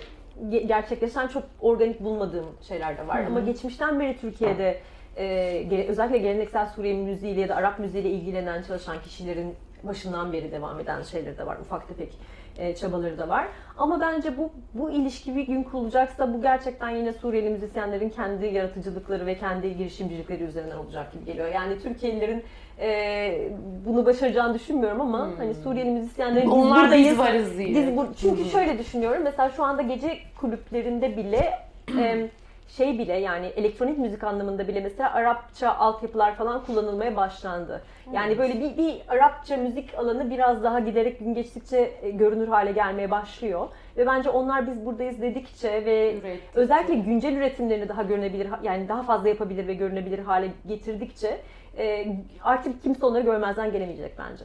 ge- 0.49 0.67
gerçekleşen 0.67 1.29
çok 1.29 1.43
organik 1.61 2.01
bulmadığım 2.01 2.47
şeyler 2.69 2.99
de 2.99 3.07
var. 3.09 3.21
Ama 3.27 3.41
geçmişten 3.41 4.01
beri 4.01 4.17
Türkiye'de 4.21 4.81
e, 5.17 5.87
özellikle 5.89 6.19
geleneksel 6.19 6.67
Suriye 6.67 6.95
müziğiyle 6.95 7.41
ya 7.41 7.49
da 7.49 7.57
Arap 7.57 7.79
müziğiyle 7.79 8.11
ilgilenen 8.11 8.63
çalışan 8.63 9.03
kişilerin 9.03 9.55
başından 9.83 10.33
beri 10.33 10.53
devam 10.53 10.81
eden 10.81 11.03
şeyleri 11.03 11.39
de 11.39 11.47
var. 11.47 11.57
Ufak 11.61 11.89
tefek 11.89 12.13
e, 12.59 12.75
çabaları 12.75 13.19
da 13.19 13.29
var. 13.29 13.47
Ama 13.79 14.01
bence 14.01 14.37
bu 14.39 14.51
bu 14.75 14.91
ilişki 14.91 15.37
bir 15.37 15.47
gün 15.47 15.63
kurulacaksa 15.63 16.35
bu 16.35 16.43
gerçekten 16.43 16.91
yine 16.91 17.13
Suriyeli 17.13 17.51
müzisyenlerin 17.51 18.09
kendi 18.09 18.47
yaratıcılıkları 18.47 19.27
ve 19.27 19.35
kendi 19.39 19.77
girişimcilikleri 19.77 20.43
üzerinden 20.43 20.77
olacak 20.77 21.13
gibi 21.13 21.25
geliyor. 21.25 21.49
Yani 21.55 21.79
Türkiye'lilerin 21.79 22.45
e, 22.81 23.51
bunu 23.87 24.07
başaracağını 24.07 24.55
düşünmüyorum 24.55 25.01
ama 25.01 25.31
hani 25.39 25.55
Suriyeli 25.55 25.91
müzisyenlerin 25.91 26.47
biz 26.51 26.53
Onlar 26.53 26.83
buradayız. 26.83 27.11
biz 27.11 27.19
varız 27.19 27.59
diye. 27.59 27.69
Biz 27.69 27.97
bu, 27.97 28.07
çünkü 28.21 28.45
şöyle 28.45 28.79
düşünüyorum. 28.79 29.23
Mesela 29.25 29.51
şu 29.51 29.65
anda 29.65 29.83
gece 29.83 30.19
kulüplerinde 30.41 31.17
bile 31.17 31.51
e, 31.99 32.29
şey 32.77 32.99
bile 32.99 33.13
yani 33.13 33.47
elektronik 33.47 33.99
müzik 33.99 34.25
anlamında 34.25 34.69
bile 34.69 34.81
mesela 34.81 35.13
Arapça 35.13 35.75
altyapılar 35.75 36.35
falan 36.35 36.65
kullanılmaya 36.65 37.17
başlandı. 37.17 37.83
Yani 38.13 38.39
böyle 38.39 38.61
bir, 38.61 38.77
bir 38.77 39.01
Arapça 39.09 39.57
müzik 39.57 39.95
alanı 39.95 40.31
biraz 40.31 40.65
daha 40.65 40.81
giderek 40.81 41.19
gün 41.19 41.35
geçtikçe 41.35 41.93
e, 42.03 42.11
görünür 42.11 42.49
hale 42.49 42.73
gelmeye 42.73 43.11
başlıyor. 43.11 43.69
Ve 43.97 44.07
bence 44.07 44.31
onlar 44.31 44.67
biz 44.67 44.87
buradayız 44.87 45.23
dedikçe 45.23 45.85
ve 45.85 46.15
Ürettikçe. 46.15 46.61
özellikle 46.61 46.95
güncel 46.95 47.37
üretimlerini 47.37 47.89
daha 47.89 48.03
görünebilir 48.03 48.49
yani 48.63 48.89
daha 48.89 49.03
fazla 49.03 49.29
yapabilir 49.29 49.67
ve 49.67 49.75
görünebilir 49.75 50.19
hale 50.19 50.49
getirdikçe 50.69 51.41
e, 51.79 52.07
artık 52.43 52.83
kimse 52.83 53.07
onları 53.07 53.23
görmezden 53.23 53.73
gelemeyecek 53.73 54.15
bence. 54.19 54.45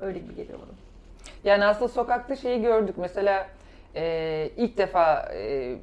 Öyle 0.00 0.18
gibi 0.18 0.34
geliyor 0.34 0.58
bana. 0.58 0.76
Yani 1.44 1.64
aslında 1.64 1.88
sokakta 1.88 2.36
şeyi 2.36 2.62
gördük. 2.62 2.94
Mesela 2.98 3.46
e, 3.94 4.50
ilk 4.56 4.78
defa 4.78 5.28
e, 5.34 5.76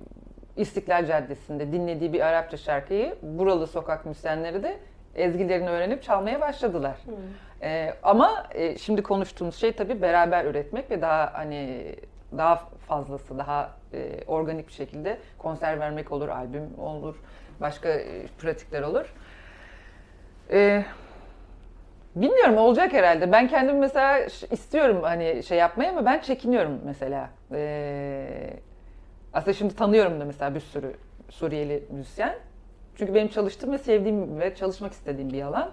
İstiklal 0.58 1.06
Caddesi'nde 1.06 1.72
dinlediği 1.72 2.14
bir 2.14 2.22
Arapça 2.22 2.58
şarkıyı 2.58 3.16
buralı 3.22 3.68
sokak 3.68 4.06
müzisyenleri 4.06 4.64
de 4.64 4.78
ezgilerini 5.16 5.70
öğrenip 5.70 6.04
çalmaya 6.04 6.42
başladılar. 6.42 6.98
E, 7.62 7.94
ama 8.04 8.44
e, 8.54 8.78
şimdi 8.78 9.04
konuştuğumuz 9.04 9.56
şey 9.56 9.72
tabii 9.72 10.02
beraber 10.02 10.46
üretmek 10.46 10.92
ve 10.92 11.02
daha 11.02 11.34
hani 11.34 11.96
daha 12.38 12.56
fazlası, 12.88 13.38
daha 13.38 13.72
e, 13.94 14.10
organik 14.28 14.68
bir 14.68 14.74
şekilde 14.74 15.18
konser 15.38 15.80
vermek 15.80 16.12
olur, 16.12 16.30
albüm 16.30 16.80
olur, 16.80 17.16
başka 17.62 17.90
e, 17.90 18.28
pratikler 18.40 18.82
olur. 18.82 19.14
E, 20.52 20.84
Bilmiyorum 22.16 22.58
olacak 22.58 22.94
herhalde. 22.94 23.32
Ben 23.32 23.48
kendim 23.48 23.78
mesela 23.80 24.20
istiyorum 24.52 25.00
hani 25.04 25.44
şey 25.44 25.58
yapmayı 25.58 25.90
ama 25.90 26.06
ben 26.06 26.20
çekiniyorum 26.20 26.82
mesela. 26.86 27.30
Ee, 27.52 28.54
aslında 29.38 29.54
şimdi 29.54 29.76
tanıyorum 29.76 30.20
da 30.20 30.26
mesela 30.26 30.56
bir 30.56 30.60
sürü 30.60 30.94
Suriyeli 31.30 31.84
müzisyen. 31.90 32.36
Çünkü 32.96 33.16
benim 33.16 33.28
çalıştığım 33.28 33.72
ve 33.72 33.78
sevdiğim 33.78 34.40
ve 34.40 34.56
çalışmak 34.56 34.92
istediğim 34.92 35.34
bir 35.34 35.42
alan. 35.42 35.72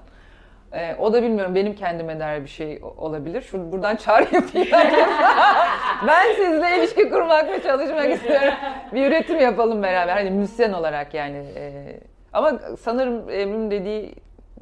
Ee, 0.72 0.94
o 0.98 1.12
da 1.12 1.22
bilmiyorum 1.22 1.54
benim 1.54 1.74
kendime 1.74 2.20
dair 2.20 2.42
bir 2.42 2.48
şey 2.48 2.80
olabilir. 2.96 3.42
Şu 3.42 3.72
buradan 3.72 3.96
çağrı 3.96 4.22
yapayım. 4.34 4.68
ben 6.06 6.32
sizle 6.36 6.78
ilişki 6.78 7.10
kurmak 7.10 7.50
ve 7.50 7.62
çalışmak 7.62 8.10
istiyorum. 8.10 8.54
Bir 8.92 9.06
üretim 9.06 9.40
yapalım 9.40 9.82
beraber. 9.82 10.12
Hani 10.12 10.30
müzisyen 10.30 10.72
olarak 10.72 11.14
yani. 11.14 11.44
Ee, 11.56 12.00
ama 12.32 12.60
sanırım 12.80 13.30
Emre'nin 13.30 13.70
dediği 13.70 14.14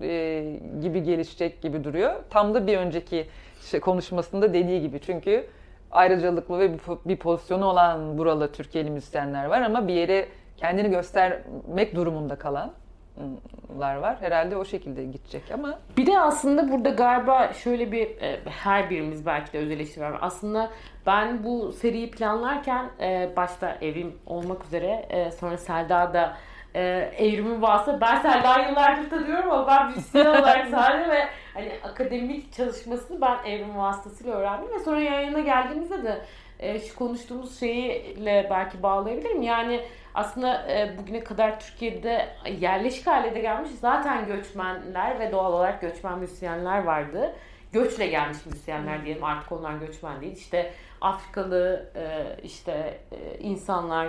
e, 0.03 0.45
gibi 0.83 1.03
gelişecek 1.03 1.63
gibi 1.63 1.85
duruyor. 1.85 2.15
Tam 2.31 2.55
da 2.55 2.67
bir 2.67 2.79
önceki 2.79 3.27
şey, 3.71 3.81
konuşmasında 3.81 4.55
dediği 4.55 4.81
gibi. 4.81 5.01
Çünkü 5.01 5.47
ayrıcalıklı 5.93 6.59
ve 6.59 6.73
bir, 6.73 6.79
po- 6.79 6.99
bir 7.05 7.17
pozisyonu 7.17 7.67
olan 7.67 8.19
buralı 8.19 8.53
Türkiye'li 8.53 8.91
müzisyenler 8.91 9.45
var 9.45 9.61
ama 9.63 9.89
bir 9.89 9.95
yere 9.95 10.29
kendini 10.57 10.91
göstermek 10.91 11.95
durumunda 11.95 12.37
kalanlar 12.37 13.97
var. 13.97 14.17
Herhalde 14.21 14.57
o 14.57 14.65
şekilde 14.65 15.05
gidecek 15.05 15.43
ama 15.55 15.79
Bir 15.97 16.07
de 16.07 16.21
aslında 16.21 16.73
burada 16.73 16.89
galiba 16.89 17.53
şöyle 17.53 17.93
bir 17.93 18.07
e, 18.21 18.41
her 18.45 18.91
birimiz 18.91 19.27
belki 19.27 19.53
de 19.53 19.59
öz. 19.59 19.97
Aslında 20.21 20.71
ben 21.07 21.45
bu 21.45 21.73
seriyi 21.73 22.11
planlarken 22.11 22.91
e, 23.01 23.31
başta 23.37 23.77
Evrim 23.81 24.15
olmak 24.27 24.65
üzere 24.65 25.07
e, 25.11 25.31
sonra 25.31 25.59
Selda 25.59 26.15
da 26.15 26.37
e, 26.75 26.81
Evrim'in 27.19 27.63
vasıta 27.63 28.01
ben 28.01 28.21
Selda'yı 28.21 28.69
yıllardır 28.69 29.11
tanıyorum 29.11 29.51
ama 29.51 29.67
ben 29.67 29.87
müzisyen 29.87 30.27
olarak 30.41 30.69
sadece 30.69 31.11
ve 31.11 31.29
hani 31.55 31.73
akademik 31.85 32.53
çalışmasını 32.53 33.21
ben 33.21 33.51
Evrim 33.51 33.77
vasıtasıyla 33.77 34.35
öğrendim 34.35 34.75
ve 34.75 34.79
sonra 34.79 35.01
yayına 35.01 35.41
geldiğimizde 35.41 36.03
de 36.03 36.23
e, 36.59 36.79
şu 36.79 36.97
konuştuğumuz 36.97 37.61
şeyle 37.61 38.47
belki 38.51 38.83
bağlayabilirim. 38.83 39.43
Yani 39.43 39.81
aslında 40.15 40.73
e, 40.73 40.99
bugüne 40.99 41.25
kadar 41.25 41.61
Türkiye'de 41.61 42.29
yerleşik 42.61 43.07
hale 43.07 43.35
de 43.35 43.41
gelmiş 43.41 43.71
zaten 43.81 44.27
göçmenler 44.27 45.21
ve 45.21 45.33
doğal 45.33 45.53
olarak 45.53 45.81
göçmen 45.81 46.19
müzisyenler 46.19 46.85
vardı. 46.85 47.35
Göçle 47.73 48.07
gelmiş 48.07 48.47
müzisyenler 48.47 49.05
diyelim 49.05 49.25
artık 49.25 49.53
onlar 49.53 49.75
göçmen 49.75 50.21
değil. 50.21 50.37
İşte 50.37 50.73
Afrikalı 51.01 51.91
e, 51.97 52.37
işte 52.43 53.01
e, 53.13 53.39
insanlar, 53.39 54.09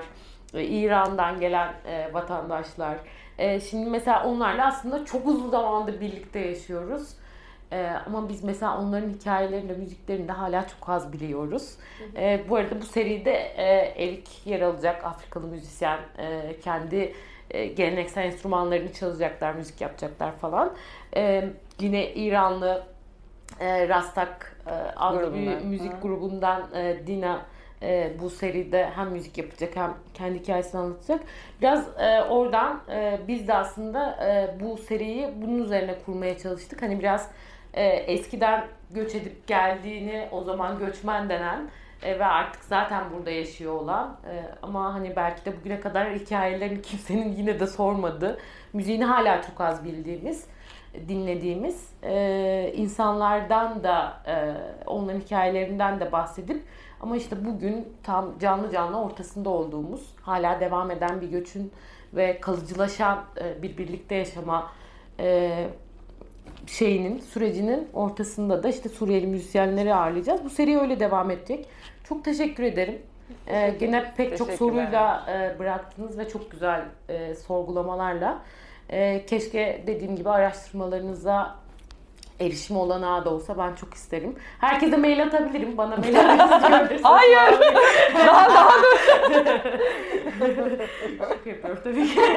İran'dan 0.62 1.40
gelen 1.40 1.74
e, 1.88 2.14
vatandaşlar. 2.14 2.98
E, 3.38 3.60
şimdi 3.60 3.90
mesela 3.90 4.26
onlarla 4.26 4.68
aslında 4.68 5.06
çok 5.06 5.28
uzun 5.28 5.50
zamandır 5.50 6.02
birlikte 6.02 6.40
yaşıyoruz. 6.40 7.10
Ee, 7.72 7.90
ama 8.06 8.30
biz 8.30 8.44
mesela 8.44 8.80
onların 8.80 9.10
hikayelerini 9.10 9.70
de 9.70 9.74
müziklerini 9.74 10.28
de 10.28 10.32
hala 10.32 10.68
çok 10.68 10.90
az 10.90 11.14
biliyoruz. 11.14 11.76
Ee, 12.16 12.42
bu 12.50 12.56
arada 12.56 12.82
bu 12.82 12.86
seride 12.86 13.32
e, 13.32 13.66
Erik 14.06 14.48
yer 14.48 14.62
alacak 14.62 15.06
Afrikalı 15.06 15.48
müzisyen 15.48 16.00
e, 16.18 16.56
kendi 16.64 17.14
e, 17.52 17.66
geleneksel 17.66 18.24
enstrümanlarını 18.24 18.94
çalacaklar, 18.94 19.54
müzik 19.54 19.82
yapacaklar 19.82 20.32
falan. 20.32 20.74
Ee, 21.16 21.50
yine 21.80 22.14
İranlı 22.14 22.84
e, 23.60 23.88
Rastak 23.88 24.58
e, 24.68 24.72
adlı 24.96 25.34
bir 25.34 25.66
müzik 25.66 25.94
Ha. 25.94 26.00
grubundan 26.02 26.64
e, 26.76 27.08
Dina 27.08 27.42
e, 27.84 28.12
bu 28.20 28.30
seride 28.30 28.90
hem 28.96 29.10
müzik 29.10 29.38
yapacak 29.38 29.76
hem 29.76 29.94
kendi 30.14 30.40
hikayesini 30.40 30.82
anlatacak. 30.82 31.22
Biraz 31.62 31.88
e, 32.00 32.22
oradan 32.22 32.82
e, 32.92 33.20
biz 33.28 33.48
de 33.48 33.54
aslında 33.54 34.26
e, 34.26 34.60
bu 34.60 34.78
seriyi 34.78 35.30
bunun 35.42 35.64
üzerine 35.64 35.96
kurmaya 36.06 36.38
çalıştık. 36.38 36.82
Hani 36.82 37.00
biraz 37.00 37.32
e, 37.74 37.86
eskiden 37.86 38.66
göç 38.92 39.16
edip 39.16 39.48
geldiğini 39.48 40.28
o 40.32 40.44
zaman 40.44 40.80
göçmen 40.80 41.30
denen 41.30 41.70
e, 42.04 42.20
ve 42.20 42.26
artık 42.26 42.64
zaten 42.64 43.04
burada 43.16 43.32
yaşıyor 43.32 43.74
olan 43.74 44.18
e, 44.30 44.34
ama 44.62 44.94
hani 44.94 45.16
belki 45.16 45.46
de 45.46 45.60
bugüne 45.60 45.80
kadar 45.80 46.14
hikayelerini 46.14 46.82
kimsenin 46.82 47.32
yine 47.32 47.60
de 47.60 47.68
sormadığı, 47.68 48.38
müziğini 48.74 49.06
hala 49.06 49.42
çok 49.42 49.62
az 49.62 49.86
bildiğimiz, 49.86 50.48
dinlediğimiz 51.08 51.90
e, 52.04 52.74
insanlardan 52.76 53.84
da 53.84 54.22
e, 54.28 54.36
onların 54.86 55.20
hikayelerinden 55.20 56.00
de 56.00 56.12
bahsedip 56.12 56.64
ama 57.04 57.18
işte 57.18 57.46
bugün 57.46 57.88
tam 58.04 58.40
canlı 58.40 58.72
canlı 58.72 59.02
ortasında 59.02 59.50
olduğumuz, 59.50 60.16
hala 60.22 60.60
devam 60.60 60.92
eden 60.92 61.22
bir 61.22 61.28
göçün 61.28 61.72
ve 62.14 62.40
kalıcılaşan 62.42 63.24
e, 63.42 63.62
bir 63.62 63.78
birlikte 63.78 64.16
yaşama 64.16 64.72
e, 65.20 65.52
şeyinin, 66.68 67.20
sürecinin 67.20 67.90
ortasında 67.94 68.64
da 68.64 68.70
işte 68.70 68.90
Suriyeli 68.90 69.28
müzisyenleri 69.28 69.96
ağırlayacağız. 69.96 70.44
Bu 70.44 70.50
seri 70.50 70.80
öyle 70.80 71.00
devam 71.00 71.32
edecek. 71.32 71.68
Çok 72.04 72.26
teşekkür 72.26 72.64
ederim. 72.64 73.02
Ee, 73.48 73.76
gene 73.80 74.14
pek 74.18 74.38
çok 74.38 74.50
soruyla 74.50 75.26
e, 75.30 75.60
bıraktınız 75.60 76.18
ve 76.18 76.30
çok 76.30 76.52
güzel 76.52 76.86
e, 77.10 77.36
sorgulamalarla. 77.36 78.42
E, 78.90 79.26
keşke 79.26 79.84
dediğim 79.88 80.16
gibi 80.16 80.30
araştırmalarınıza 80.30 81.56
erişim 82.40 82.78
olanağı 82.78 83.26
da 83.26 83.30
olsa 83.30 83.58
ben 83.58 83.76
çok 83.76 83.94
isterim. 83.94 84.36
Herkese 84.60 84.98
mail 84.98 85.24
atabilirim. 85.24 85.78
Bana 85.78 85.98
mail 85.98 86.16
adresi. 86.20 87.04
Hayır. 87.08 87.60
daha 88.28 88.50
daha 88.50 88.70
Şaka 91.18 91.50
yapıyorum 91.50 91.80
tabii 91.84 92.08
ki. 92.08 92.22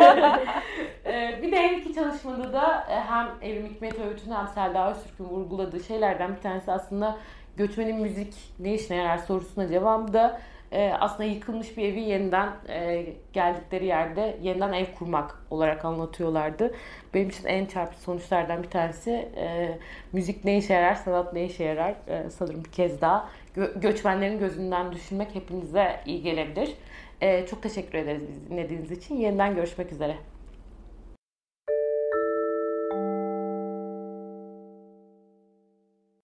Ee, 1.07 1.39
bir 1.43 1.53
de 1.53 1.57
her 1.57 1.71
iki 1.71 1.95
çalışmada 1.95 2.53
da 2.53 2.87
e, 2.91 2.95
hem 2.95 3.29
Evrim 3.43 3.67
Hikmet 3.67 3.99
Öğüt'ün 3.99 4.31
hem 4.31 4.49
Selda 4.49 4.91
Öztürk'ün 4.91 5.25
vurguladığı 5.25 5.85
şeylerden 5.85 6.37
bir 6.37 6.41
tanesi 6.41 6.73
aslında 6.73 7.17
göçmenin 7.57 8.01
müzik 8.01 8.35
ne 8.59 8.75
işine 8.75 8.97
yarar 8.97 9.19
sorusuna 9.19 9.69
cevabı 9.69 10.13
da 10.13 10.41
e, 10.73 10.93
aslında 11.01 11.25
yıkılmış 11.25 11.77
bir 11.77 11.85
evi 11.85 12.01
yeniden 12.01 12.49
e, 12.69 13.07
geldikleri 13.33 13.87
yerde 13.87 14.37
yeniden 14.43 14.73
ev 14.73 14.87
kurmak 14.99 15.43
olarak 15.51 15.85
anlatıyorlardı. 15.85 16.75
Benim 17.15 17.29
için 17.29 17.45
en 17.47 17.67
çarpıcı 17.67 18.03
sonuçlardan 18.03 18.63
bir 18.63 18.71
tanesi 18.71 19.11
e, 19.37 19.79
müzik 20.13 20.45
ne 20.45 20.59
işe 20.59 20.75
yarar, 20.75 20.95
sanat 20.95 21.33
ne 21.33 21.45
işe 21.45 21.65
yarar 21.65 21.95
e, 22.09 22.31
sanırım 22.31 22.65
bir 22.65 22.73
kez 22.73 23.01
daha 23.01 23.29
gö- 23.57 23.81
göçmenlerin 23.81 24.39
gözünden 24.39 24.93
düşünmek 24.93 25.35
hepinize 25.35 26.01
iyi 26.07 26.23
gelebilir. 26.23 26.75
E, 27.21 27.47
çok 27.47 27.63
teşekkür 27.63 27.99
ederiz 27.99 28.23
bizi 28.29 28.51
dinlediğiniz 28.51 28.91
için. 28.91 29.17
Yeniden 29.17 29.55
görüşmek 29.55 29.93
üzere. 29.93 30.17